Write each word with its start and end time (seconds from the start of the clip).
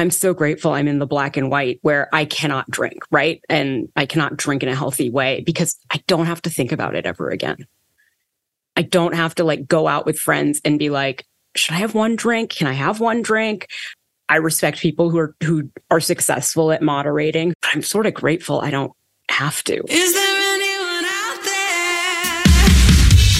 I'm 0.00 0.10
so 0.10 0.32
grateful 0.32 0.72
I'm 0.72 0.88
in 0.88 0.98
the 0.98 1.06
black 1.06 1.36
and 1.36 1.50
white 1.50 1.78
where 1.82 2.08
I 2.10 2.24
cannot 2.24 2.70
drink, 2.70 3.02
right? 3.10 3.42
And 3.50 3.88
I 3.96 4.06
cannot 4.06 4.36
drink 4.36 4.62
in 4.62 4.70
a 4.70 4.74
healthy 4.74 5.10
way 5.10 5.42
because 5.44 5.78
I 5.90 6.02
don't 6.06 6.24
have 6.24 6.40
to 6.42 6.50
think 6.50 6.72
about 6.72 6.94
it 6.94 7.04
ever 7.04 7.28
again. 7.28 7.66
I 8.76 8.82
don't 8.82 9.14
have 9.14 9.34
to 9.34 9.44
like 9.44 9.68
go 9.68 9.86
out 9.86 10.06
with 10.06 10.18
friends 10.18 10.60
and 10.64 10.78
be 10.78 10.88
like, 10.88 11.26
should 11.54 11.74
I 11.74 11.78
have 11.78 11.94
one 11.94 12.16
drink? 12.16 12.50
Can 12.50 12.66
I 12.66 12.72
have 12.72 12.98
one 12.98 13.20
drink? 13.20 13.68
I 14.26 14.36
respect 14.36 14.78
people 14.78 15.10
who 15.10 15.18
are 15.18 15.36
who 15.42 15.70
are 15.90 16.00
successful 16.00 16.72
at 16.72 16.80
moderating. 16.80 17.52
I'm 17.62 17.82
sort 17.82 18.06
of 18.06 18.14
grateful 18.14 18.60
I 18.60 18.70
don't 18.70 18.92
have 19.28 19.62
to. 19.64 19.82
Is 19.86 20.14
there 20.14 20.29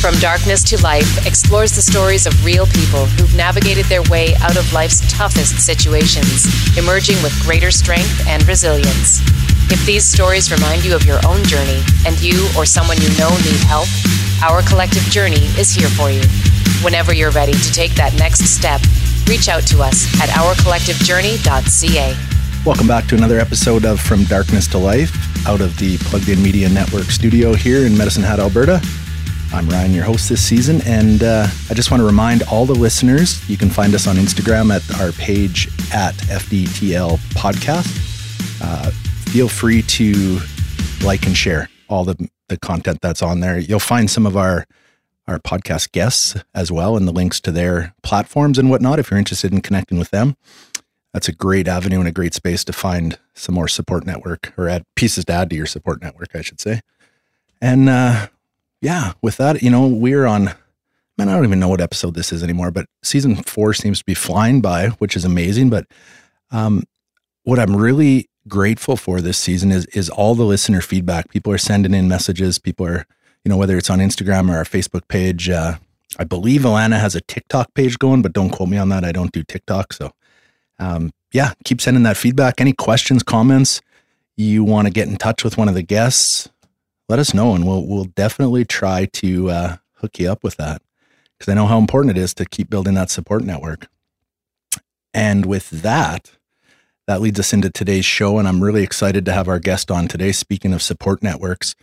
From 0.00 0.14
Darkness 0.14 0.62
to 0.64 0.80
Life 0.82 1.26
explores 1.26 1.72
the 1.72 1.82
stories 1.82 2.24
of 2.24 2.32
real 2.42 2.64
people 2.64 3.04
who've 3.04 3.36
navigated 3.36 3.84
their 3.84 4.00
way 4.04 4.34
out 4.36 4.56
of 4.56 4.72
life's 4.72 5.02
toughest 5.12 5.60
situations, 5.60 6.48
emerging 6.78 7.22
with 7.22 7.38
greater 7.42 7.70
strength 7.70 8.26
and 8.26 8.42
resilience. 8.48 9.20
If 9.70 9.84
these 9.84 10.06
stories 10.06 10.50
remind 10.50 10.86
you 10.86 10.96
of 10.96 11.04
your 11.04 11.20
own 11.28 11.44
journey 11.44 11.82
and 12.06 12.18
you 12.18 12.48
or 12.56 12.64
someone 12.64 12.96
you 12.96 13.10
know 13.18 13.28
need 13.44 13.60
help, 13.68 13.88
our 14.42 14.62
collective 14.62 15.02
journey 15.12 15.44
is 15.60 15.70
here 15.70 15.90
for 15.90 16.10
you. 16.10 16.22
Whenever 16.82 17.12
you're 17.12 17.32
ready 17.32 17.52
to 17.52 17.72
take 17.72 17.94
that 17.96 18.14
next 18.14 18.46
step, 18.46 18.80
reach 19.28 19.50
out 19.50 19.66
to 19.66 19.82
us 19.82 20.08
at 20.22 20.30
ourcollectivejourney.ca. 20.30 22.16
Welcome 22.64 22.86
back 22.86 23.06
to 23.08 23.16
another 23.16 23.38
episode 23.38 23.84
of 23.84 24.00
From 24.00 24.24
Darkness 24.24 24.66
to 24.68 24.78
Life 24.78 25.12
out 25.46 25.60
of 25.60 25.76
the 25.76 25.98
Plugged 25.98 26.30
In 26.30 26.42
Media 26.42 26.70
Network 26.70 27.10
studio 27.10 27.52
here 27.52 27.84
in 27.84 27.94
Medicine 27.98 28.22
Hat, 28.22 28.40
Alberta. 28.40 28.80
I'm 29.52 29.68
Ryan, 29.68 29.92
your 29.92 30.04
host 30.04 30.28
this 30.28 30.40
season, 30.40 30.80
and 30.86 31.24
uh, 31.24 31.48
I 31.68 31.74
just 31.74 31.90
want 31.90 32.00
to 32.00 32.06
remind 32.06 32.44
all 32.44 32.66
the 32.66 32.74
listeners 32.74 33.48
you 33.50 33.56
can 33.56 33.68
find 33.68 33.94
us 33.96 34.06
on 34.06 34.14
Instagram 34.14 34.72
at 34.72 35.00
our 35.00 35.10
page 35.12 35.66
at 35.92 36.14
FDTL 36.14 37.18
Podcast. 37.34 38.62
Uh, 38.62 38.90
feel 39.32 39.48
free 39.48 39.82
to 39.82 40.38
like 41.04 41.26
and 41.26 41.36
share 41.36 41.68
all 41.88 42.04
the, 42.04 42.28
the 42.48 42.58
content 42.58 43.00
that's 43.02 43.22
on 43.22 43.40
there. 43.40 43.58
You'll 43.58 43.80
find 43.80 44.08
some 44.08 44.24
of 44.24 44.36
our 44.36 44.66
our 45.26 45.40
podcast 45.40 45.92
guests 45.92 46.36
as 46.54 46.70
well 46.72 46.96
and 46.96 47.06
the 47.06 47.12
links 47.12 47.40
to 47.40 47.52
their 47.52 47.94
platforms 48.02 48.58
and 48.58 48.70
whatnot 48.70 48.98
if 48.98 49.10
you're 49.10 49.18
interested 49.18 49.52
in 49.52 49.60
connecting 49.60 49.98
with 49.98 50.10
them. 50.10 50.36
That's 51.12 51.28
a 51.28 51.32
great 51.32 51.66
avenue 51.66 51.98
and 51.98 52.08
a 52.08 52.12
great 52.12 52.34
space 52.34 52.64
to 52.64 52.72
find 52.72 53.18
some 53.34 53.54
more 53.54 53.68
support 53.68 54.06
network 54.06 54.52
or 54.56 54.68
add 54.68 54.84
pieces 54.94 55.24
to 55.26 55.32
add 55.32 55.50
to 55.50 55.56
your 55.56 55.66
support 55.66 56.02
network, 56.02 56.34
I 56.34 56.42
should 56.42 56.60
say. 56.60 56.80
And 57.60 57.88
uh, 57.88 58.28
yeah, 58.80 59.12
with 59.22 59.36
that, 59.38 59.62
you 59.62 59.70
know, 59.70 59.86
we're 59.86 60.26
on, 60.26 60.44
man, 61.18 61.28
I 61.28 61.34
don't 61.34 61.44
even 61.44 61.60
know 61.60 61.68
what 61.68 61.80
episode 61.80 62.14
this 62.14 62.32
is 62.32 62.42
anymore, 62.42 62.70
but 62.70 62.86
season 63.02 63.36
four 63.36 63.74
seems 63.74 63.98
to 63.98 64.04
be 64.04 64.14
flying 64.14 64.60
by, 64.60 64.88
which 64.98 65.16
is 65.16 65.24
amazing. 65.24 65.70
But 65.70 65.86
um, 66.50 66.84
what 67.44 67.58
I'm 67.58 67.76
really 67.76 68.28
grateful 68.48 68.96
for 68.96 69.20
this 69.20 69.38
season 69.38 69.70
is 69.70 69.84
is 69.86 70.08
all 70.08 70.34
the 70.34 70.44
listener 70.44 70.80
feedback. 70.80 71.28
People 71.30 71.52
are 71.52 71.58
sending 71.58 71.94
in 71.94 72.08
messages. 72.08 72.58
People 72.58 72.86
are 72.86 73.06
you 73.44 73.48
know, 73.48 73.56
whether 73.56 73.76
it's 73.76 73.90
on 73.90 73.98
Instagram 73.98 74.50
or 74.50 74.56
our 74.56 74.64
Facebook 74.64 75.08
page. 75.08 75.48
Uh, 75.48 75.76
I 76.18 76.24
believe 76.24 76.62
Alana 76.62 77.00
has 77.00 77.14
a 77.14 77.20
TikTok 77.20 77.72
page 77.74 77.98
going, 77.98 78.22
but 78.22 78.32
don't 78.32 78.50
quote 78.50 78.68
me 78.68 78.76
on 78.76 78.88
that. 78.90 79.04
I 79.04 79.12
don't 79.12 79.32
do 79.32 79.42
TikTok. 79.42 79.92
So, 79.92 80.10
um, 80.78 81.12
yeah, 81.32 81.52
keep 81.64 81.80
sending 81.80 82.02
that 82.02 82.16
feedback. 82.16 82.60
Any 82.60 82.72
questions, 82.72 83.22
comments, 83.22 83.80
you 84.36 84.64
want 84.64 84.86
to 84.86 84.92
get 84.92 85.08
in 85.08 85.16
touch 85.16 85.44
with 85.44 85.56
one 85.56 85.68
of 85.68 85.74
the 85.74 85.82
guests, 85.82 86.48
let 87.10 87.18
us 87.18 87.34
know, 87.34 87.56
and 87.56 87.66
we'll 87.66 87.84
we'll 87.84 88.04
definitely 88.04 88.64
try 88.64 89.04
to 89.04 89.50
uh, 89.50 89.76
hook 89.94 90.20
you 90.20 90.30
up 90.30 90.44
with 90.44 90.56
that 90.58 90.80
because 91.36 91.50
I 91.50 91.54
know 91.54 91.66
how 91.66 91.78
important 91.78 92.16
it 92.16 92.20
is 92.20 92.32
to 92.34 92.44
keep 92.44 92.70
building 92.70 92.94
that 92.94 93.10
support 93.10 93.42
network. 93.42 93.88
And 95.12 95.44
with 95.44 95.70
that, 95.70 96.30
that 97.08 97.20
leads 97.20 97.40
us 97.40 97.52
into 97.52 97.68
today's 97.68 98.04
show, 98.04 98.38
and 98.38 98.46
I'm 98.46 98.62
really 98.62 98.84
excited 98.84 99.24
to 99.24 99.32
have 99.32 99.48
our 99.48 99.58
guest 99.58 99.90
on 99.90 100.06
today. 100.06 100.30
Speaking 100.30 100.72
of 100.72 100.82
support 100.82 101.20
networks, 101.20 101.74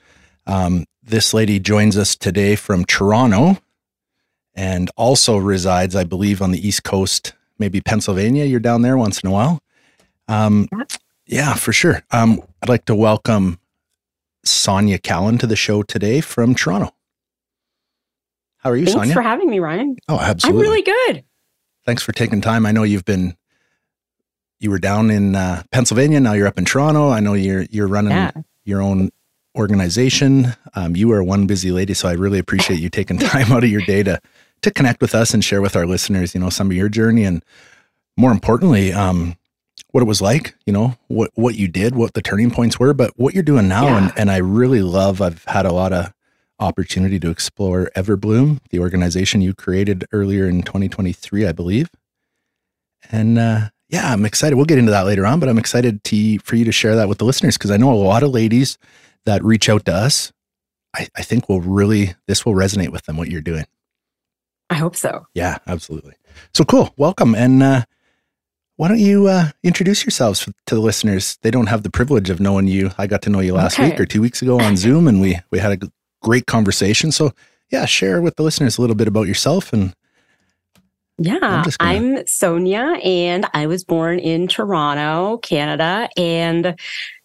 um, 0.45 0.85
this 1.03 1.33
lady 1.33 1.59
joins 1.59 1.97
us 1.97 2.15
today 2.15 2.55
from 2.55 2.85
Toronto 2.85 3.57
and 4.55 4.89
also 4.95 5.35
resides, 5.35 5.93
I 5.93 6.05
believe, 6.05 6.41
on 6.41 6.51
the 6.51 6.65
East 6.65 6.85
Coast, 6.85 7.33
maybe 7.59 7.81
Pennsylvania. 7.81 8.45
You're 8.45 8.61
down 8.61 8.81
there 8.81 8.97
once 8.97 9.19
in 9.19 9.27
a 9.27 9.33
while. 9.33 9.61
Um, 10.29 10.69
yeah, 11.25 11.53
for 11.55 11.73
sure. 11.73 12.01
Um, 12.11 12.41
I'd 12.61 12.69
like 12.69 12.85
to 12.85 12.95
welcome 12.95 13.59
Sonia 14.49 14.97
Kahlon 14.99 15.39
to 15.39 15.47
the 15.47 15.55
show 15.55 15.83
today 15.83 16.21
from 16.21 16.55
Toronto. 16.55 16.93
How 18.57 18.71
are 18.71 18.75
you, 18.75 18.85
Thanks 18.85 18.93
Sonia? 18.93 19.13
Thanks 19.13 19.13
for 19.15 19.21
having 19.21 19.49
me, 19.49 19.59
Ryan. 19.59 19.97
Oh, 20.07 20.19
absolutely. 20.19 20.59
I'm 20.59 20.69
really 20.69 20.81
good. 20.81 21.23
Thanks 21.85 22.03
for 22.03 22.11
taking 22.11 22.41
time. 22.41 22.65
I 22.65 22.71
know 22.71 22.83
you've 22.83 23.05
been 23.05 23.37
you 24.59 24.71
were 24.71 24.79
down 24.79 25.11
in 25.11 25.35
uh, 25.35 25.63
Pennsylvania. 25.71 26.19
Now 26.19 26.33
you're 26.33 26.47
up 26.47 26.57
in 26.57 26.65
Toronto. 26.65 27.09
I 27.09 27.19
know 27.19 27.33
you're 27.33 27.63
you're 27.69 27.87
running 27.87 28.11
yeah. 28.11 28.31
your 28.65 28.81
own 28.81 29.11
organization. 29.55 30.55
Um, 30.75 30.95
you 30.95 31.11
are 31.11 31.23
one 31.23 31.47
busy 31.47 31.71
lady, 31.71 31.93
so 31.93 32.07
I 32.07 32.13
really 32.13 32.39
appreciate 32.39 32.79
you 32.79 32.89
taking 32.89 33.17
time 33.19 33.51
out 33.51 33.63
of 33.63 33.69
your 33.69 33.81
day 33.81 34.03
to 34.03 34.19
to 34.61 34.71
connect 34.71 35.01
with 35.01 35.13
us 35.13 35.33
and 35.33 35.43
share 35.43 35.61
with 35.61 35.75
our 35.75 35.85
listeners, 35.85 36.33
you 36.33 36.41
know, 36.41 36.49
some 36.49 36.71
of 36.71 36.75
your 36.75 36.89
journey 36.89 37.23
and 37.23 37.43
more 38.17 38.31
importantly, 38.31 38.91
um, 38.91 39.35
what 39.91 40.01
it 40.01 40.07
was 40.07 40.21
like, 40.21 40.55
you 40.65 40.73
know, 40.73 40.95
what 41.07 41.31
what 41.35 41.55
you 41.55 41.67
did, 41.67 41.95
what 41.95 42.13
the 42.13 42.21
turning 42.21 42.51
points 42.51 42.79
were, 42.79 42.93
but 42.93 43.11
what 43.15 43.33
you're 43.33 43.43
doing 43.43 43.67
now. 43.67 43.85
Yeah. 43.85 43.97
And 43.97 44.13
and 44.17 44.31
I 44.31 44.37
really 44.37 44.81
love. 44.81 45.21
I've 45.21 45.43
had 45.45 45.65
a 45.65 45.73
lot 45.73 45.93
of 45.93 46.13
opportunity 46.59 47.19
to 47.19 47.29
explore 47.29 47.91
Everblume, 47.95 48.59
the 48.71 48.79
organization 48.79 49.41
you 49.41 49.53
created 49.53 50.05
earlier 50.11 50.47
in 50.47 50.63
2023, 50.63 51.45
I 51.45 51.51
believe. 51.51 51.89
And 53.11 53.37
uh, 53.37 53.69
yeah, 53.89 54.11
I'm 54.11 54.25
excited. 54.25 54.55
We'll 54.55 54.65
get 54.65 54.79
into 54.79 54.91
that 54.91 55.05
later 55.05 55.25
on, 55.25 55.39
but 55.39 55.49
I'm 55.49 55.59
excited 55.59 56.03
to 56.05 56.39
for 56.39 56.55
you 56.55 56.65
to 56.65 56.71
share 56.71 56.95
that 56.95 57.07
with 57.07 57.19
the 57.19 57.25
listeners 57.25 57.57
because 57.57 57.71
I 57.71 57.77
know 57.77 57.91
a 57.91 57.95
lot 57.95 58.23
of 58.23 58.31
ladies 58.31 58.77
that 59.25 59.43
reach 59.43 59.69
out 59.69 59.85
to 59.85 59.93
us, 59.93 60.31
I, 60.95 61.07
I 61.15 61.21
think 61.21 61.47
will 61.47 61.61
really, 61.61 62.15
this 62.27 62.45
will 62.45 62.53
resonate 62.53 62.89
with 62.89 63.05
them, 63.05 63.17
what 63.17 63.29
you're 63.29 63.41
doing. 63.41 63.65
I 64.69 64.75
hope 64.75 64.95
so. 64.95 65.27
Yeah, 65.33 65.57
absolutely. 65.67 66.15
So 66.53 66.63
cool. 66.63 66.93
Welcome. 66.97 67.35
And 67.35 67.63
uh, 67.63 67.83
why 68.77 68.87
don't 68.87 68.99
you 68.99 69.27
uh, 69.27 69.49
introduce 69.63 70.05
yourselves 70.05 70.47
to 70.67 70.75
the 70.75 70.79
listeners? 70.79 71.37
They 71.41 71.51
don't 71.51 71.67
have 71.67 71.83
the 71.83 71.89
privilege 71.89 72.29
of 72.29 72.39
knowing 72.39 72.67
you. 72.67 72.91
I 72.97 73.07
got 73.07 73.23
to 73.23 73.29
know 73.29 73.39
you 73.39 73.53
last 73.53 73.73
okay. 73.73 73.89
week 73.89 73.99
or 73.99 74.05
two 74.05 74.21
weeks 74.21 74.41
ago 74.41 74.59
on 74.59 74.77
Zoom, 74.77 75.07
and 75.07 75.19
we 75.19 75.39
we 75.51 75.59
had 75.59 75.83
a 75.83 75.91
great 76.21 76.45
conversation. 76.45 77.11
So 77.11 77.33
yeah, 77.71 77.85
share 77.85 78.21
with 78.21 78.35
the 78.35 78.43
listeners 78.43 78.77
a 78.77 78.81
little 78.81 78.95
bit 78.95 79.07
about 79.07 79.27
yourself 79.27 79.73
and. 79.73 79.93
Yeah, 81.19 81.39
I'm, 81.41 81.63
gonna... 81.63 81.75
I'm 81.79 82.27
Sonia, 82.27 82.99
and 83.03 83.47
I 83.51 83.65
was 83.65 83.83
born 83.83 84.19
in 84.19 84.47
Toronto, 84.47 85.39
Canada, 85.39 86.07
and 86.15 86.79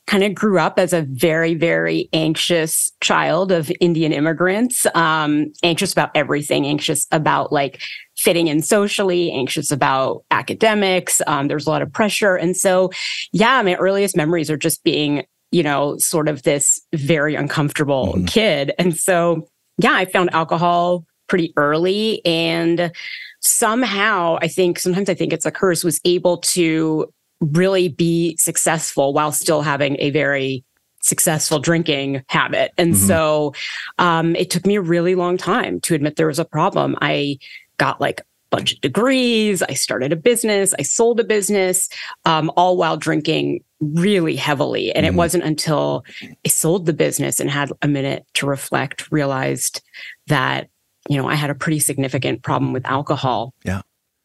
kind 0.07 0.25
of 0.25 0.35
grew 0.35 0.59
up 0.59 0.79
as 0.79 0.93
a 0.93 1.03
very, 1.03 1.55
very 1.55 2.09
anxious 2.13 2.93
child 3.01 3.53
of 3.53 3.71
Indian 3.81 4.13
immigrants, 4.13 4.87
um, 4.95 5.53
anxious 5.63 5.93
about 5.93 6.11
everything, 6.15 6.67
anxious 6.67 7.07
about 7.13 7.53
like 7.53 7.81
fitting 8.17 8.49
in 8.49 8.63
socially, 8.63 9.31
anxious 9.33 9.71
about 9.71 10.25
academics. 10.31 11.23
Um, 11.27 11.49
there's 11.49 11.67
a 11.67 11.71
lot 11.71 11.83
of 11.83 11.93
pressure. 11.93 12.37
And 12.37 12.57
so, 12.57 12.91
yeah, 13.33 13.63
my 13.63 13.75
earliest 13.77 14.17
memories 14.17 14.51
are 14.51 14.57
just 14.57 14.83
being, 14.85 15.25
you 15.51 15.63
know, 15.63 15.97
sort 15.99 16.29
of 16.29 16.43
this 16.43 16.81
very 16.93 17.35
uncomfortable 17.35 18.15
mm-hmm. 18.15 18.25
kid. 18.27 18.73
And 18.79 18.97
so, 18.97 19.49
yeah, 19.79 19.95
I 19.95 20.05
found 20.05 20.33
alcohol 20.35 21.05
pretty 21.29 21.53
early 21.57 22.21
and 22.27 22.93
somehow 23.41 24.39
I 24.41 24.49
think 24.49 24.79
sometimes 24.79 25.09
I 25.09 25.15
think 25.15 25.33
it's 25.33 25.47
a 25.47 25.51
curse 25.51 25.83
was 25.83 26.01
able 26.05 26.39
to 26.39 27.13
really 27.43 27.89
be 27.89 28.37
successful 28.37 29.13
while 29.13 29.33
still 29.33 29.63
having 29.63 29.97
a 29.99 30.11
very 30.11 30.65
successful 31.03 31.59
drinking 31.59 32.23
habit. 32.29 32.73
And 32.79 32.95
mm-hmm. 32.95 33.07
so 33.07 33.55
um, 33.99 34.37
it 34.37 34.51
took 34.51 34.65
me 34.65 34.77
a 34.77 34.81
really 34.81 35.15
long 35.15 35.37
time 35.37 35.81
to 35.81 35.95
admit 35.95 36.17
there 36.17 36.29
was 36.29 36.39
a 36.39 36.45
problem. 36.45 36.97
I 37.03 37.39
got 37.77 38.01
like 38.01 38.21
a 38.21 38.25
bunch 38.51 38.73
of 38.75 38.81
degrees. 38.81 39.63
I 39.63 39.75
started 39.75 40.13
a 40.13 40.17
business. 40.17 40.75
I 40.79 40.83
sold 40.83 41.19
a 41.19 41.25
business, 41.25 41.89
um, 42.25 42.53
all 42.57 42.77
while 42.77 42.97
drinking 42.97 43.65
really 43.81 44.37
heavily. 44.37 44.93
And 44.93 45.05
mm-hmm. 45.05 45.15
it 45.15 45.19
wasn't 45.19 45.45
until 45.45 46.05
I 46.23 46.49
sold 46.49 46.87
the 46.87 46.93
business 46.93 47.41
and 47.41 47.51
had 47.51 47.73
a 47.83 47.89
minute 47.89 48.25
to 48.35 48.47
reflect, 48.47 49.11
realized 49.11 49.83
that, 50.29 50.69
you 51.09 51.17
know, 51.17 51.29
I 51.29 51.35
had 51.35 51.51
a 51.51 51.55
pretty 51.57 51.81
significant 51.81 52.43
problem 52.43 52.73
with 52.73 52.87
alcohol. 52.87 53.55
Yeah 53.65 53.83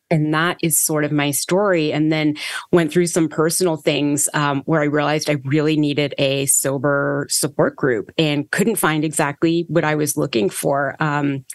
and 0.09 0.33
that 0.33 0.57
is 0.61 0.79
sort 0.79 1.03
of 1.03 1.11
my 1.11 1.31
story. 1.31 1.91
And 1.91 2.11
then 2.11 2.35
went 2.71 2.91
through 2.91 3.07
some 3.07 3.29
personal 3.29 3.77
things 3.77 4.29
um, 4.33 4.61
where 4.65 4.81
i 4.81 4.85
realized 4.85 5.29
i 5.29 5.37
really 5.45 5.77
needed 5.77 6.13
a 6.17 6.45
sober 6.45 7.27
support 7.29 7.75
group 7.75 8.11
and 8.17 8.49
couldn't 8.51 8.75
find 8.77 9.03
exactly 9.03 9.65
what 9.67 9.83
i 9.83 9.95
was 9.95 10.17
looking 10.17 10.49
for. 10.49 10.95
Um, 10.99 11.45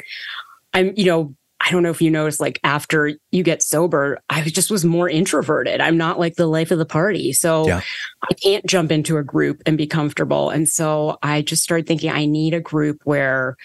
i'm 0.75 0.93
you 0.97 1.05
know 1.05 1.35
i 1.61 1.71
don't 1.71 1.83
know 1.83 1.91
if 1.91 2.03
you 2.03 2.11
noticed 2.11 2.41
like 2.41 2.59
after 2.65 3.13
you 3.31 3.43
get 3.43 3.63
sober 3.63 4.19
i 4.31 4.43
just 4.43 4.71
was 4.71 4.85
more 4.85 5.09
introverted. 5.09 5.81
I'm 5.81 5.97
not 5.97 6.19
like 6.19 6.37
the 6.37 6.47
life 6.47 6.71
of 6.71 6.79
the 6.79 6.87
party. 6.87 7.33
So 7.33 7.67
yeah. 7.67 7.81
i 8.23 8.35
can't 8.35 8.67
jump 8.67 8.93
into 8.93 9.17
a 9.17 9.23
group 9.25 9.63
and 9.67 9.79
be 9.79 9.87
comfortable. 9.87 10.51
And 10.51 10.69
so 10.69 11.19
i 11.23 11.43
just 11.43 11.63
started 11.63 11.87
thinking 11.87 12.11
i 12.11 12.27
need 12.27 12.55
a 12.55 12.61
group 12.61 13.01
where 13.05 13.57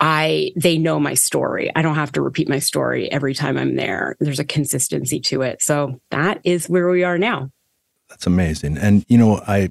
I 0.00 0.52
they 0.56 0.78
know 0.78 0.98
my 0.98 1.14
story. 1.14 1.70
I 1.76 1.82
don't 1.82 1.94
have 1.94 2.12
to 2.12 2.22
repeat 2.22 2.48
my 2.48 2.58
story 2.58 3.10
every 3.12 3.34
time 3.34 3.58
I'm 3.58 3.76
there. 3.76 4.16
There's 4.18 4.38
a 4.38 4.44
consistency 4.44 5.20
to 5.20 5.42
it. 5.42 5.62
So 5.62 6.00
that 6.10 6.40
is 6.42 6.68
where 6.68 6.88
we 6.88 7.04
are 7.04 7.18
now. 7.18 7.50
That's 8.08 8.26
amazing. 8.26 8.78
And 8.78 9.04
you 9.08 9.18
know, 9.18 9.42
I 9.46 9.68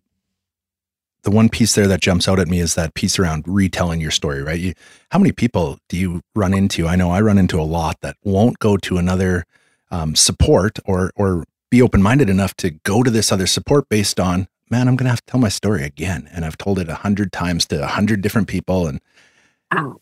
the 1.23 1.31
one 1.31 1.49
piece 1.49 1.75
there 1.75 1.87
that 1.87 2.01
jumps 2.01 2.27
out 2.27 2.39
at 2.39 2.47
me 2.47 2.59
is 2.59 2.75
that 2.75 2.93
piece 2.93 3.19
around 3.19 3.43
retelling 3.45 3.99
your 3.99 4.11
story, 4.11 4.41
right? 4.41 4.59
You, 4.59 4.73
how 5.11 5.19
many 5.19 5.31
people 5.31 5.77
do 5.89 5.97
you 5.97 6.21
run 6.33 6.53
into? 6.53 6.87
I 6.87 6.95
know 6.95 7.11
I 7.11 7.19
run 7.21 7.37
into 7.37 7.59
a 7.59 7.63
lot 7.63 7.99
that 8.01 8.15
won't 8.23 8.59
go 8.59 8.77
to 8.77 8.97
another 8.97 9.45
um, 9.91 10.15
support 10.15 10.79
or 10.85 11.11
or 11.15 11.43
be 11.69 11.81
open 11.81 12.01
minded 12.01 12.29
enough 12.29 12.55
to 12.57 12.71
go 12.71 13.03
to 13.03 13.11
this 13.11 13.31
other 13.31 13.47
support 13.47 13.89
based 13.89 14.19
on, 14.19 14.47
man, 14.69 14.87
I'm 14.87 14.95
going 14.95 15.05
to 15.05 15.11
have 15.11 15.23
to 15.25 15.31
tell 15.31 15.39
my 15.39 15.49
story 15.49 15.83
again, 15.83 16.29
and 16.31 16.45
I've 16.45 16.57
told 16.57 16.79
it 16.79 16.89
a 16.89 16.95
hundred 16.95 17.31
times 17.31 17.65
to 17.67 17.83
a 17.83 17.87
hundred 17.87 18.21
different 18.21 18.47
people, 18.47 18.87
and 18.87 19.01
wow. 19.73 19.99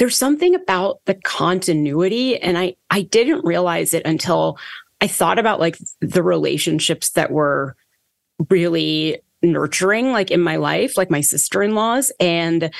There's 0.00 0.16
something 0.16 0.54
about 0.54 1.00
the 1.04 1.14
continuity, 1.14 2.38
and 2.38 2.56
I 2.56 2.74
I 2.88 3.02
didn't 3.02 3.44
realize 3.44 3.92
it 3.92 4.06
until 4.06 4.58
I 5.02 5.06
thought 5.06 5.38
about 5.38 5.60
like 5.60 5.76
the 6.00 6.22
relationships 6.22 7.10
that 7.10 7.30
were 7.30 7.76
really 8.48 9.20
nurturing 9.42 10.10
like 10.10 10.30
in 10.30 10.40
my 10.40 10.56
life 10.56 10.96
like 10.96 11.10
my 11.10 11.20
sister-in-laws. 11.20 12.12
And 12.18 12.70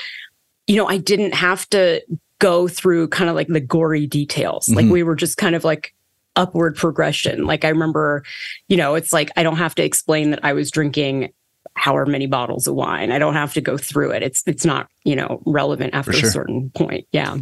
you 0.65 0.75
know 0.75 0.87
i 0.87 0.97
didn't 0.97 1.33
have 1.33 1.69
to 1.69 2.01
go 2.39 2.67
through 2.67 3.07
kind 3.09 3.29
of 3.29 3.35
like 3.35 3.47
the 3.47 3.59
gory 3.59 4.07
details. 4.07 4.65
Mm-hmm. 4.65 4.75
like 4.77 4.89
we 4.89 5.03
were 5.03 5.15
just 5.15 5.37
kind 5.37 5.53
of 5.53 5.63
like 5.63 5.93
upward 6.35 6.75
progression. 6.75 7.45
Like 7.45 7.65
i 7.65 7.69
remember 7.69 8.23
you 8.67 8.77
know 8.77 8.95
it's 8.95 9.13
like 9.13 9.29
i 9.35 9.43
don't 9.43 9.57
have 9.57 9.75
to 9.75 9.83
explain 9.83 10.31
that 10.31 10.43
i 10.43 10.53
was 10.53 10.71
drinking 10.71 11.31
however 11.75 12.05
many 12.05 12.27
bottles 12.27 12.67
of 12.67 12.75
wine 12.75 13.11
i 13.11 13.19
don't 13.19 13.33
have 13.33 13.53
to 13.53 13.61
go 13.61 13.77
through 13.77 14.11
it 14.11 14.21
it's 14.21 14.43
it's 14.45 14.65
not 14.65 14.87
you 15.03 15.15
know 15.15 15.41
relevant 15.45 15.93
after 15.93 16.13
sure. 16.13 16.29
a 16.29 16.31
certain 16.31 16.69
point 16.71 17.07
yeah 17.11 17.37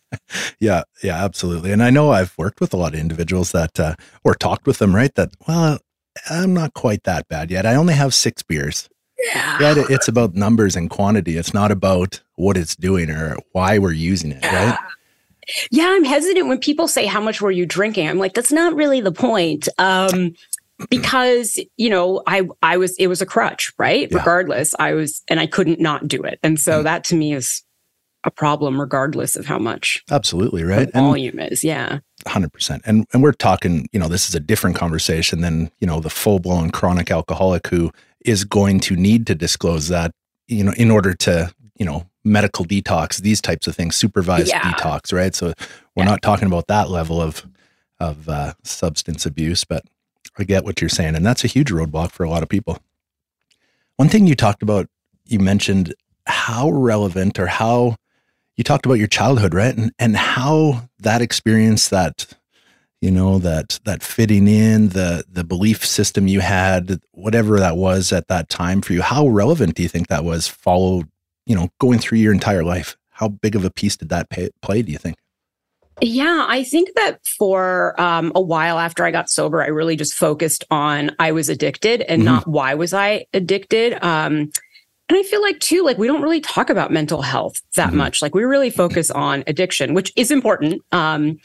yeah 0.60 0.82
yeah 1.02 1.24
absolutely 1.24 1.72
and 1.72 1.82
i 1.82 1.90
know 1.90 2.10
i've 2.10 2.36
worked 2.38 2.60
with 2.60 2.72
a 2.72 2.76
lot 2.76 2.94
of 2.94 3.00
individuals 3.00 3.52
that 3.52 3.78
uh, 3.78 3.94
or 4.24 4.34
talked 4.34 4.66
with 4.66 4.78
them 4.78 4.94
right 4.94 5.14
that 5.14 5.30
well 5.46 5.78
I'm 6.30 6.54
not 6.54 6.74
quite 6.74 7.04
that 7.04 7.28
bad 7.28 7.50
yet. 7.50 7.66
I 7.66 7.74
only 7.74 7.94
have 7.94 8.14
six 8.14 8.42
beers. 8.42 8.88
Yeah. 9.32 9.58
yeah. 9.60 9.84
It's 9.88 10.08
about 10.08 10.34
numbers 10.34 10.76
and 10.76 10.90
quantity. 10.90 11.36
It's 11.36 11.54
not 11.54 11.70
about 11.70 12.22
what 12.36 12.56
it's 12.56 12.76
doing 12.76 13.10
or 13.10 13.36
why 13.52 13.78
we're 13.78 13.92
using 13.92 14.32
it, 14.32 14.42
yeah. 14.42 14.70
right? 14.70 14.78
Yeah, 15.70 15.86
I'm 15.88 16.04
hesitant 16.04 16.48
when 16.48 16.58
people 16.58 16.88
say, 16.88 17.06
How 17.06 17.20
much 17.20 17.40
were 17.40 17.52
you 17.52 17.66
drinking? 17.66 18.08
I'm 18.08 18.18
like, 18.18 18.34
That's 18.34 18.52
not 18.52 18.74
really 18.74 19.00
the 19.00 19.12
point. 19.12 19.68
Um, 19.78 20.34
because 20.90 21.58
you 21.76 21.88
know 21.88 22.22
i 22.26 22.46
i 22.62 22.76
was 22.76 22.96
it 22.98 23.06
was 23.06 23.22
a 23.22 23.26
crutch 23.26 23.72
right 23.78 24.08
yeah. 24.10 24.18
regardless 24.18 24.74
i 24.78 24.92
was 24.92 25.22
and 25.28 25.40
i 25.40 25.46
couldn't 25.46 25.80
not 25.80 26.06
do 26.06 26.22
it 26.22 26.38
and 26.42 26.60
so 26.60 26.80
mm. 26.80 26.84
that 26.84 27.04
to 27.04 27.14
me 27.14 27.32
is 27.32 27.62
a 28.24 28.30
problem 28.30 28.80
regardless 28.80 29.36
of 29.36 29.46
how 29.46 29.58
much 29.58 30.02
absolutely 30.10 30.64
right 30.64 30.92
volume 30.92 31.38
and, 31.38 31.52
is 31.52 31.64
yeah 31.64 32.00
100% 32.24 32.80
and 32.84 33.06
and 33.12 33.22
we're 33.22 33.32
talking 33.32 33.88
you 33.92 34.00
know 34.00 34.08
this 34.08 34.28
is 34.28 34.34
a 34.34 34.40
different 34.40 34.76
conversation 34.76 35.40
than 35.40 35.70
you 35.80 35.86
know 35.86 36.00
the 36.00 36.10
full-blown 36.10 36.70
chronic 36.70 37.10
alcoholic 37.10 37.66
who 37.68 37.90
is 38.24 38.44
going 38.44 38.80
to 38.80 38.96
need 38.96 39.26
to 39.26 39.34
disclose 39.34 39.88
that 39.88 40.10
you 40.48 40.64
know 40.64 40.72
in 40.76 40.90
order 40.90 41.14
to 41.14 41.50
you 41.78 41.86
know 41.86 42.04
medical 42.24 42.64
detox 42.64 43.20
these 43.20 43.40
types 43.40 43.68
of 43.68 43.76
things 43.76 43.94
supervised 43.94 44.48
yeah. 44.48 44.60
detox 44.60 45.12
right 45.12 45.34
so 45.34 45.52
we're 45.94 46.02
yeah. 46.02 46.10
not 46.10 46.22
talking 46.22 46.46
about 46.46 46.66
that 46.66 46.90
level 46.90 47.22
of 47.22 47.46
of 48.00 48.28
uh, 48.28 48.52
substance 48.64 49.24
abuse 49.24 49.64
but 49.64 49.84
i 50.38 50.44
get 50.44 50.64
what 50.64 50.80
you're 50.80 50.88
saying 50.88 51.14
and 51.14 51.24
that's 51.24 51.44
a 51.44 51.48
huge 51.48 51.70
roadblock 51.70 52.12
for 52.12 52.24
a 52.24 52.30
lot 52.30 52.42
of 52.42 52.48
people. 52.48 52.78
One 53.96 54.08
thing 54.08 54.26
you 54.26 54.34
talked 54.34 54.62
about 54.62 54.88
you 55.24 55.38
mentioned 55.38 55.94
how 56.26 56.70
relevant 56.70 57.38
or 57.38 57.46
how 57.46 57.96
you 58.56 58.64
talked 58.64 58.86
about 58.86 58.94
your 58.94 59.08
childhood, 59.08 59.54
right? 59.54 59.76
And 59.76 59.92
and 59.98 60.16
how 60.16 60.88
that 60.98 61.22
experience 61.22 61.88
that 61.88 62.26
you 63.00 63.10
know 63.10 63.38
that 63.38 63.78
that 63.84 64.02
fitting 64.02 64.48
in 64.48 64.90
the 64.90 65.24
the 65.30 65.44
belief 65.44 65.84
system 65.84 66.28
you 66.28 66.40
had 66.40 67.00
whatever 67.12 67.58
that 67.58 67.76
was 67.76 68.12
at 68.12 68.28
that 68.28 68.48
time 68.48 68.80
for 68.80 68.94
you 68.94 69.02
how 69.02 69.28
relevant 69.28 69.74
do 69.74 69.82
you 69.82 69.88
think 69.88 70.08
that 70.08 70.24
was 70.24 70.48
followed 70.48 71.08
you 71.44 71.54
know 71.54 71.68
going 71.78 71.98
through 71.98 72.18
your 72.18 72.32
entire 72.32 72.64
life? 72.64 72.96
How 73.10 73.28
big 73.28 73.56
of 73.56 73.64
a 73.64 73.70
piece 73.70 73.96
did 73.96 74.10
that 74.10 74.28
pay, 74.28 74.50
play 74.60 74.82
do 74.82 74.92
you 74.92 74.98
think 74.98 75.16
yeah, 76.00 76.44
I 76.48 76.62
think 76.62 76.90
that 76.94 77.24
for 77.26 77.98
um, 78.00 78.32
a 78.34 78.40
while 78.40 78.78
after 78.78 79.04
I 79.04 79.10
got 79.10 79.30
sober, 79.30 79.62
I 79.62 79.68
really 79.68 79.96
just 79.96 80.14
focused 80.14 80.64
on 80.70 81.12
I 81.18 81.32
was 81.32 81.48
addicted 81.48 82.02
and 82.02 82.20
mm-hmm. 82.20 82.34
not 82.34 82.46
why 82.46 82.74
was 82.74 82.92
I 82.92 83.26
addicted. 83.32 83.94
Um, 84.04 84.50
and 85.08 85.16
I 85.16 85.22
feel 85.22 85.40
like 85.40 85.58
too, 85.60 85.82
like 85.84 85.98
we 85.98 86.06
don't 86.06 86.22
really 86.22 86.40
talk 86.40 86.68
about 86.68 86.90
mental 86.92 87.22
health 87.22 87.62
that 87.76 87.88
mm-hmm. 87.88 87.98
much. 87.98 88.20
Like 88.20 88.34
we 88.34 88.44
really 88.44 88.70
focus 88.70 89.10
on 89.10 89.42
addiction, 89.46 89.94
which 89.94 90.12
is 90.16 90.30
important. 90.30 90.82
Um, 90.92 91.38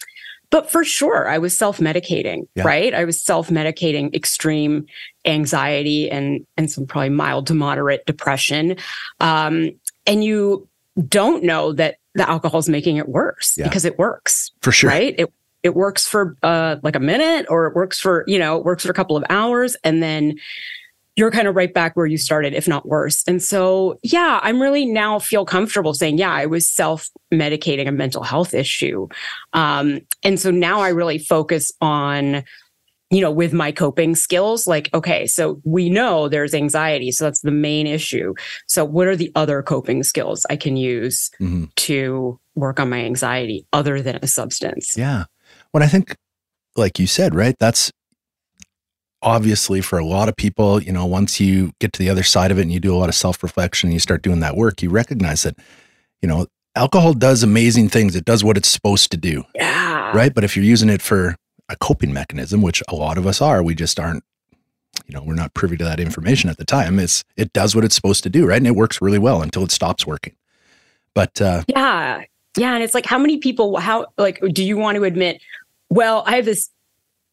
but 0.50 0.70
for 0.70 0.84
sure, 0.84 1.30
I 1.30 1.38
was 1.38 1.58
self-medicating, 1.58 2.48
yeah. 2.56 2.64
right? 2.64 2.94
I 2.94 3.06
was 3.06 3.22
self-medicating 3.24 4.14
extreme 4.14 4.86
anxiety 5.24 6.12
and 6.12 6.46
and 6.58 6.70
some 6.70 6.86
probably 6.86 7.10
mild 7.10 7.48
to 7.48 7.54
moderate 7.54 8.06
depression. 8.06 8.76
Um, 9.22 9.72
and 10.06 10.26
you 10.26 10.68
don't 11.08 11.44
know 11.44 11.72
that 11.74 11.96
the 12.16 12.30
alcohol 12.30 12.60
is 12.60 12.70
making 12.70 12.98
it 12.98 13.08
worse 13.08 13.56
yeah. 13.58 13.68
because 13.68 13.86
it 13.86 13.98
works. 13.98 14.52
For 14.62 14.72
sure. 14.72 14.90
Right? 14.90 15.16
It 15.18 15.34
it 15.64 15.76
works 15.76 16.08
for 16.08 16.36
uh, 16.42 16.78
like 16.82 16.96
a 16.96 17.00
minute 17.00 17.46
or 17.50 17.68
it 17.68 17.76
works 17.76 18.00
for, 18.00 18.24
you 18.28 18.40
know, 18.40 18.58
it 18.58 18.66
works 18.66 18.84
for 18.84 18.90
a 18.90 18.96
couple 18.96 19.16
of 19.16 19.24
hours 19.30 19.76
and 19.84 20.02
then 20.02 20.36
you're 21.16 21.30
kind 21.30 21.48
of 21.48 21.56
right 21.56 21.74
back 21.74 21.96
where 21.96 22.06
you 22.06 22.18
started, 22.18 22.54
if 22.54 22.68
not 22.68 22.88
worse. 22.88 23.24
And 23.28 23.44
so, 23.44 24.00
yeah, 24.02 24.40
I'm 24.42 24.62
really 24.62 24.86
now 24.86 25.20
feel 25.20 25.46
comfortable 25.46 25.94
saying, 25.94 26.18
yeah, 26.18 26.32
I 26.32 26.46
was 26.46 26.68
self 26.68 27.10
medicating 27.34 27.88
a 27.88 27.92
mental 27.92 28.24
health 28.24 28.54
issue. 28.54 29.08
Um, 29.54 30.00
and 30.24 30.40
so 30.40 30.52
now 30.52 30.80
I 30.80 30.90
really 30.90 31.20
focus 31.20 31.72
on, 31.82 32.44
you 33.12 33.20
know, 33.20 33.30
with 33.30 33.52
my 33.52 33.74
coping 33.74 34.16
skills, 34.16 34.66
like, 34.66 34.90
okay, 34.94 35.28
so 35.28 35.62
we 35.66 35.90
know 35.90 36.30
there's 36.30 36.54
anxiety. 36.54 37.12
So 37.12 37.26
that's 37.26 37.42
the 37.42 37.52
main 37.52 37.86
issue. 37.86 38.34
So, 38.68 38.86
what 38.86 39.08
are 39.08 39.18
the 39.18 39.32
other 39.36 39.62
coping 39.62 40.02
skills 40.04 40.46
I 40.50 40.56
can 40.56 40.78
use 40.78 41.30
mm-hmm. 41.40 41.66
to 41.76 42.40
work 42.56 42.80
on 42.80 42.90
my 42.90 43.04
anxiety 43.04 43.68
other 43.74 44.02
than 44.02 44.18
a 44.22 44.28
substance? 44.28 44.96
Yeah. 44.98 45.26
When 45.72 45.84
I 45.84 45.88
think, 45.88 46.16
like 46.78 47.00
you 47.00 47.08
said, 47.08 47.36
right, 47.36 47.56
that's 47.60 47.92
obviously 49.22 49.82
for 49.82 50.00
a 50.00 50.06
lot 50.06 50.30
of 50.30 50.36
people, 50.38 50.82
you 50.82 50.94
know, 50.94 51.06
once 51.06 51.40
you 51.40 51.74
get 51.82 51.92
to 51.94 52.00
the 52.00 52.10
other 52.10 52.24
side 52.24 52.50
of 52.50 52.58
it 52.58 52.64
and 52.64 52.72
you 52.72 52.80
do 52.80 52.96
a 52.96 52.98
lot 52.98 53.10
of 53.10 53.16
self 53.16 53.44
reflection 53.44 53.88
and 53.88 53.94
you 53.94 54.00
start 54.00 54.22
doing 54.22 54.40
that 54.40 54.56
work, 54.56 54.82
you 54.82 54.90
recognize 54.90 55.44
that, 55.44 55.58
you 56.22 56.30
know, 56.30 56.48
alcohol 56.76 57.14
does 57.14 57.44
amazing 57.44 57.90
things. 57.90 58.16
It 58.16 58.24
does 58.24 58.42
what 58.42 58.56
it's 58.56 58.70
supposed 58.70 59.12
to 59.12 59.18
do. 59.18 59.44
Yeah. 59.54 60.16
Right. 60.16 60.34
But 60.34 60.46
if 60.46 60.56
you're 60.56 60.66
using 60.66 60.90
it 60.90 61.02
for 61.02 61.36
a 61.72 61.78
coping 61.78 62.14
mechanism, 62.14 62.62
which 62.62 62.84
a 62.88 62.96
lot 62.96 63.18
of 63.18 63.26
us 63.26 63.42
are, 63.42 63.64
we 63.64 63.74
just 63.74 64.00
aren't, 64.00 64.24
you 65.08 65.16
know, 65.16 65.24
we're 65.24 65.34
not 65.34 65.54
privy 65.54 65.78
to 65.78 65.84
that 65.84 66.00
information 66.00 66.50
at 66.50 66.58
the 66.58 66.66
time. 66.66 67.00
It's, 67.00 67.24
it 67.38 67.54
does 67.54 67.76
what 67.76 67.84
it's 67.84 67.96
supposed 67.96 68.24
to 68.24 68.30
do. 68.30 68.46
Right. 68.46 68.58
And 68.58 68.68
it 68.68 68.76
works 68.76 69.02
really 69.02 69.20
well 69.20 69.42
until 69.42 69.64
it 69.64 69.72
stops 69.72 70.06
working. 70.06 70.36
But, 71.14 71.42
uh, 71.42 71.64
yeah. 71.68 72.24
Yeah. 72.58 72.74
And 72.74 72.84
it's 72.84 72.94
like, 72.94 73.06
how 73.06 73.18
many 73.18 73.38
people, 73.38 73.78
how, 73.78 74.08
like, 74.18 74.42
do 74.52 74.64
you 74.64 74.78
want 74.78 74.98
to 74.98 75.04
admit, 75.06 75.42
well, 75.90 76.24
I 76.26 76.36
have 76.36 76.46
this 76.46 76.70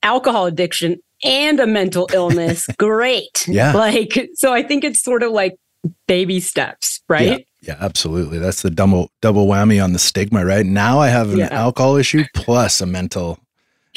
alcohol 0.02 0.46
addiction 0.46 1.00
and 1.24 1.58
a 1.60 1.66
mental 1.66 2.08
illness, 2.12 2.66
great. 2.78 3.46
Yeah. 3.48 3.72
Like, 3.72 4.30
so 4.34 4.52
I 4.52 4.62
think 4.62 4.84
it's 4.84 5.02
sort 5.02 5.22
of 5.22 5.32
like 5.32 5.58
baby 6.06 6.40
steps, 6.40 7.00
right? 7.08 7.26
Yeah, 7.26 7.38
yeah 7.62 7.76
absolutely. 7.80 8.38
That's 8.38 8.62
the 8.62 8.70
double 8.70 9.10
double 9.20 9.46
whammy 9.46 9.82
on 9.82 9.92
the 9.92 9.98
stigma, 9.98 10.44
right? 10.44 10.64
Now 10.64 11.00
I 11.00 11.08
have 11.08 11.32
an 11.32 11.38
yeah. 11.38 11.48
alcohol 11.50 11.96
issue 11.96 12.24
plus 12.34 12.80
a 12.80 12.86
mental 12.86 13.38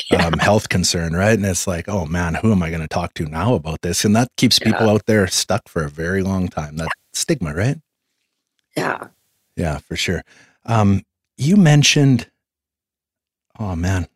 yeah. 0.10 0.26
um, 0.26 0.40
health 0.40 0.70
concern, 0.70 1.14
right? 1.14 1.34
And 1.34 1.46
it's 1.46 1.68
like, 1.68 1.88
oh 1.88 2.06
man, 2.06 2.36
who 2.36 2.52
am 2.52 2.64
I 2.64 2.70
going 2.70 2.82
to 2.82 2.88
talk 2.88 3.14
to 3.16 3.26
now 3.26 3.54
about 3.54 3.82
this? 3.82 4.06
And 4.06 4.16
that 4.16 4.30
keeps 4.38 4.60
people 4.60 4.90
out 4.90 5.06
there 5.06 5.28
stuck 5.28 5.68
for 5.68 5.84
a 5.84 5.90
very 5.90 6.24
long 6.24 6.48
time. 6.48 6.78
That 6.78 6.90
stigma, 7.14 7.54
right? 7.54 7.78
Yeah. 8.76 9.08
Yeah, 9.56 9.80
for 9.80 9.96
sure. 9.96 10.24
Um, 10.66 11.04
you 11.38 11.58
mentioned, 11.58 12.30
oh 13.60 13.76
man, 13.76 14.08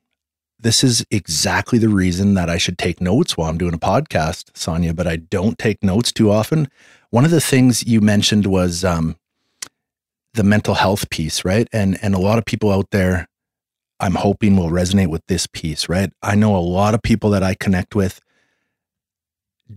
this 0.59 0.83
is 0.83 1.05
exactly 1.11 1.77
the 1.77 1.89
reason 1.89 2.33
that 2.35 2.49
I 2.49 2.57
should 2.57 2.77
take 2.77 3.01
notes 3.01 3.37
while 3.37 3.49
I'm 3.49 3.57
doing 3.57 3.73
a 3.73 3.79
podcast, 3.79 4.55
Sonia, 4.57 4.93
but 4.93 5.07
I 5.07 5.17
don't 5.17 5.57
take 5.59 5.83
notes 5.83 6.11
too 6.11 6.31
often. 6.31 6.69
One 7.09 7.25
of 7.25 7.31
the 7.31 7.41
things 7.41 7.85
you 7.85 8.01
mentioned 8.01 8.47
was 8.47 8.83
um, 8.83 9.15
the 10.33 10.43
mental 10.43 10.75
health 10.75 11.09
piece, 11.09 11.45
right? 11.45 11.67
And 11.71 11.97
and 12.01 12.15
a 12.15 12.19
lot 12.19 12.37
of 12.37 12.45
people 12.45 12.71
out 12.71 12.91
there, 12.91 13.27
I'm 13.99 14.15
hoping 14.15 14.57
will 14.57 14.69
resonate 14.69 15.07
with 15.07 15.25
this 15.27 15.47
piece, 15.47 15.87
right? 15.87 16.11
I 16.21 16.35
know 16.35 16.55
a 16.55 16.59
lot 16.59 16.93
of 16.93 17.01
people 17.01 17.29
that 17.31 17.43
I 17.43 17.55
connect 17.55 17.95
with 17.95 18.19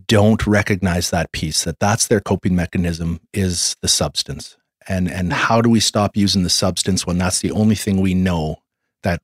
don't 0.07 0.47
recognize 0.47 1.11
that 1.11 1.33
piece 1.33 1.65
that 1.65 1.79
that's 1.79 2.09
their 2.09 2.21
coping 2.21 2.55
mechanism 2.55 3.21
is 3.33 3.77
the 3.81 3.89
substance. 3.89 4.57
And 4.87 5.11
and 5.11 5.31
mm-hmm. 5.31 5.39
how 5.39 5.63
do 5.63 5.71
we 5.71 5.81
stop 5.81 6.17
using 6.17 6.43
the 6.43 6.51
substance 6.51 7.07
when 7.07 7.19
that's 7.19 7.41
the 7.41 7.53
only 7.53 7.75
thing 7.75 8.01
we 8.01 8.15
know 8.15 8.57
that 9.03 9.23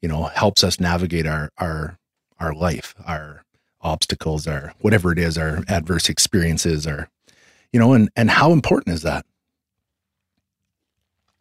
you 0.00 0.08
know 0.08 0.24
helps 0.24 0.64
us 0.64 0.80
navigate 0.80 1.26
our 1.26 1.50
our 1.58 1.98
our 2.38 2.54
life 2.54 2.94
our 3.06 3.44
obstacles 3.80 4.46
our 4.46 4.74
whatever 4.80 5.12
it 5.12 5.18
is 5.18 5.36
our 5.36 5.64
adverse 5.68 6.08
experiences 6.08 6.86
our 6.86 7.08
you 7.72 7.80
know 7.80 7.92
and 7.92 8.10
and 8.14 8.30
how 8.30 8.52
important 8.52 8.94
is 8.94 9.02
that 9.02 9.26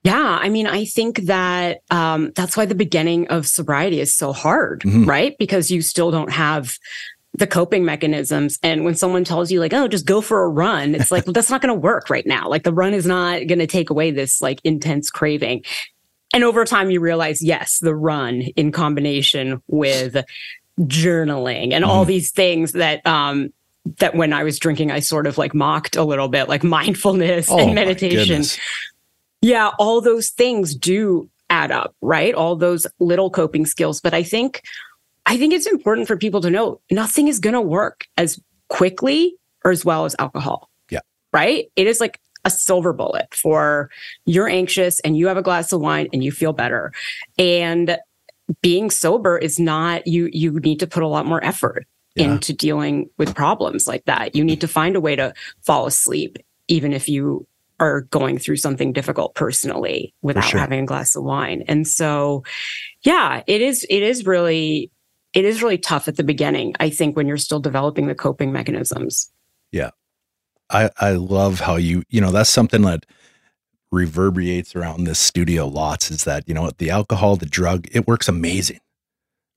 Yeah, 0.03 0.39
I 0.41 0.49
mean, 0.49 0.65
I 0.65 0.85
think 0.85 1.23
that 1.23 1.81
um, 1.91 2.31
that's 2.35 2.57
why 2.57 2.65
the 2.65 2.75
beginning 2.75 3.27
of 3.27 3.47
sobriety 3.47 3.99
is 3.99 4.15
so 4.15 4.33
hard, 4.33 4.81
mm-hmm. 4.81 5.05
right? 5.05 5.37
Because 5.37 5.69
you 5.69 5.81
still 5.83 6.09
don't 6.09 6.31
have 6.31 6.77
the 7.33 7.45
coping 7.45 7.85
mechanisms. 7.85 8.57
And 8.63 8.83
when 8.83 8.95
someone 8.95 9.23
tells 9.23 9.51
you, 9.51 9.59
like, 9.59 9.73
oh, 9.73 9.87
just 9.87 10.07
go 10.07 10.19
for 10.19 10.43
a 10.43 10.49
run, 10.49 10.95
it's 10.95 11.11
like, 11.11 11.25
well, 11.25 11.33
that's 11.33 11.51
not 11.51 11.61
going 11.61 11.73
to 11.73 11.79
work 11.79 12.09
right 12.09 12.25
now. 12.25 12.49
Like, 12.49 12.63
the 12.63 12.73
run 12.73 12.93
is 12.93 13.05
not 13.05 13.47
going 13.47 13.59
to 13.59 13.67
take 13.67 13.89
away 13.89 14.11
this 14.11 14.41
like 14.41 14.59
intense 14.63 15.11
craving. 15.11 15.63
And 16.33 16.43
over 16.43 16.65
time, 16.65 16.89
you 16.89 16.99
realize, 16.99 17.41
yes, 17.41 17.79
the 17.79 17.93
run 17.93 18.41
in 18.41 18.71
combination 18.71 19.61
with 19.67 20.17
journaling 20.79 21.73
and 21.73 21.85
mm. 21.85 21.87
all 21.87 22.05
these 22.05 22.31
things 22.31 22.71
that, 22.71 23.05
um, 23.05 23.53
that 23.99 24.15
when 24.15 24.33
I 24.33 24.43
was 24.43 24.59
drinking, 24.59 24.91
I 24.91 24.99
sort 24.99 25.27
of 25.27 25.37
like 25.37 25.53
mocked 25.53 25.95
a 25.95 26.03
little 26.03 26.27
bit, 26.27 26.47
like 26.47 26.63
mindfulness 26.63 27.49
oh, 27.49 27.59
and 27.59 27.75
meditation. 27.75 28.43
Yeah, 29.41 29.71
all 29.79 30.01
those 30.01 30.29
things 30.29 30.75
do 30.75 31.29
add 31.49 31.71
up, 31.71 31.95
right? 32.01 32.33
All 32.33 32.55
those 32.55 32.87
little 32.99 33.29
coping 33.29 33.65
skills. 33.65 33.99
But 34.01 34.13
I 34.13 34.23
think, 34.23 34.61
I 35.25 35.37
think 35.37 35.53
it's 35.53 35.67
important 35.67 36.07
for 36.07 36.15
people 36.17 36.41
to 36.41 36.49
know 36.49 36.79
nothing 36.89 37.27
is 37.27 37.39
going 37.39 37.53
to 37.53 37.61
work 37.61 38.07
as 38.17 38.39
quickly 38.69 39.35
or 39.63 39.71
as 39.71 39.83
well 39.83 40.05
as 40.05 40.15
alcohol. 40.17 40.69
Yeah. 40.89 40.99
Right. 41.33 41.71
It 41.75 41.87
is 41.87 41.99
like 41.99 42.19
a 42.45 42.49
silver 42.49 42.93
bullet 42.93 43.33
for 43.33 43.89
you're 44.25 44.47
anxious 44.47 44.99
and 45.01 45.17
you 45.17 45.27
have 45.27 45.37
a 45.37 45.43
glass 45.43 45.71
of 45.71 45.81
wine 45.81 46.07
and 46.13 46.23
you 46.23 46.31
feel 46.31 46.53
better. 46.53 46.91
And 47.37 47.97
being 48.61 48.89
sober 48.89 49.37
is 49.37 49.59
not 49.59 50.07
you 50.07 50.29
you 50.33 50.59
need 50.59 50.79
to 50.79 50.87
put 50.87 51.03
a 51.03 51.07
lot 51.07 51.25
more 51.25 51.43
effort 51.43 51.85
yeah. 52.15 52.33
into 52.33 52.53
dealing 52.53 53.09
with 53.17 53.35
problems 53.35 53.87
like 53.87 54.05
that. 54.05 54.35
You 54.35 54.43
need 54.43 54.61
to 54.61 54.67
find 54.67 54.95
a 54.95 55.01
way 55.01 55.15
to 55.15 55.33
fall 55.61 55.85
asleep 55.85 56.37
even 56.67 56.93
if 56.93 57.07
you 57.07 57.45
are 57.81 58.01
going 58.11 58.37
through 58.37 58.55
something 58.55 58.93
difficult 58.93 59.35
personally 59.35 60.13
without 60.21 60.45
sure. 60.45 60.59
having 60.59 60.83
a 60.83 60.85
glass 60.85 61.15
of 61.15 61.23
wine. 61.23 61.63
And 61.67 61.85
so 61.85 62.43
yeah, 63.03 63.43
it 63.47 63.61
is 63.61 63.85
it 63.89 64.03
is 64.03 64.25
really 64.25 64.91
it 65.33 65.45
is 65.45 65.63
really 65.63 65.77
tough 65.77 66.07
at 66.07 66.15
the 66.15 66.23
beginning, 66.23 66.75
I 66.79 66.89
think 66.89 67.15
when 67.15 67.27
you're 67.27 67.37
still 67.37 67.59
developing 67.59 68.07
the 68.07 68.15
coping 68.15 68.51
mechanisms. 68.51 69.31
Yeah. 69.71 69.91
I, 70.69 70.89
I 70.99 71.11
love 71.11 71.61
how 71.61 71.75
you, 71.75 72.03
you 72.09 72.21
know, 72.21 72.31
that's 72.31 72.49
something 72.49 72.81
that 72.83 73.05
reverberates 73.91 74.75
around 74.75 75.03
this 75.05 75.19
studio 75.19 75.67
lots 75.67 76.11
is 76.11 76.23
that, 76.23 76.47
you 76.47 76.53
know, 76.53 76.69
the 76.77 76.89
alcohol, 76.89 77.35
the 77.35 77.45
drug, 77.45 77.87
it 77.91 78.07
works 78.07 78.27
amazing. 78.27 78.79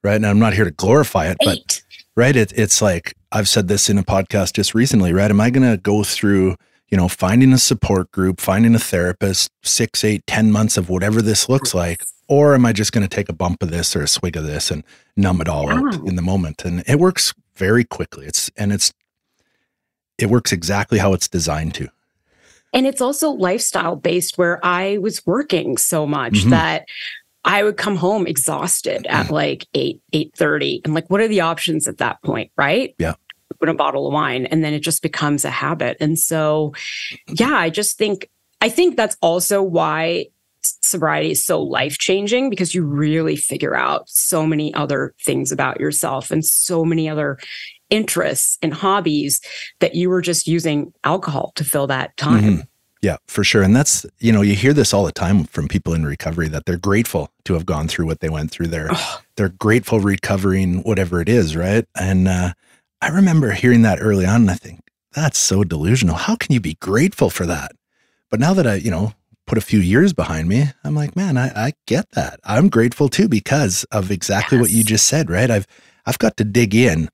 Right. 0.02 0.16
And 0.16 0.26
I'm 0.26 0.38
not 0.38 0.54
here 0.54 0.64
to 0.64 0.70
glorify 0.70 1.26
it, 1.26 1.36
Eight. 1.40 1.46
but 1.46 1.82
right. 2.16 2.36
It, 2.36 2.52
it's 2.56 2.82
like, 2.82 3.14
I've 3.32 3.48
said 3.48 3.68
this 3.68 3.88
in 3.88 3.98
a 3.98 4.04
podcast 4.04 4.54
just 4.54 4.74
recently, 4.74 5.12
right? 5.12 5.30
Am 5.30 5.40
I 5.40 5.50
going 5.50 5.68
to 5.68 5.76
go 5.76 6.04
through, 6.04 6.56
you 6.94 6.96
know, 6.96 7.08
finding 7.08 7.52
a 7.52 7.58
support 7.58 8.12
group, 8.12 8.40
finding 8.40 8.72
a 8.76 8.78
therapist, 8.78 9.50
six, 9.64 10.04
eight, 10.04 10.24
ten 10.28 10.52
months 10.52 10.76
of 10.76 10.88
whatever 10.88 11.20
this 11.20 11.48
looks 11.48 11.74
like? 11.74 12.04
Or 12.28 12.54
am 12.54 12.64
I 12.64 12.72
just 12.72 12.92
going 12.92 13.02
to 13.02 13.12
take 13.12 13.28
a 13.28 13.32
bump 13.32 13.64
of 13.64 13.72
this 13.72 13.96
or 13.96 14.02
a 14.02 14.06
swig 14.06 14.36
of 14.36 14.44
this 14.44 14.70
and 14.70 14.84
numb 15.16 15.40
it 15.40 15.48
all 15.48 15.64
yeah. 15.64 15.78
out 15.78 16.06
in 16.06 16.14
the 16.14 16.22
moment? 16.22 16.64
And 16.64 16.84
it 16.86 17.00
works 17.00 17.34
very 17.56 17.82
quickly. 17.82 18.26
It's, 18.26 18.48
and 18.56 18.72
it's 18.72 18.92
it 20.18 20.26
works 20.26 20.52
exactly 20.52 21.00
how 21.00 21.14
it's 21.14 21.26
designed 21.26 21.74
to. 21.74 21.88
And 22.72 22.86
it's 22.86 23.00
also 23.00 23.30
lifestyle 23.30 23.96
based 23.96 24.38
where 24.38 24.64
I 24.64 24.98
was 24.98 25.26
working 25.26 25.76
so 25.78 26.06
much 26.06 26.34
mm-hmm. 26.34 26.50
that 26.50 26.86
I 27.44 27.64
would 27.64 27.76
come 27.76 27.96
home 27.96 28.28
exhausted 28.28 29.04
at 29.08 29.24
mm-hmm. 29.24 29.34
like 29.34 29.66
8, 29.74 30.00
8.30. 30.12 30.82
And 30.84 30.94
like, 30.94 31.10
what 31.10 31.20
are 31.20 31.26
the 31.26 31.40
options 31.40 31.88
at 31.88 31.98
that 31.98 32.22
point? 32.22 32.52
Right. 32.56 32.94
Yeah. 33.00 33.14
Put 33.60 33.68
a 33.68 33.74
bottle 33.74 34.06
of 34.06 34.12
wine 34.12 34.46
and 34.46 34.64
then 34.64 34.72
it 34.72 34.80
just 34.80 35.02
becomes 35.02 35.44
a 35.44 35.50
habit. 35.50 35.96
And 36.00 36.18
so, 36.18 36.74
yeah, 37.28 37.54
I 37.56 37.70
just 37.70 37.98
think, 37.98 38.30
I 38.60 38.68
think 38.68 38.96
that's 38.96 39.16
also 39.20 39.62
why 39.62 40.26
sobriety 40.62 41.30
is 41.30 41.44
so 41.44 41.60
life 41.60 41.98
changing 41.98 42.50
because 42.50 42.74
you 42.74 42.84
really 42.84 43.36
figure 43.36 43.74
out 43.74 44.08
so 44.08 44.46
many 44.46 44.72
other 44.74 45.14
things 45.22 45.52
about 45.52 45.80
yourself 45.80 46.30
and 46.30 46.44
so 46.44 46.84
many 46.84 47.08
other 47.08 47.38
interests 47.90 48.58
and 48.62 48.72
hobbies 48.72 49.40
that 49.80 49.94
you 49.94 50.08
were 50.08 50.22
just 50.22 50.46
using 50.46 50.92
alcohol 51.04 51.52
to 51.56 51.64
fill 51.64 51.86
that 51.86 52.16
time. 52.16 52.42
Mm-hmm. 52.42 52.60
Yeah, 53.02 53.18
for 53.26 53.44
sure. 53.44 53.62
And 53.62 53.76
that's, 53.76 54.06
you 54.18 54.32
know, 54.32 54.40
you 54.40 54.54
hear 54.54 54.72
this 54.72 54.94
all 54.94 55.04
the 55.04 55.12
time 55.12 55.44
from 55.44 55.68
people 55.68 55.92
in 55.92 56.06
recovery 56.06 56.48
that 56.48 56.64
they're 56.64 56.78
grateful 56.78 57.30
to 57.44 57.52
have 57.52 57.66
gone 57.66 57.86
through 57.86 58.06
what 58.06 58.20
they 58.20 58.30
went 58.30 58.50
through. 58.50 58.68
They're 58.68 58.90
they're 59.36 59.50
grateful 59.50 60.00
recovering 60.00 60.82
whatever 60.84 61.20
it 61.20 61.28
is, 61.28 61.54
right? 61.54 61.84
And 62.00 62.26
uh, 62.26 62.54
I 63.04 63.08
remember 63.08 63.52
hearing 63.52 63.82
that 63.82 63.98
early 64.00 64.26
on 64.26 64.42
and 64.42 64.50
I 64.50 64.54
think, 64.54 64.80
that's 65.12 65.38
so 65.38 65.62
delusional. 65.62 66.16
How 66.16 66.34
can 66.34 66.52
you 66.52 66.60
be 66.60 66.74
grateful 66.74 67.30
for 67.30 67.46
that? 67.46 67.72
But 68.30 68.40
now 68.40 68.52
that 68.54 68.66
I, 68.66 68.74
you 68.74 68.90
know, 68.90 69.12
put 69.46 69.58
a 69.58 69.60
few 69.60 69.78
years 69.78 70.12
behind 70.12 70.48
me, 70.48 70.64
I'm 70.82 70.94
like, 70.94 71.14
man, 71.14 71.36
I, 71.36 71.66
I 71.66 71.72
get 71.86 72.10
that. 72.12 72.40
I'm 72.44 72.68
grateful 72.68 73.08
too 73.08 73.28
because 73.28 73.84
of 73.92 74.10
exactly 74.10 74.58
yes. 74.58 74.62
what 74.62 74.70
you 74.72 74.82
just 74.82 75.06
said, 75.06 75.30
right? 75.30 75.50
I've 75.50 75.66
I've 76.06 76.18
got 76.18 76.36
to 76.38 76.44
dig 76.44 76.74
in 76.74 77.08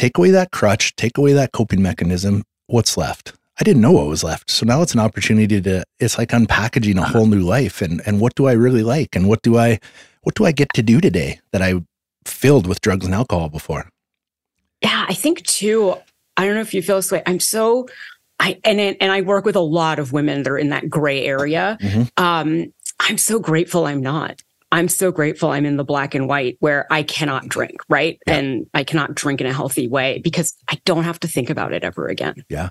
Take 0.00 0.16
away 0.16 0.30
that 0.30 0.50
crutch, 0.50 0.96
take 0.96 1.18
away 1.18 1.34
that 1.34 1.52
coping 1.52 1.82
mechanism. 1.82 2.42
What's 2.68 2.96
left? 2.96 3.34
I 3.60 3.64
didn't 3.64 3.82
know 3.82 3.92
what 3.92 4.06
was 4.06 4.24
left. 4.24 4.50
So 4.50 4.64
now 4.64 4.80
it's 4.80 4.94
an 4.94 5.00
opportunity 5.00 5.60
to 5.60 5.84
it's 5.98 6.16
like 6.16 6.30
unpackaging 6.30 6.96
a 6.96 7.02
whole 7.04 7.26
new 7.26 7.42
life 7.42 7.82
and 7.82 8.00
and 8.06 8.18
what 8.18 8.34
do 8.34 8.46
I 8.46 8.52
really 8.52 8.82
like 8.82 9.14
and 9.14 9.28
what 9.28 9.42
do 9.42 9.58
I 9.58 9.78
what 10.22 10.36
do 10.36 10.46
I 10.46 10.52
get 10.52 10.72
to 10.72 10.82
do 10.82 11.02
today 11.02 11.40
that 11.52 11.60
I 11.60 11.82
filled 12.24 12.66
with 12.66 12.80
drugs 12.80 13.04
and 13.04 13.14
alcohol 13.14 13.50
before? 13.50 13.90
Yeah, 14.82 15.06
I 15.08 15.14
think 15.14 15.44
too. 15.44 15.94
I 16.36 16.46
don't 16.46 16.54
know 16.54 16.60
if 16.60 16.74
you 16.74 16.82
feel 16.82 16.96
this 16.96 17.12
way. 17.12 17.22
I'm 17.26 17.40
so 17.40 17.88
I 18.38 18.58
and 18.64 18.80
and 18.80 19.12
I 19.12 19.20
work 19.20 19.44
with 19.44 19.56
a 19.56 19.60
lot 19.60 19.98
of 19.98 20.12
women 20.12 20.42
that 20.42 20.50
are 20.50 20.58
in 20.58 20.70
that 20.70 20.88
gray 20.88 21.24
area. 21.24 21.76
Mm-hmm. 21.80 22.22
Um, 22.22 22.72
I'm 22.98 23.18
so 23.18 23.38
grateful 23.38 23.86
I'm 23.86 24.00
not. 24.00 24.42
I'm 24.72 24.88
so 24.88 25.10
grateful 25.10 25.50
I'm 25.50 25.66
in 25.66 25.76
the 25.76 25.84
black 25.84 26.14
and 26.14 26.28
white 26.28 26.56
where 26.60 26.86
I 26.90 27.02
cannot 27.02 27.48
drink, 27.48 27.80
right? 27.88 28.18
Yeah. 28.26 28.36
And 28.36 28.66
I 28.72 28.84
cannot 28.84 29.14
drink 29.14 29.40
in 29.40 29.46
a 29.46 29.52
healthy 29.52 29.88
way 29.88 30.20
because 30.22 30.56
I 30.68 30.80
don't 30.84 31.04
have 31.04 31.18
to 31.20 31.28
think 31.28 31.50
about 31.50 31.72
it 31.72 31.82
ever 31.82 32.06
again. 32.06 32.44
Yeah. 32.48 32.70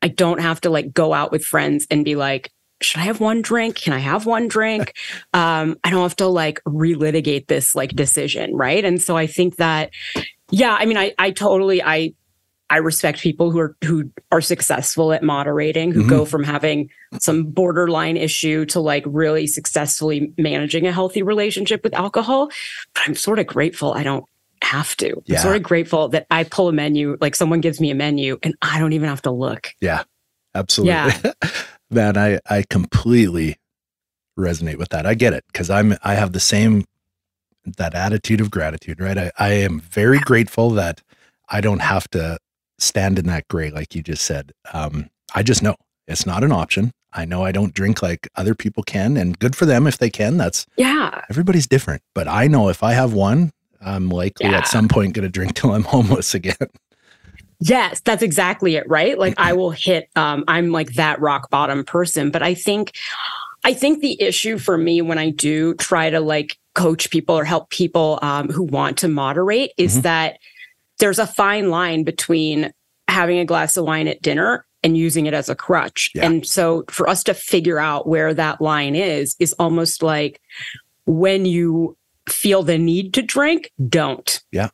I 0.00 0.08
don't 0.08 0.40
have 0.40 0.60
to 0.60 0.70
like 0.70 0.92
go 0.92 1.12
out 1.12 1.32
with 1.32 1.44
friends 1.44 1.86
and 1.90 2.04
be 2.04 2.14
like, 2.14 2.52
should 2.80 3.00
I 3.00 3.04
have 3.04 3.18
one 3.18 3.42
drink? 3.42 3.74
Can 3.74 3.92
I 3.92 3.98
have 3.98 4.26
one 4.26 4.46
drink? 4.46 4.94
um, 5.34 5.76
I 5.82 5.90
don't 5.90 6.02
have 6.02 6.16
to 6.16 6.28
like 6.28 6.62
relitigate 6.64 7.48
this 7.48 7.74
like 7.74 7.90
decision, 7.90 8.54
right? 8.54 8.84
And 8.84 9.02
so 9.02 9.16
I 9.16 9.26
think 9.26 9.56
that, 9.56 9.90
yeah, 10.50 10.74
I 10.78 10.86
mean, 10.86 10.96
I 10.96 11.14
I 11.18 11.30
totally 11.30 11.82
I 11.82 12.14
I 12.70 12.78
respect 12.78 13.20
people 13.20 13.50
who 13.50 13.58
are 13.58 13.76
who 13.84 14.10
are 14.30 14.40
successful 14.40 15.12
at 15.12 15.22
moderating, 15.22 15.92
who 15.92 16.00
mm-hmm. 16.00 16.10
go 16.10 16.24
from 16.24 16.44
having 16.44 16.90
some 17.18 17.44
borderline 17.44 18.16
issue 18.16 18.66
to 18.66 18.80
like 18.80 19.04
really 19.06 19.46
successfully 19.46 20.32
managing 20.36 20.86
a 20.86 20.92
healthy 20.92 21.22
relationship 21.22 21.82
with 21.82 21.94
alcohol. 21.94 22.50
But 22.94 23.04
I'm 23.06 23.14
sort 23.14 23.38
of 23.38 23.46
grateful 23.46 23.94
I 23.94 24.02
don't 24.02 24.24
have 24.62 24.96
to. 24.98 25.22
Yeah. 25.26 25.36
I'm 25.36 25.42
sort 25.42 25.56
of 25.56 25.62
grateful 25.62 26.08
that 26.08 26.26
I 26.30 26.44
pull 26.44 26.68
a 26.68 26.72
menu, 26.72 27.16
like 27.20 27.34
someone 27.34 27.60
gives 27.60 27.80
me 27.80 27.90
a 27.90 27.94
menu 27.94 28.38
and 28.42 28.54
I 28.60 28.78
don't 28.78 28.92
even 28.92 29.08
have 29.08 29.22
to 29.22 29.30
look. 29.30 29.72
Yeah. 29.80 30.04
Absolutely. 30.54 30.92
Yeah. 30.92 31.32
Man, 31.90 32.18
I 32.18 32.38
I 32.48 32.64
completely 32.68 33.56
resonate 34.38 34.76
with 34.76 34.90
that. 34.90 35.06
I 35.06 35.14
get 35.14 35.32
it 35.32 35.44
because 35.50 35.70
I'm 35.70 35.96
I 36.02 36.14
have 36.14 36.32
the 36.32 36.40
same 36.40 36.84
that 37.76 37.94
attitude 37.94 38.40
of 38.40 38.50
gratitude, 38.50 39.00
right? 39.00 39.18
I, 39.18 39.32
I 39.38 39.48
am 39.50 39.80
very 39.80 40.18
grateful 40.18 40.70
that 40.70 41.02
I 41.48 41.60
don't 41.60 41.80
have 41.80 42.08
to 42.10 42.38
stand 42.78 43.18
in 43.18 43.26
that 43.26 43.48
gray, 43.48 43.70
like 43.70 43.94
you 43.94 44.02
just 44.02 44.24
said. 44.24 44.52
Um, 44.72 45.10
I 45.34 45.42
just 45.42 45.62
know 45.62 45.76
it's 46.06 46.26
not 46.26 46.44
an 46.44 46.52
option. 46.52 46.92
I 47.12 47.24
know 47.24 47.44
I 47.44 47.52
don't 47.52 47.74
drink 47.74 48.02
like 48.02 48.28
other 48.36 48.54
people 48.54 48.82
can, 48.82 49.16
and 49.16 49.38
good 49.38 49.56
for 49.56 49.66
them 49.66 49.86
if 49.86 49.98
they 49.98 50.10
can. 50.10 50.36
That's 50.36 50.66
yeah. 50.76 51.22
Everybody's 51.30 51.66
different, 51.66 52.02
but 52.14 52.28
I 52.28 52.46
know 52.46 52.68
if 52.68 52.82
I 52.82 52.92
have 52.92 53.12
one, 53.12 53.52
I'm 53.80 54.08
likely 54.08 54.50
yeah. 54.50 54.58
at 54.58 54.68
some 54.68 54.88
point 54.88 55.14
going 55.14 55.24
to 55.24 55.30
drink 55.30 55.54
till 55.54 55.72
I'm 55.72 55.84
homeless 55.84 56.34
again. 56.34 56.56
Yes, 57.60 58.00
that's 58.04 58.22
exactly 58.22 58.76
it, 58.76 58.88
right? 58.88 59.18
Like 59.18 59.34
I 59.38 59.52
will 59.54 59.70
hit 59.70 60.08
um 60.16 60.44
I'm 60.48 60.70
like 60.70 60.94
that 60.94 61.20
rock 61.20 61.50
bottom 61.50 61.84
person, 61.84 62.30
but 62.30 62.42
I 62.42 62.54
think 62.54 62.92
I 63.64 63.72
think 63.74 64.00
the 64.00 64.20
issue 64.20 64.58
for 64.58 64.78
me 64.78 65.02
when 65.02 65.18
I 65.18 65.30
do 65.30 65.74
try 65.74 66.10
to 66.10 66.20
like 66.20 66.58
coach 66.78 67.10
people 67.10 67.36
or 67.36 67.44
help 67.44 67.70
people 67.70 68.20
um, 68.22 68.48
who 68.48 68.62
want 68.62 68.98
to 68.98 69.08
moderate 69.08 69.72
is 69.76 69.94
mm-hmm. 69.94 70.02
that 70.02 70.38
there's 71.00 71.18
a 71.18 71.26
fine 71.26 71.70
line 71.70 72.04
between 72.04 72.72
having 73.08 73.38
a 73.38 73.44
glass 73.44 73.76
of 73.76 73.84
wine 73.84 74.06
at 74.06 74.22
dinner 74.22 74.64
and 74.84 74.96
using 74.96 75.26
it 75.26 75.34
as 75.34 75.48
a 75.48 75.56
crutch. 75.56 76.12
Yeah. 76.14 76.26
And 76.26 76.46
so 76.46 76.84
for 76.88 77.08
us 77.08 77.24
to 77.24 77.34
figure 77.34 77.80
out 77.80 78.06
where 78.06 78.32
that 78.32 78.60
line 78.60 78.94
is, 78.94 79.34
is 79.40 79.52
almost 79.54 80.04
like 80.04 80.40
when 81.04 81.46
you 81.46 81.96
feel 82.28 82.62
the 82.62 82.78
need 82.78 83.12
to 83.14 83.22
drink, 83.22 83.72
don't. 83.88 84.40
Yeah. 84.52 84.68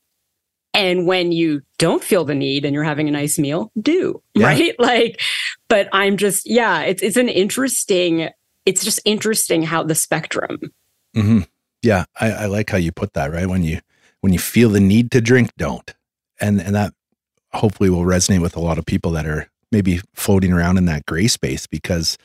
And 0.75 1.07
when 1.07 1.33
you 1.33 1.63
don't 1.79 2.05
feel 2.05 2.27
the 2.27 2.35
need 2.35 2.67
and 2.67 2.75
you're 2.75 2.85
having 2.85 3.09
a 3.09 3.13
nice 3.13 3.39
meal, 3.39 3.73
do. 3.81 4.23
Yeah. 4.35 4.47
Right. 4.47 4.75
Like, 4.79 5.23
but 5.69 5.89
I'm 5.93 6.19
just, 6.19 6.49
yeah, 6.49 6.83
it's, 6.83 7.03
it's 7.03 7.17
an 7.17 7.31
interesting, 7.31 8.29
it's 8.67 8.85
just 8.85 9.01
interesting 9.07 9.63
how 9.63 9.85
the 9.85 9.95
spectrum. 9.95 10.59
Mm-hmm. 11.17 11.41
Yeah. 11.85 12.05
I, 12.21 12.31
I 12.31 12.47
like 12.47 12.71
how 12.71 12.79
you 12.79 12.93
put 12.93 13.12
that, 13.12 13.31
right? 13.31 13.47
When 13.47 13.62
you, 13.62 13.81
when 14.21 14.33
you 14.33 14.38
feel 14.38 14.71
the 14.71 14.81
need 14.81 15.11
to 15.12 15.21
drink, 15.21 15.50
don't 15.57 15.95
and 16.41 16.61
and 16.61 16.75
that 16.75 16.93
hopefully 17.53 17.91
will 17.91 18.05
resonate 18.05 18.43
with 18.43 18.57
a 18.57 18.61
lot 18.61 18.79
of 18.79 18.87
people 18.87 19.12
that 19.12 19.26
are 19.26 19.49
maybe 19.71 20.00
floating 20.14 20.53
around 20.53 20.76
in 20.76 20.85
that 20.87 21.07
gray 21.07 21.29
space 21.29 21.67
because 21.67 22.19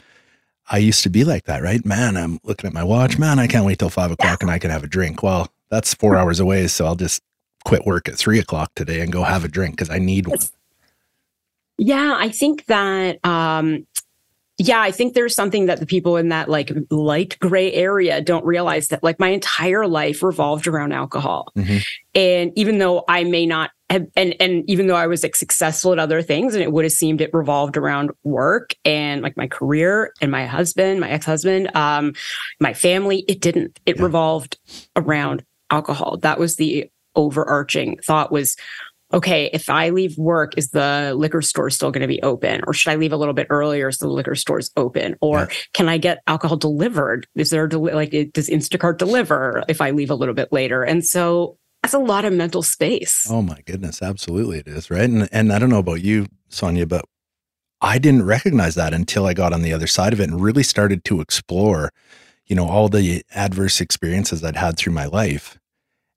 I 0.71 0.77
used 0.77 1.03
to 1.03 1.09
be 1.09 1.23
like 1.23 1.45
that, 1.45 1.61
right? 1.61 1.83
Man, 1.85 2.17
I'm 2.17 2.39
looking 2.43 2.67
at 2.67 2.73
my 2.73 2.83
watch. 2.83 3.17
Man, 3.17 3.39
I 3.39 3.47
can't 3.47 3.65
wait 3.65 3.79
till 3.79 3.89
five 3.89 4.11
o'clock 4.11 4.41
and 4.41 4.51
I 4.51 4.59
can 4.59 4.69
have 4.71 4.83
a 4.83 4.87
drink. 4.87 5.23
Well, 5.23 5.51
that's 5.69 5.93
four 5.93 6.15
hours 6.15 6.39
away. 6.39 6.67
So 6.67 6.85
I'll 6.85 6.95
just 6.95 7.21
quit 7.65 7.85
work 7.85 8.07
at 8.07 8.15
three 8.15 8.39
o'clock 8.39 8.71
today 8.75 9.01
and 9.01 9.11
go 9.11 9.23
have 9.23 9.43
a 9.43 9.47
drink 9.47 9.75
because 9.75 9.89
I 9.89 9.99
need 9.99 10.27
one. 10.27 10.39
Yeah, 11.77 12.15
I 12.17 12.29
think 12.29 12.65
that 12.65 13.23
um, 13.25 13.87
yeah, 14.61 14.81
I 14.81 14.91
think 14.91 15.13
there's 15.13 15.33
something 15.33 15.67
that 15.67 15.79
the 15.79 15.85
people 15.85 16.17
in 16.17 16.29
that 16.29 16.49
like 16.49 16.69
light 16.91 17.39
gray 17.39 17.71
area 17.71 18.21
don't 18.21 18.43
realize 18.45 18.89
that 18.89 19.01
like 19.01 19.17
my 19.17 19.29
entire 19.29 19.87
life 19.87 20.21
revolved 20.21 20.67
around 20.67 20.91
alcohol. 20.91 21.53
Mm-hmm. 21.57 21.77
And 22.13 22.51
even 22.57 22.77
though 22.77 23.05
I 23.07 23.23
may 23.23 23.45
not 23.45 23.71
have, 23.89 24.07
and, 24.17 24.35
and 24.41 24.69
even 24.69 24.87
though 24.87 24.97
I 24.97 25.07
was 25.07 25.23
like 25.23 25.37
successful 25.37 25.93
at 25.93 25.99
other 25.99 26.21
things 26.21 26.55
and 26.55 26.61
it 26.61 26.73
would 26.73 26.83
have 26.83 26.91
seemed 26.91 27.21
it 27.21 27.33
revolved 27.33 27.77
around 27.77 28.11
work 28.25 28.75
and 28.83 29.21
like 29.21 29.37
my 29.37 29.47
career 29.47 30.11
and 30.21 30.29
my 30.29 30.45
husband, 30.45 30.99
my 30.99 31.09
ex-husband, 31.09 31.73
um, 31.73 32.13
my 32.59 32.73
family, 32.73 33.23
it 33.29 33.39
didn't. 33.39 33.79
It 33.85 33.95
yeah. 33.95 34.03
revolved 34.03 34.57
around 34.97 35.45
alcohol. 35.71 36.17
That 36.17 36.37
was 36.37 36.57
the 36.57 36.91
overarching 37.15 37.97
thought 38.03 38.31
was 38.31 38.57
okay, 39.11 39.49
if 39.51 39.69
I 39.69 39.89
leave 39.89 40.17
work, 40.17 40.57
is 40.57 40.69
the 40.69 41.13
liquor 41.15 41.41
store 41.41 41.69
still 41.69 41.91
going 41.91 42.01
to 42.01 42.07
be 42.07 42.21
open? 42.21 42.61
Or 42.67 42.73
should 42.73 42.91
I 42.91 42.95
leave 42.95 43.13
a 43.13 43.17
little 43.17 43.33
bit 43.33 43.47
earlier 43.49 43.91
so 43.91 44.07
the 44.07 44.13
liquor 44.13 44.35
store's 44.35 44.71
open? 44.77 45.15
Or 45.21 45.39
yeah. 45.39 45.55
can 45.73 45.89
I 45.89 45.97
get 45.97 46.21
alcohol 46.27 46.57
delivered? 46.57 47.27
Is 47.35 47.49
there, 47.49 47.67
like, 47.67 48.11
does 48.33 48.49
Instacart 48.49 48.97
deliver 48.97 49.63
if 49.67 49.81
I 49.81 49.91
leave 49.91 50.11
a 50.11 50.15
little 50.15 50.35
bit 50.35 50.51
later? 50.51 50.83
And 50.83 51.05
so 51.05 51.57
that's 51.81 51.93
a 51.93 51.99
lot 51.99 52.25
of 52.25 52.33
mental 52.33 52.61
space. 52.61 53.27
Oh 53.29 53.41
my 53.41 53.61
goodness. 53.65 54.01
Absolutely 54.01 54.59
it 54.59 54.67
is. 54.67 54.91
Right. 54.91 55.01
And, 55.01 55.29
and 55.31 55.51
I 55.51 55.59
don't 55.59 55.69
know 55.69 55.79
about 55.79 56.01
you, 56.01 56.27
Sonia, 56.49 56.85
but 56.85 57.05
I 57.81 57.97
didn't 57.97 58.25
recognize 58.25 58.75
that 58.75 58.93
until 58.93 59.25
I 59.25 59.33
got 59.33 59.53
on 59.53 59.61
the 59.61 59.73
other 59.73 59.87
side 59.87 60.13
of 60.13 60.19
it 60.19 60.29
and 60.29 60.41
really 60.41 60.63
started 60.63 61.03
to 61.05 61.21
explore, 61.21 61.91
you 62.45 62.55
know, 62.55 62.67
all 62.67 62.89
the 62.89 63.23
adverse 63.33 63.79
experiences 63.81 64.43
I'd 64.43 64.55
had 64.55 64.77
through 64.77 64.93
my 64.93 65.05
life 65.05 65.58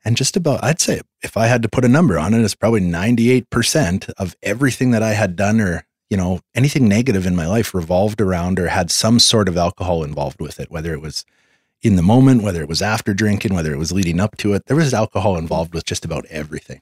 and 0.05 0.17
just 0.17 0.37
about, 0.37 0.63
I'd 0.65 0.81
say, 0.81 1.01
if 1.23 1.37
I 1.37 1.47
had 1.47 1.63
to 1.63 1.69
put 1.69 1.85
a 1.85 1.89
number 1.89 2.19
on 2.19 2.35
it, 2.35 2.43
it's 2.43 2.55
probably 2.55 2.81
98% 2.81 4.11
of 4.19 4.37
everything 4.43 4.91
that 4.91 5.03
I 5.03 5.13
had 5.13 5.37
done 5.37 5.61
or, 5.61 5.87
you 6.11 6.17
know, 6.17 6.41
anything 6.55 6.89
negative 6.89 7.27
in 7.27 7.37
my 7.37 7.47
life 7.47 7.75
revolved 7.75 8.21
around 8.21 8.59
or 8.59 8.69
had 8.69 8.91
some 8.91 9.19
sort 9.19 9.49
of 9.49 9.57
alcohol 9.57 10.03
involved 10.05 10.41
with 10.41 10.59
it, 10.59 10.71
whether 10.71 10.93
it 10.93 11.01
was 11.01 11.25
in 11.83 11.97
the 11.97 12.03
moment, 12.03 12.43
whether 12.43 12.63
it 12.63 12.69
was 12.69 12.83
after 12.83 13.15
drinking, 13.15 13.55
whether 13.55 13.73
it 13.73 13.79
was 13.79 13.93
leading 13.93 14.21
up 14.21 14.37
to 14.39 14.55
it. 14.55 14.67
There 14.67 14.77
was 14.77 14.95
alcohol 14.95 15.37
involved 15.37 15.75
with 15.75 15.85
just 15.85 16.05
about 16.05 16.27
everything. 16.27 16.81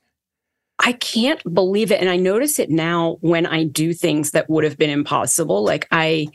I 0.79 0.93
can't 0.93 1.43
believe 1.53 1.93
it. 1.93 2.01
And 2.01 2.09
I 2.09 2.17
notice 2.17 2.59
it 2.59 2.71
now 2.71 3.19
when 3.21 3.45
I 3.47 3.65
do 3.65 3.93
things 3.93 4.31
that 4.31 4.49
would 4.49 4.65
have 4.65 4.79
been 4.79 4.91
impossible. 4.91 5.63
Like 5.63 5.87
I, 5.91 6.29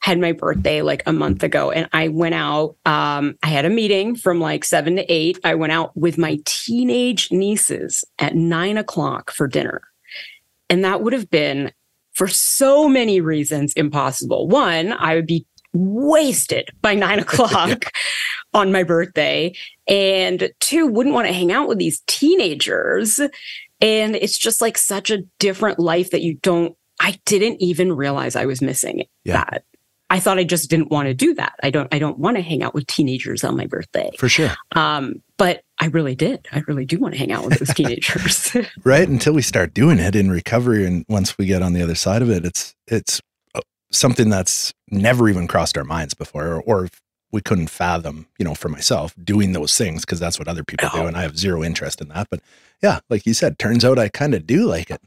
had 0.00 0.18
my 0.18 0.32
birthday 0.32 0.82
like 0.82 1.02
a 1.06 1.12
month 1.12 1.42
ago 1.42 1.70
and 1.70 1.88
I 1.92 2.08
went 2.08 2.34
out. 2.34 2.76
Um, 2.84 3.36
I 3.42 3.48
had 3.48 3.64
a 3.64 3.70
meeting 3.70 4.16
from 4.16 4.40
like 4.40 4.64
seven 4.64 4.96
to 4.96 5.12
eight. 5.12 5.38
I 5.44 5.54
went 5.54 5.72
out 5.72 5.96
with 5.96 6.18
my 6.18 6.38
teenage 6.44 7.30
nieces 7.30 8.04
at 8.18 8.34
nine 8.34 8.78
o'clock 8.78 9.30
for 9.30 9.46
dinner. 9.46 9.82
And 10.68 10.84
that 10.84 11.02
would 11.02 11.12
have 11.12 11.30
been, 11.30 11.72
for 12.12 12.28
so 12.28 12.88
many 12.88 13.20
reasons, 13.20 13.72
impossible. 13.74 14.48
One, 14.48 14.92
I 14.92 15.14
would 15.14 15.26
be 15.26 15.46
wasted 15.72 16.70
by 16.80 16.94
nine 16.94 17.18
o'clock 17.20 17.92
on 18.54 18.72
my 18.72 18.82
birthday. 18.82 19.54
And 19.86 20.50
two, 20.60 20.86
wouldn't 20.86 21.14
want 21.14 21.26
to 21.26 21.32
hang 21.32 21.52
out 21.52 21.68
with 21.68 21.78
these 21.78 22.02
teenagers. 22.06 23.20
And 23.80 24.16
it's 24.16 24.38
just 24.38 24.60
like 24.60 24.78
such 24.78 25.10
a 25.10 25.22
different 25.38 25.78
life 25.78 26.10
that 26.10 26.22
you 26.22 26.34
don't 26.42 26.76
I 27.02 27.18
didn't 27.24 27.60
even 27.60 27.92
realize 27.92 28.36
I 28.36 28.46
was 28.46 28.62
missing 28.62 29.04
yeah. 29.24 29.44
that. 29.50 29.64
I 30.12 30.20
thought 30.20 30.38
I 30.38 30.44
just 30.44 30.68
didn't 30.68 30.90
want 30.90 31.06
to 31.06 31.14
do 31.14 31.32
that. 31.34 31.54
I 31.62 31.70
don't 31.70 31.88
I 31.90 31.98
don't 31.98 32.18
want 32.18 32.36
to 32.36 32.42
hang 32.42 32.62
out 32.62 32.74
with 32.74 32.86
teenagers 32.86 33.44
on 33.44 33.56
my 33.56 33.66
birthday. 33.66 34.10
For 34.18 34.28
sure. 34.28 34.50
Um, 34.76 35.22
but 35.38 35.62
I 35.80 35.86
really 35.86 36.14
did. 36.14 36.46
I 36.52 36.62
really 36.68 36.84
do 36.84 36.98
want 36.98 37.14
to 37.14 37.18
hang 37.18 37.32
out 37.32 37.46
with 37.46 37.58
those 37.58 37.68
teenagers. 37.74 38.54
right? 38.84 39.08
Until 39.08 39.32
we 39.32 39.40
start 39.40 39.72
doing 39.72 39.98
it 39.98 40.14
in 40.14 40.30
recovery 40.30 40.84
and 40.84 41.06
once 41.08 41.38
we 41.38 41.46
get 41.46 41.62
on 41.62 41.72
the 41.72 41.82
other 41.82 41.94
side 41.94 42.20
of 42.20 42.28
it, 42.28 42.44
it's 42.44 42.74
it's 42.86 43.22
uh, 43.54 43.62
something 43.90 44.28
that's 44.28 44.74
never 44.90 45.30
even 45.30 45.48
crossed 45.48 45.78
our 45.78 45.84
minds 45.84 46.12
before 46.12 46.46
or, 46.46 46.60
or 46.60 46.88
we 47.30 47.40
couldn't 47.40 47.70
fathom, 47.70 48.26
you 48.38 48.44
know, 48.44 48.54
for 48.54 48.68
myself 48.68 49.14
doing 49.24 49.52
those 49.52 49.78
things 49.78 50.04
because 50.04 50.20
that's 50.20 50.38
what 50.38 50.46
other 50.46 50.62
people 50.62 50.90
oh. 50.92 51.00
do 51.00 51.06
and 51.06 51.16
I 51.16 51.22
have 51.22 51.38
zero 51.38 51.64
interest 51.64 52.02
in 52.02 52.08
that. 52.08 52.28
But 52.30 52.40
yeah, 52.82 53.00
like 53.08 53.24
you 53.24 53.32
said, 53.32 53.58
turns 53.58 53.82
out 53.82 53.98
I 53.98 54.10
kind 54.10 54.34
of 54.34 54.46
do 54.46 54.66
like 54.66 54.90
it 54.90 55.00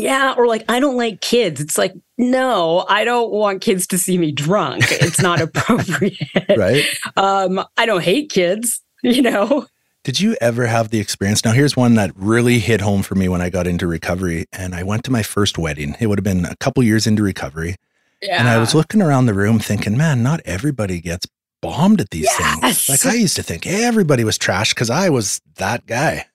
yeah, 0.00 0.34
or 0.36 0.46
like, 0.46 0.64
I 0.68 0.80
don't 0.80 0.96
like 0.96 1.20
kids. 1.20 1.60
It's 1.60 1.76
like, 1.76 1.94
no, 2.18 2.84
I 2.88 3.04
don't 3.04 3.30
want 3.30 3.60
kids 3.60 3.86
to 3.88 3.98
see 3.98 4.18
me 4.18 4.32
drunk. 4.32 4.84
It's 4.90 5.20
not 5.20 5.40
appropriate. 5.42 6.16
right. 6.56 6.84
Um, 7.16 7.64
I 7.76 7.86
don't 7.86 8.02
hate 8.02 8.30
kids, 8.30 8.80
you 9.02 9.22
know? 9.22 9.66
Did 10.02 10.18
you 10.18 10.36
ever 10.40 10.66
have 10.66 10.88
the 10.88 10.98
experience? 10.98 11.44
Now, 11.44 11.52
here's 11.52 11.76
one 11.76 11.94
that 11.96 12.10
really 12.16 12.58
hit 12.58 12.80
home 12.80 13.02
for 13.02 13.14
me 13.14 13.28
when 13.28 13.42
I 13.42 13.50
got 13.50 13.66
into 13.66 13.86
recovery 13.86 14.46
and 14.52 14.74
I 14.74 14.82
went 14.82 15.04
to 15.04 15.12
my 15.12 15.22
first 15.22 15.58
wedding. 15.58 15.94
It 16.00 16.06
would 16.06 16.18
have 16.18 16.24
been 16.24 16.46
a 16.46 16.56
couple 16.56 16.82
years 16.82 17.06
into 17.06 17.22
recovery. 17.22 17.76
Yeah. 18.22 18.38
And 18.38 18.48
I 18.48 18.58
was 18.58 18.74
looking 18.74 19.02
around 19.02 19.26
the 19.26 19.34
room 19.34 19.58
thinking, 19.58 19.96
man, 19.96 20.22
not 20.22 20.40
everybody 20.46 21.00
gets 21.00 21.26
bombed 21.60 22.00
at 22.00 22.10
these 22.10 22.24
yes. 22.24 22.60
things. 22.60 22.88
Like 22.88 23.14
I 23.14 23.16
used 23.16 23.36
to 23.36 23.42
think 23.42 23.66
everybody 23.66 24.24
was 24.24 24.38
trash 24.38 24.72
because 24.72 24.88
I 24.88 25.10
was 25.10 25.42
that 25.56 25.86
guy. 25.86 26.26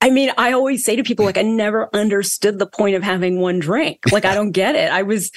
I 0.00 0.10
mean, 0.10 0.30
I 0.36 0.52
always 0.52 0.84
say 0.84 0.94
to 0.96 1.02
people, 1.02 1.24
like, 1.24 1.38
I 1.38 1.42
never 1.42 1.88
understood 1.94 2.58
the 2.58 2.66
point 2.66 2.96
of 2.96 3.02
having 3.02 3.40
one 3.40 3.58
drink. 3.58 4.00
Like, 4.12 4.24
I 4.24 4.34
don't 4.34 4.52
get 4.52 4.74
it. 4.74 4.90
I 4.90 5.02
was, 5.02 5.32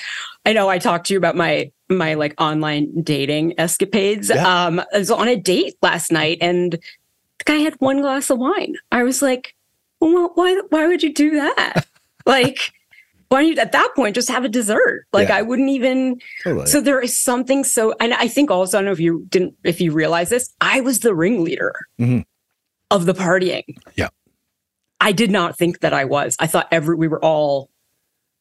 I 0.45 0.54
know 0.54 0.67
I 0.67 0.80
talked 0.80 1.08
to 1.08 1.13
you 1.13 1.17
about 1.17 1.36
my, 1.36 1.72
my 1.89 2.15
like 2.15 2.39
online 2.39 3.02
dating 3.02 3.60
escapades. 3.60 4.30
Yeah. 4.30 4.65
Um, 4.65 4.80
I 4.80 4.98
was 4.98 5.10
on 5.10 5.28
a 5.28 5.36
date 5.36 5.76
last 5.82 6.12
night 6.12 6.39
and 6.41 6.74
the 6.74 7.43
guy 7.45 7.56
had 7.56 7.76
one 7.80 8.02
glass 8.02 8.30
of 8.30 8.38
wine. 8.38 8.76
I 8.91 9.04
was 9.04 9.22
like, 9.22 9.56
well, 10.00 10.32
why, 10.36 10.62
why 10.69 10.88
would 10.88 11.04
you 11.04 11.13
do 11.13 11.32
that? 11.32 11.88
like, 12.26 12.72
why 13.30 13.41
don't 13.41 13.52
you 13.52 13.60
at 13.60 13.72
that 13.72 13.91
point 13.95 14.15
just 14.15 14.30
have 14.30 14.43
a 14.43 14.50
dessert? 14.50 15.06
Like 15.13 15.30
yeah. 15.30 15.38
I 15.38 15.41
wouldn't 15.43 15.69
even. 15.69 16.19
Totally. 16.43 16.65
So 16.65 16.82
there 16.82 17.00
is 17.00 17.17
something 17.17 17.63
so, 17.63 17.93
and 18.00 18.13
I 18.15 18.28
think 18.28 18.52
also 18.52 18.78
I 18.78 18.82
don't 18.82 18.86
know 18.86 18.91
if 18.91 19.00
you 19.00 19.26
didn't, 19.30 19.56
if 19.63 19.80
you 19.80 19.91
realize 19.91 20.30
this, 20.30 20.54
I 20.62 20.82
was 20.82 21.00
the 21.00 21.13
ringleader 21.13 21.76
mm-hmm. 22.00 22.22
of 22.91 23.06
the 23.06 23.13
partying. 23.13 23.78
Yeah. 23.95 24.10
I 25.01 25.12
did 25.12 25.31
not 25.31 25.57
think 25.57 25.79
that 25.79 25.93
I 25.93 26.05
was. 26.05 26.35
I 26.39 26.47
thought 26.47 26.67
every 26.71 26.95
we 26.95 27.07
were 27.07 27.23
all 27.23 27.69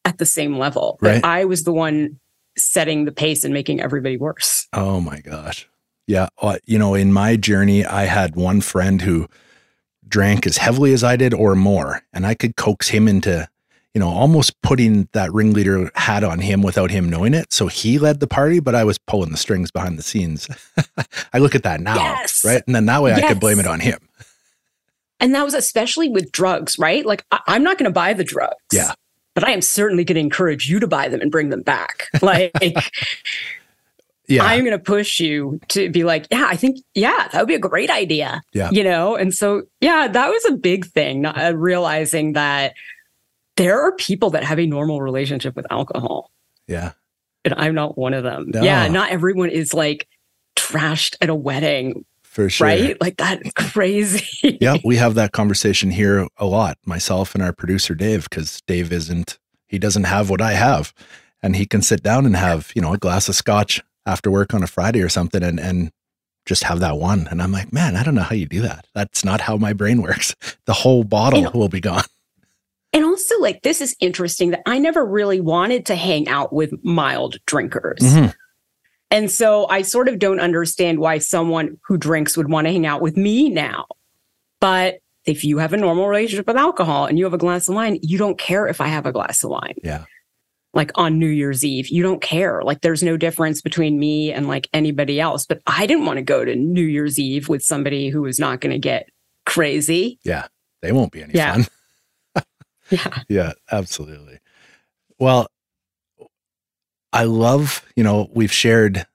at 0.05 0.17
the 0.17 0.25
same 0.25 0.57
level. 0.57 0.97
Right. 1.01 1.23
I 1.23 1.45
was 1.45 1.63
the 1.63 1.73
one 1.73 2.19
setting 2.57 3.05
the 3.05 3.11
pace 3.11 3.43
and 3.43 3.53
making 3.53 3.79
everybody 3.79 4.17
worse. 4.17 4.67
Oh 4.73 4.99
my 4.99 5.19
gosh. 5.19 5.67
Yeah. 6.07 6.29
You 6.65 6.79
know, 6.79 6.95
in 6.95 7.13
my 7.13 7.35
journey, 7.35 7.85
I 7.85 8.05
had 8.05 8.35
one 8.35 8.61
friend 8.61 9.01
who 9.01 9.27
drank 10.07 10.47
as 10.47 10.57
heavily 10.57 10.91
as 10.93 11.03
I 11.03 11.15
did 11.15 11.33
or 11.33 11.55
more, 11.55 12.01
and 12.11 12.25
I 12.25 12.33
could 12.33 12.55
coax 12.55 12.87
him 12.87 13.07
into, 13.07 13.47
you 13.93 13.99
know, 13.99 14.09
almost 14.09 14.59
putting 14.63 15.07
that 15.13 15.31
ringleader 15.31 15.91
hat 15.93 16.23
on 16.23 16.39
him 16.39 16.63
without 16.63 16.89
him 16.89 17.09
knowing 17.09 17.35
it. 17.35 17.53
So 17.53 17.67
he 17.67 17.99
led 17.99 18.19
the 18.19 18.27
party, 18.27 18.59
but 18.59 18.73
I 18.73 18.83
was 18.83 18.97
pulling 18.97 19.29
the 19.29 19.37
strings 19.37 19.69
behind 19.69 19.99
the 19.99 20.03
scenes. 20.03 20.49
I 21.33 21.37
look 21.37 21.53
at 21.53 21.63
that 21.63 21.79
now, 21.79 21.95
yes. 21.95 22.43
right? 22.43 22.63
And 22.65 22.75
then 22.75 22.87
that 22.87 23.03
way 23.03 23.11
yes. 23.11 23.23
I 23.23 23.27
could 23.27 23.39
blame 23.39 23.59
it 23.59 23.67
on 23.67 23.79
him. 23.79 23.99
And 25.19 25.35
that 25.35 25.43
was 25.43 25.53
especially 25.53 26.09
with 26.09 26.31
drugs, 26.31 26.77
right? 26.79 27.05
Like, 27.05 27.25
I- 27.31 27.41
am 27.47 27.63
not 27.63 27.77
going 27.77 27.89
to 27.89 27.93
buy 27.93 28.13
the 28.13 28.23
drugs. 28.23 28.55
Yeah. 28.71 28.93
But 29.35 29.43
I 29.43 29.51
am 29.51 29.61
certainly 29.61 30.03
going 30.03 30.15
to 30.15 30.21
encourage 30.21 30.69
you 30.69 30.79
to 30.79 30.87
buy 30.87 31.07
them 31.07 31.21
and 31.21 31.31
bring 31.31 31.49
them 31.49 31.61
back. 31.61 32.07
Like, 32.21 32.51
yeah. 34.27 34.43
I'm 34.43 34.59
going 34.59 34.77
to 34.77 34.83
push 34.83 35.19
you 35.19 35.59
to 35.69 35.89
be 35.89 36.03
like, 36.03 36.27
yeah, 36.29 36.45
I 36.47 36.55
think, 36.55 36.77
yeah, 36.93 37.29
that 37.31 37.39
would 37.39 37.47
be 37.47 37.55
a 37.55 37.59
great 37.59 37.89
idea. 37.89 38.43
Yeah. 38.53 38.69
You 38.69 38.83
know? 38.83 39.15
And 39.15 39.33
so, 39.33 39.63
yeah, 39.81 40.07
that 40.07 40.29
was 40.29 40.45
a 40.45 40.51
big 40.51 40.85
thing, 40.85 41.25
uh, 41.25 41.53
realizing 41.55 42.33
that 42.33 42.75
there 43.57 43.81
are 43.81 43.91
people 43.93 44.29
that 44.31 44.43
have 44.43 44.59
a 44.59 44.67
normal 44.67 45.01
relationship 45.01 45.55
with 45.55 45.65
alcohol. 45.71 46.29
Yeah. 46.67 46.91
And 47.43 47.55
I'm 47.55 47.73
not 47.73 47.97
one 47.97 48.13
of 48.13 48.23
them. 48.23 48.51
No. 48.53 48.61
Yeah. 48.61 48.87
Not 48.87 49.09
everyone 49.09 49.49
is 49.49 49.73
like 49.73 50.07
trashed 50.55 51.15
at 51.21 51.29
a 51.29 51.35
wedding 51.35 52.05
for 52.39 52.49
sure. 52.49 52.67
Right? 52.67 53.01
Like 53.01 53.17
that's 53.17 53.51
crazy. 53.53 54.57
yeah, 54.61 54.77
we 54.85 54.95
have 54.95 55.15
that 55.15 55.33
conversation 55.33 55.91
here 55.91 56.27
a 56.37 56.45
lot, 56.45 56.77
myself 56.85 57.35
and 57.35 57.43
our 57.43 57.51
producer 57.51 57.93
Dave, 57.95 58.29
because 58.29 58.61
Dave 58.65 58.93
isn't 58.93 59.37
he 59.67 59.77
doesn't 59.77 60.05
have 60.05 60.29
what 60.29 60.41
I 60.41 60.53
have. 60.53 60.93
And 61.43 61.55
he 61.55 61.65
can 61.65 61.81
sit 61.81 62.01
down 62.01 62.25
and 62.25 62.35
have, 62.35 62.71
you 62.75 62.81
know, 62.81 62.93
a 62.93 62.97
glass 62.97 63.29
of 63.29 63.35
scotch 63.35 63.81
after 64.05 64.31
work 64.31 64.53
on 64.53 64.63
a 64.63 64.67
Friday 64.67 65.01
or 65.01 65.09
something 65.09 65.43
and 65.43 65.59
and 65.59 65.91
just 66.45 66.63
have 66.63 66.79
that 66.79 66.97
one. 66.97 67.27
And 67.29 67.41
I'm 67.41 67.51
like, 67.51 67.73
man, 67.73 67.97
I 67.97 68.03
don't 68.03 68.15
know 68.15 68.23
how 68.23 68.35
you 68.35 68.45
do 68.45 68.61
that. 68.61 68.87
That's 68.95 69.25
not 69.25 69.41
how 69.41 69.57
my 69.57 69.73
brain 69.73 70.01
works. 70.01 70.35
The 70.65 70.73
whole 70.73 71.03
bottle 71.03 71.47
and, 71.47 71.53
will 71.53 71.69
be 71.69 71.81
gone. 71.81 72.03
And 72.91 73.05
also, 73.05 73.39
like, 73.39 73.61
this 73.61 73.81
is 73.81 73.95
interesting 73.99 74.49
that 74.49 74.63
I 74.65 74.79
never 74.79 75.05
really 75.05 75.39
wanted 75.39 75.85
to 75.87 75.95
hang 75.95 76.27
out 76.27 76.51
with 76.51 76.73
mild 76.83 77.37
drinkers. 77.45 77.99
Mm-hmm. 77.99 78.31
And 79.11 79.31
so 79.31 79.67
I 79.67 79.81
sort 79.81 80.07
of 80.07 80.19
don't 80.19 80.39
understand 80.39 80.99
why 80.99 81.17
someone 81.17 81.77
who 81.87 81.97
drinks 81.97 82.37
would 82.37 82.49
want 82.49 82.67
to 82.67 82.71
hang 82.71 82.85
out 82.85 83.01
with 83.01 83.17
me 83.17 83.49
now. 83.49 83.85
But 84.59 84.99
if 85.25 85.43
you 85.43 85.57
have 85.57 85.73
a 85.73 85.77
normal 85.77 86.07
relationship 86.07 86.47
with 86.47 86.57
alcohol 86.57 87.05
and 87.05 87.17
you 87.17 87.25
have 87.25 87.33
a 87.33 87.37
glass 87.37 87.67
of 87.67 87.75
wine, 87.75 87.99
you 88.01 88.17
don't 88.17 88.37
care 88.37 88.67
if 88.67 88.81
I 88.81 88.87
have 88.87 89.05
a 89.05 89.11
glass 89.11 89.43
of 89.43 89.49
wine. 89.49 89.75
Yeah. 89.83 90.05
like 90.73 90.91
on 90.95 91.17
New 91.17 91.27
Year's 91.27 91.65
Eve. 91.65 91.87
You 91.89 92.03
don't 92.03 92.21
care. 92.21 92.61
Like 92.63 92.81
there's 92.81 93.01
no 93.01 93.17
difference 93.17 93.61
between 93.61 93.99
me 93.99 94.31
and 94.31 94.47
like 94.47 94.69
anybody 94.73 95.19
else. 95.19 95.45
But 95.45 95.61
I 95.65 95.87
didn't 95.87 96.05
want 96.05 96.17
to 96.17 96.23
go 96.23 96.45
to 96.45 96.55
New 96.55 96.85
Year's 96.85 97.17
Eve 97.17 97.49
with 97.49 97.63
somebody 97.63 98.09
who 98.09 98.21
was 98.21 98.39
not 98.39 98.61
going 98.61 98.73
to 98.73 98.79
get 98.79 99.09
crazy. 99.45 100.19
Yeah. 100.23 100.47
They 100.81 100.91
won't 100.91 101.11
be 101.11 101.23
any 101.23 101.33
yeah. 101.33 101.53
fun. 101.53 102.43
yeah. 102.89 103.19
Yeah, 103.27 103.53
absolutely. 103.71 104.39
Well, 105.17 105.47
I 107.11 107.23
love, 107.23 107.85
you 107.95 108.03
know, 108.03 108.29
we've 108.33 108.51
shared, 108.51 109.05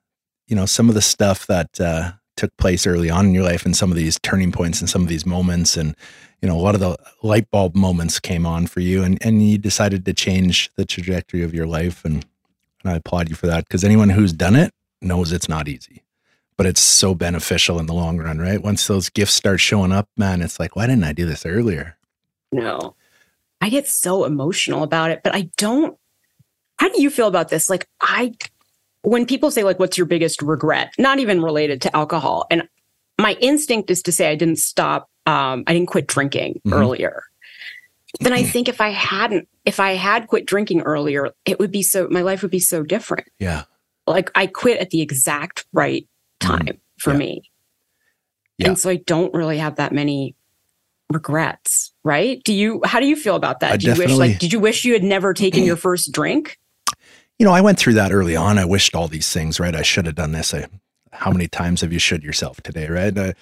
you 0.47 0.57
know, 0.57 0.67
some 0.67 0.89
of 0.89 0.95
the 0.95 1.03
stuff 1.03 1.47
that 1.47 1.81
uh, 1.81 2.13
took 2.37 2.57
place 2.57 2.87
early 2.87 3.11
on 3.11 3.27
in 3.27 3.35
your 3.35 3.45
life 3.45 3.65
and 3.65 3.77
some 3.77 3.91
of 3.91 3.97
these 3.97 4.19
turning 4.21 4.53
points 4.53 4.81
and 4.81 4.91
some 4.91 5.03
of 5.03 5.09
these 5.09 5.25
moments. 5.25 5.77
And, 5.77 5.95
you 6.43 6.49
know, 6.49 6.57
a 6.57 6.61
lot 6.61 6.75
of 6.75 6.81
the 6.81 6.97
light 7.23 7.51
bulb 7.51 7.75
moments 7.77 8.19
came 8.19 8.47
on 8.47 8.67
for 8.67 8.81
you 8.81 9.03
and, 9.03 9.19
and 9.25 9.49
you 9.49 9.59
decided 9.59 10.05
to 10.05 10.13
change 10.13 10.71
the 10.77 10.85
trajectory 10.85 11.43
of 11.43 11.55
your 11.55 11.67
life. 11.67 12.05
And, 12.05 12.27
and 12.83 12.93
I 12.93 12.97
applaud 12.97 13.29
you 13.29 13.37
for 13.37 13.47
that 13.47 13.65
because 13.65 13.85
anyone 13.85 14.11
who's 14.11 14.33
done 14.33 14.57
it 14.57 14.73
knows 15.01 15.33
it's 15.33 15.49
not 15.49 15.69
easy, 15.69 16.03
but 16.57 16.67
it's 16.67 16.81
so 16.81 17.15
beneficial 17.15 17.79
in 17.79 17.87
the 17.87 17.95
long 17.95 18.19
run, 18.19 18.39
right? 18.39 18.63
Once 18.63 18.87
those 18.87 19.09
gifts 19.09 19.35
start 19.35 19.61
showing 19.61 19.93
up, 19.93 20.09
man, 20.17 20.43
it's 20.43 20.59
like, 20.59 20.75
why 20.75 20.87
didn't 20.87 21.05
I 21.05 21.13
do 21.13 21.27
this 21.27 21.47
earlier? 21.47 21.97
No, 22.51 22.95
I 23.61 23.69
get 23.69 23.87
so 23.87 24.25
emotional 24.25 24.83
about 24.83 25.11
it, 25.11 25.23
but 25.23 25.35
I 25.35 25.51
don't 25.57 25.99
how 26.79 26.89
do 26.89 27.01
you 27.03 27.11
feel 27.11 27.29
about 27.29 27.49
this? 27.49 27.71
Like, 27.71 27.89
I, 28.01 28.33
when 29.03 29.27
people 29.27 29.51
say, 29.51 29.63
like, 29.63 29.79
what's 29.79 29.97
your 29.97 30.07
biggest 30.07 30.43
regret, 30.43 30.93
not 30.99 31.19
even 31.19 31.43
related 31.43 31.83
to 31.83 31.97
alcohol, 31.97 32.47
and 32.51 32.69
my 33.19 33.37
instinct 33.41 33.91
is 33.91 34.03
to 34.03 34.13
say 34.13 34.31
I 34.31 34.35
didn't 34.35 34.59
stop, 34.59 35.09
um, 35.27 35.65
I 35.67 35.73
didn't 35.73 35.89
quit 35.89 36.07
drinking 36.07 36.61
mm-hmm. 36.67 36.73
earlier. 36.73 37.23
Then 38.21 38.33
I 38.33 38.45
think 38.45 38.69
if 38.69 38.81
I 38.81 38.91
hadn't, 38.91 39.49
if 39.65 39.81
I 39.81 39.95
had 39.95 40.29
quit 40.29 40.47
drinking 40.47 40.83
earlier, 40.83 41.31
it 41.45 41.59
would 41.59 41.73
be 41.73 41.83
so, 41.83 42.07
my 42.11 42.23
life 42.23 42.43
would 42.43 42.51
be 42.51 42.61
so 42.61 42.83
different. 42.83 43.27
Yeah. 43.39 43.65
Like 44.07 44.31
I 44.35 44.47
quit 44.47 44.79
at 44.79 44.91
the 44.91 45.01
exact 45.01 45.67
right 45.73 46.07
mm-hmm. 46.41 46.57
time 46.57 46.67
mm 46.67 46.79
for 47.01 47.11
yeah. 47.11 47.19
me. 47.19 47.51
Yeah. 48.59 48.69
And 48.69 48.79
so 48.79 48.89
I 48.89 48.97
don't 48.97 49.35
really 49.35 49.59
have 49.59 49.77
that 49.77 49.93
many 49.93 50.37
regrets, 51.13 51.93
right? 52.05 52.41
Do 52.45 52.55
you, 52.55 52.81
how 52.85 53.01
do 53.01 53.07
you 53.07 53.17
feel 53.17 53.35
about 53.35 53.61
that? 53.61 53.73
I 53.73 53.77
do 53.79 53.91
you 53.91 53.99
wish, 53.99 54.13
like, 54.13 54.39
did 54.39 54.53
you 54.53 54.61
wish 54.61 54.85
you 54.85 54.93
had 54.93 55.03
never 55.03 55.35
taken 55.35 55.65
your 55.65 55.77
first 55.77 56.13
drink? 56.13 56.57
You 57.39 57.47
know, 57.47 57.53
I 57.53 57.61
went 57.61 57.79
through 57.79 57.95
that 57.95 58.13
early 58.13 58.37
on. 58.37 58.59
I 58.59 58.65
wished 58.65 58.95
all 58.95 59.09
these 59.09 59.33
things, 59.33 59.59
right? 59.59 59.75
I 59.75 59.83
should 59.83 60.07
have 60.07 60.15
done 60.15 60.33
this. 60.33 60.55
I, 60.55 60.67
how 61.13 61.31
many 61.31 61.49
times 61.49 61.81
have 61.81 61.93
you 61.93 61.99
should 61.99 62.23
yourself 62.23 62.61
today, 62.63 62.89
right? 62.89 63.17
I, 63.17 63.35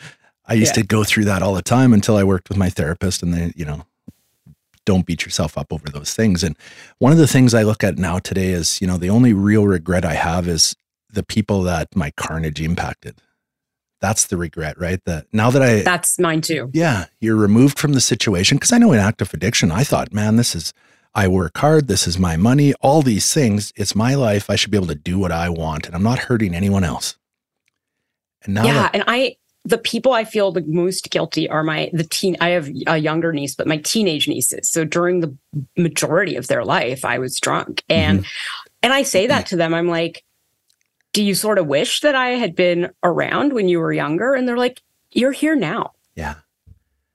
I 0.46 0.54
used 0.54 0.76
yeah. 0.76 0.82
to 0.82 0.88
go 0.88 1.04
through 1.04 1.24
that 1.24 1.42
all 1.42 1.54
the 1.54 1.62
time 1.62 1.92
until 1.92 2.16
I 2.16 2.24
worked 2.24 2.48
with 2.48 2.58
my 2.58 2.70
therapist 2.70 3.22
and 3.22 3.32
they, 3.32 3.52
you 3.56 3.64
know, 3.64 3.84
don't 4.84 5.06
beat 5.06 5.24
yourself 5.24 5.56
up 5.56 5.72
over 5.72 5.88
those 5.88 6.12
things. 6.14 6.42
And 6.42 6.56
one 6.98 7.12
of 7.12 7.18
the 7.18 7.26
things 7.26 7.54
I 7.54 7.62
look 7.62 7.84
at 7.84 7.98
now 7.98 8.18
today 8.18 8.50
is, 8.50 8.80
you 8.80 8.86
know, 8.86 8.96
the 8.96 9.10
only 9.10 9.32
real 9.32 9.66
regret 9.66 10.04
I 10.04 10.14
have 10.14 10.48
is 10.48 10.74
the 11.10 11.22
people 11.22 11.62
that 11.62 11.94
my 11.94 12.10
carnage 12.12 12.60
impacted. 12.60 13.20
That's 14.00 14.26
the 14.26 14.36
regret, 14.36 14.78
right? 14.80 15.00
That 15.04 15.26
now 15.32 15.50
that 15.52 15.62
I 15.62 15.82
That's 15.82 16.18
mine 16.18 16.40
too. 16.40 16.70
Yeah, 16.72 17.06
you're 17.20 17.36
removed 17.36 17.78
from 17.78 17.92
the 17.92 18.00
situation 18.00 18.56
because 18.56 18.72
I 18.72 18.78
know 18.78 18.92
in 18.92 18.98
active 18.98 19.32
addiction 19.32 19.70
I 19.70 19.84
thought, 19.84 20.12
man, 20.12 20.36
this 20.36 20.56
is 20.56 20.72
I 21.14 21.28
work 21.28 21.58
hard. 21.58 21.88
This 21.88 22.06
is 22.06 22.18
my 22.18 22.36
money. 22.36 22.72
All 22.74 23.02
these 23.02 23.32
things. 23.32 23.72
It's 23.76 23.94
my 23.94 24.14
life. 24.14 24.48
I 24.48 24.56
should 24.56 24.70
be 24.70 24.78
able 24.78 24.86
to 24.88 24.94
do 24.94 25.18
what 25.18 25.32
I 25.32 25.48
want, 25.48 25.86
and 25.86 25.94
I'm 25.94 26.02
not 26.02 26.18
hurting 26.18 26.54
anyone 26.54 26.84
else. 26.84 27.16
And 28.44 28.54
now, 28.54 28.64
yeah, 28.64 28.72
that- 28.74 28.94
and 28.94 29.04
I 29.06 29.36
the 29.64 29.78
people 29.78 30.12
I 30.12 30.24
feel 30.24 30.50
the 30.50 30.64
most 30.66 31.10
guilty 31.10 31.48
are 31.48 31.62
my 31.62 31.90
the 31.92 32.04
teen. 32.04 32.36
I 32.40 32.50
have 32.50 32.68
a 32.86 32.96
younger 32.96 33.32
niece, 33.32 33.54
but 33.54 33.68
my 33.68 33.76
teenage 33.76 34.26
nieces. 34.26 34.70
So 34.70 34.84
during 34.84 35.20
the 35.20 35.36
majority 35.76 36.36
of 36.36 36.48
their 36.48 36.64
life, 36.64 37.04
I 37.04 37.18
was 37.18 37.38
drunk, 37.38 37.84
and 37.88 38.20
mm-hmm. 38.20 38.72
and 38.82 38.92
I 38.92 39.02
say 39.02 39.26
that 39.28 39.46
to 39.46 39.56
them. 39.56 39.74
I'm 39.74 39.88
like, 39.88 40.24
do 41.12 41.22
you 41.22 41.34
sort 41.34 41.58
of 41.58 41.66
wish 41.66 42.00
that 42.00 42.14
I 42.14 42.30
had 42.30 42.56
been 42.56 42.90
around 43.04 43.52
when 43.52 43.68
you 43.68 43.78
were 43.78 43.92
younger? 43.92 44.34
And 44.34 44.48
they're 44.48 44.56
like, 44.56 44.82
you're 45.12 45.32
here 45.32 45.54
now. 45.54 45.92
Yeah. 46.16 46.36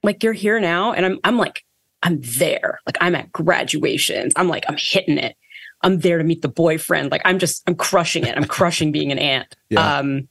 Like 0.03 0.23
you're 0.23 0.33
here 0.33 0.59
now. 0.59 0.93
And 0.93 1.05
I'm 1.05 1.19
I'm 1.23 1.37
like, 1.37 1.65
I'm 2.03 2.21
there. 2.21 2.79
Like 2.85 2.97
I'm 3.01 3.15
at 3.15 3.31
graduations. 3.31 4.33
I'm 4.35 4.47
like, 4.47 4.65
I'm 4.67 4.77
hitting 4.77 5.17
it. 5.17 5.35
I'm 5.81 5.99
there 5.99 6.17
to 6.17 6.23
meet 6.23 6.41
the 6.41 6.47
boyfriend. 6.47 7.11
Like 7.11 7.21
I'm 7.25 7.39
just, 7.39 7.63
I'm 7.67 7.75
crushing 7.75 8.25
it. 8.25 8.35
I'm 8.35 8.45
crushing 8.45 8.91
being 8.91 9.11
an 9.11 9.19
aunt. 9.19 9.55
Yeah. 9.69 9.97
Um, 9.97 10.29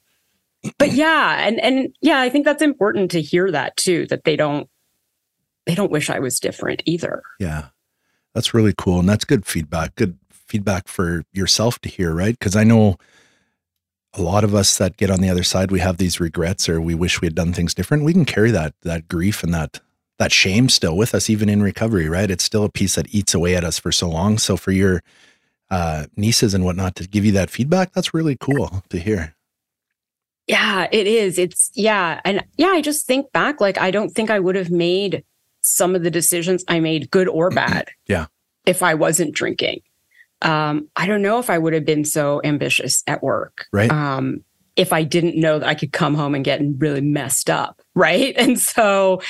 but 0.79 0.93
yeah, 0.93 1.47
and 1.47 1.61
and 1.61 1.95
yeah, 2.01 2.21
I 2.21 2.31
think 2.31 2.45
that's 2.45 2.63
important 2.63 3.11
to 3.13 3.21
hear 3.21 3.53
that 3.53 3.77
too, 3.77 4.07
that 4.07 4.25
they 4.25 4.35
don't 4.35 4.69
they 5.67 5.75
don't 5.75 5.91
wish 5.93 6.09
I 6.09 6.19
was 6.21 6.41
different 6.41 6.83
either. 6.87 7.23
Yeah. 7.39 7.67
That's 8.35 8.55
really 8.55 8.75
cool. 8.77 9.01
And 9.01 9.09
that's 9.09 9.25
good 9.25 9.47
feedback. 9.47 9.95
Good 9.97 10.19
feedback 10.31 10.89
for 10.89 11.25
yourself 11.33 11.79
to 11.81 11.89
hear, 11.89 12.15
right? 12.15 12.39
Because 12.39 12.57
I 12.57 12.65
know 12.65 12.97
a 14.15 14.23
lot 14.23 14.45
of 14.45 14.55
us 14.55 14.79
that 14.79 14.97
get 14.97 15.11
on 15.11 15.21
the 15.21 15.29
other 15.29 15.43
side, 15.43 15.71
we 15.71 15.81
have 15.81 15.99
these 15.99 16.21
regrets 16.21 16.69
or 16.69 16.81
we 16.81 16.95
wish 16.95 17.21
we 17.21 17.27
had 17.27 17.35
done 17.35 17.53
things 17.53 17.75
different. 17.75 18.05
We 18.05 18.13
can 18.13 18.25
carry 18.25 18.51
that 18.53 18.75
that 18.83 19.09
grief 19.09 19.43
and 19.43 19.53
that 19.53 19.81
that 20.19 20.33
shame 20.33 20.69
still 20.69 20.97
with 20.97 21.15
us 21.15 21.29
even 21.29 21.49
in 21.49 21.63
recovery 21.63 22.09
right? 22.09 22.31
It's 22.31 22.45
still 22.45 22.65
a 22.65 22.71
piece 22.71 22.95
that 22.95 23.15
eats 23.15 23.35
away 23.35 23.55
at 23.55 23.65
us 23.65 23.79
for 23.79 23.93
so 23.93 24.09
long. 24.09 24.39
So 24.39 24.57
for 24.57 24.73
your 24.73 25.03
uh, 25.71 26.07
nieces 26.17 26.55
and 26.55 26.65
whatnot 26.65 26.95
to 26.97 27.09
give 27.09 27.25
you 27.25 27.33
that 27.33 27.51
feedback 27.51 27.93
that's 27.93 28.15
really 28.15 28.37
cool 28.37 28.83
to 28.89 28.99
hear. 28.99 29.35
Yeah 30.47 30.87
it 30.93 31.07
is. 31.07 31.39
It's 31.39 31.71
yeah. 31.75 32.21
And 32.25 32.45
yeah 32.57 32.69
i 32.69 32.81
just 32.81 33.07
think 33.07 33.33
back 33.33 33.61
like 33.61 33.79
i 33.79 33.91
don't 33.91 34.11
think 34.11 34.31
i 34.31 34.39
would 34.39 34.55
have 34.55 34.71
made 34.71 35.25
some 35.61 35.97
of 35.97 36.05
the 36.05 36.11
decisions 36.11 36.65
i 36.69 36.79
made 36.79 37.11
good 37.11 37.27
or 37.29 37.51
bad 37.51 37.89
yeah. 38.07 38.27
if 38.65 38.83
i 38.83 38.95
wasn't 38.95 39.35
drinking. 39.35 39.81
Um 40.43 40.89
i 40.95 41.07
don't 41.07 41.23
know 41.23 41.39
if 41.39 41.51
i 41.51 41.59
would 41.59 41.73
have 41.73 41.85
been 41.85 42.05
so 42.05 42.41
ambitious 42.45 43.03
at 43.07 43.23
work 43.23 43.67
right. 43.73 43.91
um 43.91 44.45
if 44.77 44.93
i 44.93 45.03
didn't 45.03 45.35
know 45.35 45.59
that 45.59 45.69
i 45.69 45.75
could 45.75 45.93
come 45.93 46.15
home 46.15 46.35
and 46.35 46.45
get 46.45 46.61
really 46.79 47.01
messed 47.01 47.51
up 47.51 47.83
right? 47.97 48.35
And 48.37 48.61
so 48.61 49.21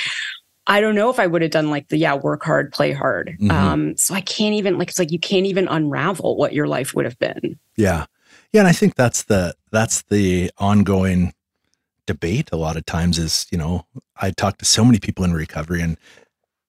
I 0.66 0.80
don't 0.80 0.94
know 0.94 1.10
if 1.10 1.20
I 1.20 1.26
would 1.26 1.42
have 1.42 1.50
done 1.50 1.70
like 1.70 1.88
the 1.88 1.96
yeah, 1.96 2.14
work 2.14 2.42
hard, 2.42 2.72
play 2.72 2.92
hard. 2.92 3.36
Mm-hmm. 3.40 3.50
Um, 3.50 3.96
so 3.96 4.14
I 4.14 4.20
can't 4.20 4.54
even 4.54 4.78
like 4.78 4.88
it's 4.88 4.98
like 4.98 5.12
you 5.12 5.18
can't 5.18 5.46
even 5.46 5.68
unravel 5.68 6.36
what 6.36 6.52
your 6.52 6.66
life 6.66 6.94
would 6.94 7.04
have 7.04 7.18
been. 7.18 7.58
Yeah. 7.76 8.06
Yeah. 8.52 8.60
And 8.62 8.68
I 8.68 8.72
think 8.72 8.94
that's 8.94 9.24
the 9.24 9.54
that's 9.70 10.02
the 10.02 10.50
ongoing 10.58 11.32
debate 12.06 12.50
a 12.52 12.56
lot 12.56 12.76
of 12.76 12.86
times 12.86 13.18
is, 13.18 13.46
you 13.50 13.58
know, 13.58 13.86
I 14.20 14.30
talk 14.30 14.58
to 14.58 14.64
so 14.64 14.84
many 14.84 14.98
people 14.98 15.24
in 15.24 15.32
recovery 15.32 15.82
and 15.82 15.96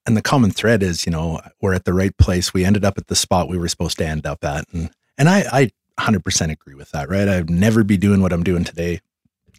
and 0.05 0.15
the 0.15 0.21
common 0.21 0.51
thread 0.51 0.83
is, 0.83 1.05
you 1.05 1.11
know, 1.11 1.41
we're 1.61 1.73
at 1.73 1.85
the 1.85 1.93
right 1.93 2.15
place. 2.17 2.53
We 2.53 2.63
ended 2.63 2.85
up 2.85 2.97
at 2.97 3.07
the 3.07 3.15
spot 3.15 3.49
we 3.49 3.57
were 3.57 3.67
supposed 3.67 3.97
to 3.97 4.07
end 4.07 4.25
up 4.25 4.43
at. 4.43 4.65
And 4.73 4.91
and 5.17 5.27
I 5.27 5.45
I 5.51 5.71
100% 5.99 6.51
agree 6.51 6.75
with 6.75 6.91
that, 6.91 7.09
right? 7.09 7.27
I'd 7.27 7.49
never 7.49 7.83
be 7.83 7.97
doing 7.97 8.21
what 8.21 8.31
I'm 8.31 8.43
doing 8.43 8.63
today 8.63 9.01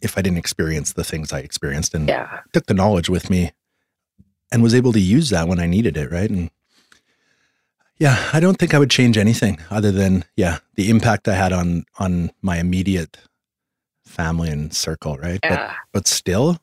if 0.00 0.16
I 0.16 0.22
didn't 0.22 0.38
experience 0.38 0.92
the 0.92 1.02
things 1.02 1.32
I 1.32 1.40
experienced 1.40 1.94
and 1.94 2.08
yeah. 2.08 2.40
took 2.52 2.66
the 2.66 2.74
knowledge 2.74 3.08
with 3.08 3.30
me 3.30 3.50
and 4.50 4.62
was 4.62 4.74
able 4.74 4.92
to 4.92 5.00
use 5.00 5.30
that 5.30 5.48
when 5.48 5.60
I 5.60 5.66
needed 5.66 5.96
it, 5.96 6.10
right? 6.10 6.30
And 6.30 6.50
yeah, 7.98 8.30
I 8.32 8.40
don't 8.40 8.56
think 8.56 8.74
I 8.74 8.78
would 8.78 8.90
change 8.90 9.18
anything 9.18 9.58
other 9.70 9.90
than 9.90 10.24
yeah, 10.36 10.58
the 10.76 10.90
impact 10.90 11.28
I 11.28 11.34
had 11.34 11.52
on 11.52 11.84
on 11.98 12.30
my 12.42 12.58
immediate 12.58 13.18
family 14.06 14.50
and 14.50 14.72
circle, 14.72 15.16
right? 15.16 15.40
Yeah. 15.42 15.66
But 15.66 15.76
but 15.92 16.06
still, 16.06 16.58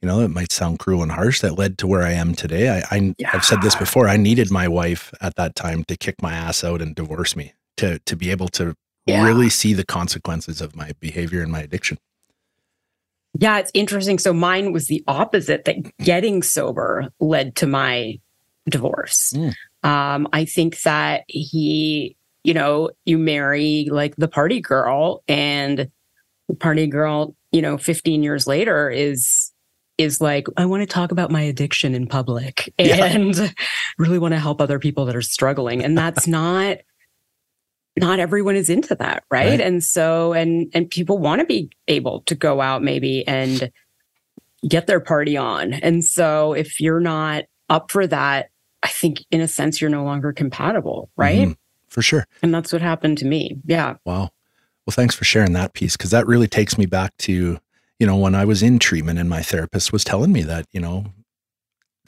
you 0.00 0.06
know, 0.06 0.20
it 0.20 0.28
might 0.28 0.52
sound 0.52 0.78
cruel 0.78 1.02
and 1.02 1.12
harsh 1.12 1.40
that 1.40 1.58
led 1.58 1.78
to 1.78 1.86
where 1.86 2.02
I 2.02 2.12
am 2.12 2.34
today. 2.34 2.68
I, 2.68 2.96
I 2.96 3.14
yeah. 3.18 3.30
I've 3.32 3.44
said 3.44 3.62
this 3.62 3.74
before. 3.74 4.08
I 4.08 4.16
needed 4.16 4.50
my 4.50 4.68
wife 4.68 5.12
at 5.20 5.36
that 5.36 5.54
time 5.54 5.84
to 5.84 5.96
kick 5.96 6.20
my 6.22 6.32
ass 6.32 6.62
out 6.62 6.82
and 6.82 6.94
divorce 6.94 7.34
me 7.34 7.54
to 7.78 7.98
to 8.00 8.16
be 8.16 8.30
able 8.30 8.48
to 8.48 8.74
yeah. 9.06 9.24
really 9.24 9.48
see 9.48 9.72
the 9.72 9.86
consequences 9.86 10.60
of 10.60 10.76
my 10.76 10.92
behavior 11.00 11.42
and 11.42 11.50
my 11.50 11.62
addiction. 11.62 11.98
Yeah, 13.38 13.58
it's 13.58 13.70
interesting. 13.72 14.18
So 14.18 14.32
mine 14.32 14.72
was 14.72 14.88
the 14.88 15.02
opposite 15.06 15.64
that 15.64 15.76
getting 15.98 16.42
sober 16.42 17.08
led 17.20 17.54
to 17.56 17.66
my 17.68 18.18
divorce. 18.68 19.32
Mm. 19.34 19.54
Um, 19.84 20.28
I 20.32 20.44
think 20.44 20.80
that 20.82 21.22
he, 21.28 22.16
you 22.42 22.52
know, 22.52 22.90
you 23.04 23.16
marry 23.16 23.88
like 23.90 24.16
the 24.16 24.26
party 24.26 24.60
girl 24.60 25.22
and 25.28 25.88
the 26.48 26.54
party 26.54 26.88
girl, 26.88 27.36
you 27.52 27.62
know, 27.62 27.78
15 27.78 28.24
years 28.24 28.46
later 28.46 28.90
is 28.90 29.52
is 29.98 30.20
like, 30.20 30.46
I 30.56 30.64
want 30.64 30.82
to 30.82 30.86
talk 30.86 31.10
about 31.10 31.30
my 31.30 31.42
addiction 31.42 31.94
in 31.94 32.06
public 32.06 32.72
and 32.78 33.36
yeah. 33.36 33.48
really 33.98 34.18
want 34.18 34.32
to 34.32 34.38
help 34.38 34.60
other 34.60 34.78
people 34.78 35.04
that 35.06 35.16
are 35.16 35.22
struggling. 35.22 35.84
And 35.84 35.98
that's 35.98 36.26
not 36.28 36.78
not 38.00 38.18
everyone 38.20 38.56
is 38.56 38.70
into 38.70 38.94
that 38.94 39.24
right? 39.30 39.50
right, 39.50 39.60
and 39.60 39.82
so 39.82 40.32
and 40.32 40.70
and 40.74 40.90
people 40.90 41.18
want 41.18 41.40
to 41.40 41.46
be 41.46 41.70
able 41.86 42.22
to 42.22 42.34
go 42.34 42.60
out 42.60 42.82
maybe 42.82 43.26
and 43.26 43.70
get 44.68 44.86
their 44.86 45.00
party 45.00 45.36
on. 45.36 45.72
And 45.72 46.04
so 46.04 46.52
if 46.52 46.80
you're 46.80 47.00
not 47.00 47.44
up 47.68 47.90
for 47.90 48.06
that 48.06 48.50
i 48.82 48.88
think 48.88 49.24
in 49.30 49.40
a 49.40 49.48
sense 49.48 49.80
you're 49.80 49.90
no 49.90 50.04
longer 50.04 50.32
compatible 50.32 51.10
right? 51.16 51.48
Mm-hmm. 51.48 51.52
for 51.88 52.02
sure. 52.02 52.26
And 52.42 52.54
that's 52.54 52.72
what 52.72 52.82
happened 52.82 53.18
to 53.18 53.26
me. 53.26 53.56
Yeah. 53.64 53.96
Wow. 54.04 54.30
Well 54.86 54.92
thanks 54.92 55.14
for 55.14 55.24
sharing 55.24 55.52
that 55.52 55.74
piece 55.74 55.96
because 55.96 56.10
that 56.12 56.26
really 56.26 56.48
takes 56.48 56.78
me 56.78 56.86
back 56.86 57.16
to 57.18 57.58
you 57.98 58.06
know 58.06 58.16
when 58.16 58.34
i 58.34 58.44
was 58.44 58.62
in 58.62 58.78
treatment 58.78 59.18
and 59.18 59.28
my 59.28 59.42
therapist 59.42 59.92
was 59.92 60.04
telling 60.04 60.32
me 60.32 60.42
that 60.42 60.66
you 60.72 60.80
know 60.80 61.06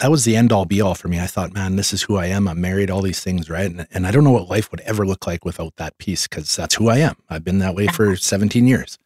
that 0.01 0.11
was 0.11 0.25
the 0.25 0.35
end 0.35 0.51
all 0.51 0.65
be 0.65 0.81
all 0.81 0.95
for 0.95 1.09
me. 1.09 1.21
I 1.21 1.27
thought, 1.27 1.53
man, 1.53 1.77
this 1.77 1.93
is 1.93 2.03
who 2.03 2.17
I 2.17 2.27
am. 2.27 2.49
I'm 2.49 2.61
married, 2.61 2.91
all 2.91 3.03
these 3.03 3.21
things, 3.21 3.51
right? 3.51 3.71
And, 3.71 3.87
and 3.93 4.07
I 4.07 4.11
don't 4.11 4.25
know 4.25 4.31
what 4.31 4.49
life 4.49 4.71
would 4.71 4.81
ever 4.81 5.07
look 5.07 5.27
like 5.27 5.45
without 5.45 5.77
that 5.77 5.97
piece 5.99 6.27
because 6.27 6.57
that's 6.57 6.75
who 6.75 6.89
I 6.89 6.99
am. 6.99 7.17
I've 7.29 7.45
been 7.45 7.59
that 7.59 7.75
way 7.75 7.87
for 7.87 8.17
17 8.17 8.67
years. 8.67 8.99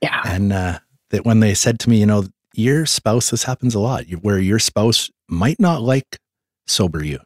Yeah. 0.00 0.22
And 0.24 0.52
uh, 0.52 0.78
that 1.10 1.24
when 1.24 1.40
they 1.40 1.54
said 1.54 1.80
to 1.80 1.90
me, 1.90 1.98
you 1.98 2.06
know, 2.06 2.26
your 2.54 2.86
spouse, 2.86 3.30
this 3.30 3.44
happens 3.44 3.74
a 3.74 3.80
lot, 3.80 4.04
where 4.22 4.38
your 4.38 4.58
spouse 4.58 5.10
might 5.28 5.58
not 5.58 5.82
like 5.82 6.18
sober 6.66 7.04
you 7.04 7.18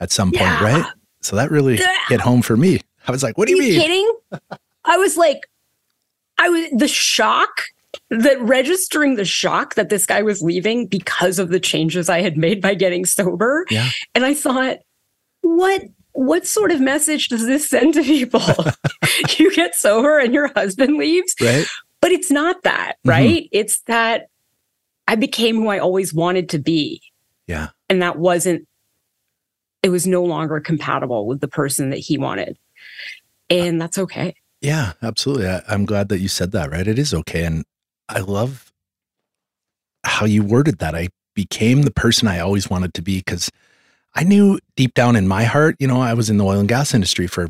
at 0.00 0.10
some 0.10 0.30
point, 0.30 0.40
yeah. 0.40 0.64
right? 0.64 0.86
So 1.20 1.36
that 1.36 1.50
really 1.50 1.78
yeah. 1.78 1.88
hit 2.08 2.20
home 2.20 2.42
for 2.42 2.56
me. 2.56 2.80
I 3.06 3.12
was 3.12 3.22
like, 3.22 3.36
what 3.36 3.46
do 3.46 3.54
you, 3.54 3.62
you 3.62 3.72
mean? 3.72 3.80
Kidding? 3.80 4.16
I 4.84 4.96
was 4.96 5.16
like, 5.16 5.48
I 6.38 6.48
was 6.48 6.68
the 6.72 6.88
shock 6.88 7.62
that 8.10 8.40
registering 8.40 9.16
the 9.16 9.24
shock 9.24 9.74
that 9.74 9.88
this 9.88 10.06
guy 10.06 10.22
was 10.22 10.42
leaving 10.42 10.86
because 10.86 11.38
of 11.38 11.48
the 11.48 11.60
changes 11.60 12.08
I 12.08 12.20
had 12.20 12.36
made 12.36 12.60
by 12.60 12.74
getting 12.74 13.04
sober. 13.04 13.66
Yeah. 13.70 13.90
And 14.14 14.24
I 14.24 14.34
thought, 14.34 14.78
what 15.42 15.82
what 16.12 16.46
sort 16.46 16.70
of 16.70 16.80
message 16.80 17.28
does 17.28 17.46
this 17.46 17.68
send 17.68 17.94
to 17.94 18.02
people? 18.02 18.40
you 19.38 19.54
get 19.54 19.74
sober 19.74 20.18
and 20.18 20.34
your 20.34 20.52
husband 20.54 20.96
leaves. 20.96 21.34
Right. 21.40 21.66
But 22.00 22.12
it's 22.12 22.30
not 22.30 22.62
that, 22.64 22.96
mm-hmm. 22.98 23.10
right? 23.10 23.42
Mm-hmm. 23.44 23.58
It's 23.58 23.80
that 23.82 24.26
I 25.08 25.16
became 25.16 25.56
who 25.56 25.68
I 25.68 25.78
always 25.78 26.12
wanted 26.12 26.48
to 26.50 26.58
be. 26.58 27.02
Yeah. 27.46 27.68
And 27.88 28.02
that 28.02 28.18
wasn't 28.18 28.66
it 29.82 29.90
was 29.90 30.06
no 30.06 30.22
longer 30.22 30.60
compatible 30.60 31.26
with 31.26 31.40
the 31.40 31.48
person 31.48 31.90
that 31.90 31.98
he 31.98 32.16
wanted. 32.16 32.56
And 33.50 33.80
that's 33.80 33.98
okay. 33.98 34.34
Yeah, 34.60 34.92
absolutely. 35.02 35.48
I, 35.48 35.62
am 35.68 35.84
glad 35.84 36.08
that 36.08 36.20
you 36.20 36.28
said 36.28 36.52
that, 36.52 36.70
right? 36.70 36.86
It 36.86 36.98
is 36.98 37.12
okay. 37.12 37.44
And 37.44 37.64
I 38.08 38.20
love 38.20 38.72
how 40.04 40.26
you 40.26 40.42
worded 40.42 40.78
that. 40.78 40.94
I 40.94 41.08
became 41.34 41.82
the 41.82 41.90
person 41.90 42.28
I 42.28 42.40
always 42.40 42.68
wanted 42.68 42.94
to 42.94 43.02
be 43.02 43.18
because 43.18 43.50
I 44.14 44.24
knew 44.24 44.58
deep 44.76 44.94
down 44.94 45.16
in 45.16 45.26
my 45.26 45.44
heart, 45.44 45.76
you 45.78 45.86
know, 45.86 46.00
I 46.00 46.14
was 46.14 46.28
in 46.28 46.36
the 46.36 46.44
oil 46.44 46.60
and 46.60 46.68
gas 46.68 46.92
industry 46.94 47.26
for 47.26 47.48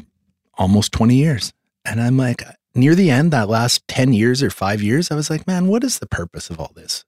almost 0.55 0.93
20 0.93 1.15
years. 1.15 1.53
And 1.85 2.01
I'm 2.01 2.17
like, 2.17 2.45
near 2.75 2.95
the 2.95 3.11
end, 3.11 3.33
that 3.33 3.49
last 3.49 3.87
10 3.88 4.12
years 4.12 4.43
or 4.43 4.51
five 4.51 4.81
years, 4.83 5.11
I 5.11 5.17
was 5.17 5.31
like, 5.31 5.47
man, 5.47 5.67
what 5.67 5.83
is 5.83 5.99
the 5.99 6.07
purpose 6.07 6.51
of 6.51 6.61
all 6.61 6.71
this? 6.75 7.05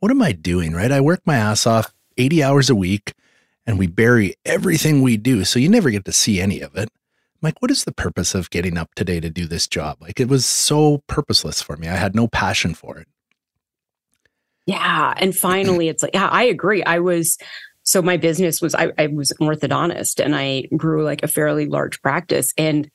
What 0.00 0.10
am 0.10 0.22
I 0.22 0.32
doing? 0.32 0.72
Right? 0.72 0.90
I 0.90 1.00
work 1.00 1.20
my 1.24 1.36
ass 1.36 1.66
off 1.66 1.94
80 2.16 2.42
hours 2.42 2.70
a 2.70 2.74
week 2.74 3.12
and 3.66 3.78
we 3.78 3.86
bury 3.86 4.34
everything 4.44 5.02
we 5.02 5.16
do. 5.16 5.44
So 5.44 5.58
you 5.58 5.68
never 5.68 5.90
get 5.90 6.04
to 6.06 6.12
see 6.12 6.40
any 6.40 6.60
of 6.60 6.76
it. 6.76 6.88
Like, 7.42 7.60
what 7.60 7.70
is 7.70 7.84
the 7.84 7.92
purpose 7.92 8.34
of 8.34 8.50
getting 8.50 8.76
up 8.76 8.94
today 8.94 9.20
to 9.20 9.30
do 9.30 9.46
this 9.46 9.66
job? 9.66 9.98
Like, 10.00 10.20
it 10.20 10.28
was 10.28 10.44
so 10.44 11.02
purposeless 11.06 11.62
for 11.62 11.76
me. 11.76 11.88
I 11.88 11.96
had 11.96 12.14
no 12.14 12.28
passion 12.28 12.74
for 12.74 12.98
it. 12.98 13.08
Yeah. 14.66 15.14
And 15.16 15.34
finally, 15.34 15.88
it's 15.88 16.02
like, 16.02 16.14
yeah, 16.14 16.28
I 16.28 16.44
agree. 16.44 16.82
I 16.84 16.98
was, 16.98 17.38
so 17.82 18.02
my 18.02 18.16
business 18.16 18.60
was, 18.60 18.74
I, 18.74 18.92
I 18.98 19.06
was 19.06 19.30
an 19.32 19.38
orthodontist 19.38 20.22
and 20.22 20.36
I 20.36 20.68
grew 20.76 21.02
like 21.02 21.22
a 21.22 21.28
fairly 21.28 21.66
large 21.66 22.00
practice. 22.02 22.52
And 22.58 22.90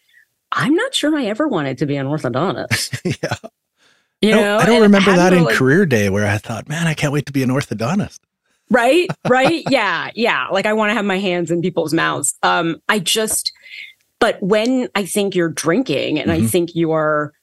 I'm 0.52 0.76
not 0.76 0.94
sure 0.94 1.18
I 1.18 1.26
ever 1.26 1.48
wanted 1.48 1.80
to 1.80 1.86
be 1.86 1.98
an 1.98 2.06
orthodontist. 2.08 3.02
yeah. 3.24 3.50
You 4.22 4.32
I 4.32 4.42
know, 4.42 4.58
I 4.58 4.66
don't 4.66 4.82
remember 4.84 5.12
that 5.16 5.34
in 5.34 5.44
like, 5.44 5.56
career 5.56 5.86
day 5.86 6.10
where 6.10 6.28
I 6.28 6.38
thought, 6.38 6.70
man, 6.70 6.88
I 6.88 6.94
can't 6.94 7.12
wait 7.12 7.26
to 7.26 7.34
be 7.34 7.44
an 7.44 7.50
orthodontist 7.50 8.20
right 8.70 9.08
right 9.28 9.64
yeah 9.70 10.10
yeah 10.16 10.48
like 10.48 10.66
i 10.66 10.74
want 10.74 10.90
to 10.90 10.94
have 10.94 11.06
my 11.06 11.20
hands 11.20 11.52
in 11.52 11.62
people's 11.62 11.94
mouths 11.94 12.36
um 12.44 12.78
i 12.90 13.00
just 13.00 13.52
but 14.20 14.42
when 14.42 14.88
i 14.96 15.06
think 15.06 15.36
you're 15.36 15.50
drinking 15.50 16.20
and 16.20 16.30
mm-hmm. 16.30 16.44
i 16.44 16.48
think 16.48 16.72
you're 16.74 17.34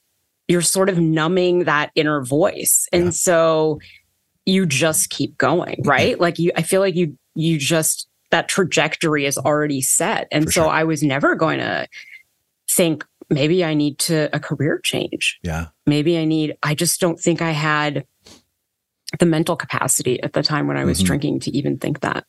you're 0.49 0.63
sort 0.63 0.89
of 0.89 0.99
numbing 0.99 1.65
that 1.65 1.91
inner 1.95 2.23
voice 2.25 2.87
and 2.93 3.07
yeah. 3.07 3.11
so 3.11 3.81
you 4.45 4.67
just 4.67 5.11
keep 5.11 5.37
going 5.39 5.81
right 5.85 6.21
like 6.21 6.39
you 6.39 6.51
i 6.57 6.63
feel 6.63 6.81
like 6.81 6.95
you 6.95 7.17
you 7.35 7.59
just 7.59 8.09
that 8.31 8.49
trajectory 8.49 9.27
is 9.27 9.37
already 9.39 9.81
set 9.81 10.27
and 10.33 10.45
For 10.47 10.53
so 10.53 10.63
sure. 10.63 10.71
i 10.71 10.85
was 10.85 11.03
never 11.03 11.35
going 11.35 11.59
to 11.59 11.87
think 12.71 13.05
maybe 13.31 13.65
i 13.65 13.75
need 13.75 13.99
to 14.01 14.35
a 14.35 14.41
career 14.41 14.81
change 14.83 15.39
yeah 15.43 15.67
maybe 15.87 16.19
i 16.19 16.25
need 16.25 16.57
i 16.63 16.75
just 16.75 17.01
don't 17.01 17.21
think 17.21 17.41
i 17.41 17.51
had 17.51 18.05
the 19.19 19.27
mental 19.27 19.57
capacity 19.57 20.23
at 20.23 20.33
the 20.33 20.43
time 20.43 20.67
when 20.67 20.77
I 20.77 20.85
was 20.85 20.99
mm-hmm. 20.99 21.07
drinking 21.07 21.41
to 21.41 21.57
even 21.57 21.79
think 21.79 22.01
that. 22.01 22.25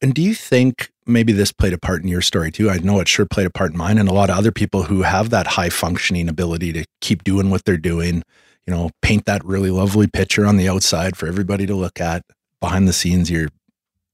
And 0.00 0.14
do 0.14 0.22
you 0.22 0.34
think 0.34 0.90
maybe 1.06 1.32
this 1.32 1.52
played 1.52 1.72
a 1.72 1.78
part 1.78 2.02
in 2.02 2.08
your 2.08 2.22
story 2.22 2.50
too? 2.50 2.70
I 2.70 2.78
know 2.78 3.00
it 3.00 3.08
sure 3.08 3.26
played 3.26 3.46
a 3.46 3.50
part 3.50 3.72
in 3.72 3.78
mine 3.78 3.98
and 3.98 4.08
a 4.08 4.12
lot 4.12 4.30
of 4.30 4.36
other 4.36 4.52
people 4.52 4.84
who 4.84 5.02
have 5.02 5.30
that 5.30 5.46
high 5.46 5.70
functioning 5.70 6.28
ability 6.28 6.72
to 6.72 6.84
keep 7.00 7.24
doing 7.24 7.50
what 7.50 7.64
they're 7.64 7.76
doing, 7.76 8.22
you 8.66 8.74
know, 8.74 8.90
paint 9.02 9.24
that 9.26 9.44
really 9.44 9.70
lovely 9.70 10.06
picture 10.06 10.46
on 10.46 10.56
the 10.56 10.68
outside 10.68 11.16
for 11.16 11.26
everybody 11.26 11.66
to 11.66 11.74
look 11.74 12.00
at. 12.00 12.24
Behind 12.60 12.88
the 12.88 12.92
scenes, 12.92 13.30
you're 13.30 13.48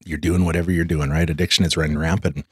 you're 0.05 0.17
doing 0.17 0.45
whatever 0.45 0.71
you're 0.71 0.85
doing, 0.85 1.09
right? 1.09 1.29
Addiction 1.29 1.63
is 1.63 1.77
running 1.77 1.97
rampant. 1.97 2.45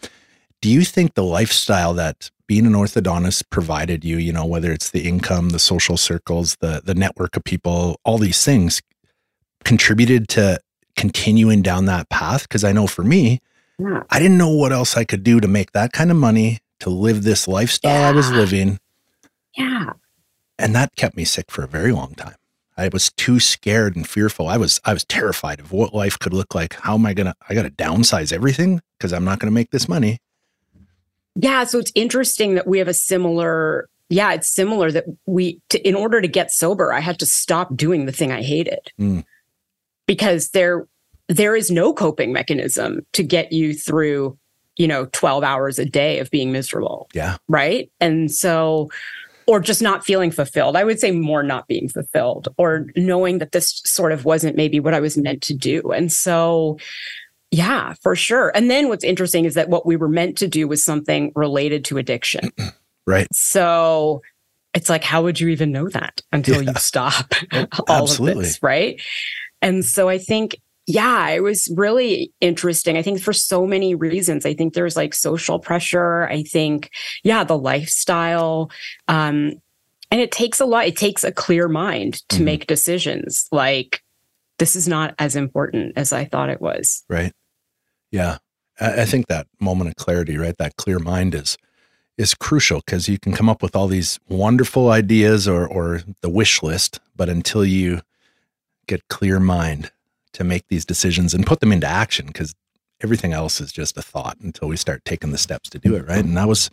Do 0.61 0.69
you 0.69 0.83
think 0.83 1.13
the 1.13 1.23
lifestyle 1.23 1.93
that 1.95 2.29
being 2.47 2.65
an 2.65 2.73
orthodontist 2.73 3.43
provided 3.49 4.03
you, 4.03 4.17
you 4.17 4.33
know, 4.33 4.45
whether 4.45 4.71
it's 4.71 4.91
the 4.91 5.07
income, 5.07 5.49
the 5.49 5.59
social 5.59 5.97
circles, 5.97 6.57
the 6.61 6.81
the 6.83 6.95
network 6.95 7.37
of 7.37 7.43
people, 7.43 7.99
all 8.03 8.17
these 8.17 8.43
things, 8.43 8.81
contributed 9.63 10.27
to 10.29 10.59
continuing 10.99 11.61
down 11.61 11.85
that 11.85 12.09
path? 12.09 12.43
Because 12.43 12.65
I 12.65 12.73
know 12.73 12.85
for 12.85 13.03
me, 13.03 13.39
yeah. 13.79 14.03
I 14.09 14.19
didn't 14.19 14.37
know 14.37 14.49
what 14.49 14.73
else 14.73 14.97
I 14.97 15.05
could 15.05 15.23
do 15.23 15.39
to 15.39 15.47
make 15.47 15.71
that 15.71 15.93
kind 15.93 16.11
of 16.11 16.17
money 16.17 16.59
to 16.81 16.89
live 16.89 17.23
this 17.23 17.47
lifestyle 17.47 18.01
yeah. 18.01 18.09
I 18.09 18.11
was 18.11 18.29
living. 18.29 18.79
Yeah. 19.57 19.93
And 20.57 20.75
that 20.75 20.97
kept 20.97 21.15
me 21.15 21.23
sick 21.23 21.49
for 21.49 21.63
a 21.63 21.67
very 21.67 21.93
long 21.93 22.15
time. 22.15 22.35
I 22.77 22.89
was 22.89 23.11
too 23.11 23.39
scared 23.39 23.95
and 23.95 24.07
fearful. 24.07 24.47
I 24.47 24.57
was 24.57 24.81
I 24.83 24.93
was 24.93 25.05
terrified 25.05 25.61
of 25.61 25.71
what 25.71 25.93
life 25.93 26.19
could 26.19 26.33
look 26.33 26.53
like. 26.53 26.73
How 26.73 26.95
am 26.95 27.05
I 27.05 27.13
gonna 27.13 27.35
I 27.49 27.53
gotta 27.53 27.71
downsize 27.71 28.33
everything 28.33 28.81
because 28.97 29.13
I'm 29.13 29.23
not 29.23 29.39
gonna 29.39 29.51
make 29.51 29.71
this 29.71 29.87
money. 29.87 30.19
Yeah, 31.35 31.63
so 31.63 31.79
it's 31.79 31.93
interesting 31.95 32.55
that 32.55 32.67
we 32.67 32.79
have 32.79 32.89
a 32.89 32.93
similar 32.93 33.89
yeah, 34.09 34.33
it's 34.33 34.53
similar 34.53 34.91
that 34.91 35.05
we 35.25 35.61
to, 35.69 35.87
in 35.87 35.95
order 35.95 36.19
to 36.21 36.27
get 36.27 36.51
sober, 36.51 36.91
I 36.91 36.99
had 36.99 37.19
to 37.19 37.25
stop 37.25 37.75
doing 37.75 38.05
the 38.05 38.11
thing 38.11 38.31
I 38.33 38.41
hated. 38.41 38.91
Mm 38.99 39.23
because 40.09 40.49
there 40.49 40.87
there 41.27 41.55
is 41.55 41.69
no 41.69 41.93
coping 41.93 42.33
mechanism 42.33 43.05
to 43.13 43.21
get 43.21 43.51
you 43.51 43.75
through 43.75 44.35
you 44.75 44.87
know 44.87 45.05
12 45.11 45.43
hours 45.43 45.77
a 45.77 45.85
day 45.85 46.17
of 46.17 46.31
being 46.31 46.51
miserable. 46.51 47.07
Yeah. 47.13 47.37
Right? 47.47 47.91
And 47.99 48.31
so 48.31 48.89
or 49.45 49.59
just 49.59 49.83
not 49.83 50.03
feeling 50.03 50.31
fulfilled. 50.31 50.75
I 50.75 50.83
would 50.83 50.99
say 50.99 51.11
more 51.11 51.43
not 51.43 51.67
being 51.67 51.89
fulfilled 51.89 52.47
or 52.57 52.87
knowing 52.95 53.37
that 53.37 53.51
this 53.51 53.81
sort 53.85 54.11
of 54.11 54.25
wasn't 54.25 54.55
maybe 54.55 54.79
what 54.79 54.95
i 54.95 54.99
was 54.99 55.15
meant 55.15 55.43
to 55.43 55.53
do. 55.53 55.91
And 55.91 56.11
so 56.11 56.79
yeah 57.51 57.93
for 58.01 58.15
sure. 58.15 58.51
And 58.55 58.71
then 58.71 58.89
what's 58.89 59.03
interesting 59.03 59.45
is 59.45 59.53
that 59.53 59.69
what 59.69 59.85
we 59.85 59.95
were 59.95 60.09
meant 60.09 60.39
to 60.39 60.47
do 60.47 60.67
was 60.67 60.83
something 60.83 61.31
related 61.35 61.85
to 61.85 61.99
addiction. 61.99 62.51
Right. 63.07 63.27
So 63.33 64.21
it's 64.75 64.87
like 64.87 65.03
how 65.03 65.23
would 65.23 65.39
you 65.39 65.47
even 65.47 65.71
know 65.71 65.89
that 65.89 66.21
until 66.31 66.61
yeah. 66.61 66.71
you 66.71 66.75
stop 66.77 67.33
all 67.87 68.03
Absolutely. 68.03 68.31
of 68.33 68.37
this 68.43 68.61
right 68.61 69.01
and 69.61 69.83
so 69.83 70.09
I 70.09 70.17
think, 70.17 70.57
yeah, 70.87 71.29
it 71.29 71.43
was 71.43 71.71
really 71.75 72.31
interesting. 72.41 72.97
I 72.97 73.01
think 73.01 73.21
for 73.21 73.33
so 73.33 73.67
many 73.67 73.93
reasons. 73.93 74.45
I 74.45 74.53
think 74.53 74.73
there's 74.73 74.97
like 74.97 75.13
social 75.13 75.59
pressure. 75.59 76.27
I 76.27 76.43
think, 76.43 76.89
yeah, 77.23 77.43
the 77.43 77.57
lifestyle. 77.57 78.71
Um, 79.07 79.53
and 80.11 80.19
it 80.19 80.31
takes 80.31 80.59
a 80.59 80.65
lot, 80.65 80.87
it 80.87 80.97
takes 80.97 81.23
a 81.23 81.31
clear 81.31 81.67
mind 81.67 82.27
to 82.29 82.37
mm-hmm. 82.37 82.45
make 82.45 82.67
decisions. 82.67 83.47
Like, 83.51 84.01
this 84.57 84.75
is 84.75 84.87
not 84.87 85.13
as 85.19 85.35
important 85.35 85.93
as 85.95 86.11
I 86.11 86.25
thought 86.25 86.49
it 86.49 86.61
was. 86.61 87.03
Right. 87.07 87.33
Yeah. 88.11 88.37
I, 88.79 89.01
I 89.01 89.05
think 89.05 89.27
that 89.27 89.47
moment 89.59 89.89
of 89.89 89.95
clarity, 89.95 90.37
right? 90.37 90.57
That 90.57 90.77
clear 90.77 90.99
mind 90.99 91.35
is 91.35 91.57
is 92.17 92.33
crucial 92.33 92.81
because 92.85 93.07
you 93.07 93.17
can 93.17 93.31
come 93.31 93.47
up 93.47 93.63
with 93.63 93.77
all 93.77 93.87
these 93.87 94.19
wonderful 94.27 94.89
ideas 94.89 95.47
or 95.47 95.67
or 95.67 96.01
the 96.21 96.29
wish 96.29 96.61
list, 96.61 96.99
but 97.15 97.29
until 97.29 97.63
you 97.63 98.01
get 98.89 99.07
clear 99.07 99.39
mind 99.39 99.91
to 100.33 100.43
make 100.43 100.67
these 100.67 100.85
decisions 100.85 101.33
and 101.33 101.47
put 101.47 101.59
them 101.59 101.71
into 101.71 101.87
action 101.87 102.27
because 102.27 102.53
everything 103.01 103.33
else 103.33 103.61
is 103.61 103.71
just 103.71 103.97
a 103.97 104.01
thought 104.01 104.37
until 104.41 104.67
we 104.67 104.75
start 104.75 105.05
taking 105.05 105.31
the 105.31 105.37
steps 105.37 105.69
to 105.69 105.79
do 105.79 105.95
it 105.95 106.07
right? 106.07 106.25
And 106.25 106.35
that 106.37 106.47
was 106.47 106.69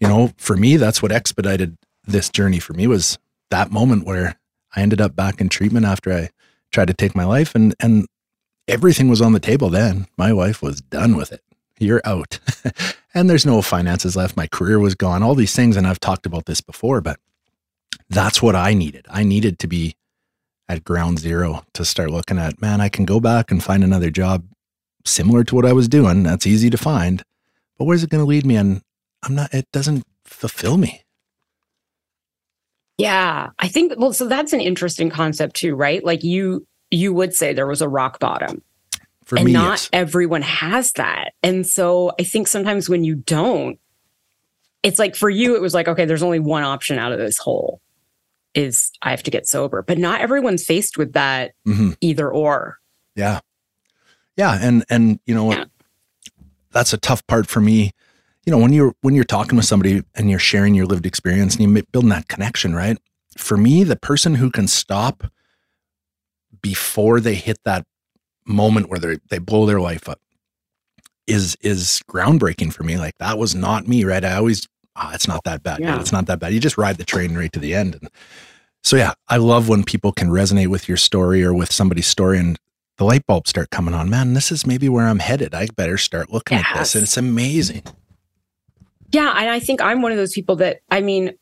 you 0.00 0.08
know 0.08 0.32
for 0.36 0.56
me 0.56 0.76
that's 0.76 1.02
what 1.02 1.12
expedited 1.12 1.76
this 2.04 2.28
journey 2.28 2.60
for 2.60 2.74
me 2.74 2.86
was 2.86 3.18
that 3.50 3.70
moment 3.70 4.04
where 4.04 4.36
i 4.76 4.80
ended 4.80 5.00
up 5.00 5.16
back 5.16 5.40
in 5.40 5.48
treatment 5.48 5.86
after 5.86 6.12
i 6.12 6.28
tried 6.70 6.88
to 6.88 6.94
take 6.94 7.14
my 7.14 7.24
life 7.24 7.54
and 7.54 7.74
and 7.80 8.06
everything 8.68 9.08
was 9.08 9.20
on 9.20 9.32
the 9.32 9.40
table 9.40 9.68
then. 9.68 10.06
My 10.16 10.32
wife 10.32 10.62
was 10.62 10.80
done 10.80 11.16
with 11.16 11.32
it. 11.32 11.42
You're 11.78 12.02
out. 12.04 12.38
And 13.16 13.30
there's 13.30 13.46
no 13.46 13.62
finances 13.62 14.16
left. 14.16 14.36
My 14.36 14.48
career 14.48 14.80
was 14.80 14.96
gone. 14.96 15.22
All 15.22 15.36
these 15.36 15.54
things 15.54 15.76
and 15.76 15.86
i've 15.86 16.00
talked 16.00 16.26
about 16.26 16.46
this 16.46 16.60
before 16.60 17.00
but 17.00 17.20
that's 18.10 18.42
what 18.42 18.56
i 18.56 18.74
needed. 18.74 19.06
I 19.08 19.22
needed 19.22 19.60
to 19.60 19.68
be 19.68 19.94
at 20.68 20.84
ground 20.84 21.18
zero 21.18 21.64
to 21.74 21.84
start 21.84 22.10
looking 22.10 22.38
at, 22.38 22.60
man, 22.60 22.80
I 22.80 22.88
can 22.88 23.04
go 23.04 23.20
back 23.20 23.50
and 23.50 23.62
find 23.62 23.84
another 23.84 24.10
job 24.10 24.44
similar 25.04 25.44
to 25.44 25.54
what 25.54 25.66
I 25.66 25.72
was 25.72 25.88
doing. 25.88 26.22
That's 26.22 26.46
easy 26.46 26.70
to 26.70 26.78
find. 26.78 27.22
But 27.78 27.84
where's 27.84 28.02
it 28.02 28.10
going 28.10 28.22
to 28.22 28.28
lead 28.28 28.46
me? 28.46 28.56
And 28.56 28.82
I'm 29.22 29.34
not, 29.34 29.52
it 29.52 29.70
doesn't 29.72 30.04
fulfill 30.24 30.76
me. 30.76 31.02
Yeah. 32.96 33.50
I 33.58 33.68
think, 33.68 33.92
well, 33.96 34.12
so 34.12 34.26
that's 34.26 34.52
an 34.52 34.60
interesting 34.60 35.10
concept 35.10 35.56
too, 35.56 35.74
right? 35.74 36.02
Like 36.04 36.22
you, 36.22 36.66
you 36.90 37.12
would 37.12 37.34
say 37.34 37.52
there 37.52 37.66
was 37.66 37.82
a 37.82 37.88
rock 37.88 38.18
bottom. 38.20 38.62
For 39.24 39.36
me. 39.36 39.40
and 39.40 39.46
me, 39.46 39.52
not 39.54 39.70
yes. 39.70 39.90
everyone 39.92 40.42
has 40.42 40.92
that. 40.92 41.32
And 41.42 41.66
so 41.66 42.12
I 42.20 42.24
think 42.24 42.46
sometimes 42.46 42.90
when 42.90 43.04
you 43.04 43.14
don't, 43.14 43.78
it's 44.82 44.98
like 44.98 45.16
for 45.16 45.30
you, 45.30 45.56
it 45.56 45.62
was 45.62 45.72
like, 45.72 45.88
okay, 45.88 46.04
there's 46.04 46.22
only 46.22 46.40
one 46.40 46.62
option 46.62 46.98
out 46.98 47.10
of 47.10 47.18
this 47.18 47.38
hole 47.38 47.80
is 48.54 48.90
I 49.02 49.10
have 49.10 49.22
to 49.24 49.30
get 49.30 49.46
sober. 49.46 49.82
But 49.82 49.98
not 49.98 50.20
everyone's 50.20 50.64
faced 50.64 50.96
with 50.96 51.12
that 51.12 51.52
mm-hmm. 51.66 51.90
either 52.00 52.30
or. 52.30 52.78
Yeah. 53.14 53.40
Yeah. 54.36 54.58
And 54.60 54.84
and 54.88 55.20
you 55.26 55.34
know 55.34 55.52
yeah. 55.52 55.64
that's 56.72 56.92
a 56.92 56.98
tough 56.98 57.26
part 57.26 57.46
for 57.46 57.60
me. 57.60 57.92
You 58.46 58.50
know, 58.50 58.58
when 58.58 58.72
you're 58.72 58.94
when 59.00 59.14
you're 59.14 59.24
talking 59.24 59.56
with 59.56 59.64
somebody 59.64 60.02
and 60.14 60.30
you're 60.30 60.38
sharing 60.38 60.74
your 60.74 60.86
lived 60.86 61.06
experience 61.06 61.56
and 61.56 61.64
you're 61.64 61.84
building 61.92 62.10
that 62.10 62.28
connection, 62.28 62.74
right? 62.74 62.98
For 63.36 63.56
me, 63.56 63.84
the 63.84 63.96
person 63.96 64.36
who 64.36 64.50
can 64.50 64.68
stop 64.68 65.24
before 66.60 67.20
they 67.20 67.34
hit 67.34 67.58
that 67.64 67.86
moment 68.46 68.88
where 68.88 68.98
they 68.98 69.18
they 69.30 69.38
blow 69.38 69.66
their 69.66 69.80
life 69.80 70.08
up 70.08 70.20
is 71.26 71.56
is 71.60 72.02
groundbreaking 72.08 72.72
for 72.72 72.82
me. 72.82 72.96
Like 72.96 73.16
that 73.18 73.38
was 73.38 73.54
not 73.54 73.88
me, 73.88 74.04
right? 74.04 74.24
I 74.24 74.34
always 74.34 74.68
oh, 74.96 75.10
it's 75.12 75.28
not 75.28 75.44
that 75.44 75.62
bad. 75.62 75.80
Yeah. 75.80 76.00
It's 76.00 76.12
not 76.12 76.26
that 76.26 76.38
bad. 76.38 76.52
You 76.52 76.60
just 76.60 76.78
ride 76.78 76.96
the 76.96 77.04
train 77.04 77.34
right 77.34 77.52
to 77.52 77.58
the 77.58 77.74
end. 77.74 77.96
And 77.96 78.08
so 78.82 78.96
yeah, 78.96 79.14
I 79.28 79.38
love 79.38 79.68
when 79.68 79.84
people 79.84 80.12
can 80.12 80.28
resonate 80.28 80.68
with 80.68 80.88
your 80.88 80.96
story 80.96 81.42
or 81.42 81.54
with 81.54 81.72
somebody's 81.72 82.06
story 82.06 82.38
and 82.38 82.58
the 82.96 83.04
light 83.04 83.26
bulbs 83.26 83.50
start 83.50 83.70
coming 83.70 83.94
on. 83.94 84.08
Man, 84.08 84.34
this 84.34 84.52
is 84.52 84.66
maybe 84.66 84.88
where 84.88 85.08
I'm 85.08 85.18
headed. 85.18 85.54
I 85.54 85.66
better 85.74 85.98
start 85.98 86.30
looking 86.30 86.58
yes. 86.58 86.66
at 86.70 86.78
this. 86.78 86.94
And 86.94 87.02
it's 87.02 87.16
amazing. 87.16 87.82
Yeah. 89.10 89.30
And 89.36 89.50
I 89.50 89.58
think 89.58 89.80
I'm 89.80 90.02
one 90.02 90.12
of 90.12 90.18
those 90.18 90.32
people 90.32 90.56
that, 90.56 90.80
I 90.90 91.00
mean, 91.00 91.32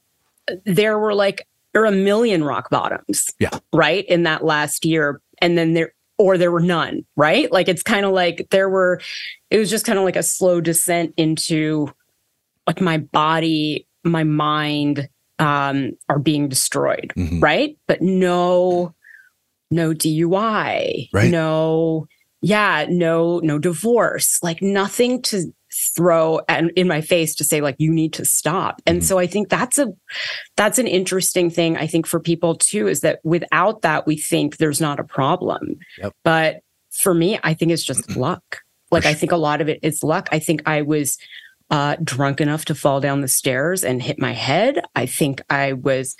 there 0.64 0.98
were 0.98 1.14
like, 1.14 1.46
there 1.72 1.82
were 1.82 1.88
a 1.88 1.92
million 1.92 2.44
rock 2.44 2.70
bottoms. 2.70 3.28
Yeah. 3.38 3.50
Right. 3.72 4.04
In 4.06 4.22
that 4.22 4.44
last 4.44 4.84
year. 4.84 5.20
And 5.40 5.58
then 5.58 5.74
there, 5.74 5.92
or 6.18 6.38
there 6.38 6.52
were 6.52 6.60
none. 6.60 7.04
Right. 7.16 7.50
Like 7.50 7.68
it's 7.68 7.82
kind 7.82 8.06
of 8.06 8.12
like 8.12 8.46
there 8.50 8.68
were, 8.68 9.00
it 9.50 9.58
was 9.58 9.68
just 9.68 9.84
kind 9.84 9.98
of 9.98 10.04
like 10.04 10.16
a 10.16 10.22
slow 10.22 10.60
descent 10.60 11.14
into 11.16 11.92
like 12.66 12.80
my 12.80 12.98
body, 12.98 13.86
my 14.04 14.24
mind 14.24 15.08
um, 15.38 15.92
are 16.08 16.18
being 16.18 16.48
destroyed. 16.48 17.12
Mm-hmm. 17.16 17.40
Right. 17.40 17.76
But 17.86 18.02
no, 18.02 18.94
no 19.70 19.92
DUI, 19.92 21.08
right. 21.12 21.30
no, 21.30 22.06
yeah, 22.42 22.86
no, 22.88 23.40
no 23.40 23.58
divorce, 23.58 24.38
like 24.42 24.60
nothing 24.60 25.22
to 25.22 25.52
throw 25.72 26.40
at, 26.48 26.64
in 26.76 26.86
my 26.86 27.00
face 27.00 27.34
to 27.36 27.44
say 27.44 27.60
like 27.60 27.76
you 27.78 27.92
need 27.92 28.12
to 28.14 28.24
stop. 28.24 28.82
And 28.86 28.98
mm-hmm. 28.98 29.06
so 29.06 29.18
I 29.18 29.26
think 29.26 29.48
that's 29.48 29.78
a 29.78 29.88
that's 30.56 30.78
an 30.78 30.86
interesting 30.86 31.50
thing 31.50 31.76
I 31.76 31.86
think 31.86 32.06
for 32.06 32.20
people 32.20 32.54
too 32.56 32.88
is 32.88 33.00
that 33.00 33.20
without 33.24 33.82
that 33.82 34.06
we 34.06 34.16
think 34.16 34.58
there's 34.58 34.80
not 34.80 35.00
a 35.00 35.04
problem. 35.04 35.76
Yep. 35.98 36.12
But 36.24 36.60
for 36.90 37.14
me 37.14 37.38
I 37.42 37.54
think 37.54 37.72
it's 37.72 37.84
just 37.84 38.16
luck. 38.16 38.60
Like 38.90 39.06
I 39.06 39.14
think 39.14 39.32
a 39.32 39.36
lot 39.36 39.62
of 39.62 39.68
it 39.68 39.80
is 39.82 40.02
luck. 40.02 40.28
I 40.30 40.38
think 40.38 40.62
I 40.66 40.82
was 40.82 41.16
uh, 41.72 41.96
drunk 42.04 42.40
enough 42.40 42.66
to 42.66 42.74
fall 42.74 43.00
down 43.00 43.22
the 43.22 43.28
stairs 43.28 43.82
and 43.82 44.02
hit 44.02 44.18
my 44.18 44.32
head. 44.32 44.84
I 44.94 45.06
think 45.06 45.40
I 45.48 45.72
was 45.72 46.16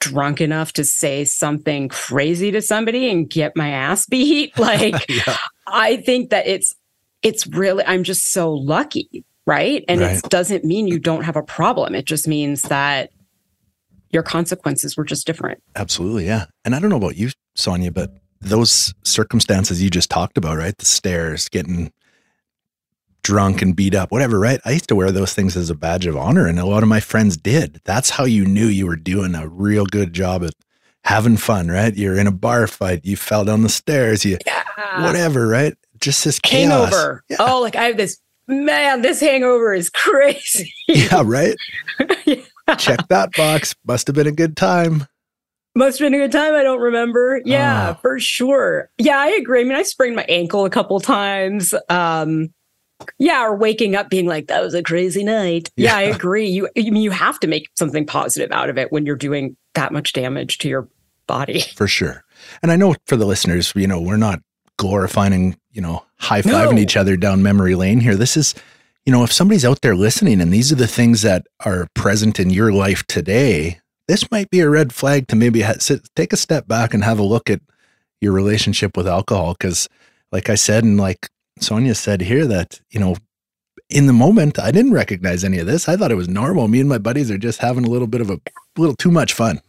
drunk 0.00 0.40
enough 0.40 0.72
to 0.72 0.84
say 0.84 1.24
something 1.24 1.88
crazy 1.88 2.50
to 2.50 2.60
somebody 2.60 3.08
and 3.08 3.30
get 3.30 3.56
my 3.56 3.70
ass 3.70 4.06
beat. 4.06 4.52
Like 4.58 5.06
yeah. 5.08 5.36
I 5.68 5.98
think 5.98 6.30
that 6.30 6.48
it's 6.48 6.74
it's 7.22 7.46
really 7.46 7.84
I'm 7.86 8.02
just 8.02 8.32
so 8.32 8.52
lucky, 8.52 9.24
right? 9.46 9.84
And 9.88 10.00
right. 10.00 10.18
it 10.18 10.28
doesn't 10.30 10.64
mean 10.64 10.88
you 10.88 10.98
don't 10.98 11.22
have 11.22 11.36
a 11.36 11.42
problem. 11.42 11.94
It 11.94 12.06
just 12.06 12.26
means 12.26 12.62
that 12.62 13.10
your 14.10 14.24
consequences 14.24 14.96
were 14.96 15.04
just 15.04 15.28
different. 15.28 15.62
Absolutely, 15.76 16.26
yeah. 16.26 16.46
And 16.64 16.74
I 16.74 16.80
don't 16.80 16.90
know 16.90 16.96
about 16.96 17.16
you, 17.16 17.30
Sonia, 17.54 17.92
but 17.92 18.10
those 18.40 18.92
circumstances 19.04 19.80
you 19.80 19.90
just 19.90 20.10
talked 20.10 20.36
about, 20.36 20.58
right? 20.58 20.76
The 20.76 20.86
stairs, 20.86 21.48
getting 21.48 21.92
drunk 23.22 23.62
and 23.62 23.74
beat 23.74 23.94
up, 23.94 24.10
whatever, 24.10 24.38
right? 24.38 24.60
I 24.64 24.72
used 24.72 24.88
to 24.88 24.96
wear 24.96 25.10
those 25.10 25.34
things 25.34 25.56
as 25.56 25.70
a 25.70 25.74
badge 25.74 26.06
of 26.06 26.16
honor, 26.16 26.46
and 26.46 26.58
a 26.58 26.66
lot 26.66 26.82
of 26.82 26.88
my 26.88 27.00
friends 27.00 27.36
did. 27.36 27.80
That's 27.84 28.10
how 28.10 28.24
you 28.24 28.44
knew 28.44 28.66
you 28.66 28.86
were 28.86 28.96
doing 28.96 29.34
a 29.34 29.48
real 29.48 29.86
good 29.86 30.12
job 30.12 30.44
at 30.44 30.54
having 31.04 31.36
fun, 31.36 31.68
right? 31.68 31.96
You're 31.96 32.16
in 32.16 32.26
a 32.26 32.32
bar 32.32 32.66
fight, 32.66 33.04
you 33.04 33.16
fell 33.16 33.44
down 33.44 33.62
the 33.62 33.68
stairs, 33.68 34.24
you 34.24 34.38
yeah. 34.46 35.06
whatever, 35.06 35.46
right? 35.46 35.74
Just 36.00 36.24
this 36.24 36.38
chaos. 36.40 36.92
hangover. 36.92 37.24
Yeah. 37.28 37.36
Oh, 37.40 37.60
like 37.60 37.76
I 37.76 37.84
have 37.84 37.96
this 37.96 38.18
man, 38.46 39.02
this 39.02 39.20
hangover 39.20 39.72
is 39.72 39.90
crazy. 39.94 40.72
yeah, 40.88 41.22
right. 41.24 41.56
yeah. 42.26 42.36
Check 42.78 43.08
that 43.08 43.32
box. 43.32 43.74
Must 43.84 44.06
have 44.06 44.14
been 44.14 44.26
a 44.26 44.32
good 44.32 44.56
time. 44.56 45.06
Must 45.74 45.98
have 45.98 46.06
been 46.06 46.20
a 46.20 46.24
good 46.24 46.32
time. 46.32 46.54
I 46.54 46.62
don't 46.62 46.80
remember. 46.80 47.40
Yeah, 47.44 47.94
oh. 47.96 48.00
for 48.00 48.18
sure. 48.18 48.90
Yeah, 48.98 49.18
I 49.18 49.28
agree. 49.28 49.60
I 49.60 49.64
mean, 49.64 49.76
I 49.76 49.82
sprained 49.82 50.16
my 50.16 50.24
ankle 50.28 50.64
a 50.64 50.70
couple 50.70 50.98
times. 51.00 51.74
Um, 51.88 52.52
yeah, 53.18 53.44
or 53.44 53.54
waking 53.54 53.96
up 53.96 54.10
being 54.10 54.26
like, 54.26 54.48
that 54.48 54.62
was 54.62 54.74
a 54.74 54.82
crazy 54.82 55.24
night. 55.24 55.70
Yeah, 55.76 55.90
yeah 55.90 55.96
I 55.96 56.02
agree. 56.14 56.48
You 56.48 56.68
you 56.74 56.94
you 56.94 57.10
have 57.10 57.38
to 57.40 57.46
make 57.46 57.68
something 57.76 58.06
positive 58.06 58.52
out 58.52 58.70
of 58.70 58.78
it 58.78 58.92
when 58.92 59.06
you're 59.06 59.16
doing 59.16 59.56
that 59.74 59.92
much 59.92 60.12
damage 60.12 60.58
to 60.58 60.68
your 60.68 60.88
body. 61.26 61.60
For 61.76 61.86
sure. 61.86 62.24
And 62.62 62.72
I 62.72 62.76
know 62.76 62.94
for 63.06 63.16
the 63.16 63.26
listeners, 63.26 63.72
you 63.76 63.86
know, 63.86 64.00
we're 64.00 64.16
not 64.16 64.40
glorifying, 64.78 65.56
you 65.72 65.82
know, 65.82 66.04
high 66.16 66.42
fiving 66.42 66.76
no. 66.76 66.80
each 66.80 66.96
other 66.96 67.16
down 67.16 67.42
memory 67.42 67.74
lane 67.74 68.00
here. 68.00 68.16
This 68.16 68.36
is, 68.36 68.54
you 69.04 69.12
know, 69.12 69.24
if 69.24 69.32
somebody's 69.32 69.64
out 69.64 69.82
there 69.82 69.94
listening 69.94 70.40
and 70.40 70.52
these 70.52 70.72
are 70.72 70.76
the 70.76 70.86
things 70.86 71.20
that 71.20 71.46
are 71.66 71.86
present 71.94 72.40
in 72.40 72.48
your 72.48 72.72
life 72.72 73.06
today, 73.06 73.78
this 74.08 74.30
might 74.30 74.48
be 74.48 74.60
a 74.60 74.70
red 74.70 74.94
flag 74.94 75.28
to 75.28 75.36
maybe 75.36 75.60
ha- 75.60 75.74
sit, 75.78 76.08
take 76.16 76.32
a 76.32 76.36
step 76.38 76.66
back 76.66 76.94
and 76.94 77.04
have 77.04 77.18
a 77.18 77.22
look 77.22 77.50
at 77.50 77.60
your 78.22 78.32
relationship 78.32 78.96
with 78.96 79.06
alcohol. 79.06 79.54
Cause 79.54 79.86
like 80.32 80.48
I 80.48 80.54
said, 80.54 80.82
and 80.82 80.98
like 80.98 81.28
Sonia 81.60 81.94
said 81.94 82.20
here 82.22 82.46
that, 82.46 82.80
you 82.90 82.98
know, 83.00 83.16
in 83.88 84.06
the 84.06 84.12
moment, 84.12 84.58
I 84.58 84.70
didn't 84.70 84.92
recognize 84.92 85.44
any 85.44 85.58
of 85.58 85.66
this. 85.66 85.88
I 85.88 85.96
thought 85.96 86.12
it 86.12 86.16
was 86.16 86.28
normal. 86.28 86.68
Me 86.68 86.80
and 86.80 86.88
my 86.88 86.98
buddies 86.98 87.30
are 87.30 87.38
just 87.38 87.58
having 87.58 87.84
a 87.84 87.90
little 87.90 88.06
bit 88.06 88.20
of 88.20 88.30
a 88.30 88.40
little 88.76 88.94
too 88.94 89.10
much 89.10 89.32
fun. 89.32 89.60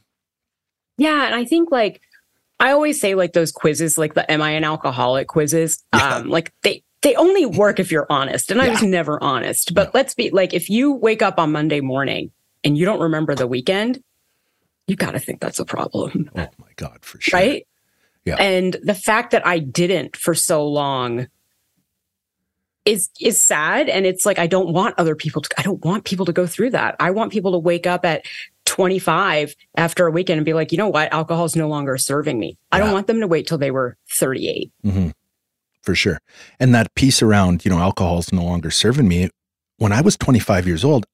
Yeah. 0.98 1.26
And 1.26 1.36
I 1.36 1.46
think 1.46 1.72
like, 1.72 2.02
I 2.60 2.72
always 2.72 3.02
say 3.02 3.16
like 3.16 3.34
those 3.34 3.52
quizzes, 3.52 3.98
like 3.98 4.14
the 4.14 4.30
Am 4.32 4.42
I 4.42 4.52
an 4.52 4.64
alcoholic 4.64 5.28
quizzes, 5.28 5.84
yeah. 5.94 6.18
um, 6.18 6.30
like 6.30 6.54
they, 6.62 6.84
they 7.02 7.16
only 7.16 7.48
work 7.48 7.80
if 7.80 7.92
you're 7.92 8.06
honest. 8.12 8.52
And 8.52 8.62
yeah. 8.62 8.68
I 8.68 8.70
was 8.70 8.84
never 8.84 9.22
honest. 9.24 9.74
But 9.74 9.86
no. 9.86 9.92
let's 9.96 10.14
be 10.14 10.30
like, 10.30 10.54
if 10.54 10.70
you 10.70 10.94
wake 10.94 11.24
up 11.24 11.40
on 11.40 11.52
Monday 11.52 11.82
morning 11.82 12.32
and 12.64 12.78
you 12.78 12.86
don't 12.86 13.00
remember 13.00 13.34
the 13.34 13.48
weekend, 13.48 14.04
you 14.86 14.96
got 14.96 15.12
to 15.12 15.20
think 15.20 15.40
that's 15.40 15.60
a 15.60 15.66
problem. 15.66 16.30
Oh 16.36 16.48
my 16.60 16.68
God, 16.76 17.00
for 17.02 17.20
sure. 17.20 17.40
Right. 17.40 17.68
Yeah. 18.26 18.36
And 18.36 18.78
the 18.84 18.94
fact 18.94 19.32
that 19.32 19.48
I 19.48 19.58
didn't 19.58 20.16
for 20.16 20.36
so 20.36 20.68
long 20.68 21.28
is 22.86 23.10
is 23.20 23.44
sad 23.44 23.90
and 23.90 24.06
it's 24.06 24.26
like 24.26 24.40
I 24.40 24.48
don't 24.48 24.74
want 24.74 24.96
other 24.98 25.16
people 25.16 25.42
to 25.42 25.50
I 25.58 25.62
don't 25.62 25.84
want 25.86 26.04
people 26.06 26.26
to 26.26 26.34
go 26.34 26.48
through 26.48 26.72
that. 26.72 26.96
I 27.00 27.12
want 27.12 27.32
people 27.32 27.52
to 27.52 27.60
wake 27.60 27.86
up 27.86 28.06
at 28.06 28.26
25 28.66 29.56
after 29.76 30.08
a 30.08 30.12
weekend 30.12 30.38
and 30.38 30.46
be 30.46 30.54
like, 30.54 30.72
"You 30.72 30.78
know 30.78 30.88
what? 30.90 31.12
Alcohol 31.14 31.46
is 31.46 31.56
no 31.56 31.68
longer 31.68 31.98
serving 31.98 32.40
me." 32.40 32.58
I 32.72 32.80
don't 32.80 32.94
want 32.94 33.08
them 33.08 33.20
to 33.20 33.28
wait 33.28 33.48
till 33.48 33.58
they 33.58 33.72
were 33.72 33.98
38. 34.10 34.72
Mm-hmm. 34.86 35.10
For 35.84 35.96
sure. 35.96 36.20
And 36.60 36.74
that 36.76 36.94
piece 36.96 37.22
around, 37.22 37.66
you 37.66 37.72
know, 37.72 37.80
alcohol 37.80 38.20
is 38.20 38.32
no 38.32 38.44
longer 38.44 38.72
serving 38.72 39.08
me. 39.08 39.30
When 39.78 39.92
I 39.92 40.02
was 40.02 40.16
25 40.16 40.68
years 40.68 40.86
old, 40.86 41.06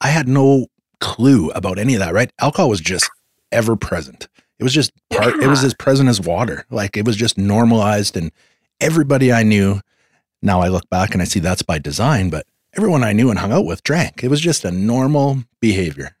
I 0.00 0.08
had 0.08 0.28
no 0.28 0.68
clue 1.00 1.50
about 1.50 1.78
any 1.78 1.94
of 1.94 2.00
that, 2.00 2.14
right? 2.14 2.30
Alcohol 2.40 2.68
was 2.68 2.80
just 2.80 3.10
ever 3.50 3.74
present. 3.74 4.28
It 4.58 4.62
was 4.62 4.72
just 4.72 4.92
part, 5.10 5.34
yeah. 5.36 5.46
it 5.46 5.48
was 5.48 5.64
as 5.64 5.74
present 5.74 6.08
as 6.08 6.20
water. 6.20 6.64
Like 6.70 6.96
it 6.96 7.04
was 7.04 7.16
just 7.16 7.36
normalized 7.36 8.16
and 8.16 8.30
everybody 8.80 9.32
I 9.32 9.42
knew 9.42 9.80
now 10.42 10.60
I 10.60 10.68
look 10.68 10.88
back 10.90 11.12
and 11.12 11.22
I 11.22 11.24
see 11.24 11.40
that's 11.40 11.62
by 11.62 11.78
design, 11.78 12.30
but 12.30 12.46
everyone 12.76 13.04
I 13.04 13.12
knew 13.12 13.30
and 13.30 13.38
hung 13.38 13.52
out 13.52 13.64
with 13.64 13.82
drank. 13.82 14.22
It 14.22 14.28
was 14.28 14.40
just 14.40 14.64
a 14.64 14.70
normal 14.70 15.44
behavior. 15.60 16.16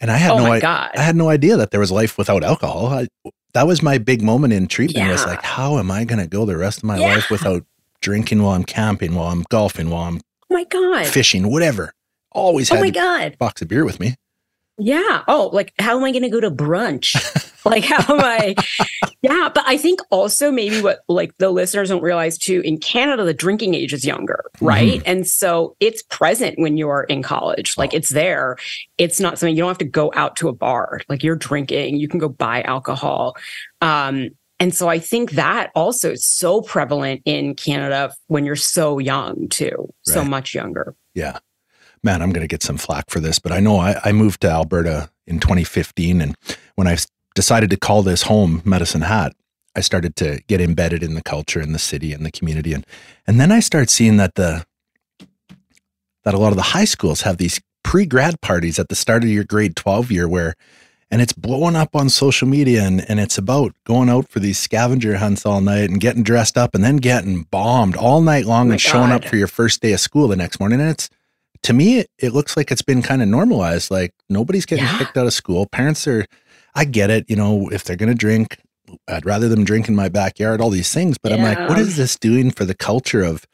And 0.00 0.10
I 0.10 0.16
had 0.16 0.32
oh 0.32 0.38
no 0.38 0.52
I-. 0.52 0.90
I 0.94 1.02
had 1.02 1.16
no 1.16 1.28
idea 1.28 1.56
that 1.56 1.70
there 1.70 1.80
was 1.80 1.90
life 1.90 2.18
without 2.18 2.44
alcohol. 2.44 2.86
I, 2.86 3.08
that 3.54 3.66
was 3.66 3.82
my 3.82 3.98
big 3.98 4.22
moment 4.22 4.52
in 4.52 4.66
treatment. 4.66 5.06
Yeah. 5.06 5.12
Was 5.12 5.26
like, 5.26 5.42
how 5.42 5.78
am 5.78 5.90
I 5.90 6.04
going 6.04 6.18
to 6.18 6.26
go 6.26 6.44
the 6.44 6.56
rest 6.56 6.78
of 6.78 6.84
my 6.84 6.98
yeah. 6.98 7.14
life 7.14 7.30
without 7.30 7.64
drinking 8.00 8.42
while 8.42 8.54
I'm 8.54 8.64
camping, 8.64 9.14
while 9.14 9.30
I'm 9.30 9.44
golfing, 9.48 9.90
while 9.90 10.04
I'm 10.04 10.20
oh 10.50 10.54
my 10.54 10.64
God 10.64 11.06
fishing, 11.06 11.50
whatever. 11.50 11.92
Always 12.32 12.70
oh 12.70 12.74
had 12.74 12.82
my 12.82 12.90
God. 12.90 13.38
box 13.38 13.62
of 13.62 13.68
beer 13.68 13.84
with 13.84 14.00
me. 14.00 14.16
Yeah. 14.78 15.22
Oh, 15.28 15.50
like 15.52 15.72
how 15.78 15.96
am 15.96 16.04
I 16.04 16.10
going 16.10 16.22
to 16.22 16.28
go 16.28 16.40
to 16.40 16.50
brunch? 16.50 17.14
like 17.64 17.84
how 17.84 18.14
am 18.14 18.20
I? 18.20 18.54
yeah. 19.22 19.48
But 19.54 19.64
I 19.66 19.76
think 19.76 20.00
also 20.10 20.50
maybe 20.50 20.80
what 20.80 21.00
like 21.08 21.36
the 21.38 21.50
listeners 21.50 21.90
don't 21.90 22.02
realize 22.02 22.36
too 22.36 22.60
in 22.62 22.78
Canada, 22.78 23.24
the 23.24 23.34
drinking 23.34 23.74
age 23.74 23.92
is 23.92 24.04
younger, 24.04 24.44
right? 24.60 24.98
Mm-hmm. 24.98 25.06
And 25.06 25.26
so 25.26 25.76
it's 25.78 26.02
present 26.02 26.58
when 26.58 26.76
you're 26.76 27.04
in 27.04 27.22
college. 27.22 27.76
Like 27.76 27.94
oh. 27.94 27.96
it's 27.96 28.10
there. 28.10 28.56
It's 28.98 29.20
not 29.20 29.38
something 29.38 29.54
you 29.54 29.62
don't 29.62 29.70
have 29.70 29.78
to 29.78 29.84
go 29.84 30.12
out 30.14 30.36
to 30.36 30.48
a 30.48 30.52
bar. 30.52 31.00
Like 31.08 31.22
you're 31.22 31.36
drinking, 31.36 31.96
you 31.96 32.08
can 32.08 32.18
go 32.18 32.28
buy 32.28 32.62
alcohol. 32.62 33.36
Um, 33.80 34.30
and 34.60 34.74
so 34.74 34.88
I 34.88 34.98
think 34.98 35.32
that 35.32 35.70
also 35.74 36.12
is 36.12 36.24
so 36.24 36.62
prevalent 36.62 37.22
in 37.24 37.54
Canada 37.54 38.14
when 38.26 38.44
you're 38.44 38.56
so 38.56 38.98
young 38.98 39.48
too, 39.48 39.74
right. 39.78 40.14
so 40.14 40.24
much 40.24 40.54
younger. 40.54 40.96
Yeah 41.14 41.38
man, 42.04 42.20
I'm 42.22 42.30
going 42.30 42.42
to 42.42 42.48
get 42.48 42.62
some 42.62 42.76
flack 42.76 43.08
for 43.08 43.18
this, 43.18 43.38
but 43.38 43.50
I 43.50 43.60
know 43.60 43.78
I, 43.78 43.98
I, 44.04 44.12
moved 44.12 44.42
to 44.42 44.50
Alberta 44.50 45.10
in 45.26 45.40
2015. 45.40 46.20
And 46.20 46.36
when 46.76 46.86
I 46.86 46.98
decided 47.34 47.70
to 47.70 47.76
call 47.78 48.02
this 48.02 48.22
home 48.22 48.60
Medicine 48.64 49.00
Hat, 49.00 49.34
I 49.74 49.80
started 49.80 50.14
to 50.16 50.40
get 50.46 50.60
embedded 50.60 51.02
in 51.02 51.14
the 51.14 51.22
culture 51.22 51.60
in 51.60 51.72
the 51.72 51.78
city 51.78 52.12
and 52.12 52.24
the 52.24 52.30
community. 52.30 52.72
And, 52.74 52.86
and 53.26 53.40
then 53.40 53.50
I 53.50 53.60
start 53.60 53.90
seeing 53.90 54.18
that 54.18 54.34
the, 54.34 54.64
that 56.24 56.34
a 56.34 56.38
lot 56.38 56.50
of 56.50 56.56
the 56.56 56.62
high 56.62 56.84
schools 56.84 57.22
have 57.22 57.38
these 57.38 57.60
pre 57.82 58.06
grad 58.06 58.40
parties 58.40 58.78
at 58.78 58.88
the 58.88 58.94
start 58.94 59.24
of 59.24 59.30
your 59.30 59.44
grade 59.44 59.74
12 59.74 60.12
year 60.12 60.28
where, 60.28 60.54
and 61.10 61.22
it's 61.22 61.32
blowing 61.32 61.74
up 61.74 61.96
on 61.96 62.08
social 62.08 62.46
media 62.46 62.82
and, 62.82 63.04
and 63.08 63.18
it's 63.18 63.38
about 63.38 63.74
going 63.84 64.08
out 64.08 64.28
for 64.28 64.40
these 64.40 64.58
scavenger 64.58 65.16
hunts 65.16 65.46
all 65.46 65.60
night 65.60 65.90
and 65.90 66.00
getting 66.00 66.22
dressed 66.22 66.56
up 66.56 66.74
and 66.74 66.84
then 66.84 66.96
getting 66.96 67.44
bombed 67.44 67.96
all 67.96 68.20
night 68.20 68.44
long 68.44 68.68
oh 68.68 68.72
and 68.72 68.80
showing 68.80 69.10
up 69.10 69.24
for 69.24 69.36
your 69.36 69.46
first 69.46 69.80
day 69.80 69.92
of 69.92 70.00
school 70.00 70.28
the 70.28 70.36
next 70.36 70.60
morning. 70.60 70.80
And 70.80 70.90
it's, 70.90 71.08
to 71.64 71.72
me, 71.72 71.98
it, 72.00 72.10
it 72.18 72.32
looks 72.32 72.56
like 72.56 72.70
it's 72.70 72.82
been 72.82 73.02
kind 73.02 73.22
of 73.22 73.28
normalized. 73.28 73.90
Like 73.90 74.12
nobody's 74.28 74.66
getting 74.66 74.84
yeah. 74.84 74.98
kicked 74.98 75.16
out 75.16 75.26
of 75.26 75.32
school. 75.32 75.66
Parents 75.66 76.06
are, 76.06 76.26
I 76.74 76.84
get 76.84 77.10
it. 77.10 77.28
You 77.28 77.36
know, 77.36 77.68
if 77.70 77.84
they're 77.84 77.96
going 77.96 78.10
to 78.10 78.14
drink, 78.14 78.58
I'd 79.08 79.26
rather 79.26 79.48
them 79.48 79.64
drink 79.64 79.88
in 79.88 79.96
my 79.96 80.08
backyard, 80.08 80.60
all 80.60 80.70
these 80.70 80.92
things. 80.92 81.16
But 81.18 81.32
yeah. 81.32 81.38
I'm 81.38 81.42
like, 81.42 81.68
what 81.68 81.78
is 81.78 81.96
this 81.96 82.16
doing 82.16 82.50
for 82.50 82.64
the 82.64 82.74
culture 82.74 83.22
of, 83.22 83.46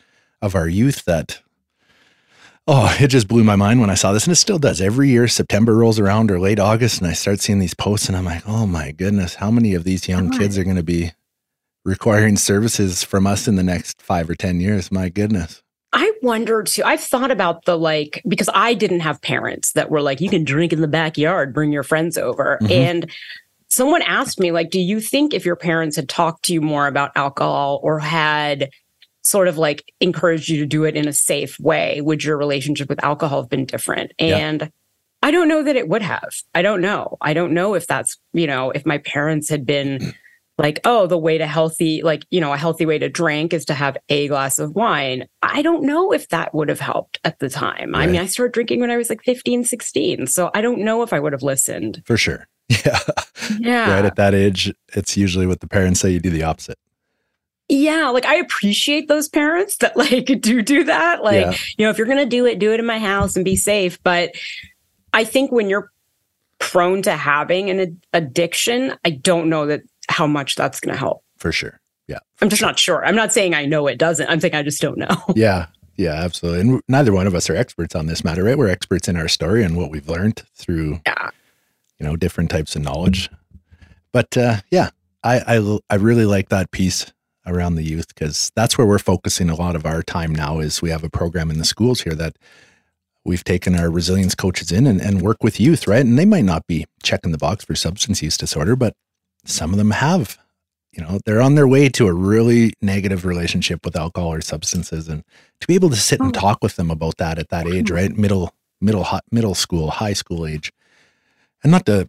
of 0.42 0.56
our 0.56 0.68
youth 0.68 1.04
that, 1.04 1.40
oh, 2.66 2.94
it 3.00 3.08
just 3.08 3.28
blew 3.28 3.44
my 3.44 3.56
mind 3.56 3.80
when 3.80 3.90
I 3.90 3.94
saw 3.94 4.12
this. 4.12 4.24
And 4.24 4.32
it 4.32 4.36
still 4.36 4.58
does. 4.58 4.80
Every 4.80 5.08
year, 5.08 5.28
September 5.28 5.76
rolls 5.76 6.00
around 6.00 6.32
or 6.32 6.40
late 6.40 6.58
August, 6.58 7.00
and 7.00 7.08
I 7.08 7.12
start 7.12 7.40
seeing 7.40 7.60
these 7.60 7.74
posts, 7.74 8.08
and 8.08 8.16
I'm 8.16 8.24
like, 8.24 8.42
oh 8.46 8.66
my 8.66 8.90
goodness, 8.90 9.36
how 9.36 9.52
many 9.52 9.74
of 9.74 9.84
these 9.84 10.08
young 10.08 10.30
kids 10.30 10.58
are 10.58 10.64
going 10.64 10.76
to 10.76 10.82
be 10.82 11.12
requiring 11.84 12.36
services 12.36 13.04
from 13.04 13.26
us 13.26 13.46
in 13.46 13.54
the 13.54 13.62
next 13.62 14.02
five 14.02 14.28
or 14.28 14.34
10 14.34 14.60
years? 14.60 14.90
My 14.90 15.08
goodness. 15.10 15.62
I 15.92 16.12
wonder 16.22 16.62
too. 16.62 16.82
I've 16.84 17.00
thought 17.00 17.30
about 17.30 17.64
the 17.64 17.76
like, 17.76 18.22
because 18.28 18.48
I 18.54 18.74
didn't 18.74 19.00
have 19.00 19.20
parents 19.22 19.72
that 19.72 19.90
were 19.90 20.02
like, 20.02 20.20
you 20.20 20.30
can 20.30 20.44
drink 20.44 20.72
in 20.72 20.80
the 20.80 20.88
backyard, 20.88 21.52
bring 21.52 21.72
your 21.72 21.82
friends 21.82 22.16
over. 22.16 22.58
Mm-hmm. 22.62 22.72
And 22.72 23.10
someone 23.68 24.02
asked 24.02 24.38
me, 24.38 24.52
like, 24.52 24.70
do 24.70 24.80
you 24.80 25.00
think 25.00 25.34
if 25.34 25.44
your 25.44 25.56
parents 25.56 25.96
had 25.96 26.08
talked 26.08 26.44
to 26.44 26.52
you 26.52 26.60
more 26.60 26.86
about 26.86 27.12
alcohol 27.16 27.80
or 27.82 27.98
had 27.98 28.70
sort 29.22 29.48
of 29.48 29.58
like 29.58 29.92
encouraged 30.00 30.48
you 30.48 30.58
to 30.60 30.66
do 30.66 30.84
it 30.84 30.96
in 30.96 31.08
a 31.08 31.12
safe 31.12 31.58
way, 31.58 32.00
would 32.00 32.22
your 32.22 32.38
relationship 32.38 32.88
with 32.88 33.02
alcohol 33.02 33.42
have 33.42 33.50
been 33.50 33.66
different? 33.66 34.12
And 34.18 34.60
yeah. 34.60 34.68
I 35.22 35.30
don't 35.30 35.48
know 35.48 35.62
that 35.62 35.76
it 35.76 35.88
would 35.88 36.02
have. 36.02 36.30
I 36.54 36.62
don't 36.62 36.80
know. 36.80 37.16
I 37.20 37.34
don't 37.34 37.52
know 37.52 37.74
if 37.74 37.86
that's, 37.86 38.16
you 38.32 38.46
know, 38.46 38.70
if 38.70 38.86
my 38.86 38.98
parents 38.98 39.48
had 39.48 39.66
been 39.66 40.14
like, 40.60 40.78
oh, 40.84 41.06
the 41.06 41.16
way 41.16 41.38
to 41.38 41.46
healthy, 41.46 42.02
like, 42.02 42.26
you 42.28 42.38
know, 42.38 42.52
a 42.52 42.56
healthy 42.58 42.84
way 42.84 42.98
to 42.98 43.08
drink 43.08 43.54
is 43.54 43.64
to 43.64 43.72
have 43.72 43.96
a 44.10 44.28
glass 44.28 44.58
of 44.58 44.74
wine. 44.74 45.26
I 45.40 45.62
don't 45.62 45.84
know 45.84 46.12
if 46.12 46.28
that 46.28 46.54
would 46.54 46.68
have 46.68 46.80
helped 46.80 47.18
at 47.24 47.38
the 47.38 47.48
time. 47.48 47.92
Right. 47.92 48.02
I 48.02 48.06
mean, 48.06 48.20
I 48.20 48.26
started 48.26 48.52
drinking 48.52 48.80
when 48.80 48.90
I 48.90 48.98
was 48.98 49.08
like 49.08 49.22
15, 49.24 49.64
16. 49.64 50.26
So 50.26 50.50
I 50.52 50.60
don't 50.60 50.80
know 50.80 51.02
if 51.02 51.14
I 51.14 51.18
would 51.18 51.32
have 51.32 51.42
listened. 51.42 52.02
For 52.04 52.16
sure. 52.16 52.46
Yeah. 52.84 53.00
Yeah. 53.58 53.94
right 53.94 54.04
at 54.04 54.16
that 54.16 54.32
age, 54.32 54.72
it's 54.94 55.16
usually 55.16 55.46
what 55.46 55.60
the 55.60 55.66
parents 55.66 55.98
say 55.98 56.10
you 56.10 56.20
do 56.20 56.30
the 56.30 56.44
opposite. 56.44 56.78
Yeah, 57.68 58.10
like 58.10 58.26
I 58.26 58.36
appreciate 58.36 59.08
those 59.08 59.28
parents 59.28 59.78
that 59.78 59.96
like 59.96 60.26
do 60.40 60.60
do 60.62 60.84
that. 60.84 61.24
Like, 61.24 61.46
yeah. 61.46 61.56
you 61.78 61.86
know, 61.86 61.90
if 61.90 61.98
you're 61.98 62.06
going 62.06 62.18
to 62.18 62.26
do 62.26 62.44
it, 62.44 62.58
do 62.58 62.72
it 62.72 62.78
in 62.78 62.86
my 62.86 62.98
house 62.98 63.34
and 63.34 63.44
be 63.44 63.56
safe, 63.56 64.00
but 64.02 64.32
I 65.14 65.24
think 65.24 65.50
when 65.50 65.68
you're 65.70 65.90
prone 66.60 67.02
to 67.02 67.16
having 67.16 67.70
an 67.70 68.00
addiction, 68.12 68.94
I 69.04 69.10
don't 69.10 69.48
know 69.48 69.66
that 69.66 69.80
how 70.10 70.26
much 70.26 70.56
that's 70.56 70.80
going 70.80 70.92
to 70.92 70.98
help. 70.98 71.22
For 71.36 71.52
sure. 71.52 71.80
Yeah. 72.06 72.18
I'm 72.42 72.48
just 72.48 72.60
sure. 72.60 72.68
not 72.68 72.78
sure. 72.78 73.04
I'm 73.04 73.16
not 73.16 73.32
saying 73.32 73.54
I 73.54 73.66
know 73.66 73.86
it 73.86 73.98
doesn't. 73.98 74.28
I'm 74.28 74.40
saying 74.40 74.54
I 74.54 74.62
just 74.62 74.80
don't 74.80 74.98
know. 74.98 75.24
Yeah. 75.36 75.66
Yeah, 75.96 76.14
absolutely. 76.14 76.60
And 76.60 76.82
neither 76.88 77.12
one 77.12 77.26
of 77.26 77.34
us 77.34 77.50
are 77.50 77.56
experts 77.56 77.94
on 77.94 78.06
this 78.06 78.24
matter, 78.24 78.44
right? 78.44 78.56
We're 78.56 78.70
experts 78.70 79.06
in 79.06 79.16
our 79.16 79.28
story 79.28 79.62
and 79.62 79.76
what 79.76 79.90
we've 79.90 80.08
learned 80.08 80.42
through, 80.54 81.00
yeah. 81.04 81.28
you 81.98 82.06
know, 82.06 82.16
different 82.16 82.48
types 82.48 82.74
of 82.74 82.80
knowledge. 82.80 83.28
But 84.10 84.34
uh, 84.34 84.60
yeah, 84.70 84.90
I, 85.22 85.58
I 85.58 85.78
I 85.90 85.96
really 85.96 86.24
like 86.24 86.48
that 86.48 86.70
piece 86.70 87.12
around 87.46 87.74
the 87.74 87.82
youth 87.82 88.08
because 88.08 88.50
that's 88.56 88.78
where 88.78 88.86
we're 88.86 88.98
focusing 88.98 89.50
a 89.50 89.54
lot 89.54 89.76
of 89.76 89.84
our 89.84 90.02
time 90.02 90.34
now. 90.34 90.58
Is 90.58 90.80
we 90.80 90.88
have 90.88 91.04
a 91.04 91.10
program 91.10 91.50
in 91.50 91.58
the 91.58 91.66
schools 91.66 92.00
here 92.00 92.14
that 92.14 92.36
we've 93.24 93.44
taken 93.44 93.74
our 93.74 93.90
resilience 93.90 94.34
coaches 94.34 94.72
in 94.72 94.86
and, 94.86 95.02
and 95.02 95.20
work 95.20 95.42
with 95.42 95.60
youth, 95.60 95.86
right? 95.86 96.00
And 96.04 96.18
they 96.18 96.24
might 96.24 96.44
not 96.44 96.66
be 96.66 96.86
checking 97.02 97.32
the 97.32 97.38
box 97.38 97.64
for 97.64 97.74
substance 97.74 98.22
use 98.22 98.38
disorder, 98.38 98.74
but 98.74 98.94
some 99.44 99.72
of 99.72 99.78
them 99.78 99.90
have 99.90 100.38
you 100.92 101.02
know 101.02 101.18
they're 101.24 101.40
on 101.40 101.54
their 101.54 101.68
way 101.68 101.88
to 101.88 102.06
a 102.06 102.12
really 102.12 102.72
negative 102.82 103.24
relationship 103.24 103.84
with 103.84 103.96
alcohol 103.96 104.32
or 104.32 104.40
substances 104.40 105.08
and 105.08 105.24
to 105.60 105.66
be 105.66 105.74
able 105.74 105.90
to 105.90 105.96
sit 105.96 106.20
and 106.20 106.36
oh. 106.36 106.40
talk 106.40 106.58
with 106.62 106.76
them 106.76 106.90
about 106.90 107.16
that 107.18 107.38
at 107.38 107.48
that 107.50 107.66
age 107.66 107.90
right? 107.90 108.10
Mm-hmm. 108.10 108.20
Middle 108.20 108.54
middle 108.80 109.06
middle 109.30 109.54
school 109.54 109.90
high 109.90 110.12
school 110.12 110.46
age. 110.46 110.72
And 111.62 111.70
not 111.70 111.86
to 111.86 112.08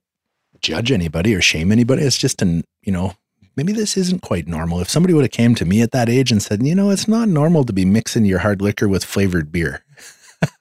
judge 0.61 0.91
anybody 0.91 1.35
or 1.35 1.41
shame 1.41 1.71
anybody 1.71 2.03
it's 2.03 2.17
just 2.17 2.41
an 2.41 2.63
you 2.81 2.91
know 2.91 3.13
maybe 3.55 3.73
this 3.73 3.97
isn't 3.97 4.21
quite 4.21 4.47
normal. 4.47 4.79
If 4.79 4.89
somebody 4.89 5.13
would 5.13 5.23
have 5.23 5.31
came 5.31 5.55
to 5.55 5.65
me 5.65 5.81
at 5.81 5.91
that 5.91 6.09
age 6.09 6.31
and 6.31 6.41
said 6.41 6.65
you 6.65 6.73
know 6.73 6.89
it's 6.89 7.07
not 7.07 7.27
normal 7.27 7.63
to 7.65 7.73
be 7.73 7.85
mixing 7.85 8.25
your 8.25 8.39
hard 8.39 8.61
liquor 8.61 8.87
with 8.87 9.03
flavored 9.03 9.51
beer. 9.51 9.83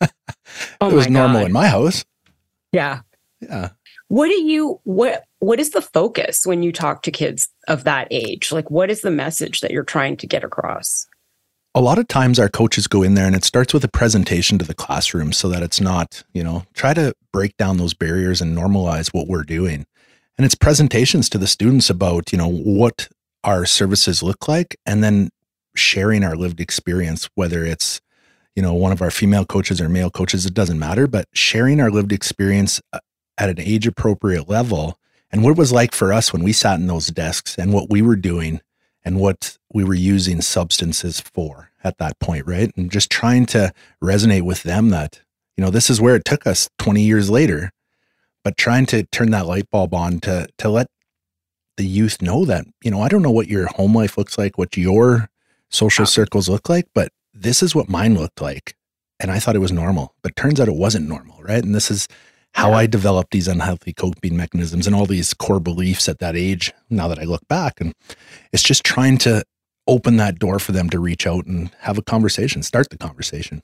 Oh 0.81 0.91
it 0.91 0.95
was 0.95 1.09
normal 1.09 1.43
in 1.47 1.53
my 1.53 1.69
house. 1.69 2.05
Yeah. 2.73 3.01
Yeah. 3.41 3.71
What 4.09 4.27
do 4.27 4.35
you 4.35 4.81
what 4.85 5.25
what 5.41 5.59
is 5.59 5.71
the 5.71 5.83
focus 5.83 6.43
when 6.45 6.63
you 6.63 6.71
talk 6.71 7.03
to 7.03 7.11
kids 7.11 7.49
of 7.67 7.85
that 7.85 8.09
age? 8.11 8.53
Like 8.53 8.71
what 8.71 8.91
is 8.91 9.01
the 9.01 9.11
message 9.11 9.61
that 9.61 9.71
you're 9.71 9.85
trying 9.85 10.17
to 10.19 10.27
get 10.27 10.45
across? 10.45 11.07
A 11.75 11.81
lot 11.81 11.99
of 11.99 12.09
times 12.09 12.39
our 12.39 12.49
coaches 12.49 12.87
go 12.87 13.03
in 13.03 13.15
there 13.15 13.27
and 13.27 13.37
it 13.37 13.45
starts 13.45 13.73
with 13.73 13.85
a 13.85 13.89
presentation 13.89 14.59
to 14.59 14.65
the 14.65 14.75
classroom 14.75 15.33
so 15.33 15.49
that 15.49 15.63
it's 15.63 15.81
not, 15.81 16.25
you 16.33 16.43
know, 16.43 16.65
try 16.75 16.95
to 16.95 17.15
break 17.33 17.57
down 17.57 17.77
those 17.77 17.95
barriers 17.95 18.41
and 18.41 18.57
normalize 18.57 19.15
what 19.15 19.29
we're 19.29 19.45
doing. 19.45 19.87
And 20.37 20.45
it's 20.45 20.55
presentations 20.55 21.29
to 21.31 21.39
the 21.39 21.47
students 21.47 21.89
about, 21.89 22.33
you 22.33 22.39
know, 22.39 22.51
what 22.51 23.09
our 23.45 23.65
services 23.65 24.23
look 24.23 24.49
like 24.49 24.77
and 24.85 25.03
then 25.03 25.31
sharing 25.77 26.25
our 26.25 26.37
lived 26.37 26.61
experience 26.61 27.29
whether 27.35 27.65
it's 27.65 28.01
you 28.57 28.63
know 28.63 28.75
one 28.75 28.93
of 28.93 29.01
our 29.01 29.11
female 29.11 29.45
coaches 29.45 29.81
or 29.81 29.89
male 29.89 30.11
coaches 30.11 30.45
it 30.45 30.53
doesn't 30.53 30.79
matter 30.79 31.07
but 31.07 31.27
sharing 31.33 31.81
our 31.81 31.91
lived 31.91 32.13
experience 32.13 32.81
uh, 32.93 32.99
at 33.39 33.49
an 33.49 33.61
age 33.61 33.87
appropriate 33.87 34.49
level 34.49 34.99
and 35.33 35.43
what 35.43 35.51
it 35.51 35.59
was 35.59 35.73
like 35.73 35.95
for 35.95 36.13
us 36.13 36.33
when 36.33 36.43
we 36.43 36.53
sat 36.53 36.81
in 36.81 36.87
those 36.87 37.09
desks 37.09 37.57
and 37.57 37.73
what 37.73 37.91
we 37.91 38.03
were 38.03 38.17
doing 38.17 38.61
and 39.05 39.21
what 39.21 39.57
we 39.73 39.85
were 39.85 39.95
using 39.95 40.41
substances 40.41 41.21
for 41.21 41.71
at 41.83 41.99
that 41.99 42.19
point, 42.19 42.47
right? 42.47 42.71
And 42.77 42.91
just 42.91 43.11
trying 43.11 43.47
to 43.47 43.73
resonate 44.03 44.43
with 44.43 44.63
them 44.63 44.91
that, 44.91 45.21
you 45.57 45.65
know, 45.65 45.71
this 45.71 45.89
is 45.89 46.01
where 46.01 46.17
it 46.17 46.25
took 46.25 46.47
us 46.47 46.69
20 46.79 47.01
years 47.01 47.31
later, 47.31 47.71
but 48.45 48.57
trying 48.57 48.87
to 48.87 49.05
turn 49.05 49.31
that 49.31 49.47
light 49.47 49.71
bulb 49.71 49.95
on 49.95 50.21
to 50.21 50.49
to 50.59 50.69
let 50.69 50.89
the 51.77 51.87
youth 51.87 52.21
know 52.21 52.45
that, 52.45 52.67
you 52.83 52.91
know, 52.91 53.01
I 53.01 53.09
don't 53.09 53.23
know 53.23 53.31
what 53.31 53.49
your 53.49 53.67
home 53.67 53.95
life 53.95 54.19
looks 54.19 54.37
like, 54.37 54.59
what 54.59 54.77
your 54.77 55.29
social 55.71 56.05
circles 56.05 56.49
look 56.49 56.69
like, 56.69 56.87
but 56.95 57.11
this 57.33 57.63
is 57.63 57.75
what 57.75 57.89
mine 57.89 58.19
looked 58.19 58.41
like. 58.43 58.75
And 59.19 59.31
I 59.31 59.39
thought 59.39 59.57
it 59.57 59.61
was 59.61 59.73
normal, 59.73 60.15
but 60.23 60.37
turns 60.37 60.61
out 60.61 60.69
it 60.69 60.75
wasn't 60.75 61.09
normal, 61.09 61.43
right? 61.43 61.63
And 61.63 61.75
this 61.75 61.91
is 61.91 62.09
how 62.55 62.71
yeah. 62.71 62.77
I 62.77 62.87
developed 62.87 63.33
these 63.33 63.49
unhealthy 63.49 63.93
coping 63.93 64.37
mechanisms 64.37 64.87
and 64.87 64.95
all 64.95 65.07
these 65.07 65.35
core 65.35 65.61
beliefs 65.61 66.09
at 66.09 66.19
that 66.19 66.37
age. 66.37 66.73
Now 66.89 67.09
that 67.09 67.19
I 67.19 67.25
look 67.25 67.47
back, 67.49 67.81
and 67.81 67.95
it's 68.53 68.63
just 68.63 68.85
trying 68.85 69.19
to 69.19 69.45
open 69.87 70.17
that 70.17 70.39
door 70.39 70.59
for 70.59 70.73
them 70.73 70.91
to 70.91 70.99
reach 70.99 71.27
out 71.27 71.47
and 71.47 71.71
have 71.81 71.99
a 71.99 72.03
conversation, 72.03 72.63
start 72.63 72.91
the 72.91 72.99
conversation. 72.99 73.63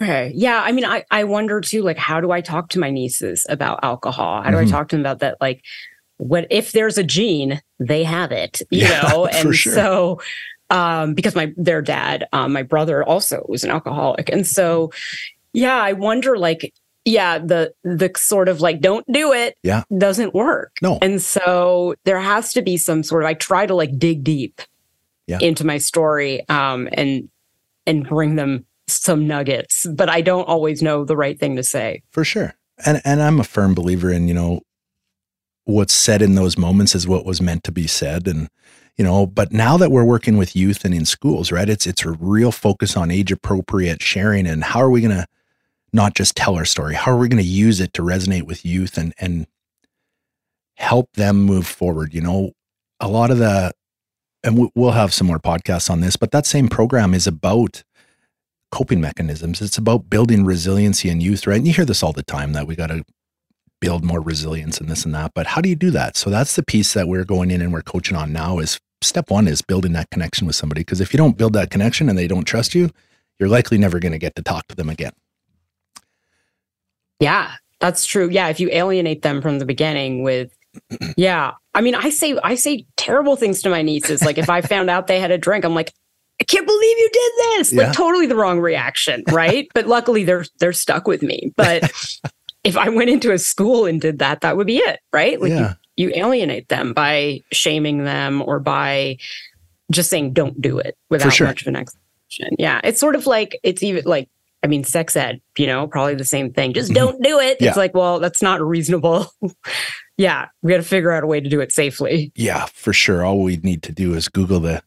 Okay. 0.00 0.32
Yeah. 0.34 0.60
I 0.64 0.72
mean, 0.72 0.84
I, 0.84 1.04
I 1.10 1.24
wonder 1.24 1.60
too, 1.60 1.82
like, 1.82 1.98
how 1.98 2.20
do 2.20 2.32
I 2.32 2.40
talk 2.40 2.68
to 2.70 2.80
my 2.80 2.90
nieces 2.90 3.46
about 3.48 3.80
alcohol? 3.82 4.42
How 4.42 4.50
do 4.50 4.56
mm-hmm. 4.56 4.66
I 4.66 4.70
talk 4.70 4.88
to 4.88 4.96
them 4.96 5.02
about 5.02 5.20
that? 5.20 5.36
Like, 5.40 5.62
what 6.16 6.46
if 6.50 6.72
there's 6.72 6.98
a 6.98 7.04
gene, 7.04 7.60
they 7.78 8.02
have 8.04 8.32
it, 8.32 8.62
you 8.70 8.82
yeah, 8.82 9.02
know? 9.02 9.26
And 9.32 9.54
sure. 9.54 9.74
so, 9.74 10.20
um, 10.70 11.14
because 11.14 11.34
my, 11.34 11.52
their 11.56 11.82
dad, 11.82 12.26
um, 12.32 12.52
my 12.52 12.62
brother 12.62 13.04
also 13.04 13.44
was 13.48 13.64
an 13.64 13.70
alcoholic. 13.70 14.28
And 14.30 14.46
so, 14.46 14.90
yeah, 15.52 15.76
I 15.76 15.92
wonder, 15.92 16.36
like, 16.36 16.72
yeah 17.04 17.38
the 17.38 17.72
the 17.82 18.10
sort 18.16 18.48
of 18.48 18.60
like 18.60 18.80
don't 18.80 19.04
do 19.12 19.32
it 19.32 19.56
yeah. 19.62 19.84
doesn't 19.96 20.34
work. 20.34 20.76
No. 20.82 20.98
And 21.02 21.20
so 21.20 21.94
there 22.04 22.20
has 22.20 22.52
to 22.54 22.62
be 22.62 22.76
some 22.76 23.02
sort 23.02 23.22
of 23.22 23.28
i 23.28 23.34
try 23.34 23.66
to 23.66 23.74
like 23.74 23.98
dig 23.98 24.24
deep 24.24 24.62
yeah. 25.26 25.38
into 25.40 25.64
my 25.64 25.78
story 25.78 26.46
um 26.48 26.88
and 26.92 27.28
and 27.86 28.08
bring 28.08 28.36
them 28.36 28.64
some 28.86 29.26
nuggets 29.26 29.86
but 29.94 30.08
i 30.08 30.20
don't 30.20 30.44
always 30.44 30.82
know 30.82 31.04
the 31.04 31.16
right 31.16 31.38
thing 31.38 31.56
to 31.56 31.62
say. 31.62 32.02
For 32.10 32.24
sure. 32.24 32.54
And 32.84 33.00
and 33.04 33.22
i'm 33.22 33.40
a 33.40 33.44
firm 33.44 33.74
believer 33.74 34.10
in 34.10 34.28
you 34.28 34.34
know 34.34 34.60
what's 35.64 35.94
said 35.94 36.20
in 36.22 36.34
those 36.34 36.58
moments 36.58 36.94
is 36.94 37.08
what 37.08 37.24
was 37.24 37.40
meant 37.40 37.64
to 37.64 37.72
be 37.72 37.86
said 37.86 38.26
and 38.28 38.48
you 38.96 39.04
know 39.04 39.26
but 39.26 39.52
now 39.52 39.76
that 39.76 39.90
we're 39.90 40.04
working 40.04 40.36
with 40.36 40.54
youth 40.54 40.84
and 40.84 40.94
in 40.94 41.04
schools 41.04 41.50
right 41.50 41.68
it's 41.68 41.86
it's 41.86 42.04
a 42.04 42.12
real 42.12 42.52
focus 42.52 42.96
on 42.96 43.10
age 43.10 43.32
appropriate 43.32 44.02
sharing 44.02 44.46
and 44.46 44.62
how 44.62 44.80
are 44.80 44.90
we 44.90 45.00
going 45.00 45.16
to 45.16 45.26
not 45.94 46.14
just 46.14 46.36
tell 46.36 46.56
our 46.56 46.64
story? 46.64 46.94
How 46.94 47.12
are 47.12 47.18
we 47.18 47.28
going 47.28 47.42
to 47.42 47.48
use 47.48 47.80
it 47.80 47.92
to 47.94 48.02
resonate 48.02 48.42
with 48.42 48.64
youth 48.66 48.98
and 48.98 49.14
and 49.18 49.46
help 50.76 51.12
them 51.14 51.42
move 51.42 51.66
forward? 51.66 52.12
You 52.12 52.20
know, 52.20 52.52
a 53.00 53.08
lot 53.08 53.30
of 53.30 53.38
the 53.38 53.72
and 54.42 54.70
we'll 54.74 54.90
have 54.90 55.14
some 55.14 55.26
more 55.26 55.38
podcasts 55.38 55.88
on 55.88 56.00
this, 56.00 56.16
but 56.16 56.30
that 56.32 56.44
same 56.44 56.68
program 56.68 57.14
is 57.14 57.26
about 57.26 57.82
coping 58.70 59.00
mechanisms. 59.00 59.62
It's 59.62 59.78
about 59.78 60.10
building 60.10 60.44
resiliency 60.44 61.08
in 61.08 61.20
youth, 61.20 61.46
right? 61.46 61.56
And 61.56 61.66
you 61.66 61.72
hear 61.72 61.86
this 61.86 62.02
all 62.02 62.12
the 62.12 62.22
time 62.22 62.52
that 62.52 62.66
we 62.66 62.76
got 62.76 62.88
to 62.88 63.04
build 63.80 64.04
more 64.04 64.20
resilience 64.20 64.78
and 64.78 64.88
this 64.88 65.04
and 65.04 65.14
that. 65.14 65.32
But 65.34 65.46
how 65.46 65.60
do 65.60 65.68
you 65.68 65.76
do 65.76 65.90
that? 65.92 66.16
So 66.16 66.28
that's 66.28 66.56
the 66.56 66.62
piece 66.62 66.92
that 66.92 67.08
we're 67.08 67.24
going 67.24 67.50
in 67.50 67.62
and 67.62 67.72
we're 67.72 67.82
coaching 67.82 68.16
on 68.16 68.32
now 68.32 68.58
is 68.58 68.80
step 69.00 69.30
one 69.30 69.46
is 69.46 69.62
building 69.62 69.92
that 69.92 70.10
connection 70.10 70.46
with 70.46 70.56
somebody. 70.56 70.80
Because 70.80 71.00
if 71.00 71.14
you 71.14 71.18
don't 71.18 71.38
build 71.38 71.52
that 71.54 71.70
connection 71.70 72.08
and 72.08 72.18
they 72.18 72.26
don't 72.26 72.44
trust 72.44 72.74
you, 72.74 72.90
you're 73.38 73.48
likely 73.48 73.78
never 73.78 73.98
going 73.98 74.12
to 74.12 74.18
get 74.18 74.34
to 74.36 74.42
talk 74.42 74.66
to 74.68 74.74
them 74.74 74.90
again. 74.90 75.12
Yeah, 77.24 77.52
that's 77.80 78.04
true. 78.04 78.28
Yeah, 78.28 78.48
if 78.48 78.60
you 78.60 78.68
alienate 78.70 79.22
them 79.22 79.40
from 79.40 79.58
the 79.58 79.64
beginning 79.64 80.22
with 80.22 80.54
yeah. 81.16 81.52
I 81.74 81.80
mean, 81.80 81.94
I 81.94 82.10
say 82.10 82.38
I 82.44 82.54
say 82.54 82.86
terrible 82.96 83.36
things 83.36 83.62
to 83.62 83.70
my 83.70 83.80
nieces. 83.80 84.22
Like 84.22 84.36
if 84.36 84.50
I 84.50 84.60
found 84.74 84.90
out 84.90 85.06
they 85.06 85.20
had 85.20 85.30
a 85.30 85.38
drink, 85.38 85.64
I'm 85.64 85.74
like, 85.74 85.92
I 86.40 86.44
can't 86.44 86.66
believe 86.66 86.98
you 86.98 87.10
did 87.12 87.32
this. 87.38 87.72
Yeah. 87.72 87.84
Like 87.84 87.92
totally 87.96 88.26
the 88.26 88.36
wrong 88.36 88.60
reaction, 88.60 89.24
right? 89.30 89.66
but 89.74 89.86
luckily 89.86 90.24
they're 90.24 90.44
they're 90.58 90.74
stuck 90.74 91.06
with 91.06 91.22
me. 91.22 91.52
But 91.56 91.90
if 92.64 92.76
I 92.76 92.90
went 92.90 93.08
into 93.08 93.32
a 93.32 93.38
school 93.38 93.86
and 93.86 94.00
did 94.00 94.18
that, 94.18 94.42
that 94.42 94.56
would 94.56 94.66
be 94.66 94.78
it, 94.78 95.00
right? 95.12 95.40
Like 95.40 95.50
yeah. 95.50 95.74
you, 95.96 96.08
you 96.08 96.12
alienate 96.14 96.68
them 96.68 96.92
by 96.92 97.40
shaming 97.52 98.04
them 98.04 98.42
or 98.42 98.60
by 98.60 99.16
just 99.90 100.10
saying 100.10 100.34
don't 100.34 100.60
do 100.60 100.78
it 100.78 100.96
without 101.08 101.32
sure. 101.32 101.46
much 101.46 101.62
of 101.62 101.68
an 101.68 101.76
explanation. 101.76 102.56
Yeah. 102.58 102.80
It's 102.84 103.00
sort 103.00 103.14
of 103.14 103.26
like 103.26 103.58
it's 103.62 103.82
even 103.82 104.04
like 104.04 104.28
I 104.64 104.66
mean, 104.66 104.82
sex 104.82 105.14
ed, 105.14 105.42
you 105.58 105.66
know, 105.66 105.86
probably 105.86 106.14
the 106.14 106.24
same 106.24 106.50
thing. 106.50 106.72
Just 106.72 106.90
mm-hmm. 106.90 106.94
don't 106.94 107.22
do 107.22 107.38
it. 107.38 107.58
Yeah. 107.60 107.68
It's 107.68 107.76
like, 107.76 107.92
well, 107.92 108.18
that's 108.18 108.40
not 108.40 108.62
reasonable. 108.62 109.26
yeah, 110.16 110.48
we 110.62 110.70
got 110.70 110.78
to 110.78 110.82
figure 110.82 111.12
out 111.12 111.22
a 111.22 111.26
way 111.26 111.38
to 111.38 111.50
do 111.50 111.60
it 111.60 111.70
safely. 111.70 112.32
Yeah, 112.34 112.64
for 112.72 112.94
sure. 112.94 113.26
All 113.26 113.42
we 113.42 113.58
need 113.58 113.82
to 113.82 113.92
do 113.92 114.14
is 114.14 114.28
Google 114.30 114.60
the 114.60 114.82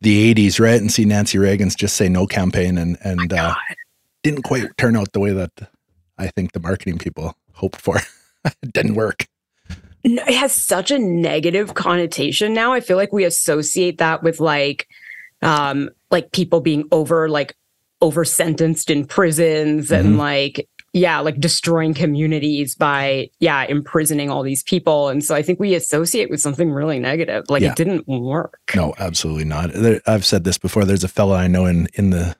the 0.00 0.34
80s, 0.34 0.58
right, 0.58 0.80
and 0.80 0.90
see 0.90 1.04
Nancy 1.04 1.38
Reagan's 1.38 1.76
"Just 1.76 1.94
Say 1.94 2.08
No" 2.08 2.26
campaign, 2.26 2.76
and 2.76 2.98
and 3.04 3.32
uh, 3.32 3.54
didn't 4.24 4.42
quite 4.42 4.76
turn 4.76 4.96
out 4.96 5.12
the 5.12 5.20
way 5.20 5.32
that 5.32 5.52
I 6.18 6.26
think 6.26 6.50
the 6.50 6.60
marketing 6.60 6.98
people 6.98 7.36
hoped 7.52 7.80
for. 7.80 8.00
it 8.44 8.72
didn't 8.72 8.96
work. 8.96 9.28
it 10.02 10.34
has 10.34 10.52
such 10.52 10.90
a 10.90 10.98
negative 10.98 11.74
connotation 11.74 12.52
now. 12.54 12.72
I 12.72 12.80
feel 12.80 12.96
like 12.96 13.12
we 13.12 13.22
associate 13.22 13.98
that 13.98 14.24
with 14.24 14.40
like, 14.40 14.88
um, 15.42 15.90
like 16.10 16.32
people 16.32 16.60
being 16.60 16.88
over 16.90 17.28
like 17.28 17.54
over 18.02 18.24
sentenced 18.24 18.90
in 18.90 19.06
prisons 19.06 19.86
mm-hmm. 19.86 19.94
and 19.94 20.18
like 20.18 20.68
yeah 20.92 21.20
like 21.20 21.40
destroying 21.40 21.94
communities 21.94 22.74
by 22.74 23.30
yeah 23.38 23.64
imprisoning 23.64 24.28
all 24.28 24.42
these 24.42 24.62
people. 24.64 25.08
And 25.08 25.24
so 25.24 25.34
i 25.34 25.40
think 25.40 25.58
we 25.58 25.74
associate 25.74 26.28
with 26.28 26.40
something 26.40 26.70
really 26.70 26.98
negative. 26.98 27.44
Like 27.48 27.62
yeah. 27.62 27.70
it 27.70 27.76
didn't 27.76 28.06
work. 28.06 28.60
No 28.74 28.92
absolutely 28.98 29.44
not. 29.44 29.70
I've 30.06 30.26
said 30.26 30.44
this 30.44 30.58
before. 30.58 30.84
There's 30.84 31.04
a 31.04 31.08
fellow 31.08 31.34
i 31.34 31.46
know 31.46 31.64
in 31.64 31.88
in 31.94 32.10
the 32.10 32.36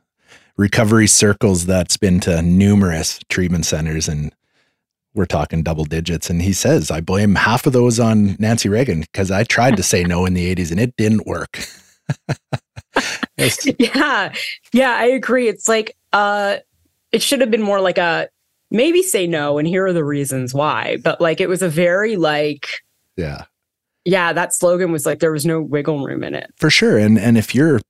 recovery 0.58 1.06
circles 1.06 1.64
that's 1.64 1.96
been 1.96 2.20
to 2.20 2.42
numerous 2.42 3.18
treatment 3.30 3.64
centers 3.64 4.06
and 4.06 4.34
we're 5.14 5.26
talking 5.26 5.62
double 5.62 5.84
digits. 5.84 6.28
And 6.28 6.42
he 6.42 6.52
says 6.52 6.90
i 6.90 7.00
blame 7.00 7.36
half 7.36 7.66
of 7.66 7.72
those 7.72 8.00
on 8.00 8.36
nancy 8.38 8.68
reagan 8.68 9.00
because 9.00 9.30
i 9.30 9.44
tried 9.44 9.76
to 9.76 9.82
say 9.82 10.02
no 10.02 10.26
in 10.26 10.34
the 10.34 10.54
80s 10.54 10.70
and 10.72 10.80
it 10.80 10.94
didn't 10.96 11.26
work 11.26 11.58
yeah. 13.78 14.32
Yeah, 14.72 14.90
I 14.90 15.04
agree. 15.06 15.48
It's 15.48 15.68
like 15.68 15.96
uh 16.12 16.58
it 17.12 17.22
should 17.22 17.40
have 17.40 17.50
been 17.50 17.62
more 17.62 17.80
like 17.80 17.98
a 17.98 18.28
maybe 18.70 19.02
say 19.02 19.26
no 19.26 19.58
and 19.58 19.68
here 19.68 19.86
are 19.86 19.92
the 19.92 20.04
reasons 20.04 20.54
why. 20.54 20.98
But 21.02 21.20
like 21.20 21.40
it 21.40 21.48
was 21.48 21.62
a 21.62 21.68
very 21.68 22.16
like 22.16 22.68
Yeah. 23.16 23.44
Yeah, 24.04 24.32
that 24.32 24.54
slogan 24.54 24.90
was 24.90 25.06
like 25.06 25.20
there 25.20 25.32
was 25.32 25.46
no 25.46 25.60
wiggle 25.60 26.04
room 26.04 26.24
in 26.24 26.34
it. 26.34 26.50
For 26.56 26.70
sure. 26.70 26.98
And 26.98 27.18
and 27.18 27.38
if 27.38 27.54
you're 27.54 27.80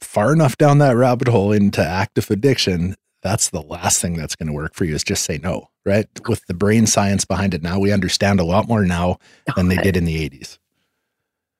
far 0.00 0.32
enough 0.32 0.56
down 0.56 0.78
that 0.78 0.96
rabbit 0.96 1.28
hole 1.28 1.52
into 1.52 1.84
active 1.84 2.30
addiction, 2.30 2.94
that's 3.22 3.50
the 3.50 3.62
last 3.62 4.02
thing 4.02 4.14
that's 4.14 4.36
going 4.36 4.48
to 4.48 4.52
work 4.52 4.74
for 4.74 4.84
you 4.84 4.94
is 4.94 5.02
just 5.02 5.24
say 5.24 5.38
no, 5.42 5.68
right? 5.86 6.06
With 6.28 6.44
the 6.46 6.54
brain 6.54 6.86
science 6.86 7.24
behind 7.24 7.54
it 7.54 7.62
now, 7.62 7.78
we 7.78 7.90
understand 7.90 8.38
a 8.38 8.44
lot 8.44 8.68
more 8.68 8.84
now 8.84 9.18
than 9.56 9.68
they 9.68 9.76
did 9.76 9.96
in 9.96 10.04
the 10.04 10.28
80s. 10.28 10.58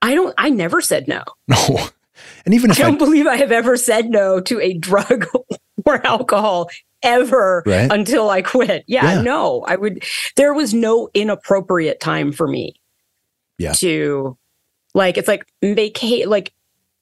I 0.03 0.15
don't 0.15 0.35
I 0.37 0.51
never 0.51 0.81
said 0.81 1.09
no. 1.09 1.23
No. 1.49 1.89
And 2.45 2.55
even 2.55 2.71
if 2.71 2.79
I 2.79 2.83
don't 2.83 2.95
I, 2.95 2.99
believe 2.99 3.27
I 3.27 3.37
have 3.37 3.53
ever 3.53 3.77
said 3.77 4.11
no 4.11 4.41
to 4.41 4.61
a 4.61 4.75
drug 4.75 5.27
or 5.85 6.07
alcohol 6.07 6.71
ever 7.03 7.63
right? 7.67 7.91
until 7.93 8.31
I 8.31 8.43
quit. 8.43 8.85
Yeah, 8.87 9.15
yeah, 9.15 9.23
no, 9.23 9.63
I 9.67 9.77
would. 9.77 10.05
There 10.37 10.55
was 10.55 10.75
no 10.75 11.09
inappropriate 11.15 12.01
time 12.01 12.33
for 12.33 12.49
me. 12.49 12.81
Yeah. 13.59 13.73
To 13.75 14.37
like, 14.95 15.19
it's 15.19 15.29
like 15.29 15.47
vacate, 15.63 16.29
like 16.29 16.53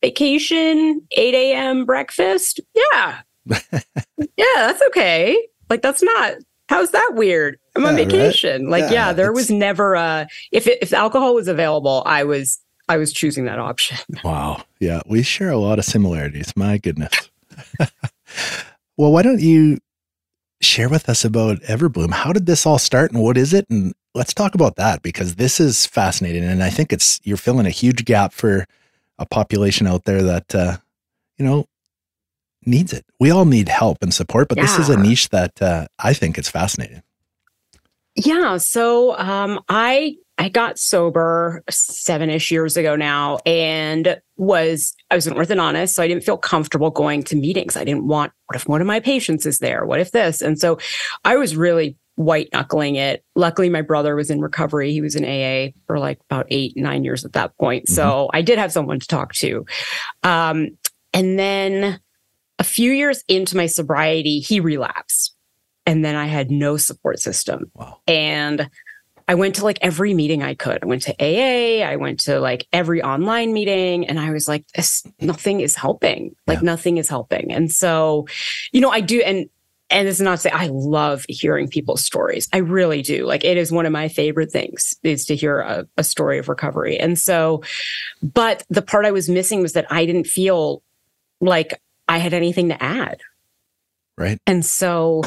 vacation, 0.03 1.01
8 1.13 1.35
a.m. 1.35 1.85
breakfast. 1.87 2.61
Yeah. 2.75 3.21
yeah, 3.47 4.45
that's 4.57 4.83
okay. 4.89 5.39
Like, 5.71 5.83
that's 5.83 6.03
not, 6.03 6.35
how's 6.69 6.91
that 6.91 7.13
weird? 7.15 7.59
I'm 7.77 7.83
yeah, 7.83 7.89
on 7.89 7.97
vacation. 7.97 8.65
Right? 8.65 8.83
Like, 8.83 8.93
yeah, 8.93 9.09
yeah 9.09 9.13
there 9.13 9.33
was 9.33 9.51
never 9.51 9.95
a, 9.95 10.27
if, 10.51 10.67
it, 10.67 10.79
if 10.83 10.93
alcohol 10.93 11.35
was 11.35 11.49
available, 11.49 12.03
I 12.05 12.25
was 12.25 12.61
I 12.93 12.99
was 12.99 13.11
choosing 13.11 13.47
that 13.47 13.59
option. 13.59 13.97
Wow. 14.25 14.65
Yeah. 14.79 15.01
We 15.07 15.23
share 15.23 15.51
a 15.51 15.57
lot 15.57 15.79
of 15.79 15.85
similarities. 15.87 16.53
My 16.55 16.77
goodness. 16.77 17.31
well, 18.99 19.11
why 19.11 19.23
don't 19.23 19.41
you 19.41 19.79
share 20.61 20.91
with 20.91 21.09
us 21.09 21.25
about 21.25 21.61
Everblume? 21.63 22.13
How 22.13 22.33
did 22.33 22.45
this 22.45 22.67
all 22.67 22.79
start 22.79 23.11
and 23.11 23.23
what 23.23 23.39
is 23.39 23.55
it? 23.55 23.67
And 23.71 23.95
let's 24.15 24.35
talk 24.35 24.55
about 24.55 24.77
that 24.77 25.03
because 25.03 25.37
this 25.37 25.59
is 25.59 25.87
fascinating. 25.87 26.45
And 26.45 26.63
I 26.63 26.69
think 26.69 26.93
it's, 26.93 27.19
you're 27.25 27.39
filling 27.39 27.67
a 27.67 27.71
huge 27.71 28.05
gap 28.05 28.35
for 28.35 28.67
a 29.19 29.25
population 29.25 29.87
out 29.87 30.05
there 30.05 30.23
that, 30.23 30.55
uh, 30.55 30.77
you 31.39 31.47
know, 31.47 31.67
needs 32.67 32.93
it. 32.93 33.07
We 33.19 33.31
all 33.31 33.47
need 33.47 33.71
help 33.71 34.03
and 34.03 34.13
support, 34.13 34.49
but 34.49 34.59
yeah. 34.59 34.65
this 34.65 34.79
is 34.79 34.91
a 34.91 34.99
niche 34.99 35.31
that 35.31 35.63
uh, 35.63 35.87
I 35.99 36.13
think 36.13 36.37
is 36.39 36.49
fascinating. 36.49 37.03
Yeah. 38.15 38.59
So 38.59 39.19
um, 39.19 39.61
I 39.71 40.17
I 40.39 40.49
got 40.49 40.79
sober 40.79 41.63
seven 41.71 42.31
ish 42.31 42.51
years 42.51 42.77
ago 42.77 42.97
now 42.97 43.39
and 43.47 44.21
was, 44.37 44.95
I 45.11 45.15
was 45.15 45.27
an 45.27 45.35
orthodontist. 45.35 45.91
So 45.91 46.03
I 46.03 46.09
didn't 46.09 46.25
feel 46.25 46.39
comfortable 46.39 46.91
going 46.91 47.23
to 47.25 47.37
meetings. 47.37 47.77
I 47.77 47.85
didn't 47.85 48.07
want, 48.07 48.33
what 48.47 48.57
if 48.57 48.67
one 48.67 48.81
of 48.81 48.87
my 48.87 48.99
patients 48.99 49.47
is 49.47 49.59
there? 49.59 49.85
What 49.85 50.01
if 50.01 50.11
this? 50.11 50.41
And 50.41 50.59
so 50.59 50.79
I 51.25 51.37
was 51.37 51.55
really 51.55 51.97
white 52.17 52.49
knuckling 52.53 52.97
it. 52.97 53.25
Luckily, 53.35 53.69
my 53.69 53.83
brother 53.83 54.15
was 54.15 54.31
in 54.31 54.41
recovery. 54.41 54.93
He 54.93 55.01
was 55.01 55.17
in 55.17 55.25
AA 55.25 55.73
for 55.87 55.99
like 55.99 56.19
about 56.31 56.47
eight, 56.51 56.77
nine 56.77 57.05
years 57.05 57.25
at 57.25 57.35
that 57.35 57.57
point. 57.59 57.85
Mm-hmm. 57.85 57.95
So 57.95 58.31
I 58.33 58.43
did 58.43 58.59
have 58.59 58.73
someone 58.73 59.01
to 59.01 59.07
talk 59.07 59.35
to. 59.35 59.65
Um, 60.23 60.71
and 61.13 61.39
then 61.39 62.01
a 62.59 62.65
few 62.65 62.93
years 62.93 63.23
into 63.29 63.57
my 63.57 63.67
sobriety, 63.67 64.41
he 64.41 64.61
relapsed. 64.61 65.35
And 65.85 66.05
then 66.05 66.15
I 66.15 66.27
had 66.27 66.51
no 66.51 66.77
support 66.77 67.19
system. 67.19 67.71
Wow. 67.75 68.01
And 68.07 68.71
I 69.29 69.35
went 69.35 69.57
to 69.57 69.65
like 69.65 69.79
every 69.83 70.15
meeting 70.15 70.43
I 70.43 70.55
could. 70.55 70.79
I 70.83 70.87
went 70.87 71.03
to 71.03 71.15
AA, 71.21 71.85
I 71.85 71.97
went 71.97 72.21
to 72.21 72.41
like 72.41 72.67
every 72.73 73.03
online 73.03 73.53
meeting, 73.53 74.07
and 74.07 74.19
I 74.19 74.31
was 74.31 74.49
like, 74.49 74.67
this 74.75 75.05
nothing 75.21 75.61
is 75.61 75.75
helping. 75.75 76.35
Like 76.47 76.59
yeah. 76.59 76.65
nothing 76.65 76.99
is 76.99 77.09
helping. 77.09 77.53
And 77.53 77.71
so, 77.71 78.27
you 78.73 78.81
know, 78.81 78.91
I 78.91 79.01
do 79.01 79.21
and 79.23 79.49
and 79.91 80.09
this 80.09 80.17
is 80.17 80.23
not 80.23 80.33
to 80.33 80.39
say 80.39 80.51
I 80.51 80.69
love 80.69 81.25
hearing 81.29 81.69
people's 81.69 82.05
stories. 82.05 82.49
I 82.53 82.59
really 82.59 83.03
do. 83.03 83.27
Like 83.27 83.45
it 83.45 83.57
is 83.57 83.71
one 83.71 83.87
of 83.87 83.93
my 83.93 84.09
favorite 84.09 84.51
things 84.51 84.97
is 85.03 85.27
to 85.27 85.37
hear 85.37 85.61
a, 85.61 85.87
a 85.97 86.05
story 86.05 86.39
of 86.39 86.49
recovery. 86.49 86.99
And 86.99 87.19
so, 87.19 87.63
but 88.23 88.65
the 88.71 88.83
part 88.83 89.05
I 89.05 89.11
was 89.11 89.29
missing 89.29 89.61
was 89.61 89.75
that 89.75 89.87
I 89.91 90.07
didn't 90.07 90.27
feel 90.27 90.83
like 91.41 91.81
I 92.09 92.19
had 92.19 92.33
anything 92.33 92.69
to 92.71 92.83
add. 92.83 93.21
Right. 94.17 94.39
And 94.47 94.65
so 94.65 95.23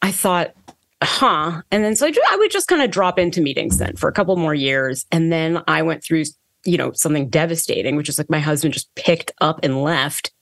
I 0.00 0.12
thought, 0.12 0.54
huh. 1.02 1.62
And 1.70 1.84
then 1.84 1.96
so 1.96 2.06
I, 2.06 2.12
I 2.30 2.36
would 2.36 2.50
just 2.50 2.68
kind 2.68 2.82
of 2.82 2.90
drop 2.90 3.18
into 3.18 3.40
meetings 3.40 3.78
then 3.78 3.96
for 3.96 4.08
a 4.08 4.12
couple 4.12 4.36
more 4.36 4.54
years. 4.54 5.06
And 5.12 5.32
then 5.32 5.62
I 5.68 5.82
went 5.82 6.02
through, 6.02 6.24
you 6.64 6.76
know, 6.76 6.92
something 6.92 7.28
devastating, 7.28 7.96
which 7.96 8.08
is 8.08 8.18
like 8.18 8.30
my 8.30 8.40
husband 8.40 8.74
just 8.74 8.94
picked 8.94 9.32
up 9.40 9.60
and 9.62 9.82
left 9.82 10.32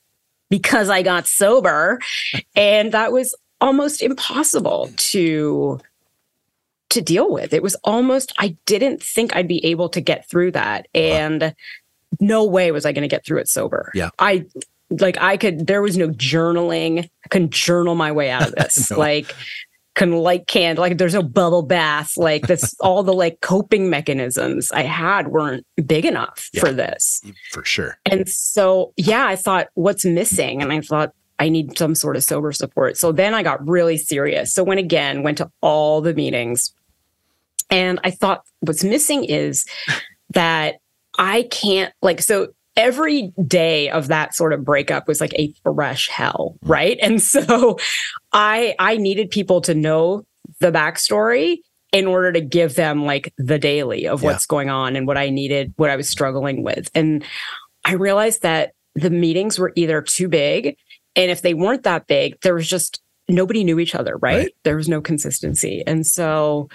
because 0.49 0.89
I 0.89 1.03
got 1.03 1.27
sober. 1.27 1.99
And 2.55 2.91
that 2.91 3.11
was 3.11 3.35
almost 3.61 4.01
impossible 4.01 4.91
to 4.97 5.79
to 6.89 7.01
deal 7.01 7.31
with. 7.31 7.53
It 7.53 7.61
was 7.61 7.75
almost 7.83 8.33
I 8.37 8.55
didn't 8.65 9.01
think 9.03 9.35
I'd 9.35 9.47
be 9.47 9.63
able 9.65 9.89
to 9.89 10.01
get 10.01 10.29
through 10.29 10.51
that. 10.51 10.87
And 10.95 11.41
wow. 11.41 11.53
no 12.19 12.45
way 12.45 12.71
was 12.71 12.85
I 12.85 12.93
going 12.93 13.07
to 13.07 13.13
get 13.13 13.25
through 13.25 13.39
it 13.39 13.49
sober. 13.49 13.91
Yeah. 13.93 14.09
I 14.19 14.45
like 14.89 15.17
I 15.19 15.37
could 15.37 15.67
there 15.67 15.81
was 15.81 15.97
no 15.97 16.09
journaling. 16.09 17.03
I 17.25 17.27
couldn't 17.29 17.51
journal 17.51 17.95
my 17.95 18.11
way 18.11 18.29
out 18.29 18.47
of 18.47 18.55
this. 18.57 18.89
no. 18.89 18.97
Like 18.97 19.35
can 19.97 20.11
light 20.11 20.45
candle 20.45 20.83
like 20.83 20.99
there's 20.99 21.15
no 21.15 21.23
bubble 21.23 21.63
bath 21.63 22.15
like 22.17 22.45
this 22.45 22.75
all 22.81 23.01
the 23.01 23.13
like 23.13 23.41
coping 23.41 23.89
mechanisms 23.89 24.71
i 24.71 24.83
had 24.83 25.29
weren't 25.29 25.65
big 25.87 26.05
enough 26.05 26.49
yeah, 26.53 26.61
for 26.61 26.71
this. 26.71 27.21
For 27.51 27.65
sure. 27.65 27.97
And 28.05 28.29
so 28.29 28.93
yeah 28.95 29.25
i 29.25 29.35
thought 29.35 29.67
what's 29.73 30.05
missing? 30.05 30.61
And 30.61 30.71
i 30.71 30.81
thought 30.81 31.13
i 31.39 31.49
need 31.49 31.77
some 31.77 31.95
sort 31.95 32.15
of 32.15 32.23
sober 32.23 32.51
support. 32.51 32.97
So 32.97 33.11
then 33.11 33.33
i 33.33 33.41
got 33.41 33.67
really 33.67 33.97
serious. 33.97 34.53
So 34.53 34.63
went 34.63 34.79
again 34.79 35.23
went 35.23 35.39
to 35.39 35.51
all 35.61 36.01
the 36.01 36.13
meetings. 36.13 36.73
And 37.71 37.99
i 38.03 38.11
thought 38.11 38.43
what's 38.59 38.83
missing 38.83 39.25
is 39.25 39.65
that 40.29 40.75
i 41.17 41.43
can't 41.49 41.91
like 42.03 42.21
so 42.21 42.49
every 42.77 43.33
day 43.45 43.89
of 43.89 44.07
that 44.07 44.35
sort 44.35 44.53
of 44.53 44.63
breakup 44.63 45.07
was 45.07 45.19
like 45.19 45.33
a 45.33 45.51
fresh 45.63 46.07
hell, 46.07 46.55
mm. 46.63 46.69
right? 46.69 46.97
And 47.01 47.21
so 47.21 47.77
I 48.37 48.75
I 48.77 48.97
needed 48.97 49.31
people 49.31 49.61
to 49.61 49.73
know 49.73 50.23
the 50.59 50.71
backstory 50.71 51.57
in 51.91 52.05
order 52.05 52.31
to 52.31 52.39
give 52.39 52.75
them 52.75 53.03
like 53.03 53.33
the 53.37 53.57
daily 53.57 54.07
of 54.07 54.21
what's 54.21 54.45
yeah. 54.45 54.49
going 54.49 54.69
on 54.69 54.95
and 54.95 55.07
what 55.07 55.17
I 55.17 55.29
needed, 55.29 55.73
what 55.77 55.89
I 55.89 55.95
was 55.95 56.07
struggling 56.07 56.61
with. 56.61 56.91
And 56.93 57.23
I 57.83 57.93
realized 57.93 58.43
that 58.43 58.73
the 58.93 59.09
meetings 59.09 59.57
were 59.57 59.73
either 59.75 60.01
too 60.01 60.29
big. 60.29 60.77
And 61.15 61.31
if 61.31 61.41
they 61.41 61.55
weren't 61.55 61.83
that 61.83 62.05
big, 62.05 62.39
there 62.41 62.53
was 62.53 62.69
just 62.69 63.01
nobody 63.27 63.63
knew 63.63 63.79
each 63.79 63.95
other, 63.95 64.17
right? 64.17 64.37
right? 64.37 64.55
There 64.63 64.75
was 64.75 64.87
no 64.87 65.01
consistency. 65.01 65.83
And 65.87 66.05
so 66.05 66.69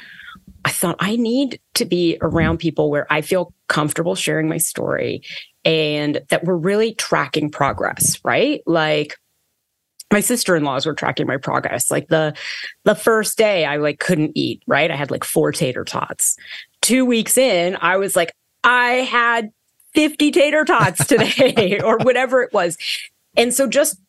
I 0.65 0.71
thought 0.71 0.97
I 0.99 1.15
need 1.15 1.61
to 1.75 1.85
be 1.85 2.19
around 2.21 2.59
people 2.59 2.91
where 2.91 3.07
I 3.13 3.21
feel 3.21 3.55
comfortable 3.69 4.17
sharing 4.17 4.49
my 4.49 4.59
story 4.59 5.23
and 5.65 6.23
that 6.31 6.45
we're 6.45 6.57
really 6.57 6.95
tracking 6.95 7.51
progress, 7.51 8.19
right? 8.25 8.63
Like 8.67 9.17
my 10.13 10.21
sister-in-laws 10.21 10.87
were 10.87 10.95
tracking 10.95 11.27
my 11.27 11.37
progress. 11.37 11.91
Like 11.91 12.09
the 12.09 12.35
the 12.85 12.95
first 12.95 13.39
day 13.39 13.65
I 13.65 13.77
like 13.77 13.99
couldn't 13.99 14.33
eat, 14.35 14.63
right? 14.67 14.91
I 14.91 14.97
had 14.97 15.11
like 15.11 15.25
four 15.25 15.53
tater 15.53 15.85
tots. 15.85 16.37
2 16.83 17.05
weeks 17.05 17.39
in, 17.39 17.77
I 17.81 17.97
was 17.97 18.17
like 18.17 18.33
I 18.65 19.07
had 19.11 19.53
50 19.95 20.31
tater 20.31 20.65
tots 20.65 21.07
today 21.07 21.81
or 21.83 21.99
whatever 21.99 22.43
it 22.43 22.53
was. 22.53 22.77
And 23.37 23.55
so 23.55 23.67
just 23.67 24.01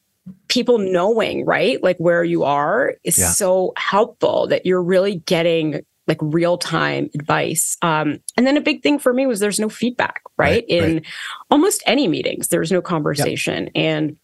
people 0.47 0.77
knowing, 0.77 1.45
right? 1.45 1.81
Like 1.83 1.97
where 1.97 2.23
you 2.23 2.43
are 2.43 2.95
is 3.03 3.17
yeah. 3.17 3.29
so 3.29 3.73
helpful 3.77 4.47
that 4.47 4.65
you're 4.65 4.83
really 4.83 5.15
getting 5.25 5.85
like 6.07 6.17
real 6.21 6.57
time 6.57 7.09
advice. 7.15 7.77
Um, 7.81 8.19
and 8.35 8.45
then 8.45 8.57
a 8.57 8.61
big 8.61 8.83
thing 8.83 8.99
for 8.99 9.13
me 9.13 9.25
was 9.25 9.39
there's 9.39 9.59
no 9.59 9.69
feedback, 9.69 10.21
right? 10.37 10.47
right 10.47 10.65
In 10.67 10.93
right. 10.95 11.05
almost 11.49 11.81
any 11.85 12.07
meetings, 12.07 12.49
there's 12.49 12.71
no 12.71 12.81
conversation. 12.81 13.65
Yep. 13.65 13.71
And 13.75 14.17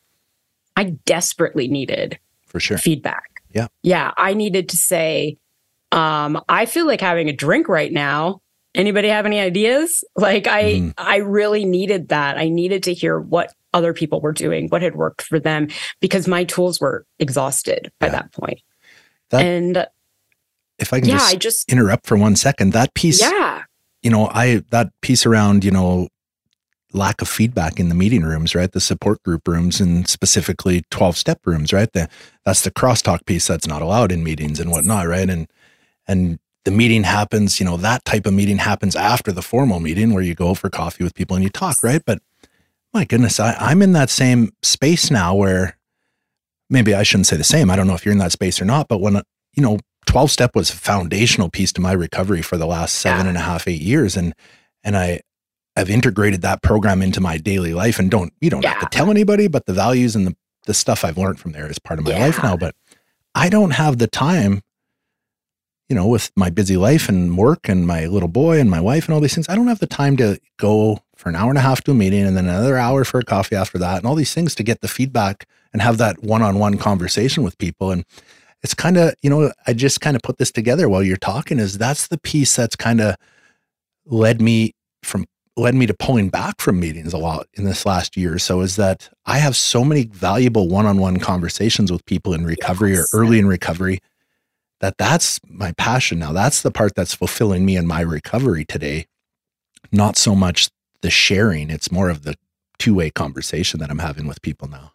I 0.79 0.95
desperately 1.05 1.67
needed 1.67 2.17
for 2.47 2.61
sure 2.61 2.77
feedback. 2.77 3.43
Yeah. 3.53 3.67
Yeah. 3.83 4.13
I 4.15 4.33
needed 4.33 4.69
to 4.69 4.77
say, 4.77 5.37
um, 5.91 6.41
I 6.47 6.65
feel 6.65 6.87
like 6.87 7.01
having 7.01 7.27
a 7.27 7.33
drink 7.33 7.67
right 7.67 7.91
now. 7.91 8.41
Anybody 8.75 9.09
have 9.09 9.25
any 9.25 9.39
ideas? 9.39 10.05
Like 10.15 10.47
I 10.47 10.63
mm. 10.63 10.93
I 10.97 11.17
really 11.17 11.65
needed 11.65 12.09
that. 12.09 12.37
I 12.37 12.47
needed 12.47 12.83
to 12.83 12.93
hear 12.93 13.19
what 13.19 13.53
other 13.73 13.93
people 13.93 14.21
were 14.21 14.31
doing, 14.31 14.69
what 14.69 14.81
had 14.81 14.95
worked 14.95 15.23
for 15.23 15.39
them, 15.39 15.67
because 15.99 16.27
my 16.27 16.45
tools 16.45 16.79
were 16.79 17.05
exhausted 17.17 17.91
by 17.99 18.07
yeah. 18.07 18.11
that 18.11 18.31
point. 18.31 18.61
That, 19.31 19.43
and 19.43 19.87
if 20.77 20.93
I 20.93 20.99
can 20.99 21.09
yeah, 21.09 21.17
just, 21.17 21.33
I 21.33 21.37
just 21.37 21.71
interrupt 21.71 22.05
for 22.05 22.15
one 22.15 22.35
second, 22.35 22.73
that 22.73 22.93
piece, 22.93 23.19
yeah, 23.19 23.63
you 24.01 24.11
know, 24.11 24.29
I 24.31 24.63
that 24.69 24.91
piece 25.01 25.25
around, 25.25 25.65
you 25.65 25.71
know, 25.71 26.07
lack 26.93 27.21
of 27.21 27.27
feedback 27.27 27.79
in 27.79 27.89
the 27.89 27.95
meeting 27.95 28.23
rooms, 28.23 28.55
right? 28.55 28.71
The 28.71 28.79
support 28.79 29.21
group 29.23 29.47
rooms 29.47 29.79
and 29.79 30.07
specifically 30.07 30.83
12 30.89 31.17
step 31.17 31.39
rooms, 31.45 31.71
right? 31.71 31.91
The, 31.91 32.09
that's 32.45 32.61
the 32.61 32.71
crosstalk 32.71 33.25
piece 33.25 33.47
that's 33.47 33.67
not 33.67 33.81
allowed 33.81 34.11
in 34.11 34.23
meetings 34.23 34.59
and 34.59 34.71
whatnot, 34.71 35.07
right? 35.07 35.29
And, 35.29 35.47
and 36.07 36.39
the 36.65 36.71
meeting 36.71 37.03
happens, 37.03 37.59
you 37.59 37.65
know, 37.65 37.77
that 37.77 38.05
type 38.05 38.25
of 38.25 38.33
meeting 38.33 38.57
happens 38.57 38.95
after 38.95 39.31
the 39.31 39.41
formal 39.41 39.79
meeting 39.79 40.13
where 40.13 40.23
you 40.23 40.35
go 40.35 40.53
for 40.53 40.69
coffee 40.69 41.03
with 41.03 41.13
people 41.13 41.35
and 41.35 41.43
you 41.43 41.49
talk, 41.49 41.83
right? 41.83 42.01
But 42.05 42.19
my 42.93 43.05
goodness, 43.05 43.39
I, 43.39 43.55
I'm 43.59 43.81
in 43.81 43.93
that 43.93 44.09
same 44.09 44.51
space 44.63 45.11
now 45.11 45.35
where 45.35 45.77
maybe 46.69 46.93
I 46.93 47.03
shouldn't 47.03 47.27
say 47.27 47.37
the 47.37 47.43
same. 47.43 47.69
I 47.69 47.75
don't 47.75 47.87
know 47.87 47.93
if 47.93 48.05
you're 48.05 48.13
in 48.13 48.19
that 48.19 48.31
space 48.31 48.61
or 48.61 48.65
not, 48.65 48.87
but 48.87 48.99
when, 48.99 49.21
you 49.53 49.63
know, 49.63 49.79
12 50.07 50.31
step 50.31 50.55
was 50.55 50.71
a 50.71 50.75
foundational 50.75 51.49
piece 51.49 51.71
to 51.73 51.81
my 51.81 51.91
recovery 51.91 52.41
for 52.41 52.57
the 52.57 52.65
last 52.65 52.95
seven 52.95 53.25
yeah. 53.25 53.29
and 53.29 53.37
a 53.37 53.41
half, 53.41 53.67
eight 53.67 53.81
years. 53.81 54.17
And, 54.17 54.33
and 54.83 54.97
I, 54.97 55.21
have 55.79 55.89
integrated 55.89 56.41
that 56.41 56.61
program 56.61 57.01
into 57.01 57.19
my 57.19 57.37
daily 57.37 57.73
life 57.73 57.99
and 57.99 58.11
don't, 58.11 58.31
you 58.39 58.49
don't 58.49 58.63
yeah. 58.63 58.73
have 58.73 58.89
to 58.89 58.97
tell 58.97 59.09
anybody, 59.09 59.47
but 59.47 59.65
the 59.65 59.73
values 59.73 60.15
and 60.15 60.27
the, 60.27 60.35
the 60.65 60.73
stuff 60.73 61.03
I've 61.03 61.17
learned 61.17 61.39
from 61.39 61.51
there 61.53 61.69
is 61.69 61.79
part 61.79 61.99
of 61.99 62.05
my 62.05 62.11
yeah. 62.11 62.25
life 62.25 62.43
now. 62.43 62.55
But 62.55 62.75
I 63.33 63.49
don't 63.49 63.71
have 63.71 63.97
the 63.97 64.07
time, 64.07 64.61
you 65.87 65.95
know, 65.95 66.07
with 66.07 66.31
my 66.35 66.49
busy 66.49 66.77
life 66.77 67.09
and 67.09 67.37
work 67.37 67.67
and 67.67 67.87
my 67.87 68.05
little 68.05 68.29
boy 68.29 68.59
and 68.59 68.69
my 68.69 68.79
wife 68.79 69.05
and 69.05 69.13
all 69.13 69.21
these 69.21 69.33
things. 69.33 69.49
I 69.49 69.55
don't 69.55 69.67
have 69.67 69.79
the 69.79 69.87
time 69.87 70.17
to 70.17 70.39
go 70.57 70.99
for 71.15 71.29
an 71.29 71.35
hour 71.35 71.49
and 71.49 71.57
a 71.57 71.61
half 71.61 71.81
to 71.85 71.91
a 71.91 71.95
meeting 71.95 72.25
and 72.25 72.37
then 72.37 72.45
another 72.45 72.77
hour 72.77 73.03
for 73.03 73.19
a 73.19 73.25
coffee 73.25 73.55
after 73.55 73.77
that 73.79 73.97
and 73.97 74.05
all 74.05 74.15
these 74.15 74.33
things 74.33 74.55
to 74.55 74.63
get 74.63 74.81
the 74.81 74.87
feedback 74.87 75.47
and 75.73 75.81
have 75.81 75.97
that 75.97 76.23
one-on-one 76.23 76.77
conversation 76.77 77.43
with 77.43 77.57
people. 77.57 77.91
And 77.91 78.05
it's 78.61 78.73
kind 78.73 78.97
of, 78.97 79.13
you 79.21 79.29
know, 79.29 79.51
I 79.65 79.73
just 79.73 80.01
kind 80.01 80.15
of 80.15 80.21
put 80.21 80.37
this 80.37 80.51
together 80.51 80.87
while 80.89 81.03
you're 81.03 81.17
talking 81.17 81.59
is 81.59 81.77
that's 81.77 82.07
the 82.07 82.17
piece 82.17 82.55
that's 82.55 82.75
kind 82.75 83.01
of 83.01 83.15
led 84.05 84.41
me 84.41 84.75
from 85.03 85.25
led 85.59 85.75
me 85.75 85.85
to 85.85 85.93
pulling 85.93 86.29
back 86.29 86.59
from 86.59 86.79
meetings 86.79 87.13
a 87.13 87.17
lot 87.17 87.47
in 87.53 87.65
this 87.65 87.85
last 87.85 88.17
year 88.17 88.33
or 88.33 88.39
so 88.39 88.61
is 88.61 88.75
that 88.77 89.09
I 89.25 89.37
have 89.37 89.55
so 89.55 89.83
many 89.83 90.05
valuable 90.05 90.67
one-on-one 90.67 91.19
conversations 91.19 91.91
with 91.91 92.05
people 92.05 92.33
in 92.33 92.45
recovery 92.45 92.93
yes. 92.93 93.13
or 93.13 93.21
early 93.21 93.39
in 93.39 93.47
recovery 93.47 93.99
that 94.79 94.97
that's 94.97 95.39
my 95.47 95.73
passion 95.73 96.19
now. 96.19 96.31
That's 96.31 96.61
the 96.61 96.71
part 96.71 96.95
that's 96.95 97.13
fulfilling 97.13 97.65
me 97.65 97.75
in 97.75 97.85
my 97.85 98.01
recovery 98.01 98.65
today. 98.65 99.07
Not 99.91 100.17
so 100.17 100.35
much 100.35 100.69
the 101.01 101.09
sharing, 101.09 101.69
it's 101.69 101.91
more 101.91 102.09
of 102.09 102.23
the 102.23 102.35
two-way 102.77 103.09
conversation 103.09 103.79
that 103.79 103.89
I'm 103.89 103.99
having 103.99 104.27
with 104.27 104.41
people 104.41 104.67
now. 104.67 104.93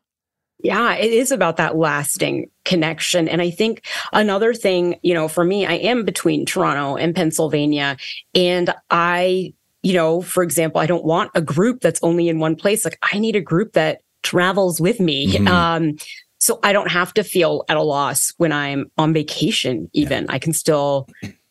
Yeah, 0.62 0.94
it 0.94 1.12
is 1.12 1.30
about 1.30 1.58
that 1.58 1.76
lasting 1.76 2.50
connection. 2.64 3.28
And 3.28 3.42
I 3.42 3.50
think 3.50 3.84
another 4.14 4.54
thing, 4.54 4.98
you 5.02 5.12
know, 5.12 5.28
for 5.28 5.44
me, 5.44 5.66
I 5.66 5.74
am 5.74 6.04
between 6.06 6.46
Toronto 6.46 6.96
and 6.96 7.14
Pennsylvania. 7.14 7.98
And 8.34 8.74
I, 8.88 9.52
you 9.84 9.92
know, 9.92 10.22
for 10.22 10.42
example, 10.42 10.80
I 10.80 10.86
don't 10.86 11.04
want 11.04 11.30
a 11.34 11.42
group 11.42 11.80
that's 11.80 12.00
only 12.02 12.28
in 12.28 12.38
one 12.40 12.56
place. 12.56 12.84
Like 12.84 12.98
I 13.02 13.18
need 13.18 13.36
a 13.36 13.40
group 13.40 13.74
that 13.74 14.00
travels 14.22 14.80
with 14.80 14.98
me. 14.98 15.34
Mm-hmm. 15.34 15.46
Um, 15.48 15.96
so 16.38 16.58
I 16.62 16.72
don't 16.72 16.90
have 16.90 17.14
to 17.14 17.22
feel 17.22 17.64
at 17.68 17.76
a 17.76 17.82
loss 17.82 18.32
when 18.38 18.50
I'm 18.50 18.90
on 18.98 19.12
vacation, 19.12 19.88
even. 19.92 20.24
Yeah. 20.24 20.32
I 20.32 20.38
can 20.38 20.52
still 20.52 21.08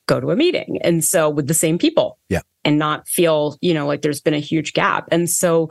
go 0.07 0.19
to 0.19 0.31
a 0.31 0.35
meeting. 0.35 0.79
And 0.81 1.03
so 1.03 1.29
with 1.29 1.47
the 1.47 1.53
same 1.53 1.77
people. 1.77 2.17
Yeah. 2.29 2.41
And 2.65 2.79
not 2.79 3.07
feel, 3.07 3.57
you 3.59 3.73
know, 3.73 3.85
like 3.85 4.03
there's 4.03 4.21
been 4.21 4.33
a 4.33 4.39
huge 4.39 4.71
gap. 4.73 5.07
And 5.11 5.29
so, 5.29 5.69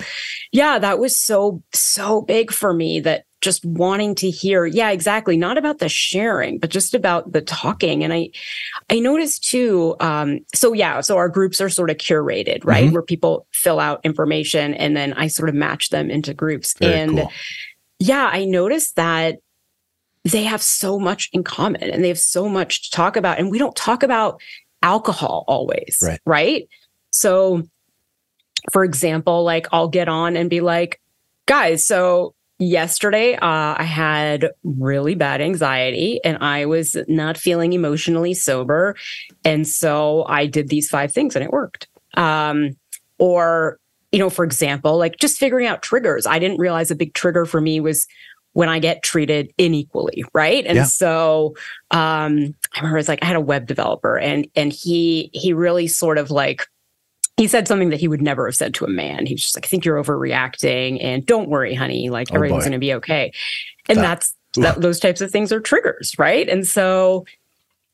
yeah, 0.53 0.79
that 0.79 0.99
was 0.99 1.19
so, 1.19 1.63
so 1.73 2.21
big 2.21 2.53
for 2.53 2.75
me 2.75 3.01
that 3.01 3.25
just 3.43 3.65
wanting 3.65 4.15
to 4.15 4.31
hear 4.31 4.65
yeah 4.65 4.91
exactly 4.91 5.37
not 5.37 5.59
about 5.59 5.79
the 5.79 5.89
sharing 5.89 6.59
but 6.59 6.71
just 6.71 6.95
about 6.95 7.31
the 7.33 7.43
talking 7.43 8.03
and 8.03 8.13
i 8.13 8.31
i 8.89 8.99
noticed 8.99 9.45
too 9.45 9.95
um 10.01 10.39
so 10.55 10.73
yeah 10.73 11.01
so 11.01 11.17
our 11.17 11.29
groups 11.29 11.61
are 11.61 11.69
sort 11.69 11.91
of 11.91 11.97
curated 11.97 12.65
right 12.65 12.85
mm-hmm. 12.85 12.95
where 12.95 13.03
people 13.03 13.47
fill 13.53 13.81
out 13.81 14.01
information 14.05 14.73
and 14.75 14.97
then 14.97 15.13
i 15.15 15.27
sort 15.27 15.49
of 15.49 15.55
match 15.55 15.91
them 15.91 16.11
into 16.11 16.33
groups 16.33 16.75
Very 16.79 16.95
and 16.95 17.19
cool. 17.19 17.33
yeah 17.99 18.31
i 18.33 18.45
noticed 18.45 18.97
that 18.97 19.41
they 20.25 20.45
have 20.45 20.63
so 20.63 21.01
much 21.01 21.29
in 21.33 21.43
common 21.43 21.83
and 21.83 22.03
they 22.03 22.09
have 22.09 22.19
so 22.19 22.49
much 22.49 22.85
to 22.85 22.97
talk 22.97 23.17
about 23.17 23.39
and 23.39 23.51
we 23.51 23.59
don't 23.59 23.77
talk 23.77 24.05
about 24.05 24.41
alcohol 24.83 25.45
always 25.49 25.99
right, 26.01 26.21
right? 26.25 26.69
so 27.11 27.63
for 28.73 28.85
example 28.85 29.43
like 29.43 29.67
i'll 29.73 29.89
get 29.89 30.09
on 30.09 30.37
and 30.37 30.49
be 30.49 30.61
like 30.61 31.01
guys 31.47 31.85
so 31.85 32.35
yesterday 32.63 33.35
uh, 33.35 33.75
i 33.79 33.85
had 33.85 34.51
really 34.65 35.15
bad 35.15 35.41
anxiety 35.41 36.21
and 36.25 36.39
i 36.41 36.65
was 36.65 36.97
not 37.09 37.37
feeling 37.37 37.73
emotionally 37.73 38.35
sober. 38.35 38.95
And 39.45 39.67
so 39.67 40.25
i 40.29 40.47
did 40.47 40.69
these 40.69 40.89
five 40.89 41.13
things 41.13 41.35
and 41.37 41.45
it 41.45 41.51
worked. 41.51 41.89
Um, 42.15 42.77
or 43.19 43.79
you 44.11 44.19
know 44.19 44.29
for 44.29 44.45
example 44.45 44.99
like 44.99 45.17
just 45.19 45.39
figuring 45.39 45.67
out 45.67 45.83
triggers. 45.83 46.27
I 46.27 46.39
didn't 46.39 46.59
realize 46.59 46.91
a 46.91 46.95
big 46.95 47.15
trigger 47.15 47.47
for 47.47 47.61
me 47.61 47.81
was 47.81 48.07
when 48.55 48.69
i 48.69 48.79
get 48.79 49.03
treated 49.03 49.53
unequally 49.59 50.25
right? 50.35 50.65
And 50.67 50.77
yeah. 50.77 50.85
so 50.85 51.55
um, 51.91 52.55
i 52.75 52.79
remember 52.79 52.99
it's 52.99 53.09
like 53.09 53.23
i 53.23 53.27
had 53.27 53.37
a 53.37 53.41
web 53.41 53.67
developer 53.67 54.19
and 54.19 54.47
and 54.55 54.73
he 54.73 55.31
he 55.33 55.53
really 55.53 55.87
sort 55.87 56.19
of 56.19 56.31
like 56.31 56.67
he 57.43 57.49
said 57.49 57.67
something 57.67 57.89
that 57.89 57.99
he 57.99 58.07
would 58.07 58.23
never 58.23 58.47
have 58.47 58.55
said 58.55 58.73
to 58.73 58.85
a 58.85 58.89
man. 58.89 59.27
He 59.27 59.35
was 59.35 59.43
just 59.43 59.57
like, 59.57 59.67
I 59.67 59.69
think 59.69 59.85
you're 59.85 60.01
overreacting 60.01 61.03
and 61.03 61.27
don't 61.27 61.49
worry, 61.49 61.75
honey, 61.75 62.09
like 62.09 62.29
oh 62.31 62.37
everything's 62.37 62.63
going 62.63 62.71
to 62.71 62.79
be 62.79 62.95
okay. 62.95 63.33
And 63.89 63.99
that, 63.99 64.03
that's 64.03 64.37
that, 64.55 64.81
those 64.81 65.01
types 65.01 65.21
of 65.21 65.33
things 65.33 65.51
are 65.51 65.59
triggers, 65.59 66.17
right? 66.21 66.49
And 66.49 66.65
so, 66.65 67.27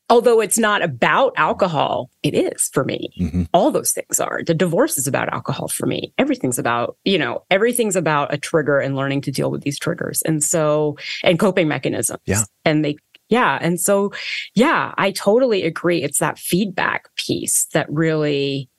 although 0.07 0.39
it's 0.39 0.59
not 0.59 0.83
about 0.83 1.33
alcohol, 1.35 2.11
it 2.21 2.35
is 2.35 2.69
for 2.71 2.83
me. 2.83 3.09
Mm-hmm. 3.19 3.43
All 3.51 3.71
those 3.71 3.91
things 3.91 4.19
are. 4.19 4.43
The 4.45 4.53
divorce 4.53 4.99
is 4.99 5.07
about 5.07 5.33
alcohol 5.33 5.67
for 5.67 5.87
me. 5.87 6.13
Everything's 6.19 6.59
about, 6.59 6.97
you 7.03 7.17
know, 7.17 7.43
everything's 7.49 7.95
about 7.95 8.31
a 8.31 8.37
trigger 8.37 8.77
and 8.77 8.95
learning 8.95 9.21
to 9.21 9.31
deal 9.31 9.49
with 9.49 9.63
these 9.63 9.79
triggers. 9.79 10.21
And 10.21 10.43
so, 10.43 10.95
and 11.23 11.39
coping 11.39 11.67
mechanisms. 11.67 12.21
Yeah. 12.25 12.43
And 12.65 12.85
they, 12.85 12.97
yeah. 13.29 13.57
And 13.59 13.79
so, 13.79 14.13
yeah, 14.53 14.93
I 14.95 15.09
totally 15.09 15.63
agree. 15.63 16.03
It's 16.03 16.19
that 16.19 16.37
feedback 16.37 17.09
piece 17.15 17.65
that 17.73 17.91
really 17.91 18.69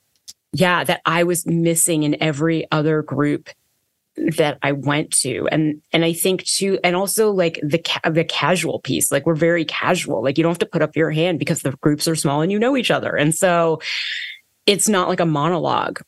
yeah, 0.53 0.85
that 0.85 1.01
I 1.07 1.25
was 1.25 1.47
missing 1.47 2.03
in 2.03 2.21
every 2.23 2.67
other 2.71 3.03
group 3.03 3.51
that 4.37 4.59
I 4.63 4.73
went 4.73 5.13
to. 5.19 5.49
And 5.51 5.81
and 5.93 6.05
I 6.05 6.13
think 6.13 6.45
too, 6.45 6.79
and 6.83 6.97
also 6.97 7.31
like 7.31 7.61
the 7.63 7.79
ca- 7.79 8.11
the 8.11 8.25
casual 8.25 8.81
piece, 8.81 9.13
like 9.13 9.27
we're 9.27 9.35
very 9.35 9.65
casual. 9.65 10.23
Like 10.23 10.37
you 10.37 10.43
don't 10.43 10.51
have 10.51 10.59
to 10.59 10.67
put 10.67 10.83
up 10.83 10.97
your 10.97 11.11
hand 11.11 11.39
because 11.39 11.63
the 11.63 11.73
groups 11.81 12.09
are 12.09 12.17
small 12.17 12.41
and 12.41 12.51
you 12.51 12.59
know 12.59 12.77
each 12.77 12.91
other. 12.91 13.17
And 13.17 13.35
so 13.35 13.81
it's 14.67 14.89
not 14.89 15.09
like 15.09 15.21
a 15.21 15.27
monologue 15.27 16.01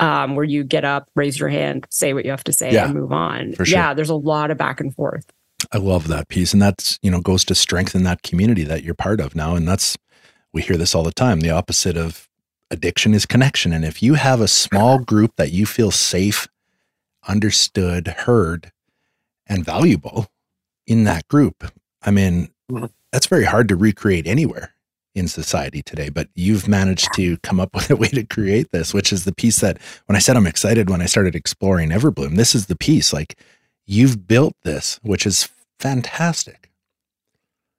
um, 0.00 0.34
where 0.34 0.44
you 0.44 0.64
get 0.64 0.84
up, 0.84 1.08
raise 1.14 1.38
your 1.38 1.48
hand, 1.48 1.86
say 1.90 2.12
what 2.12 2.24
you 2.24 2.30
have 2.30 2.44
to 2.44 2.52
say, 2.52 2.72
yeah, 2.72 2.86
and 2.86 2.94
move 2.94 3.12
on. 3.12 3.54
Sure. 3.54 3.66
Yeah, 3.66 3.94
there's 3.94 4.10
a 4.10 4.14
lot 4.14 4.50
of 4.50 4.58
back 4.58 4.80
and 4.80 4.94
forth. 4.94 5.26
I 5.72 5.78
love 5.78 6.08
that 6.08 6.28
piece. 6.28 6.52
And 6.52 6.60
that's, 6.60 6.98
you 7.02 7.10
know, 7.10 7.20
goes 7.20 7.44
to 7.46 7.54
strengthen 7.54 8.02
that 8.04 8.22
community 8.22 8.64
that 8.64 8.82
you're 8.82 8.94
part 8.94 9.20
of 9.20 9.34
now. 9.34 9.54
And 9.54 9.66
that's 9.66 9.96
we 10.52 10.62
hear 10.62 10.76
this 10.76 10.94
all 10.94 11.02
the 11.02 11.12
time. 11.12 11.40
The 11.40 11.50
opposite 11.50 11.96
of 11.96 12.28
addiction 12.72 13.14
is 13.14 13.26
connection. 13.26 13.72
And 13.72 13.84
if 13.84 14.02
you 14.02 14.14
have 14.14 14.40
a 14.40 14.48
small 14.48 14.98
group 14.98 15.36
that 15.36 15.52
you 15.52 15.66
feel 15.66 15.90
safe, 15.90 16.48
understood, 17.28 18.08
heard, 18.08 18.72
and 19.46 19.64
valuable 19.64 20.28
in 20.86 21.04
that 21.04 21.28
group, 21.28 21.70
I 22.02 22.10
mean, 22.10 22.48
mm-hmm. 22.70 22.86
that's 23.12 23.26
very 23.26 23.44
hard 23.44 23.68
to 23.68 23.76
recreate 23.76 24.26
anywhere 24.26 24.72
in 25.14 25.28
society 25.28 25.82
today. 25.82 26.08
But 26.08 26.28
you've 26.34 26.66
managed 26.66 27.12
to 27.14 27.36
come 27.38 27.60
up 27.60 27.74
with 27.74 27.90
a 27.90 27.96
way 27.96 28.08
to 28.08 28.24
create 28.24 28.72
this, 28.72 28.94
which 28.94 29.12
is 29.12 29.24
the 29.24 29.34
piece 29.34 29.60
that 29.60 29.78
when 30.06 30.16
I 30.16 30.20
said 30.20 30.36
I'm 30.36 30.46
excited 30.46 30.90
when 30.90 31.02
I 31.02 31.06
started 31.06 31.36
exploring 31.36 31.90
Everblume, 31.90 32.36
this 32.36 32.54
is 32.54 32.66
the 32.66 32.76
piece. 32.76 33.12
Like 33.12 33.38
you've 33.86 34.26
built 34.26 34.54
this, 34.64 34.98
which 35.02 35.26
is 35.26 35.50
fantastic. 35.78 36.70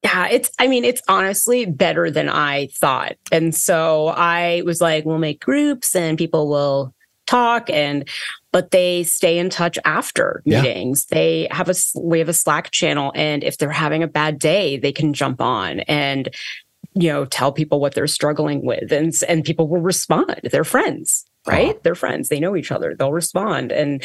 Yeah, 0.03 0.27
it's, 0.27 0.51
I 0.59 0.67
mean, 0.67 0.83
it's 0.83 1.01
honestly 1.07 1.65
better 1.65 2.11
than 2.11 2.27
I 2.29 2.67
thought. 2.73 3.15
And 3.31 3.55
so 3.55 4.09
I 4.09 4.61
was 4.65 4.81
like, 4.81 5.05
we'll 5.05 5.17
make 5.17 5.39
groups 5.39 5.95
and 5.95 6.17
people 6.17 6.49
will 6.49 6.93
talk 7.25 7.69
and 7.69 8.07
but 8.51 8.71
they 8.71 9.03
stay 9.03 9.39
in 9.39 9.49
touch 9.49 9.79
after 9.83 10.43
meetings. 10.45 11.07
Yeah. 11.09 11.15
They 11.17 11.47
have 11.51 11.69
a 11.69 11.73
we 11.99 12.19
have 12.19 12.29
a 12.29 12.33
Slack 12.33 12.71
channel, 12.71 13.11
and 13.15 13.43
if 13.43 13.57
they're 13.57 13.71
having 13.71 14.03
a 14.03 14.07
bad 14.07 14.39
day, 14.39 14.77
they 14.77 14.91
can 14.91 15.13
jump 15.13 15.41
on 15.41 15.79
and 15.81 16.29
you 16.93 17.09
know 17.09 17.25
tell 17.25 17.51
people 17.51 17.79
what 17.79 17.95
they're 17.95 18.07
struggling 18.07 18.63
with, 18.63 18.91
and 18.91 19.13
and 19.27 19.43
people 19.43 19.67
will 19.67 19.81
respond. 19.81 20.39
They're 20.51 20.63
friends, 20.63 21.25
right? 21.47 21.81
They're 21.83 21.95
friends. 21.95 22.29
They 22.29 22.39
know 22.39 22.55
each 22.55 22.71
other. 22.71 22.95
They'll 22.95 23.11
respond, 23.11 23.71
and 23.71 24.03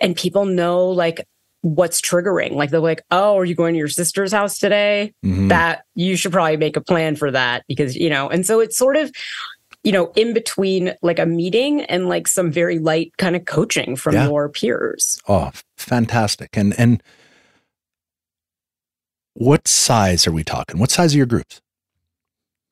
and 0.00 0.16
people 0.16 0.44
know 0.44 0.88
like 0.88 1.26
what's 1.64 2.00
triggering. 2.00 2.52
Like 2.52 2.70
they're 2.70 2.78
like, 2.78 3.02
oh, 3.10 3.38
are 3.38 3.44
you 3.44 3.54
going 3.54 3.72
to 3.72 3.78
your 3.78 3.88
sister's 3.88 4.32
house 4.32 4.58
today? 4.58 5.14
Mm-hmm. 5.24 5.48
That 5.48 5.84
you 5.94 6.14
should 6.14 6.30
probably 6.30 6.58
make 6.58 6.76
a 6.76 6.80
plan 6.82 7.16
for 7.16 7.30
that 7.30 7.64
because, 7.66 7.96
you 7.96 8.10
know, 8.10 8.28
and 8.28 8.44
so 8.44 8.60
it's 8.60 8.76
sort 8.76 8.96
of, 8.96 9.10
you 9.82 9.90
know, 9.90 10.12
in 10.14 10.34
between 10.34 10.94
like 11.00 11.18
a 11.18 11.24
meeting 11.24 11.80
and 11.82 12.06
like 12.06 12.28
some 12.28 12.52
very 12.52 12.78
light 12.78 13.12
kind 13.16 13.34
of 13.34 13.46
coaching 13.46 13.96
from 13.96 14.14
yeah. 14.14 14.26
your 14.26 14.50
peers. 14.50 15.18
Oh, 15.26 15.52
fantastic. 15.78 16.50
And, 16.54 16.78
and, 16.78 17.02
what 19.36 19.66
size 19.66 20.28
are 20.28 20.32
we 20.32 20.44
talking? 20.44 20.78
What 20.78 20.92
size 20.92 21.12
are 21.12 21.16
your 21.16 21.26
groups? 21.26 21.60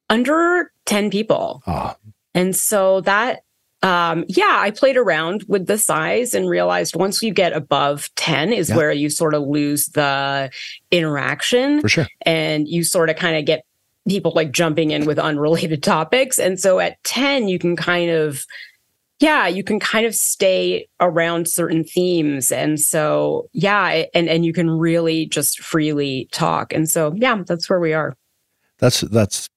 Under 0.08 0.70
10 0.86 1.10
people. 1.10 1.60
Oh. 1.66 1.96
And 2.34 2.54
so 2.54 3.00
that 3.00 3.42
um, 3.82 4.24
yeah, 4.28 4.58
I 4.60 4.70
played 4.70 4.96
around 4.96 5.44
with 5.48 5.66
the 5.66 5.76
size 5.76 6.34
and 6.34 6.48
realized 6.48 6.94
once 6.94 7.20
you 7.22 7.32
get 7.32 7.52
above 7.52 8.08
10 8.14 8.52
is 8.52 8.70
yeah. 8.70 8.76
where 8.76 8.92
you 8.92 9.10
sort 9.10 9.34
of 9.34 9.42
lose 9.42 9.86
the 9.88 10.50
interaction. 10.92 11.80
For 11.80 11.88
sure. 11.88 12.06
And 12.22 12.68
you 12.68 12.84
sort 12.84 13.10
of 13.10 13.16
kind 13.16 13.36
of 13.36 13.44
get 13.44 13.64
people 14.08 14.32
like 14.34 14.52
jumping 14.52 14.92
in 14.92 15.04
with 15.04 15.18
unrelated 15.18 15.82
topics. 15.82 16.38
And 16.38 16.60
so 16.60 16.78
at 16.78 17.02
10, 17.02 17.48
you 17.48 17.58
can 17.58 17.74
kind 17.74 18.10
of, 18.10 18.46
yeah, 19.18 19.48
you 19.48 19.64
can 19.64 19.80
kind 19.80 20.06
of 20.06 20.14
stay 20.14 20.88
around 21.00 21.48
certain 21.48 21.82
themes. 21.82 22.52
And 22.52 22.78
so, 22.78 23.48
yeah, 23.52 24.04
and, 24.14 24.28
and 24.28 24.44
you 24.44 24.52
can 24.52 24.70
really 24.70 25.26
just 25.26 25.60
freely 25.60 26.28
talk. 26.30 26.72
And 26.72 26.88
so, 26.88 27.14
yeah, 27.16 27.42
that's 27.44 27.68
where 27.68 27.80
we 27.80 27.94
are. 27.94 28.16
That's, 28.78 29.00
that's 29.00 29.48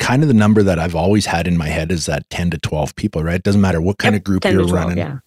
kind 0.00 0.22
of 0.22 0.28
the 0.28 0.34
number 0.34 0.62
that 0.64 0.80
I've 0.80 0.96
always 0.96 1.26
had 1.26 1.46
in 1.46 1.56
my 1.56 1.68
head 1.68 1.92
is 1.92 2.06
that 2.06 2.28
10 2.30 2.50
to 2.50 2.58
12 2.58 2.96
people, 2.96 3.22
right? 3.22 3.36
It 3.36 3.44
doesn't 3.44 3.60
matter 3.60 3.80
what 3.80 3.98
kind 3.98 4.14
yep, 4.14 4.20
of 4.20 4.24
group 4.24 4.44
you're 4.44 4.62
12, 4.62 4.72
running. 4.72 4.98
Yeah. 4.98 5.18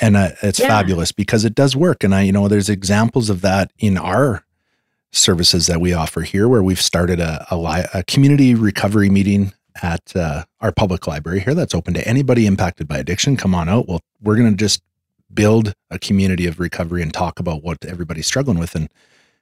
And 0.00 0.16
uh, 0.16 0.30
it's 0.42 0.60
yeah. 0.60 0.68
fabulous 0.68 1.12
because 1.12 1.44
it 1.44 1.54
does 1.54 1.76
work. 1.76 2.04
And 2.04 2.14
I, 2.14 2.22
you 2.22 2.32
know, 2.32 2.48
there's 2.48 2.68
examples 2.68 3.28
of 3.28 3.40
that 3.42 3.72
in 3.78 3.98
our 3.98 4.44
services 5.10 5.66
that 5.66 5.80
we 5.80 5.92
offer 5.92 6.20
here 6.20 6.48
where 6.48 6.62
we've 6.62 6.80
started 6.80 7.18
a, 7.18 7.44
a, 7.50 7.56
li- 7.56 7.86
a 7.92 8.04
community 8.04 8.54
recovery 8.54 9.10
meeting 9.10 9.52
at 9.82 10.14
uh, 10.16 10.44
our 10.60 10.72
public 10.72 11.06
library 11.06 11.40
here 11.40 11.54
that's 11.54 11.74
open 11.74 11.94
to 11.94 12.08
anybody 12.08 12.46
impacted 12.46 12.86
by 12.86 12.98
addiction. 12.98 13.36
Come 13.36 13.54
on 13.54 13.68
out. 13.68 13.88
Well, 13.88 14.00
we're 14.22 14.36
going 14.36 14.50
to 14.50 14.56
just 14.56 14.82
build 15.34 15.74
a 15.90 15.98
community 15.98 16.46
of 16.46 16.60
recovery 16.60 17.02
and 17.02 17.12
talk 17.12 17.40
about 17.40 17.62
what 17.62 17.84
everybody's 17.84 18.26
struggling 18.26 18.58
with. 18.58 18.74
And 18.74 18.88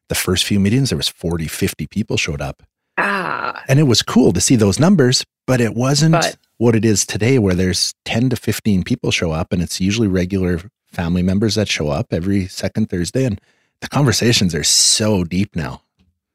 the 0.09 0.15
first 0.15 0.45
few 0.45 0.59
meetings, 0.59 0.91
there 0.91 0.97
was 0.97 1.09
40, 1.09 1.47
50 1.47 1.87
people 1.87 2.17
showed 2.17 2.41
up. 2.41 2.63
Ah. 2.99 3.63
And 3.69 3.79
it 3.79 3.85
was 3.85 4.03
cool 4.03 4.33
to 4.33 4.41
see 4.41 4.57
those 4.57 4.81
numbers, 4.81 5.25
but 5.47 5.61
it 5.61 5.75
wasn't 5.75 6.13
but, 6.13 6.37
what 6.59 6.75
it 6.75 6.85
is 6.85 7.05
today, 7.05 7.39
where 7.39 7.55
there's 7.55 7.95
10 8.05 8.31
to 8.31 8.37
15 8.37 8.85
people 8.85 9.11
show 9.11 9.33
up, 9.33 9.53
and 9.53 9.63
it's 9.63 9.81
usually 9.81 10.09
regular 10.09 10.61
family 10.93 11.23
members 11.23 11.57
that 11.57 11.69
show 11.69 11.89
up 11.89 12.13
every 12.13 12.47
second 12.47 12.89
Thursday. 12.89 13.25
And 13.25 13.41
the 13.81 13.89
conversations 13.89 14.55
are 14.55 14.65
so 14.65 15.25
deep 15.25 15.55
now. 15.55 15.83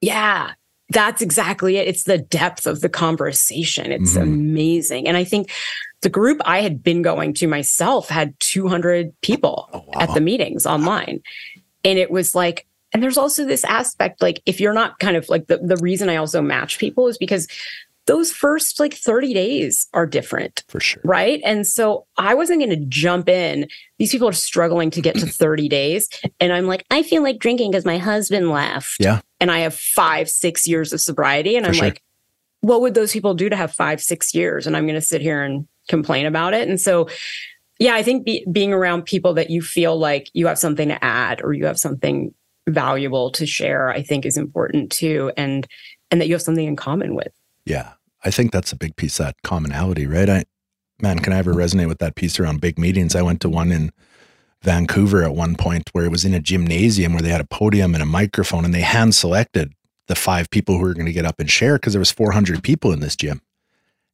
Yeah, 0.02 0.52
that's 0.90 1.22
exactly 1.22 1.78
it. 1.78 1.88
It's 1.88 2.04
the 2.04 2.18
depth 2.18 2.68
of 2.68 2.82
the 2.82 2.90
conversation. 2.90 3.92
It's 3.92 4.14
mm-hmm. 4.14 4.22
amazing. 4.22 5.08
And 5.08 5.18
I 5.18 5.24
think 5.24 5.52
the 6.02 6.10
group 6.10 6.42
I 6.46 6.62
had 6.62 6.84
been 6.84 7.02
going 7.02 7.34
to 7.36 7.48
myself 7.48 8.10
had 8.10 8.40
200 8.40 9.14
people 9.22 9.70
oh, 9.74 9.84
wow. 9.88 10.02
at 10.02 10.14
the 10.14 10.22
meetings 10.22 10.66
online. 10.66 11.22
And 11.84 11.98
it 11.98 12.12
was 12.12 12.36
like, 12.36 12.68
and 12.94 13.02
there's 13.02 13.18
also 13.18 13.46
this 13.46 13.64
aspect 13.64 14.22
like 14.22 14.42
if 14.46 14.60
you're 14.60 14.74
not 14.74 15.00
kind 15.00 15.16
of 15.16 15.30
like 15.30 15.48
the, 15.48 15.58
the 15.58 15.78
reason 15.78 16.10
I 16.10 16.18
also 16.18 16.42
match 16.42 16.78
people 16.78 17.08
is 17.08 17.18
because 17.18 17.48
those 18.08 18.32
first 18.32 18.80
like 18.80 18.94
30 18.94 19.34
days 19.34 19.88
are 19.94 20.06
different. 20.06 20.64
For 20.68 20.80
sure. 20.80 21.02
Right. 21.06 21.40
And 21.46 21.66
so 21.68 22.08
I 22.18 22.34
wasn't 22.34 22.60
going 22.60 22.72
to 22.72 22.86
jump 22.88 23.30
in. 23.30 23.68
These 24.00 24.12
people 24.12 24.28
are 24.28 24.34
struggling 24.34 24.90
to 24.92 25.02
get 25.02 25.16
to 25.16 25.26
30 25.28 25.70
days. 25.70 26.10
And 26.40 26.52
I'm 26.52 26.66
like, 26.66 26.86
I 26.90 27.04
feel 27.04 27.22
like 27.22 27.40
drinking 27.40 27.72
because 27.72 27.86
my 27.86 27.98
husband 27.98 28.50
left. 28.50 28.98
Yeah. 29.00 29.22
And 29.40 29.52
I 29.52 29.60
have 29.60 29.76
five, 29.76 30.30
six 30.30 30.68
years 30.68 30.94
of 30.94 31.02
sobriety. 31.02 31.56
And 31.56 31.66
For 31.66 31.70
I'm 31.70 31.76
sure. 31.76 31.86
like, 31.86 32.02
what 32.62 32.82
would 32.82 32.96
those 32.96 33.14
people 33.14 33.34
do 33.34 33.50
to 33.50 33.56
have 33.56 33.72
five, 33.72 34.02
six 34.02 34.34
years? 34.34 34.68
And 34.68 34.76
I'm 34.76 34.86
going 34.86 34.96
to 34.96 35.02
sit 35.02 35.22
here 35.22 35.44
and 35.44 35.68
complain 35.88 36.26
about 36.26 36.54
it. 36.54 36.68
And 36.68 36.80
so, 36.80 37.08
yeah, 37.80 37.96
I 37.96 38.04
think 38.04 38.26
be, 38.26 38.46
being 38.52 38.74
around 38.74 39.04
people 39.04 39.34
that 39.36 39.50
you 39.50 39.62
feel 39.62 39.98
like 39.98 40.30
you 40.34 40.48
have 40.48 40.60
something 40.60 40.90
to 40.90 41.04
add 41.04 41.42
or 41.44 41.54
you 41.54 41.66
have 41.66 41.80
something 41.80 42.34
valuable 42.74 43.32
to 43.32 43.46
share, 43.46 43.90
I 43.90 44.02
think 44.02 44.26
is 44.26 44.38
important 44.38 44.92
too. 44.92 45.32
And 45.38 45.68
and 46.10 46.20
that 46.20 46.28
you 46.28 46.34
have 46.34 46.42
something 46.42 46.68
in 46.68 46.76
common 46.76 47.16
with. 47.16 47.34
Yeah. 47.66 47.94
I 48.24 48.32
think 48.32 48.52
that's 48.52 48.72
a 48.72 48.78
big 48.78 48.96
piece 48.98 49.18
that 49.18 49.36
commonality, 49.44 50.06
right? 50.06 50.30
I 50.30 50.44
man, 51.02 51.20
can 51.20 51.34
I 51.34 51.38
ever 51.38 51.54
resonate 51.54 51.88
with 51.88 52.00
that 52.00 52.16
piece 52.16 52.40
around 52.40 52.62
big 52.62 52.78
meetings? 52.78 53.16
I 53.16 53.22
went 53.22 53.42
to 53.42 53.50
one 53.50 53.72
in 53.72 53.92
Vancouver 54.62 55.24
at 55.24 55.34
one 55.34 55.56
point 55.56 55.90
where 55.94 56.06
it 56.06 56.12
was 56.12 56.24
in 56.24 56.34
a 56.34 56.40
gymnasium 56.40 57.14
where 57.14 57.22
they 57.22 57.30
had 57.30 57.42
a 57.42 57.46
podium 57.46 57.96
and 57.96 58.04
a 58.04 58.06
microphone 58.06 58.66
and 58.66 58.74
they 58.74 58.82
hand 58.82 59.16
selected 59.16 59.74
the 60.08 60.16
five 60.16 60.50
people 60.50 60.78
who 60.78 60.82
were 60.82 60.94
going 60.94 61.06
to 61.08 61.12
get 61.12 61.26
up 61.26 61.40
and 61.40 61.50
share 61.50 61.76
because 61.76 61.94
there 61.94 62.00
was 62.00 62.12
400 62.12 62.64
people 62.64 62.92
in 62.92 63.00
this 63.00 63.16
gym. 63.16 63.42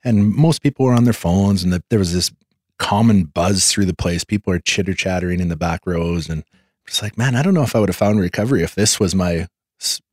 And 0.04 0.34
most 0.34 0.62
people 0.62 0.86
were 0.86 0.94
on 0.94 1.04
their 1.04 1.14
phones 1.14 1.64
and 1.64 1.74
the, 1.74 1.84
there 1.90 2.00
was 2.00 2.14
this 2.14 2.32
common 2.80 3.24
buzz 3.26 3.70
through 3.70 3.86
the 3.86 3.96
place. 3.96 4.24
People 4.24 4.54
are 4.54 4.60
chitter 4.60 4.94
chattering 4.94 5.40
in 5.40 5.50
the 5.50 5.56
back 5.58 5.82
rows 5.86 6.30
and 6.30 6.44
it's 6.88 7.02
like, 7.02 7.18
man, 7.18 7.36
I 7.36 7.42
don't 7.42 7.54
know 7.54 7.64
if 7.64 7.76
I 7.76 7.80
would 7.80 7.90
have 7.90 7.96
found 7.96 8.20
recovery 8.20 8.64
if 8.64 8.76
this 8.76 9.00
was 9.00 9.14
my 9.14 9.48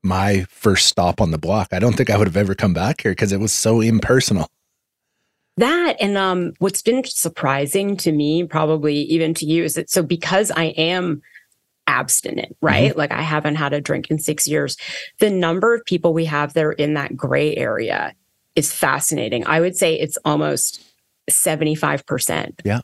my 0.03 0.45
first 0.51 0.87
stop 0.87 1.20
on 1.20 1.31
the 1.31 1.39
block. 1.39 1.68
I 1.72 1.79
don't 1.79 1.95
think 1.97 2.11
I 2.11 2.18
would 2.18 2.27
have 2.27 2.37
ever 2.37 2.55
come 2.55 2.75
back 2.75 3.01
here 3.01 3.12
because 3.12 3.33
it 3.33 3.41
was 3.41 3.53
so 3.53 3.81
impersonal. 3.81 4.51
That 5.57 5.97
and 6.01 6.18
um, 6.18 6.53
what's 6.59 6.83
been 6.83 7.05
surprising 7.05 7.97
to 7.99 8.12
me, 8.12 8.45
probably 8.45 8.97
even 9.03 9.33
to 9.35 9.47
you, 9.47 9.64
is 9.64 9.75
that 9.75 9.89
so 9.89 10.03
because 10.03 10.51
I 10.51 10.64
am 10.64 11.22
abstinent, 11.87 12.57
right? 12.61 12.91
Mm-hmm. 12.91 12.99
Like 12.99 13.12
I 13.12 13.22
haven't 13.22 13.55
had 13.55 13.72
a 13.72 13.81
drink 13.81 14.11
in 14.11 14.18
six 14.18 14.47
years. 14.47 14.77
The 15.20 15.31
number 15.31 15.75
of 15.75 15.85
people 15.85 16.12
we 16.12 16.25
have 16.25 16.55
that 16.55 16.64
are 16.64 16.72
in 16.72 16.95
that 16.95 17.16
gray 17.16 17.57
area 17.57 18.14
is 18.57 18.72
fascinating. 18.72 19.47
I 19.47 19.61
would 19.61 19.77
say 19.77 19.95
it's 19.95 20.18
almost 20.25 20.83
75%. 21.31 22.61
Yeah 22.64 22.81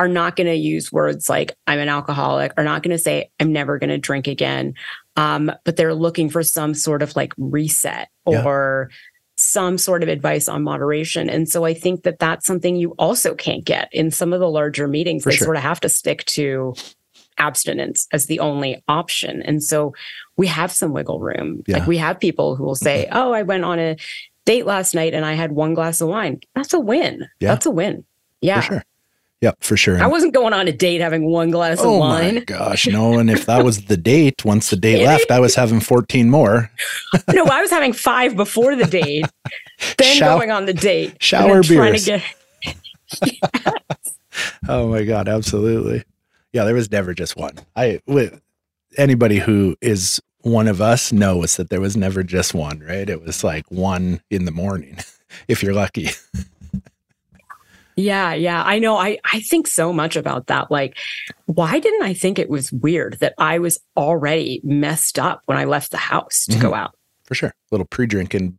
are 0.00 0.08
not 0.08 0.34
going 0.34 0.46
to 0.46 0.54
use 0.54 0.90
words 0.90 1.28
like 1.28 1.52
I'm 1.66 1.78
an 1.78 1.90
alcoholic, 1.90 2.54
are 2.56 2.64
not 2.64 2.82
going 2.82 2.96
to 2.96 3.02
say 3.02 3.30
I'm 3.38 3.52
never 3.52 3.78
going 3.78 3.90
to 3.90 3.98
drink 3.98 4.28
again. 4.28 4.72
Um, 5.14 5.52
but 5.62 5.76
they're 5.76 5.92
looking 5.92 6.30
for 6.30 6.42
some 6.42 6.72
sort 6.72 7.02
of 7.02 7.14
like 7.16 7.34
reset 7.36 8.08
or 8.24 8.88
yeah. 8.90 8.96
some 9.36 9.76
sort 9.76 10.02
of 10.02 10.08
advice 10.08 10.48
on 10.48 10.62
moderation. 10.62 11.28
And 11.28 11.46
so 11.46 11.66
I 11.66 11.74
think 11.74 12.04
that 12.04 12.18
that's 12.18 12.46
something 12.46 12.76
you 12.76 12.92
also 12.98 13.34
can't 13.34 13.62
get 13.62 13.90
in 13.92 14.10
some 14.10 14.32
of 14.32 14.40
the 14.40 14.48
larger 14.48 14.88
meetings. 14.88 15.24
For 15.24 15.32
they 15.32 15.36
sure. 15.36 15.44
sort 15.44 15.56
of 15.58 15.62
have 15.64 15.80
to 15.80 15.90
stick 15.90 16.24
to 16.28 16.72
abstinence 17.36 18.08
as 18.10 18.24
the 18.24 18.40
only 18.40 18.82
option. 18.88 19.42
And 19.42 19.62
so 19.62 19.92
we 20.38 20.46
have 20.46 20.72
some 20.72 20.94
wiggle 20.94 21.20
room. 21.20 21.62
Yeah. 21.66 21.80
Like 21.80 21.86
we 21.86 21.98
have 21.98 22.18
people 22.18 22.56
who 22.56 22.64
will 22.64 22.74
say, 22.74 23.06
Oh, 23.12 23.32
I 23.32 23.42
went 23.42 23.66
on 23.66 23.78
a 23.78 23.98
date 24.46 24.64
last 24.64 24.94
night 24.94 25.12
and 25.12 25.26
I 25.26 25.34
had 25.34 25.52
one 25.52 25.74
glass 25.74 26.00
of 26.00 26.08
wine. 26.08 26.40
That's 26.54 26.72
a 26.72 26.80
win. 26.80 27.28
Yeah. 27.38 27.48
That's 27.50 27.66
a 27.66 27.70
win. 27.70 28.06
Yeah. 28.40 28.60
Sure. 28.60 28.82
Yep, 29.40 29.64
for 29.64 29.76
sure. 29.76 30.02
I 30.02 30.06
wasn't 30.06 30.34
going 30.34 30.52
on 30.52 30.68
a 30.68 30.72
date 30.72 31.00
having 31.00 31.24
one 31.24 31.50
glass 31.50 31.78
oh 31.80 31.94
of 31.94 32.00
wine. 32.00 32.30
Oh 32.30 32.32
my 32.40 32.44
gosh, 32.44 32.86
no! 32.86 33.18
And 33.18 33.30
if 33.30 33.46
that 33.46 33.64
was 33.64 33.86
the 33.86 33.96
date, 33.96 34.44
once 34.44 34.68
the 34.68 34.76
date 34.76 35.04
left, 35.06 35.30
I 35.30 35.40
was 35.40 35.54
having 35.54 35.80
fourteen 35.80 36.28
more. 36.28 36.70
no, 37.32 37.44
I 37.46 37.62
was 37.62 37.70
having 37.70 37.94
five 37.94 38.36
before 38.36 38.76
the 38.76 38.84
date, 38.84 39.24
then 39.96 40.14
shower, 40.14 40.38
going 40.38 40.50
on 40.50 40.66
the 40.66 40.74
date, 40.74 41.22
shower 41.22 41.62
beers. 41.62 42.04
Get, 42.04 42.22
yes. 42.62 42.76
Oh 44.68 44.88
my 44.88 45.02
god, 45.02 45.26
absolutely. 45.26 46.04
Yeah, 46.52 46.64
there 46.64 46.74
was 46.74 46.90
never 46.90 47.14
just 47.14 47.36
one. 47.36 47.58
I 47.74 48.00
with 48.06 48.40
anybody 48.96 49.38
who 49.38 49.76
is 49.80 50.20
one 50.42 50.68
of 50.68 50.80
us 50.80 51.12
knows 51.12 51.56
that 51.56 51.68
there 51.68 51.80
was 51.80 51.96
never 51.96 52.22
just 52.22 52.54
one. 52.54 52.80
Right? 52.80 53.08
It 53.08 53.22
was 53.22 53.42
like 53.42 53.64
one 53.70 54.20
in 54.30 54.44
the 54.44 54.52
morning. 54.52 54.98
if 55.48 55.62
you're 55.62 55.74
lucky. 55.74 56.10
Yeah, 57.96 58.32
yeah. 58.34 58.62
I 58.64 58.78
know. 58.78 58.96
I, 58.96 59.18
I 59.32 59.40
think 59.40 59.66
so 59.66 59.92
much 59.92 60.16
about 60.16 60.46
that. 60.46 60.70
Like, 60.70 60.96
why 61.46 61.78
didn't 61.78 62.02
I 62.02 62.14
think 62.14 62.38
it 62.38 62.48
was 62.48 62.72
weird 62.72 63.18
that 63.20 63.34
I 63.38 63.58
was 63.58 63.78
already 63.96 64.60
messed 64.64 65.18
up 65.18 65.42
when 65.46 65.58
I 65.58 65.64
left 65.64 65.90
the 65.90 65.96
house 65.96 66.46
to 66.46 66.52
mm-hmm. 66.52 66.62
go 66.62 66.74
out? 66.74 66.96
For 67.24 67.34
sure. 67.34 67.50
A 67.50 67.54
little 67.70 67.86
pre 67.86 68.06
drinking. 68.06 68.58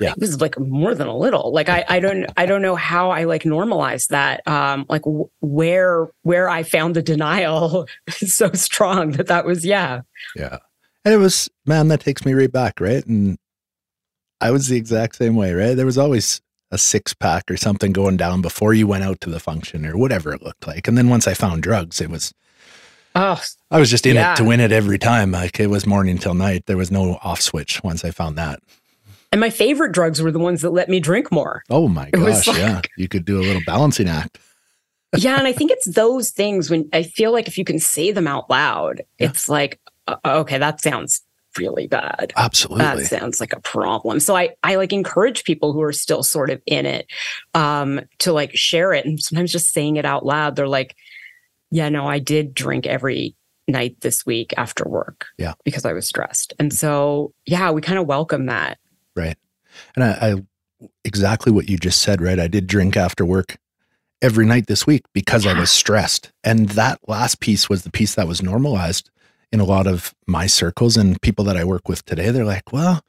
Yeah. 0.00 0.12
It 0.12 0.18
was 0.18 0.40
like 0.40 0.58
more 0.58 0.94
than 0.94 1.06
a 1.06 1.16
little. 1.16 1.52
Like 1.52 1.68
I, 1.68 1.84
I 1.88 2.00
don't 2.00 2.26
I 2.36 2.46
don't 2.46 2.62
know 2.62 2.74
how 2.74 3.10
I 3.10 3.24
like 3.24 3.44
normalized 3.44 4.10
that. 4.10 4.46
Um 4.48 4.84
like 4.88 5.02
w- 5.02 5.28
where 5.40 6.08
where 6.22 6.48
I 6.48 6.64
found 6.64 6.96
the 6.96 7.02
denial 7.02 7.86
so 8.08 8.50
strong 8.52 9.12
that 9.12 9.28
that 9.28 9.44
was 9.44 9.64
yeah. 9.64 10.00
Yeah. 10.34 10.58
And 11.04 11.14
it 11.14 11.18
was 11.18 11.48
man 11.66 11.88
that 11.88 12.00
takes 12.00 12.24
me 12.24 12.32
right 12.32 12.50
back, 12.50 12.80
right? 12.80 13.04
And 13.06 13.38
I 14.40 14.50
was 14.50 14.66
the 14.66 14.76
exact 14.76 15.16
same 15.16 15.36
way, 15.36 15.52
right? 15.52 15.74
There 15.76 15.86
was 15.86 15.98
always 15.98 16.40
a 16.72 16.78
six 16.78 17.12
pack 17.12 17.48
or 17.50 17.56
something 17.56 17.92
going 17.92 18.16
down 18.16 18.40
before 18.40 18.72
you 18.72 18.86
went 18.86 19.04
out 19.04 19.20
to 19.20 19.30
the 19.30 19.38
function 19.38 19.86
or 19.86 19.96
whatever 19.96 20.32
it 20.34 20.42
looked 20.42 20.66
like. 20.66 20.88
And 20.88 20.96
then 20.96 21.08
once 21.10 21.28
I 21.28 21.34
found 21.34 21.62
drugs, 21.62 22.00
it 22.00 22.10
was 22.10 22.32
oh 23.14 23.40
I 23.70 23.78
was 23.78 23.90
just 23.90 24.06
in 24.06 24.16
yeah. 24.16 24.32
it 24.32 24.36
to 24.36 24.44
win 24.44 24.58
it 24.58 24.72
every 24.72 24.98
time. 24.98 25.30
Like 25.30 25.60
it 25.60 25.68
was 25.68 25.86
morning 25.86 26.18
till 26.18 26.34
night. 26.34 26.64
There 26.66 26.78
was 26.78 26.90
no 26.90 27.18
off 27.22 27.42
switch 27.42 27.84
once 27.84 28.04
I 28.04 28.10
found 28.10 28.36
that. 28.38 28.60
And 29.30 29.40
my 29.40 29.50
favorite 29.50 29.92
drugs 29.92 30.20
were 30.20 30.32
the 30.32 30.38
ones 30.38 30.62
that 30.62 30.70
let 30.70 30.88
me 30.88 30.98
drink 30.98 31.30
more. 31.30 31.62
Oh 31.70 31.88
my 31.88 32.10
gosh, 32.10 32.46
like, 32.46 32.56
yeah. 32.56 32.80
You 32.96 33.08
could 33.08 33.24
do 33.24 33.38
a 33.38 33.44
little 33.44 33.62
balancing 33.66 34.08
act. 34.08 34.38
yeah, 35.16 35.38
and 35.38 35.46
I 35.46 35.52
think 35.52 35.70
it's 35.70 35.86
those 35.86 36.30
things 36.30 36.70
when 36.70 36.88
I 36.92 37.02
feel 37.02 37.32
like 37.32 37.48
if 37.48 37.58
you 37.58 37.64
can 37.64 37.78
say 37.78 38.12
them 38.12 38.26
out 38.26 38.48
loud, 38.48 39.02
yeah. 39.18 39.28
it's 39.28 39.48
like 39.48 39.78
uh, 40.06 40.16
okay, 40.24 40.58
that 40.58 40.80
sounds 40.80 41.22
really 41.58 41.86
bad. 41.86 42.32
Absolutely. 42.36 42.84
That 42.84 43.06
sounds 43.06 43.40
like 43.40 43.52
a 43.52 43.60
problem. 43.60 44.20
So 44.20 44.36
I 44.36 44.50
I 44.62 44.76
like 44.76 44.92
encourage 44.92 45.44
people 45.44 45.72
who 45.72 45.82
are 45.82 45.92
still 45.92 46.22
sort 46.22 46.50
of 46.50 46.60
in 46.66 46.86
it 46.86 47.06
um 47.54 48.00
to 48.20 48.32
like 48.32 48.54
share 48.54 48.92
it 48.92 49.04
and 49.04 49.20
sometimes 49.20 49.52
just 49.52 49.72
saying 49.72 49.96
it 49.96 50.04
out 50.04 50.24
loud 50.24 50.56
they're 50.56 50.68
like 50.68 50.96
yeah, 51.72 51.88
no, 51.88 52.06
I 52.06 52.18
did 52.18 52.54
drink 52.54 52.86
every 52.86 53.34
night 53.66 53.96
this 54.02 54.26
week 54.26 54.52
after 54.56 54.84
work. 54.86 55.26
Yeah. 55.38 55.54
Because 55.64 55.86
I 55.86 55.94
was 55.94 56.06
stressed. 56.06 56.52
And 56.58 56.72
so 56.72 57.32
yeah, 57.46 57.70
we 57.70 57.80
kind 57.80 57.98
of 57.98 58.06
welcome 58.06 58.46
that. 58.46 58.78
Right. 59.16 59.36
And 59.96 60.04
I, 60.04 60.10
I 60.10 60.86
exactly 61.02 61.50
what 61.50 61.68
you 61.68 61.78
just 61.78 62.02
said, 62.02 62.20
right? 62.20 62.38
I 62.38 62.46
did 62.46 62.66
drink 62.66 62.96
after 62.96 63.24
work 63.24 63.56
every 64.20 64.44
night 64.44 64.66
this 64.66 64.86
week 64.86 65.04
because 65.14 65.46
yeah. 65.46 65.52
I 65.52 65.58
was 65.58 65.70
stressed. 65.70 66.30
And 66.44 66.68
that 66.70 67.00
last 67.08 67.40
piece 67.40 67.70
was 67.70 67.84
the 67.84 67.90
piece 67.90 68.14
that 68.16 68.28
was 68.28 68.42
normalized 68.42 69.10
in 69.52 69.60
a 69.60 69.64
lot 69.64 69.86
of 69.86 70.14
my 70.26 70.46
circles 70.46 70.96
and 70.96 71.20
people 71.20 71.44
that 71.44 71.56
I 71.56 71.64
work 71.64 71.88
with 71.88 72.04
today, 72.04 72.30
they're 72.30 72.44
like, 72.44 72.72
well, 72.72 73.02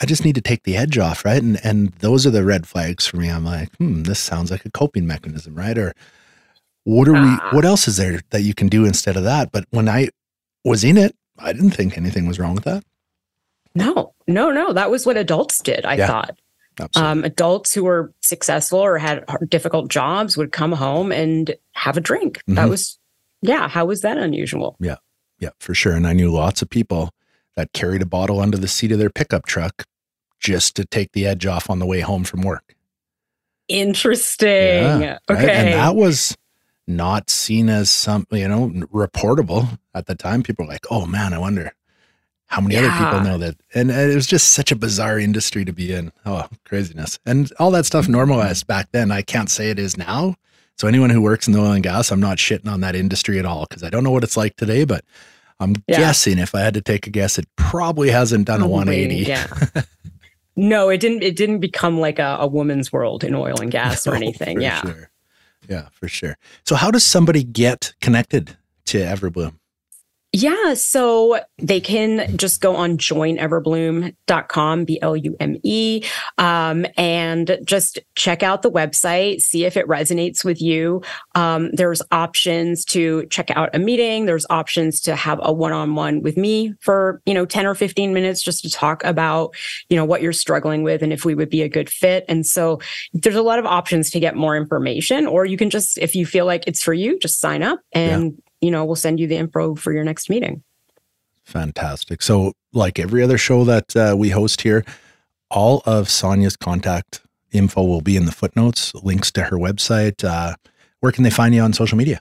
I 0.00 0.06
just 0.06 0.24
need 0.24 0.34
to 0.34 0.40
take 0.40 0.64
the 0.64 0.76
edge 0.76 0.98
off, 0.98 1.24
right? 1.24 1.42
And 1.42 1.58
and 1.64 1.92
those 2.00 2.26
are 2.26 2.30
the 2.30 2.44
red 2.44 2.66
flags 2.66 3.06
for 3.06 3.16
me. 3.16 3.30
I'm 3.30 3.44
like, 3.44 3.74
hmm, 3.76 4.02
this 4.02 4.18
sounds 4.18 4.50
like 4.50 4.64
a 4.64 4.70
coping 4.70 5.06
mechanism, 5.06 5.54
right? 5.54 5.78
Or 5.78 5.94
what 6.84 7.08
are 7.08 7.12
we 7.12 7.18
ah. 7.20 7.50
what 7.52 7.64
else 7.64 7.88
is 7.88 7.96
there 7.96 8.20
that 8.30 8.42
you 8.42 8.54
can 8.54 8.68
do 8.68 8.84
instead 8.84 9.16
of 9.16 9.24
that? 9.24 9.52
But 9.52 9.64
when 9.70 9.88
I 9.88 10.08
was 10.64 10.84
in 10.84 10.96
it, 10.96 11.14
I 11.38 11.52
didn't 11.52 11.70
think 11.70 11.96
anything 11.96 12.26
was 12.26 12.38
wrong 12.38 12.54
with 12.54 12.64
that. 12.64 12.84
No, 13.74 14.14
no, 14.26 14.50
no. 14.50 14.72
That 14.72 14.90
was 14.90 15.06
what 15.06 15.16
adults 15.16 15.60
did, 15.62 15.84
I 15.84 15.94
yeah, 15.94 16.06
thought. 16.06 16.38
Um, 16.94 17.24
adults 17.24 17.74
who 17.74 17.84
were 17.84 18.12
successful 18.20 18.78
or 18.78 18.98
had 18.98 19.24
difficult 19.48 19.88
jobs 19.88 20.36
would 20.36 20.52
come 20.52 20.72
home 20.72 21.10
and 21.10 21.54
have 21.72 21.96
a 21.96 22.00
drink. 22.00 22.38
Mm-hmm. 22.38 22.54
That 22.54 22.68
was, 22.68 22.98
yeah. 23.42 23.68
How 23.68 23.84
was 23.84 24.02
that 24.02 24.16
unusual? 24.16 24.76
Yeah. 24.78 24.96
Yeah, 25.38 25.50
for 25.58 25.74
sure. 25.74 25.94
And 25.94 26.06
I 26.06 26.12
knew 26.12 26.30
lots 26.30 26.62
of 26.62 26.70
people 26.70 27.10
that 27.56 27.72
carried 27.72 28.02
a 28.02 28.06
bottle 28.06 28.40
under 28.40 28.56
the 28.56 28.68
seat 28.68 28.92
of 28.92 28.98
their 28.98 29.10
pickup 29.10 29.46
truck 29.46 29.84
just 30.40 30.76
to 30.76 30.84
take 30.84 31.12
the 31.12 31.26
edge 31.26 31.46
off 31.46 31.68
on 31.70 31.78
the 31.78 31.86
way 31.86 32.00
home 32.00 32.24
from 32.24 32.42
work. 32.42 32.74
Interesting. 33.68 34.48
Yeah, 34.48 35.18
okay. 35.28 35.46
Right? 35.46 35.48
And 35.48 35.68
that 35.74 35.94
was 35.94 36.36
not 36.86 37.28
seen 37.28 37.68
as 37.68 37.90
something, 37.90 38.40
you 38.40 38.48
know, 38.48 38.70
reportable 38.92 39.78
at 39.94 40.06
the 40.06 40.14
time. 40.14 40.42
People 40.42 40.64
were 40.64 40.72
like, 40.72 40.86
oh 40.90 41.06
man, 41.06 41.34
I 41.34 41.38
wonder 41.38 41.72
how 42.46 42.62
many 42.62 42.76
yeah. 42.76 42.86
other 42.86 43.04
people 43.04 43.20
know 43.20 43.38
that. 43.38 43.56
And 43.74 43.90
it 43.90 44.14
was 44.14 44.26
just 44.26 44.54
such 44.54 44.72
a 44.72 44.76
bizarre 44.76 45.18
industry 45.18 45.66
to 45.66 45.72
be 45.72 45.92
in. 45.92 46.12
Oh, 46.24 46.48
craziness. 46.64 47.18
And 47.26 47.52
all 47.58 47.70
that 47.72 47.84
stuff 47.84 48.08
normalized 48.08 48.66
back 48.66 48.88
then. 48.92 49.10
I 49.10 49.20
can't 49.20 49.50
say 49.50 49.68
it 49.68 49.78
is 49.78 49.98
now. 49.98 50.36
So 50.78 50.86
anyone 50.86 51.10
who 51.10 51.20
works 51.20 51.46
in 51.46 51.52
the 51.52 51.60
oil 51.60 51.72
and 51.72 51.82
gas, 51.82 52.12
I'm 52.12 52.20
not 52.20 52.38
shitting 52.38 52.70
on 52.70 52.80
that 52.82 52.94
industry 52.94 53.38
at 53.38 53.44
all 53.44 53.66
because 53.68 53.82
I 53.82 53.90
don't 53.90 54.04
know 54.04 54.12
what 54.12 54.22
it's 54.22 54.36
like 54.36 54.56
today, 54.56 54.84
but 54.84 55.04
I'm 55.58 55.74
yeah. 55.88 55.98
guessing 55.98 56.38
if 56.38 56.54
I 56.54 56.60
had 56.60 56.74
to 56.74 56.80
take 56.80 57.06
a 57.06 57.10
guess, 57.10 57.36
it 57.38 57.46
probably 57.56 58.10
hasn't 58.10 58.46
done 58.46 58.60
probably, 58.60 59.04
a 59.04 59.08
180. 59.08 59.24
Yeah. 59.24 59.82
no, 60.56 60.88
it 60.88 60.98
didn't. 60.98 61.24
It 61.24 61.34
didn't 61.34 61.58
become 61.58 61.98
like 61.98 62.20
a, 62.20 62.36
a 62.40 62.46
woman's 62.46 62.92
world 62.92 63.24
in 63.24 63.34
oil 63.34 63.60
and 63.60 63.70
gas 63.70 64.06
or 64.06 64.14
anything. 64.14 64.60
yeah. 64.60 64.80
Sure. 64.82 65.10
Yeah, 65.68 65.88
for 65.90 66.08
sure. 66.08 66.38
So 66.64 66.76
how 66.76 66.90
does 66.90 67.04
somebody 67.04 67.42
get 67.42 67.92
connected 68.00 68.56
to 68.86 68.98
Everblume? 68.98 69.56
Yeah, 70.32 70.74
so 70.74 71.40
they 71.56 71.80
can 71.80 72.36
just 72.36 72.60
go 72.60 72.76
on 72.76 72.98
joineverblume.com, 72.98 74.84
B 74.84 74.98
L 75.00 75.16
U 75.16 75.34
M 75.40 75.56
E, 75.62 76.04
um, 76.36 76.84
and 76.98 77.58
just 77.64 77.98
check 78.14 78.42
out 78.42 78.60
the 78.60 78.70
website, 78.70 79.40
see 79.40 79.64
if 79.64 79.74
it 79.74 79.88
resonates 79.88 80.44
with 80.44 80.60
you. 80.60 81.00
Um, 81.34 81.70
there's 81.72 82.02
options 82.12 82.84
to 82.86 83.26
check 83.30 83.50
out 83.52 83.74
a 83.74 83.78
meeting. 83.78 84.26
There's 84.26 84.44
options 84.50 85.00
to 85.02 85.16
have 85.16 85.40
a 85.42 85.50
one 85.50 85.72
on 85.72 85.94
one 85.94 86.20
with 86.20 86.36
me 86.36 86.74
for, 86.80 87.22
you 87.24 87.32
know, 87.32 87.46
10 87.46 87.64
or 87.64 87.74
15 87.74 88.12
minutes 88.12 88.42
just 88.42 88.62
to 88.64 88.70
talk 88.70 89.02
about, 89.04 89.54
you 89.88 89.96
know, 89.96 90.04
what 90.04 90.20
you're 90.20 90.34
struggling 90.34 90.82
with 90.82 91.02
and 91.02 91.10
if 91.10 91.24
we 91.24 91.34
would 91.34 91.48
be 91.48 91.62
a 91.62 91.70
good 91.70 91.88
fit. 91.88 92.26
And 92.28 92.44
so 92.44 92.80
there's 93.14 93.34
a 93.34 93.40
lot 93.40 93.58
of 93.58 93.64
options 93.64 94.10
to 94.10 94.20
get 94.20 94.36
more 94.36 94.58
information, 94.58 95.26
or 95.26 95.46
you 95.46 95.56
can 95.56 95.70
just, 95.70 95.96
if 95.96 96.14
you 96.14 96.26
feel 96.26 96.44
like 96.44 96.64
it's 96.66 96.82
for 96.82 96.92
you, 96.92 97.18
just 97.18 97.40
sign 97.40 97.62
up 97.62 97.80
and 97.92 98.38
you 98.60 98.70
know, 98.70 98.84
we'll 98.84 98.96
send 98.96 99.20
you 99.20 99.26
the 99.26 99.36
info 99.36 99.74
for 99.74 99.92
your 99.92 100.04
next 100.04 100.28
meeting. 100.30 100.62
Fantastic. 101.44 102.22
So, 102.22 102.52
like 102.72 102.98
every 102.98 103.22
other 103.22 103.38
show 103.38 103.64
that 103.64 103.96
uh, 103.96 104.14
we 104.16 104.30
host 104.30 104.60
here, 104.60 104.84
all 105.50 105.82
of 105.86 106.10
Sonia's 106.10 106.56
contact 106.56 107.22
info 107.52 107.82
will 107.82 108.02
be 108.02 108.16
in 108.16 108.26
the 108.26 108.32
footnotes, 108.32 108.94
links 108.96 109.32
to 109.32 109.44
her 109.44 109.56
website. 109.56 110.22
Uh, 110.22 110.54
where 111.00 111.12
can 111.12 111.24
they 111.24 111.30
find 111.30 111.54
you 111.54 111.62
on 111.62 111.72
social 111.72 111.96
media? 111.96 112.20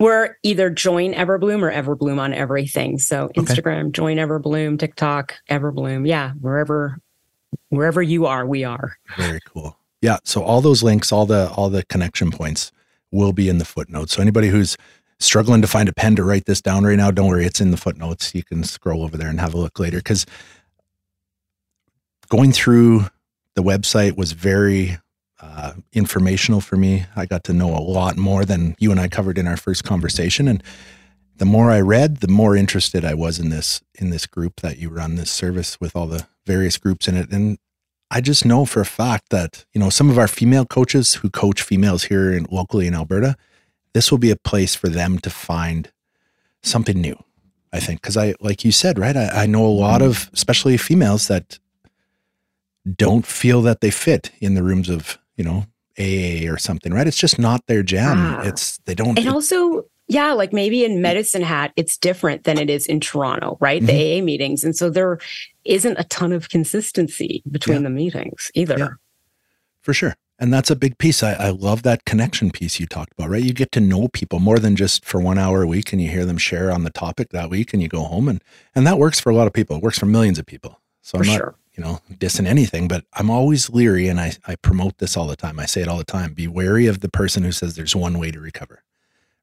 We're 0.00 0.36
either 0.42 0.70
join 0.70 1.14
Everblume 1.14 1.62
or 1.62 1.70
Everblume 1.70 2.18
on 2.18 2.34
everything. 2.34 2.98
So 2.98 3.30
Instagram, 3.36 3.84
okay. 3.84 3.92
join 3.92 4.16
Everblume, 4.16 4.78
TikTok, 4.78 5.36
Everblume. 5.48 6.06
Yeah, 6.06 6.32
wherever 6.32 6.98
wherever 7.68 8.02
you 8.02 8.26
are, 8.26 8.44
we 8.44 8.64
are. 8.64 8.96
Very 9.16 9.40
cool. 9.46 9.78
Yeah. 10.02 10.18
So 10.24 10.42
all 10.42 10.60
those 10.60 10.82
links, 10.82 11.12
all 11.12 11.26
the 11.26 11.50
all 11.52 11.70
the 11.70 11.84
connection 11.84 12.30
points 12.30 12.72
will 13.12 13.32
be 13.32 13.48
in 13.48 13.58
the 13.58 13.64
footnotes. 13.64 14.12
So 14.12 14.20
anybody 14.20 14.48
who's 14.48 14.76
struggling 15.18 15.62
to 15.62 15.68
find 15.68 15.88
a 15.88 15.92
pen 15.92 16.16
to 16.16 16.24
write 16.24 16.46
this 16.46 16.60
down 16.60 16.84
right 16.84 16.96
now, 16.96 17.10
don't 17.10 17.28
worry, 17.28 17.46
it's 17.46 17.60
in 17.60 17.70
the 17.70 17.76
footnotes. 17.76 18.34
You 18.34 18.42
can 18.42 18.64
scroll 18.64 19.02
over 19.02 19.16
there 19.16 19.28
and 19.28 19.40
have 19.40 19.54
a 19.54 19.58
look 19.58 19.78
later. 19.78 19.98
Because 19.98 20.26
going 22.28 22.52
through 22.52 23.06
the 23.54 23.62
website 23.62 24.16
was 24.16 24.32
very 24.32 24.98
uh, 25.40 25.74
informational 25.92 26.60
for 26.60 26.76
me. 26.76 27.06
I 27.16 27.26
got 27.26 27.44
to 27.44 27.52
know 27.52 27.76
a 27.76 27.78
lot 27.78 28.16
more 28.16 28.44
than 28.44 28.76
you 28.78 28.90
and 28.90 29.00
I 29.00 29.08
covered 29.08 29.38
in 29.38 29.46
our 29.46 29.56
first 29.56 29.84
conversation, 29.84 30.48
and 30.48 30.62
the 31.36 31.44
more 31.44 31.70
I 31.70 31.80
read, 31.80 32.18
the 32.18 32.28
more 32.28 32.56
interested 32.56 33.04
I 33.04 33.14
was 33.14 33.38
in 33.38 33.50
this 33.50 33.82
in 33.94 34.10
this 34.10 34.26
group 34.26 34.60
that 34.60 34.78
you 34.78 34.88
run, 34.88 35.16
this 35.16 35.30
service 35.30 35.80
with 35.80 35.94
all 35.94 36.06
the 36.06 36.26
various 36.46 36.78
groups 36.78 37.08
in 37.08 37.16
it. 37.16 37.30
And 37.30 37.58
I 38.10 38.20
just 38.20 38.44
know 38.44 38.64
for 38.64 38.80
a 38.80 38.86
fact 38.86 39.30
that 39.30 39.64
you 39.74 39.80
know 39.80 39.90
some 39.90 40.08
of 40.08 40.18
our 40.18 40.28
female 40.28 40.64
coaches 40.64 41.14
who 41.14 41.30
coach 41.30 41.62
females 41.62 42.04
here 42.04 42.32
in, 42.32 42.46
locally 42.50 42.86
in 42.86 42.94
Alberta 42.94 43.36
this 43.94 44.10
will 44.10 44.18
be 44.18 44.30
a 44.30 44.36
place 44.36 44.74
for 44.74 44.88
them 44.88 45.18
to 45.20 45.30
find 45.30 45.90
something 46.62 47.00
new. 47.00 47.16
I 47.72 47.80
think 47.80 48.02
because 48.02 48.16
I, 48.16 48.34
like 48.40 48.64
you 48.64 48.70
said, 48.70 48.98
right? 48.98 49.16
I, 49.16 49.42
I 49.42 49.46
know 49.46 49.64
a 49.64 49.66
lot 49.66 50.02
of, 50.02 50.30
especially 50.32 50.76
females, 50.76 51.26
that 51.28 51.58
don't 52.96 53.26
feel 53.26 53.62
that 53.62 53.80
they 53.80 53.90
fit 53.90 54.30
in 54.40 54.54
the 54.54 54.62
rooms 54.62 54.88
of 54.88 55.18
you 55.36 55.44
know 55.44 55.64
AA 55.98 56.50
or 56.52 56.58
something, 56.58 56.92
right? 56.92 57.06
It's 57.06 57.16
just 57.16 57.38
not 57.38 57.66
their 57.66 57.82
jam. 57.82 58.16
Ah. 58.18 58.42
It's 58.42 58.78
they 58.84 58.94
don't. 58.94 59.18
And 59.18 59.28
also, 59.28 59.84
yeah, 60.06 60.32
like 60.32 60.52
maybe 60.52 60.84
in 60.84 61.02
Medicine 61.02 61.42
Hat, 61.42 61.72
it's 61.74 61.96
different 61.96 62.44
than 62.44 62.58
it 62.58 62.70
is 62.70 62.86
in 62.86 63.00
Toronto, 63.00 63.56
right? 63.60 63.82
Mm-hmm. 63.82 63.86
The 63.86 64.20
AA 64.20 64.24
meetings, 64.24 64.62
and 64.62 64.76
so 64.76 64.88
there 64.90 65.18
isn't 65.64 65.96
a 65.98 66.04
ton 66.04 66.32
of 66.32 66.50
consistency 66.50 67.42
between 67.50 67.78
yeah. 67.78 67.84
the 67.84 67.90
meetings 67.90 68.52
either. 68.54 68.78
Yeah. 68.78 68.88
For 69.82 69.92
sure. 69.92 70.14
And 70.38 70.52
that's 70.52 70.70
a 70.70 70.76
big 70.76 70.98
piece. 70.98 71.22
I, 71.22 71.34
I 71.34 71.50
love 71.50 71.82
that 71.84 72.04
connection 72.04 72.50
piece 72.50 72.80
you 72.80 72.86
talked 72.86 73.12
about, 73.12 73.30
right? 73.30 73.42
You 73.42 73.52
get 73.52 73.70
to 73.72 73.80
know 73.80 74.08
people 74.08 74.40
more 74.40 74.58
than 74.58 74.74
just 74.74 75.04
for 75.04 75.20
one 75.20 75.38
hour 75.38 75.62
a 75.62 75.66
week 75.66 75.92
and 75.92 76.02
you 76.02 76.10
hear 76.10 76.24
them 76.24 76.38
share 76.38 76.72
on 76.72 76.82
the 76.82 76.90
topic 76.90 77.30
that 77.30 77.50
week 77.50 77.72
and 77.72 77.80
you 77.80 77.88
go 77.88 78.02
home 78.02 78.28
and 78.28 78.42
and 78.74 78.86
that 78.86 78.98
works 78.98 79.20
for 79.20 79.30
a 79.30 79.34
lot 79.34 79.46
of 79.46 79.52
people. 79.52 79.76
It 79.76 79.82
works 79.82 79.98
for 79.98 80.06
millions 80.06 80.38
of 80.38 80.46
people. 80.46 80.80
So 81.02 81.18
for 81.18 81.24
I'm 81.24 81.30
not, 81.30 81.36
sure. 81.36 81.54
you 81.76 81.84
know, 81.84 82.00
dissing 82.14 82.46
anything, 82.46 82.88
but 82.88 83.04
I'm 83.12 83.30
always 83.30 83.70
leery 83.70 84.08
and 84.08 84.18
I, 84.18 84.32
I 84.46 84.56
promote 84.56 84.98
this 84.98 85.16
all 85.16 85.28
the 85.28 85.36
time. 85.36 85.60
I 85.60 85.66
say 85.66 85.82
it 85.82 85.88
all 85.88 85.98
the 85.98 86.04
time. 86.04 86.34
Be 86.34 86.48
wary 86.48 86.86
of 86.86 87.00
the 87.00 87.08
person 87.08 87.44
who 87.44 87.52
says 87.52 87.76
there's 87.76 87.94
one 87.94 88.18
way 88.18 88.32
to 88.32 88.40
recover. 88.40 88.82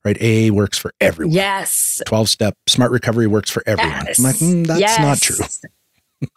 Right? 0.04 0.18
AA 0.22 0.52
works 0.52 0.78
for 0.78 0.94
everyone. 1.00 1.36
Yes. 1.36 2.02
12 2.06 2.28
step 2.28 2.58
smart 2.68 2.92
recovery 2.92 3.28
works 3.28 3.50
for 3.50 3.64
everyone. 3.66 4.06
Yes. 4.08 4.20
I'm 4.20 4.26
like, 4.26 4.36
mm, 4.36 4.68
that's 4.68 4.80
yes. 4.80 5.00
not 5.00 5.22
true. 5.22 5.70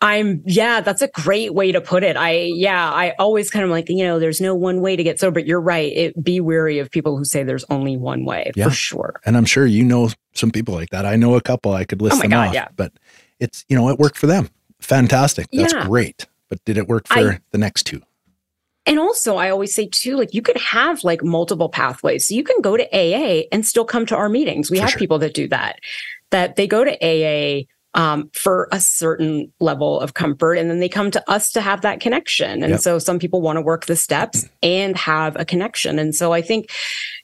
I'm, 0.01 0.43
yeah, 0.47 0.80
that's 0.80 1.03
a 1.03 1.09
great 1.09 1.55
way 1.55 1.72
to 1.72 1.80
put 1.80 2.05
it. 2.05 2.16
I, 2.16 2.51
yeah, 2.55 2.91
I 2.91 3.14
always 3.18 3.51
kind 3.51 3.64
of 3.64 3.70
like, 3.70 3.89
you 3.89 4.05
know, 4.05 4.18
there's 4.18 4.41
no 4.41 4.55
one 4.55 4.80
way 4.80 4.97
to 4.97 5.03
get 5.03 5.20
sober, 5.20 5.41
but 5.41 5.47
you're 5.47 5.61
right. 5.61 5.93
It, 5.93 6.24
be 6.24 6.41
wary 6.41 6.78
of 6.78 6.91
people 6.91 7.16
who 7.16 7.24
say 7.24 7.43
there's 7.43 7.64
only 7.70 7.97
one 7.97 8.24
way 8.24 8.53
yeah. 8.55 8.64
for 8.64 8.70
sure. 8.70 9.20
And 9.26 9.37
I'm 9.37 9.45
sure 9.45 9.66
you 9.66 9.85
know 9.85 10.11
some 10.32 10.51
people 10.51 10.74
like 10.74 10.91
that. 10.91 11.05
I 11.05 11.16
know 11.16 11.35
a 11.35 11.41
couple 11.41 11.72
I 11.72 11.85
could 11.85 12.01
list 12.01 12.16
oh 12.16 12.20
them 12.20 12.30
God, 12.30 12.49
off, 12.49 12.55
yeah. 12.55 12.68
but 12.76 12.93
it's, 13.41 13.64
you 13.68 13.76
know, 13.76 13.89
it 13.91 13.99
worked 13.99 14.16
for 14.16 14.26
them. 14.26 14.49
Fantastic. 14.80 15.49
That's 15.53 15.72
yeah. 15.72 15.87
great. 15.87 16.26
But 16.49 16.64
did 16.64 16.78
it 16.78 16.89
work 16.89 17.09
for 17.09 17.32
I, 17.32 17.41
the 17.51 17.59
next 17.59 17.85
two? 17.85 18.03
And 18.87 18.99
also, 18.99 19.37
I 19.37 19.51
always 19.51 19.74
say 19.74 19.87
too, 19.87 20.16
like 20.16 20.35
you 20.35 20.43
could 20.43 20.59
have 20.59 21.05
like 21.05 21.24
multiple 21.24 21.68
pathways. 21.68 22.28
So 22.28 22.35
you 22.35 22.45
can 22.45 22.61
go 22.61 22.76
to 22.76 22.85
AA 22.93 23.45
and 23.51 23.64
still 23.64 23.85
come 23.85 24.05
to 24.07 24.16
our 24.16 24.28
meetings. 24.28 24.70
We 24.70 24.76
for 24.76 24.82
have 24.82 24.91
sure. 24.91 24.99
people 24.99 25.18
that 25.20 25.35
do 25.35 25.49
that, 25.49 25.78
that 26.30 26.57
they 26.57 26.66
go 26.66 26.85
to 26.85 26.93
AA 26.93 27.64
um, 27.95 28.30
for 28.32 28.68
a 28.72 28.80
certain 28.80 29.53
level 29.61 30.01
of 30.01 30.14
comfort. 30.14 30.55
And 30.55 30.70
then 30.70 30.80
they 30.80 30.88
come 30.88 31.11
to 31.12 31.30
us 31.30 31.51
to 31.53 31.61
have 31.61 31.82
that 31.82 32.01
connection. 32.01 32.62
And 32.62 32.72
yep. 32.72 32.80
so 32.80 32.99
some 32.99 33.18
people 33.18 33.40
want 33.40 33.57
to 33.57 33.62
work 33.62 33.86
the 33.86 33.97
steps 33.97 34.49
and 34.62 34.97
have 34.97 35.36
a 35.36 35.45
connection. 35.45 35.99
And 35.99 36.14
so 36.14 36.32
I 36.32 36.42
think, 36.42 36.70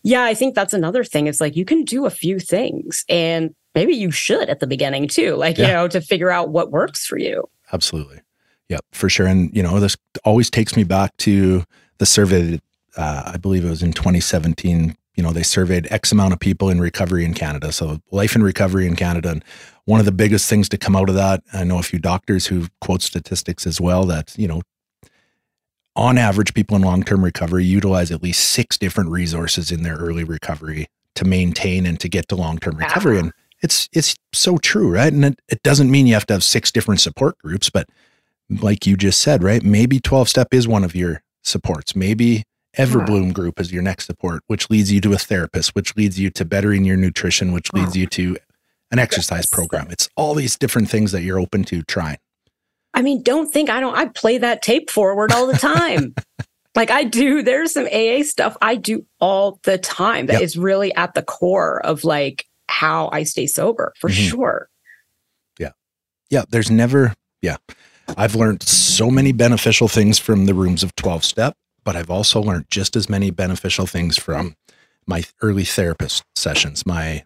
yeah, 0.03 0.25
I 0.25 0.35
think 0.35 0.55
that's 0.55 0.73
another 0.73 1.05
thing. 1.05 1.27
It's 1.27 1.41
like 1.41 1.57
you 1.57 1.65
can 1.65 1.85
do 1.85 2.07
a 2.07 2.11
few 2.11 2.39
things 2.39 3.05
and 3.09 3.55
maybe 3.75 3.95
you 3.95 4.11
should 4.11 4.49
at 4.49 4.61
the 4.61 4.67
beginning 4.67 5.09
too, 5.09 5.35
like, 5.37 5.59
yeah. 5.59 5.67
you 5.67 5.73
know, 5.73 5.89
to 5.89 6.01
figure 6.01 6.31
out 6.31 6.51
what 6.51 6.71
works 6.71 7.05
for 7.05 7.19
you. 7.19 7.49
Absolutely. 7.73 8.21
Yep, 8.69 8.85
for 8.93 9.09
sure. 9.09 9.27
And, 9.27 9.55
you 9.55 9.63
know, 9.63 9.81
this 9.81 9.97
always 10.25 10.49
takes 10.49 10.77
me 10.77 10.85
back 10.85 11.17
to 11.19 11.65
the 11.99 12.07
survey 12.07 12.43
that 12.43 12.63
uh, 12.97 13.33
I 13.35 13.37
believe 13.37 13.65
it 13.65 13.71
was 13.71 13.83
in 13.83 13.93
2017. 13.93 14.97
You 15.21 15.27
know, 15.27 15.35
they 15.35 15.43
surveyed 15.43 15.87
X 15.91 16.13
amount 16.13 16.33
of 16.33 16.41
people 16.41 16.71
in 16.71 16.81
recovery 16.81 17.27
in 17.27 17.35
Canada. 17.35 17.73
So, 17.73 18.01
life 18.11 18.35
in 18.35 18.43
recovery 18.43 18.87
in 18.87 18.97
Canada. 18.97 19.33
And 19.33 19.45
one 19.85 20.01
of 20.01 20.07
the 20.07 20.13
biggest 20.13 20.49
things 20.49 20.67
to 20.71 20.79
come 20.79 20.97
out 20.97 21.11
of 21.11 21.15
that, 21.15 21.43
I 21.53 21.63
know 21.63 21.79
a 21.79 21.83
few 21.83 21.99
doctors 21.99 22.47
who 22.47 22.69
quote 22.81 23.03
statistics 23.03 23.67
as 23.67 23.83
well 23.83 24.07
that, 24.07 24.33
you 24.39 24.49
know, 24.49 24.63
on 25.95 26.17
average, 26.17 26.55
people 26.55 26.75
in 26.75 26.81
long 26.81 27.03
term 27.03 27.23
recovery 27.23 27.67
utilize 27.67 28.11
at 28.11 28.23
least 28.23 28.49
six 28.49 28.79
different 28.79 29.11
resources 29.11 29.71
in 29.71 29.83
their 29.83 29.97
early 29.97 30.25
recovery 30.25 30.87
to 31.17 31.27
maintain 31.27 31.85
and 31.85 32.01
to 32.01 32.09
get 32.09 32.27
to 32.29 32.35
long 32.35 32.57
term 32.57 32.79
recovery. 32.79 33.19
And 33.19 33.35
it's 33.63 33.91
it's 33.93 34.17
so 34.33 34.57
true, 34.57 34.91
right? 34.91 35.13
And 35.13 35.23
it, 35.23 35.39
it 35.51 35.63
doesn't 35.63 35.91
mean 35.91 36.07
you 36.07 36.15
have 36.15 36.25
to 36.29 36.33
have 36.33 36.45
six 36.45 36.73
different 36.73 37.03
support 37.03 37.37
groups, 37.41 37.69
but 37.69 37.91
like 38.49 38.87
you 38.87 38.97
just 38.97 39.21
said, 39.21 39.43
right? 39.43 39.63
Maybe 39.63 40.01
12 40.01 40.31
step 40.31 40.55
is 40.55 40.67
one 40.67 40.83
of 40.83 40.97
your 40.97 41.23
supports. 41.43 41.95
Maybe 41.95 42.45
Everblume 42.79 43.33
group 43.33 43.59
is 43.59 43.73
your 43.73 43.83
next 43.83 44.07
support, 44.07 44.43
which 44.47 44.71
leads 44.71 44.93
you 44.93 45.01
to 45.01 45.13
a 45.13 45.19
therapist, 45.19 45.75
which 45.75 45.97
leads 45.97 46.21
you 46.21 46.31
to 46.31 46.45
bettering 46.45 46.85
your 46.85 46.97
nutrition, 46.97 47.53
which 47.53 47.73
leads 47.73 47.97
you 47.97 48.07
to 48.07 48.37
an 48.91 48.99
exercise 48.99 49.47
program. 49.47 49.89
It's 49.91 50.09
all 50.17 50.35
these 50.35 50.57
different 50.57 50.89
things 50.89 51.13
that 51.13 51.23
you're 51.23 51.39
open 51.39 51.65
to 51.65 51.83
trying. 51.83 52.19
I 52.95 53.03
mean, 53.03 53.23
don't 53.23 53.53
think 53.53 53.71
I 53.71 53.81
don't, 53.81 53.97
I 53.97 54.07
play 54.07 54.39
that 54.39 54.63
tape 54.63 54.91
forward 54.91 55.33
all 55.33 55.47
the 55.47 55.59
time. 55.59 56.15
like 56.75 56.91
I 56.91 57.05
do, 57.05 57.43
there's 57.43 57.73
some 57.73 57.87
AA 57.87 58.23
stuff 58.23 58.57
I 58.63 58.77
do 58.77 59.05
all 59.21 59.61
the 59.65 59.79
time 59.79 60.27
that 60.27 60.35
yep. 60.35 60.43
is 60.43 60.57
really 60.57 60.95
at 60.95 61.15
the 61.15 61.23
core 61.23 61.85
of 61.85 62.05
like 62.05 62.47
how 62.69 63.09
I 63.13 63.25
stay 63.25 63.47
sober 63.47 63.93
for 63.99 64.11
mm-hmm. 64.11 64.29
sure. 64.29 64.69
Yeah. 65.59 65.71
Yeah. 66.31 66.45
There's 66.49 66.71
never, 66.71 67.15
yeah. 67.43 67.57
I've 68.17 68.35
learned 68.35 68.63
so 68.65 69.11
many 69.11 69.33
beneficial 69.33 69.89
things 69.89 70.19
from 70.19 70.47
the 70.47 70.55
rooms 70.55 70.83
of 70.83 70.95
12 70.97 71.25
step, 71.25 71.57
but 71.85 71.97
I've 71.97 72.11
also 72.11 72.41
learned 72.41 72.67
just 72.71 72.97
as 72.97 73.09
many 73.09 73.31
beneficial 73.31 73.87
things 73.87 74.19
from 74.19 74.57
my 75.07 75.25
early 75.43 75.65
therapist 75.65 76.25
sessions, 76.35 76.87
my 76.87 77.25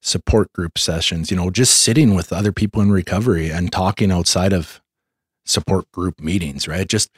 support 0.00 0.52
group 0.52 0.78
sessions, 0.78 1.30
you 1.30 1.36
know, 1.36 1.50
just 1.50 1.76
sitting 1.76 2.14
with 2.14 2.32
other 2.32 2.52
people 2.52 2.82
in 2.82 2.90
recovery 2.90 3.50
and 3.50 3.72
talking 3.72 4.12
outside 4.12 4.52
of 4.52 4.80
support 5.44 5.90
group 5.92 6.20
meetings, 6.20 6.68
right? 6.68 6.88
Just 6.88 7.10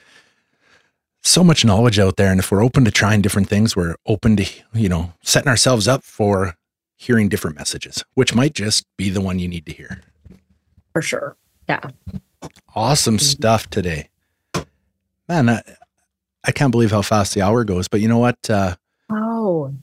so 1.22 1.42
much 1.42 1.64
knowledge 1.64 1.98
out 1.98 2.16
there. 2.16 2.30
And 2.30 2.38
if 2.38 2.50
we're 2.50 2.62
open 2.62 2.84
to 2.84 2.90
trying 2.90 3.20
different 3.22 3.48
things, 3.48 3.74
we're 3.74 3.96
open 4.06 4.36
to, 4.36 4.46
you 4.72 4.88
know, 4.88 5.12
setting 5.22 5.48
ourselves 5.48 5.88
up 5.88 6.04
for 6.04 6.54
hearing 6.96 7.28
different 7.28 7.56
messages, 7.56 8.04
which 8.14 8.34
might 8.34 8.54
just 8.54 8.86
be 8.96 9.10
the 9.10 9.20
one 9.20 9.38
you 9.38 9.48
need 9.48 9.66
to 9.66 9.72
hear. 9.72 10.02
For 10.92 11.02
sure. 11.02 11.36
Yeah. 11.68 11.90
Awesome 12.74 13.16
mm-hmm. 13.16 13.24
stuff 13.24 13.68
today. 13.68 14.08
Man, 15.28 15.48
I, 15.48 15.62
I 16.46 16.52
can't 16.52 16.70
believe 16.70 16.90
how 16.90 17.02
fast 17.02 17.34
the 17.34 17.42
hour 17.42 17.64
goes, 17.64 17.88
but 17.88 18.00
you 18.00 18.08
know 18.08 18.18
what? 18.18 18.38
Uh, 18.48 18.76
oh. 19.10 19.74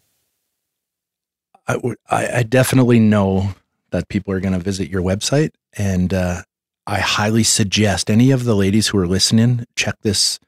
I, 1.68 1.78
I, 2.09 2.28
I 2.38 2.43
definitely 2.43 2.99
know 2.99 3.49
that 3.91 4.07
people 4.09 4.34
are 4.34 4.39
going 4.39 4.53
to 4.53 4.59
visit 4.59 4.89
your 4.89 5.01
website. 5.01 5.51
And 5.78 6.14
uh, 6.14 6.41
I 6.88 6.99
highly 6.99 7.43
suggest 7.43 8.09
any 8.09 8.32
of 8.32 8.45
the 8.45 8.55
ladies 8.55 8.88
who 8.88 8.97
are 8.97 9.07
listening, 9.07 9.66
check 9.76 9.95
this 10.01 10.39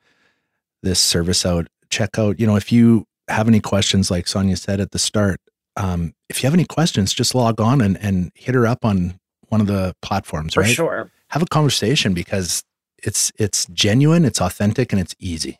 this 0.81 0.99
service 0.99 1.45
out. 1.45 1.67
Check 1.89 2.19
out, 2.19 2.39
you 2.39 2.45
know, 2.45 2.55
if 2.55 2.71
you 2.71 3.05
have 3.27 3.47
any 3.47 3.59
questions, 3.59 4.11
like 4.11 4.27
Sonia 4.27 4.55
said 4.55 4.79
at 4.79 4.91
the 4.91 4.99
start, 4.99 5.39
um, 5.75 6.13
if 6.29 6.41
you 6.43 6.47
have 6.47 6.53
any 6.53 6.65
questions, 6.65 7.13
just 7.13 7.33
log 7.33 7.59
on 7.59 7.81
and, 7.81 7.97
and 8.01 8.31
hit 8.35 8.53
her 8.53 8.67
up 8.67 8.85
on 8.85 9.19
one 9.47 9.61
of 9.61 9.67
the 9.67 9.95
platforms, 10.01 10.53
For 10.53 10.61
right? 10.61 10.69
sure 10.75 11.11
have 11.29 11.41
a 11.41 11.47
conversation 11.47 12.13
because 12.13 12.63
it's 12.97 13.31
it's 13.37 13.65
genuine, 13.67 14.25
it's 14.25 14.41
authentic, 14.41 14.91
and 14.91 15.01
it's 15.01 15.15
easy. 15.19 15.59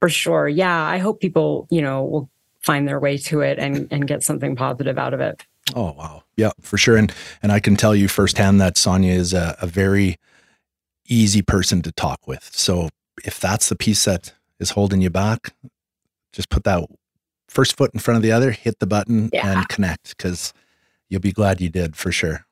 For 0.00 0.08
sure. 0.08 0.48
Yeah. 0.48 0.82
I 0.82 0.98
hope 0.98 1.20
people, 1.20 1.66
you 1.70 1.82
know, 1.82 2.04
will 2.04 2.30
find 2.60 2.86
their 2.86 3.00
way 3.00 3.16
to 3.16 3.40
it 3.40 3.58
and 3.58 3.88
and 3.90 4.06
get 4.06 4.22
something 4.22 4.56
positive 4.56 4.98
out 4.98 5.14
of 5.14 5.20
it. 5.20 5.46
Oh 5.74 5.92
wow. 5.92 6.22
Yeah, 6.36 6.50
for 6.60 6.76
sure. 6.76 6.96
And 6.96 7.12
and 7.42 7.52
I 7.52 7.60
can 7.60 7.76
tell 7.76 7.94
you 7.94 8.08
firsthand 8.08 8.60
that 8.60 8.76
Sonia 8.76 9.12
is 9.12 9.32
a, 9.32 9.56
a 9.60 9.66
very 9.66 10.16
easy 11.08 11.42
person 11.42 11.82
to 11.82 11.92
talk 11.92 12.26
with. 12.26 12.50
So 12.52 12.88
if 13.24 13.40
that's 13.40 13.68
the 13.68 13.76
piece 13.76 14.04
that 14.04 14.34
is 14.58 14.70
holding 14.70 15.00
you 15.00 15.10
back, 15.10 15.54
just 16.32 16.50
put 16.50 16.64
that 16.64 16.84
first 17.48 17.76
foot 17.76 17.92
in 17.94 18.00
front 18.00 18.16
of 18.16 18.22
the 18.22 18.32
other, 18.32 18.50
hit 18.50 18.78
the 18.80 18.86
button 18.86 19.30
yeah. 19.32 19.46
and 19.58 19.68
connect 19.68 20.16
because 20.16 20.52
you'll 21.08 21.20
be 21.20 21.32
glad 21.32 21.60
you 21.60 21.70
did 21.70 21.96
for 21.96 22.12
sure. 22.12 22.46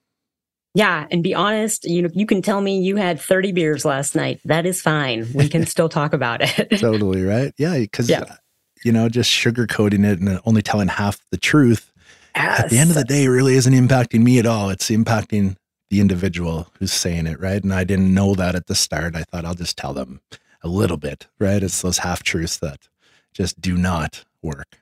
Yeah, 0.75 1.07
and 1.11 1.23
be 1.23 1.35
honest, 1.35 1.85
you 1.85 2.03
know, 2.03 2.11
you 2.13 2.27
can 2.27 2.43
tell 2.43 2.61
me 2.61 2.81
you 2.81 2.97
had 2.97 3.21
30 3.21 3.53
beers 3.53 3.85
last 3.85 4.17
night. 4.17 4.41
That 4.45 4.67
is 4.67 4.83
fine. 4.83 5.27
We 5.33 5.49
can 5.49 5.67
still 5.67 5.89
talk 5.89 6.13
about 6.13 6.41
it. 6.43 6.69
totally, 6.81 7.23
right? 7.23 7.55
Yeah, 7.57 7.79
because 7.79 8.11
yeah. 8.11 8.37
you 8.85 8.91
know, 8.91 9.09
just 9.09 9.31
sugarcoating 9.31 10.05
it 10.05 10.19
and 10.19 10.41
only 10.45 10.63
telling 10.63 10.89
half 10.89 11.21
the 11.31 11.37
truth 11.37 11.93
yes. 12.35 12.61
at 12.65 12.71
the 12.71 12.79
end 12.79 12.91
of 12.91 12.97
the 12.97 13.05
day 13.05 13.29
really 13.29 13.55
isn't 13.55 13.73
impacting 13.73 14.25
me 14.25 14.41
at 14.41 14.47
all. 14.47 14.69
It's 14.71 14.91
impacting 14.91 15.57
the 15.91 16.01
individual 16.01 16.69
who's 16.79 16.93
saying 16.93 17.29
it, 17.29 17.39
right? 17.39 17.63
And 17.63 17.73
I 17.73 17.85
didn't 17.85 18.13
know 18.13 18.35
that 18.35 18.57
at 18.57 18.67
the 18.67 18.75
start. 18.75 19.15
I 19.15 19.23
thought 19.23 19.45
I'll 19.45 19.55
just 19.55 19.79
tell 19.79 19.93
them 19.93 20.21
a 20.63 20.69
little 20.69 20.97
bit, 20.97 21.29
right? 21.39 21.63
It's 21.63 21.83
those 21.83 21.99
half 21.99 22.25
truths 22.25 22.57
that 22.59 22.89
just 23.33 23.61
do 23.61 23.77
not 23.77 24.25
work. 24.43 24.81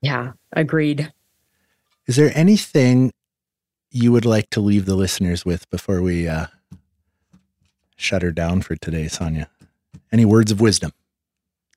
Yeah, 0.00 0.32
agreed. 0.52 1.12
Is 2.06 2.16
there 2.16 2.32
anything 2.34 3.12
you 3.92 4.10
would 4.10 4.24
like 4.24 4.50
to 4.50 4.60
leave 4.60 4.86
the 4.86 4.96
listeners 4.96 5.44
with 5.44 5.68
before 5.70 6.00
we 6.00 6.26
uh, 6.26 6.46
shut 7.96 8.22
her 8.22 8.32
down 8.32 8.62
for 8.62 8.74
today, 8.74 9.06
Sonia? 9.06 9.48
Any 10.10 10.24
words 10.24 10.50
of 10.50 10.60
wisdom? 10.60 10.92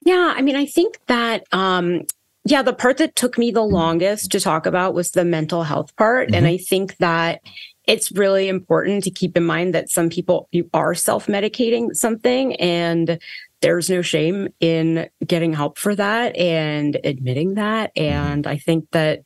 Yeah, 0.03 0.33
I 0.35 0.41
mean, 0.41 0.55
I 0.55 0.65
think 0.65 0.99
that 1.07 1.43
um, 1.51 2.03
yeah, 2.45 2.61
the 2.61 2.73
part 2.73 2.97
that 2.97 3.15
took 3.15 3.37
me 3.37 3.51
the 3.51 3.63
longest 3.63 4.31
to 4.31 4.39
talk 4.39 4.65
about 4.65 4.93
was 4.93 5.11
the 5.11 5.25
mental 5.25 5.63
health 5.63 5.95
part, 5.97 6.27
mm-hmm. 6.27 6.35
and 6.35 6.47
I 6.47 6.57
think 6.57 6.97
that 6.97 7.41
it's 7.87 8.11
really 8.11 8.47
important 8.47 9.03
to 9.03 9.11
keep 9.11 9.35
in 9.37 9.45
mind 9.45 9.73
that 9.73 9.89
some 9.89 10.09
people 10.09 10.47
you 10.51 10.69
are 10.73 10.95
self-medicating 10.95 11.95
something 11.95 12.55
and 12.55 13.19
there's 13.61 13.89
no 13.89 14.01
shame 14.01 14.49
in 14.59 15.09
getting 15.25 15.53
help 15.53 15.77
for 15.77 15.95
that 15.95 16.35
and 16.35 16.99
admitting 17.03 17.55
that 17.55 17.95
mm-hmm. 17.95 18.13
and 18.15 18.47
i 18.47 18.57
think 18.57 18.89
that 18.91 19.21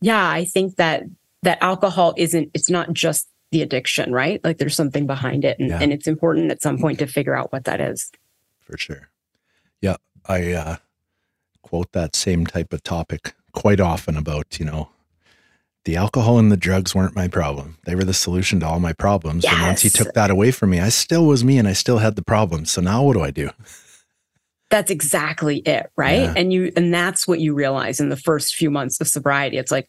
yeah 0.00 0.28
i 0.28 0.44
think 0.44 0.76
that 0.76 1.02
that 1.44 1.58
alcohol 1.60 2.14
isn't, 2.16 2.50
it's 2.54 2.68
not 2.68 2.92
just 2.92 3.28
the 3.52 3.62
addiction, 3.62 4.12
right? 4.12 4.42
Like 4.42 4.58
there's 4.58 4.74
something 4.74 5.06
behind 5.06 5.44
it. 5.44 5.58
And, 5.58 5.68
yeah. 5.68 5.78
and 5.80 5.92
it's 5.92 6.06
important 6.06 6.50
at 6.50 6.60
some 6.60 6.78
point 6.78 6.98
to 6.98 7.06
figure 7.06 7.36
out 7.36 7.52
what 7.52 7.64
that 7.64 7.80
is. 7.80 8.10
For 8.60 8.76
sure. 8.76 9.08
Yeah. 9.80 9.96
I 10.26 10.52
uh, 10.52 10.76
quote 11.62 11.92
that 11.92 12.16
same 12.16 12.46
type 12.46 12.72
of 12.72 12.82
topic 12.82 13.34
quite 13.52 13.78
often 13.78 14.16
about, 14.16 14.58
you 14.58 14.64
know, 14.64 14.88
the 15.84 15.96
alcohol 15.96 16.38
and 16.38 16.50
the 16.50 16.56
drugs 16.56 16.94
weren't 16.94 17.14
my 17.14 17.28
problem. 17.28 17.76
They 17.84 17.94
were 17.94 18.04
the 18.04 18.14
solution 18.14 18.60
to 18.60 18.66
all 18.66 18.80
my 18.80 18.94
problems. 18.94 19.44
Yes. 19.44 19.52
And 19.52 19.62
once 19.62 19.82
he 19.82 19.90
took 19.90 20.14
that 20.14 20.30
away 20.30 20.50
from 20.50 20.70
me, 20.70 20.80
I 20.80 20.88
still 20.88 21.26
was 21.26 21.44
me 21.44 21.58
and 21.58 21.68
I 21.68 21.74
still 21.74 21.98
had 21.98 22.16
the 22.16 22.22
problems. 22.22 22.70
So 22.70 22.80
now 22.80 23.02
what 23.02 23.12
do 23.12 23.22
I 23.22 23.30
do? 23.30 23.50
That's 24.70 24.90
exactly 24.90 25.58
it, 25.58 25.90
right? 25.94 26.22
Yeah. 26.22 26.34
And 26.36 26.52
you 26.52 26.72
and 26.74 26.92
that's 26.92 27.28
what 27.28 27.38
you 27.38 27.54
realize 27.54 28.00
in 28.00 28.08
the 28.08 28.16
first 28.16 28.54
few 28.54 28.70
months 28.70 28.98
of 29.00 29.06
sobriety. 29.06 29.58
It's 29.58 29.70
like 29.70 29.86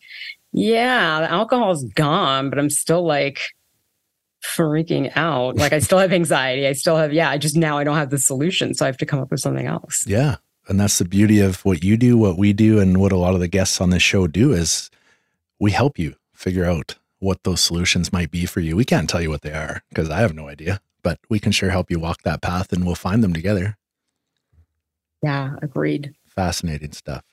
yeah, 0.55 1.19
the 1.19 1.29
alcohol's 1.29 1.83
gone, 1.83 2.49
but 2.49 2.57
I'm 2.57 2.69
still 2.69 3.05
like 3.05 3.39
freaking 4.41 5.11
out. 5.17 5.57
Like 5.57 5.73
I 5.73 5.79
still 5.79 5.97
have 5.97 6.13
anxiety. 6.13 6.65
I 6.65 6.71
still 6.71 6.95
have, 6.95 7.11
yeah, 7.11 7.29
I 7.29 7.37
just 7.37 7.57
now 7.57 7.77
I 7.77 7.83
don't 7.83 7.97
have 7.97 8.09
the 8.09 8.17
solution. 8.17 8.73
So 8.73 8.85
I 8.85 8.87
have 8.87 8.97
to 8.97 9.05
come 9.05 9.19
up 9.19 9.31
with 9.31 9.41
something 9.41 9.65
else. 9.65 10.05
Yeah. 10.07 10.37
And 10.67 10.79
that's 10.79 10.97
the 10.97 11.05
beauty 11.05 11.41
of 11.41 11.63
what 11.65 11.83
you 11.83 11.97
do, 11.97 12.17
what 12.17 12.37
we 12.37 12.53
do, 12.53 12.79
and 12.79 12.97
what 12.99 13.11
a 13.11 13.17
lot 13.17 13.33
of 13.33 13.39
the 13.41 13.47
guests 13.47 13.81
on 13.81 13.89
this 13.89 14.01
show 14.01 14.27
do 14.27 14.53
is 14.53 14.89
we 15.59 15.71
help 15.71 15.99
you 15.99 16.15
figure 16.33 16.65
out 16.65 16.95
what 17.19 17.43
those 17.43 17.61
solutions 17.61 18.13
might 18.13 18.31
be 18.31 18.45
for 18.45 18.61
you. 18.61 18.75
We 18.75 18.85
can't 18.85 19.09
tell 19.09 19.21
you 19.21 19.29
what 19.29 19.41
they 19.41 19.51
are 19.51 19.83
because 19.89 20.09
I 20.09 20.19
have 20.19 20.33
no 20.33 20.47
idea, 20.47 20.79
but 21.03 21.19
we 21.29 21.39
can 21.39 21.51
sure 21.51 21.69
help 21.69 21.91
you 21.91 21.99
walk 21.99 22.21
that 22.23 22.41
path 22.41 22.71
and 22.71 22.85
we'll 22.85 22.95
find 22.95 23.23
them 23.23 23.33
together. 23.33 23.77
Yeah, 25.21 25.55
agreed. 25.61 26.13
Fascinating 26.25 26.93
stuff. 26.93 27.23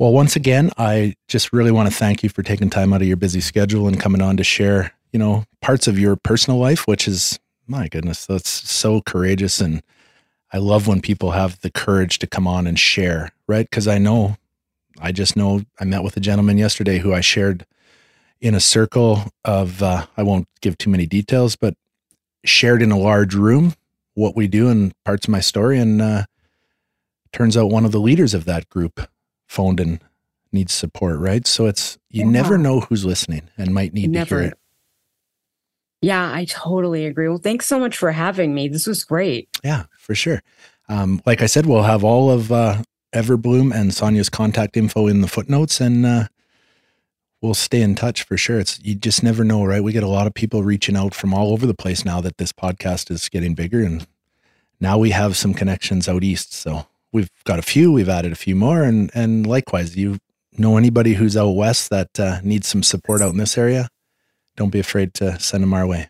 Well, 0.00 0.14
once 0.14 0.34
again, 0.34 0.70
I 0.78 1.14
just 1.28 1.52
really 1.52 1.70
want 1.70 1.90
to 1.90 1.94
thank 1.94 2.22
you 2.22 2.30
for 2.30 2.42
taking 2.42 2.70
time 2.70 2.94
out 2.94 3.02
of 3.02 3.06
your 3.06 3.18
busy 3.18 3.42
schedule 3.42 3.86
and 3.86 4.00
coming 4.00 4.22
on 4.22 4.38
to 4.38 4.42
share, 4.42 4.92
you 5.12 5.18
know, 5.18 5.44
parts 5.60 5.86
of 5.86 5.98
your 5.98 6.16
personal 6.16 6.58
life, 6.58 6.86
which 6.86 7.06
is, 7.06 7.38
my 7.66 7.86
goodness, 7.86 8.24
that's 8.24 8.48
so 8.48 9.02
courageous. 9.02 9.60
And 9.60 9.82
I 10.54 10.56
love 10.56 10.86
when 10.86 11.02
people 11.02 11.32
have 11.32 11.60
the 11.60 11.70
courage 11.70 12.18
to 12.20 12.26
come 12.26 12.46
on 12.46 12.66
and 12.66 12.78
share, 12.78 13.28
right? 13.46 13.68
Because 13.68 13.86
I 13.86 13.98
know, 13.98 14.38
I 14.98 15.12
just 15.12 15.36
know 15.36 15.64
I 15.78 15.84
met 15.84 16.02
with 16.02 16.16
a 16.16 16.20
gentleman 16.20 16.56
yesterday 16.56 16.96
who 16.96 17.12
I 17.12 17.20
shared 17.20 17.66
in 18.40 18.54
a 18.54 18.60
circle 18.60 19.24
of, 19.44 19.82
uh, 19.82 20.06
I 20.16 20.22
won't 20.22 20.48
give 20.62 20.78
too 20.78 20.88
many 20.88 21.04
details, 21.04 21.56
but 21.56 21.74
shared 22.42 22.80
in 22.80 22.90
a 22.90 22.98
large 22.98 23.34
room 23.34 23.74
what 24.14 24.34
we 24.34 24.48
do 24.48 24.70
and 24.70 24.94
parts 25.04 25.26
of 25.26 25.32
my 25.32 25.40
story. 25.40 25.78
And 25.78 26.00
uh, 26.00 26.24
turns 27.34 27.54
out 27.54 27.68
one 27.68 27.84
of 27.84 27.92
the 27.92 28.00
leaders 28.00 28.32
of 28.32 28.46
that 28.46 28.66
group 28.70 29.06
phoned 29.50 29.80
and 29.80 30.00
needs 30.52 30.72
support, 30.72 31.18
right? 31.18 31.46
So 31.46 31.66
it's, 31.66 31.98
you 32.08 32.24
yeah. 32.24 32.30
never 32.30 32.56
know 32.56 32.80
who's 32.80 33.04
listening 33.04 33.50
and 33.58 33.74
might 33.74 33.92
need 33.92 34.10
never. 34.10 34.36
to 34.36 34.42
hear 34.42 34.50
it. 34.52 34.58
Yeah, 36.02 36.32
I 36.32 36.44
totally 36.46 37.04
agree. 37.04 37.28
Well, 37.28 37.38
thanks 37.38 37.66
so 37.66 37.78
much 37.78 37.96
for 37.96 38.12
having 38.12 38.54
me. 38.54 38.68
This 38.68 38.86
was 38.86 39.04
great. 39.04 39.48
Yeah, 39.62 39.84
for 39.98 40.14
sure. 40.14 40.42
Um, 40.88 41.20
like 41.26 41.42
I 41.42 41.46
said, 41.46 41.66
we'll 41.66 41.82
have 41.82 42.04
all 42.04 42.30
of 42.30 42.50
uh, 42.50 42.82
Everblume 43.12 43.74
and 43.74 43.92
Sonia's 43.92 44.28
contact 44.28 44.76
info 44.76 45.08
in 45.08 45.20
the 45.20 45.28
footnotes, 45.28 45.80
and 45.80 46.06
uh, 46.06 46.28
we'll 47.42 47.54
stay 47.54 47.82
in 47.82 47.96
touch 47.96 48.22
for 48.22 48.36
sure. 48.36 48.60
It's 48.60 48.80
you 48.82 48.94
just 48.94 49.22
never 49.22 49.44
know, 49.44 49.64
right? 49.64 49.82
We 49.82 49.92
get 49.92 50.02
a 50.02 50.08
lot 50.08 50.26
of 50.26 50.32
people 50.32 50.62
reaching 50.62 50.96
out 50.96 51.14
from 51.14 51.34
all 51.34 51.52
over 51.52 51.66
the 51.66 51.74
place 51.74 52.04
now 52.04 52.20
that 52.22 52.38
this 52.38 52.52
podcast 52.52 53.10
is 53.10 53.28
getting 53.28 53.54
bigger, 53.54 53.82
and 53.82 54.06
now 54.80 54.96
we 54.96 55.10
have 55.10 55.36
some 55.36 55.52
connections 55.52 56.08
out 56.08 56.24
east. 56.24 56.54
So 56.54 56.86
we've 57.12 57.30
got 57.44 57.58
a 57.58 57.62
few. 57.62 57.92
We've 57.92 58.08
added 58.08 58.32
a 58.32 58.36
few 58.36 58.56
more, 58.56 58.82
and 58.82 59.10
and 59.14 59.46
likewise, 59.46 59.96
you 59.96 60.18
know 60.58 60.76
anybody 60.76 61.14
who's 61.14 61.36
out 61.36 61.50
west 61.52 61.90
that 61.90 62.18
uh, 62.18 62.40
needs 62.42 62.66
some 62.66 62.82
support 62.82 63.22
out 63.22 63.30
in 63.30 63.38
this 63.38 63.56
area, 63.56 63.88
don't 64.56 64.70
be 64.70 64.80
afraid 64.80 65.14
to 65.14 65.38
send 65.40 65.62
them 65.62 65.72
our 65.72 65.86
way. 65.86 66.08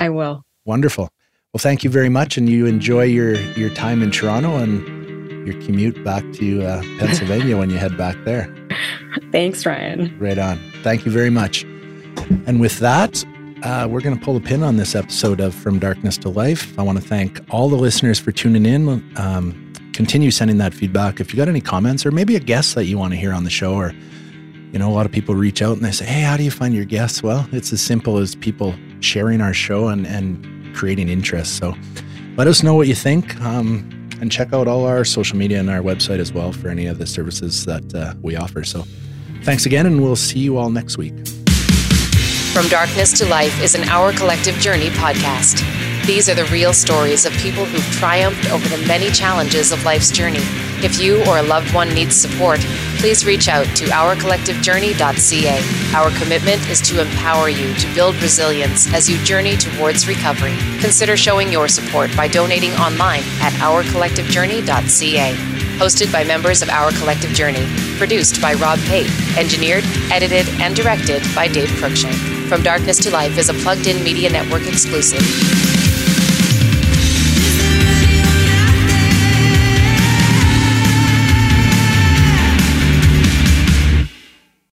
I 0.00 0.08
will. 0.08 0.44
Wonderful. 0.64 1.10
Well, 1.52 1.58
thank 1.58 1.84
you 1.84 1.90
very 1.90 2.08
much, 2.08 2.36
and 2.36 2.48
you 2.48 2.66
enjoy 2.66 3.04
your 3.04 3.34
your 3.34 3.70
time 3.70 4.02
in 4.02 4.10
Toronto 4.10 4.56
and 4.56 5.46
your 5.46 5.60
commute 5.62 6.02
back 6.04 6.24
to 6.34 6.64
uh, 6.64 6.82
Pennsylvania 6.98 7.56
when 7.56 7.70
you 7.70 7.78
head 7.78 7.96
back 7.96 8.16
there. 8.24 8.54
Thanks, 9.32 9.64
Ryan. 9.64 10.16
Right 10.18 10.38
on. 10.38 10.58
Thank 10.82 11.06
you 11.06 11.12
very 11.12 11.30
much. 11.30 11.64
And 12.46 12.60
with 12.60 12.78
that, 12.80 13.24
uh, 13.62 13.88
we're 13.90 14.00
going 14.00 14.18
to 14.18 14.24
pull 14.24 14.36
a 14.36 14.40
pin 14.40 14.62
on 14.62 14.76
this 14.76 14.94
episode 14.94 15.40
of 15.40 15.54
From 15.54 15.78
Darkness 15.78 16.18
to 16.18 16.28
Life. 16.28 16.78
I 16.78 16.82
want 16.82 17.00
to 17.00 17.04
thank 17.06 17.40
all 17.50 17.68
the 17.68 17.76
listeners 17.76 18.18
for 18.18 18.30
tuning 18.30 18.66
in. 18.66 18.88
Um, 19.16 19.67
continue 19.98 20.30
sending 20.30 20.58
that 20.58 20.72
feedback. 20.72 21.18
If 21.18 21.32
you 21.32 21.36
got 21.36 21.48
any 21.48 21.60
comments 21.60 22.06
or 22.06 22.12
maybe 22.12 22.36
a 22.36 22.38
guest 22.38 22.76
that 22.76 22.84
you 22.84 22.96
want 22.96 23.14
to 23.14 23.18
hear 23.18 23.32
on 23.32 23.42
the 23.42 23.50
show, 23.50 23.74
or 23.74 23.92
you 24.70 24.78
know, 24.78 24.88
a 24.88 24.94
lot 24.94 25.06
of 25.06 25.10
people 25.10 25.34
reach 25.34 25.60
out 25.60 25.76
and 25.76 25.84
they 25.84 25.90
say, 25.90 26.04
"Hey, 26.04 26.20
how 26.20 26.36
do 26.36 26.44
you 26.44 26.52
find 26.52 26.72
your 26.72 26.84
guests?" 26.84 27.20
Well, 27.20 27.48
it's 27.50 27.72
as 27.72 27.80
simple 27.80 28.18
as 28.18 28.36
people 28.36 28.76
sharing 29.00 29.40
our 29.40 29.52
show 29.52 29.88
and 29.88 30.06
and 30.06 30.46
creating 30.72 31.08
interest. 31.08 31.56
So, 31.56 31.74
let 32.36 32.46
us 32.46 32.62
know 32.62 32.74
what 32.76 32.86
you 32.86 32.94
think. 32.94 33.40
Um, 33.40 33.90
and 34.20 34.30
check 34.30 34.52
out 34.52 34.68
all 34.68 34.84
our 34.84 35.04
social 35.04 35.36
media 35.36 35.58
and 35.58 35.68
our 35.68 35.80
website 35.80 36.20
as 36.20 36.32
well 36.32 36.52
for 36.52 36.68
any 36.68 36.86
of 36.86 36.98
the 36.98 37.06
services 37.06 37.64
that 37.66 37.92
uh, 37.94 38.14
we 38.22 38.36
offer. 38.36 38.62
So 38.64 38.84
thanks 39.42 39.66
again, 39.66 39.84
and 39.84 40.00
we'll 40.00 40.16
see 40.16 40.38
you 40.38 40.58
all 40.58 40.70
next 40.70 40.96
week. 40.96 41.14
From 42.52 42.68
Darkness 42.68 43.16
to 43.18 43.26
Life 43.26 43.60
is 43.62 43.74
an 43.74 43.88
Our 43.88 44.12
Collective 44.12 44.54
Journey 44.56 44.90
podcast. 44.90 45.77
These 46.08 46.28
are 46.30 46.34
the 46.34 46.46
real 46.46 46.72
stories 46.72 47.26
of 47.26 47.34
people 47.34 47.66
who've 47.66 47.84
triumphed 47.92 48.50
over 48.50 48.66
the 48.66 48.82
many 48.86 49.10
challenges 49.10 49.72
of 49.72 49.84
life's 49.84 50.10
journey. 50.10 50.40
If 50.82 50.98
you 50.98 51.22
or 51.26 51.36
a 51.36 51.42
loved 51.42 51.74
one 51.74 51.92
needs 51.92 52.16
support, 52.16 52.60
please 52.96 53.26
reach 53.26 53.46
out 53.46 53.66
to 53.76 53.84
ourcollectivejourney.ca. 53.84 55.94
Our 55.94 56.10
commitment 56.18 56.66
is 56.70 56.80
to 56.88 57.02
empower 57.02 57.50
you 57.50 57.74
to 57.74 57.94
build 57.94 58.16
resilience 58.22 58.90
as 58.94 59.10
you 59.10 59.22
journey 59.22 59.58
towards 59.58 60.08
recovery. 60.08 60.56
Consider 60.80 61.14
showing 61.14 61.52
your 61.52 61.68
support 61.68 62.16
by 62.16 62.26
donating 62.26 62.72
online 62.76 63.24
at 63.42 63.52
ourcollectivejourney.ca. 63.60 65.34
Hosted 65.76 66.10
by 66.10 66.24
members 66.24 66.62
of 66.62 66.70
Our 66.70 66.90
Collective 66.92 67.32
Journey. 67.32 67.66
Produced 67.98 68.40
by 68.40 68.54
Rob 68.54 68.78
Pate. 68.86 69.10
Engineered, 69.36 69.84
edited, 70.10 70.48
and 70.58 70.74
directed 70.74 71.22
by 71.34 71.48
Dave 71.48 71.68
Cruikshank. 71.68 72.48
From 72.48 72.62
Darkness 72.62 72.96
to 73.00 73.10
Life 73.10 73.36
is 73.36 73.50
a 73.50 73.54
plugged 73.54 73.86
in 73.86 74.02
media 74.02 74.30
network 74.30 74.66
exclusive. 74.66 75.77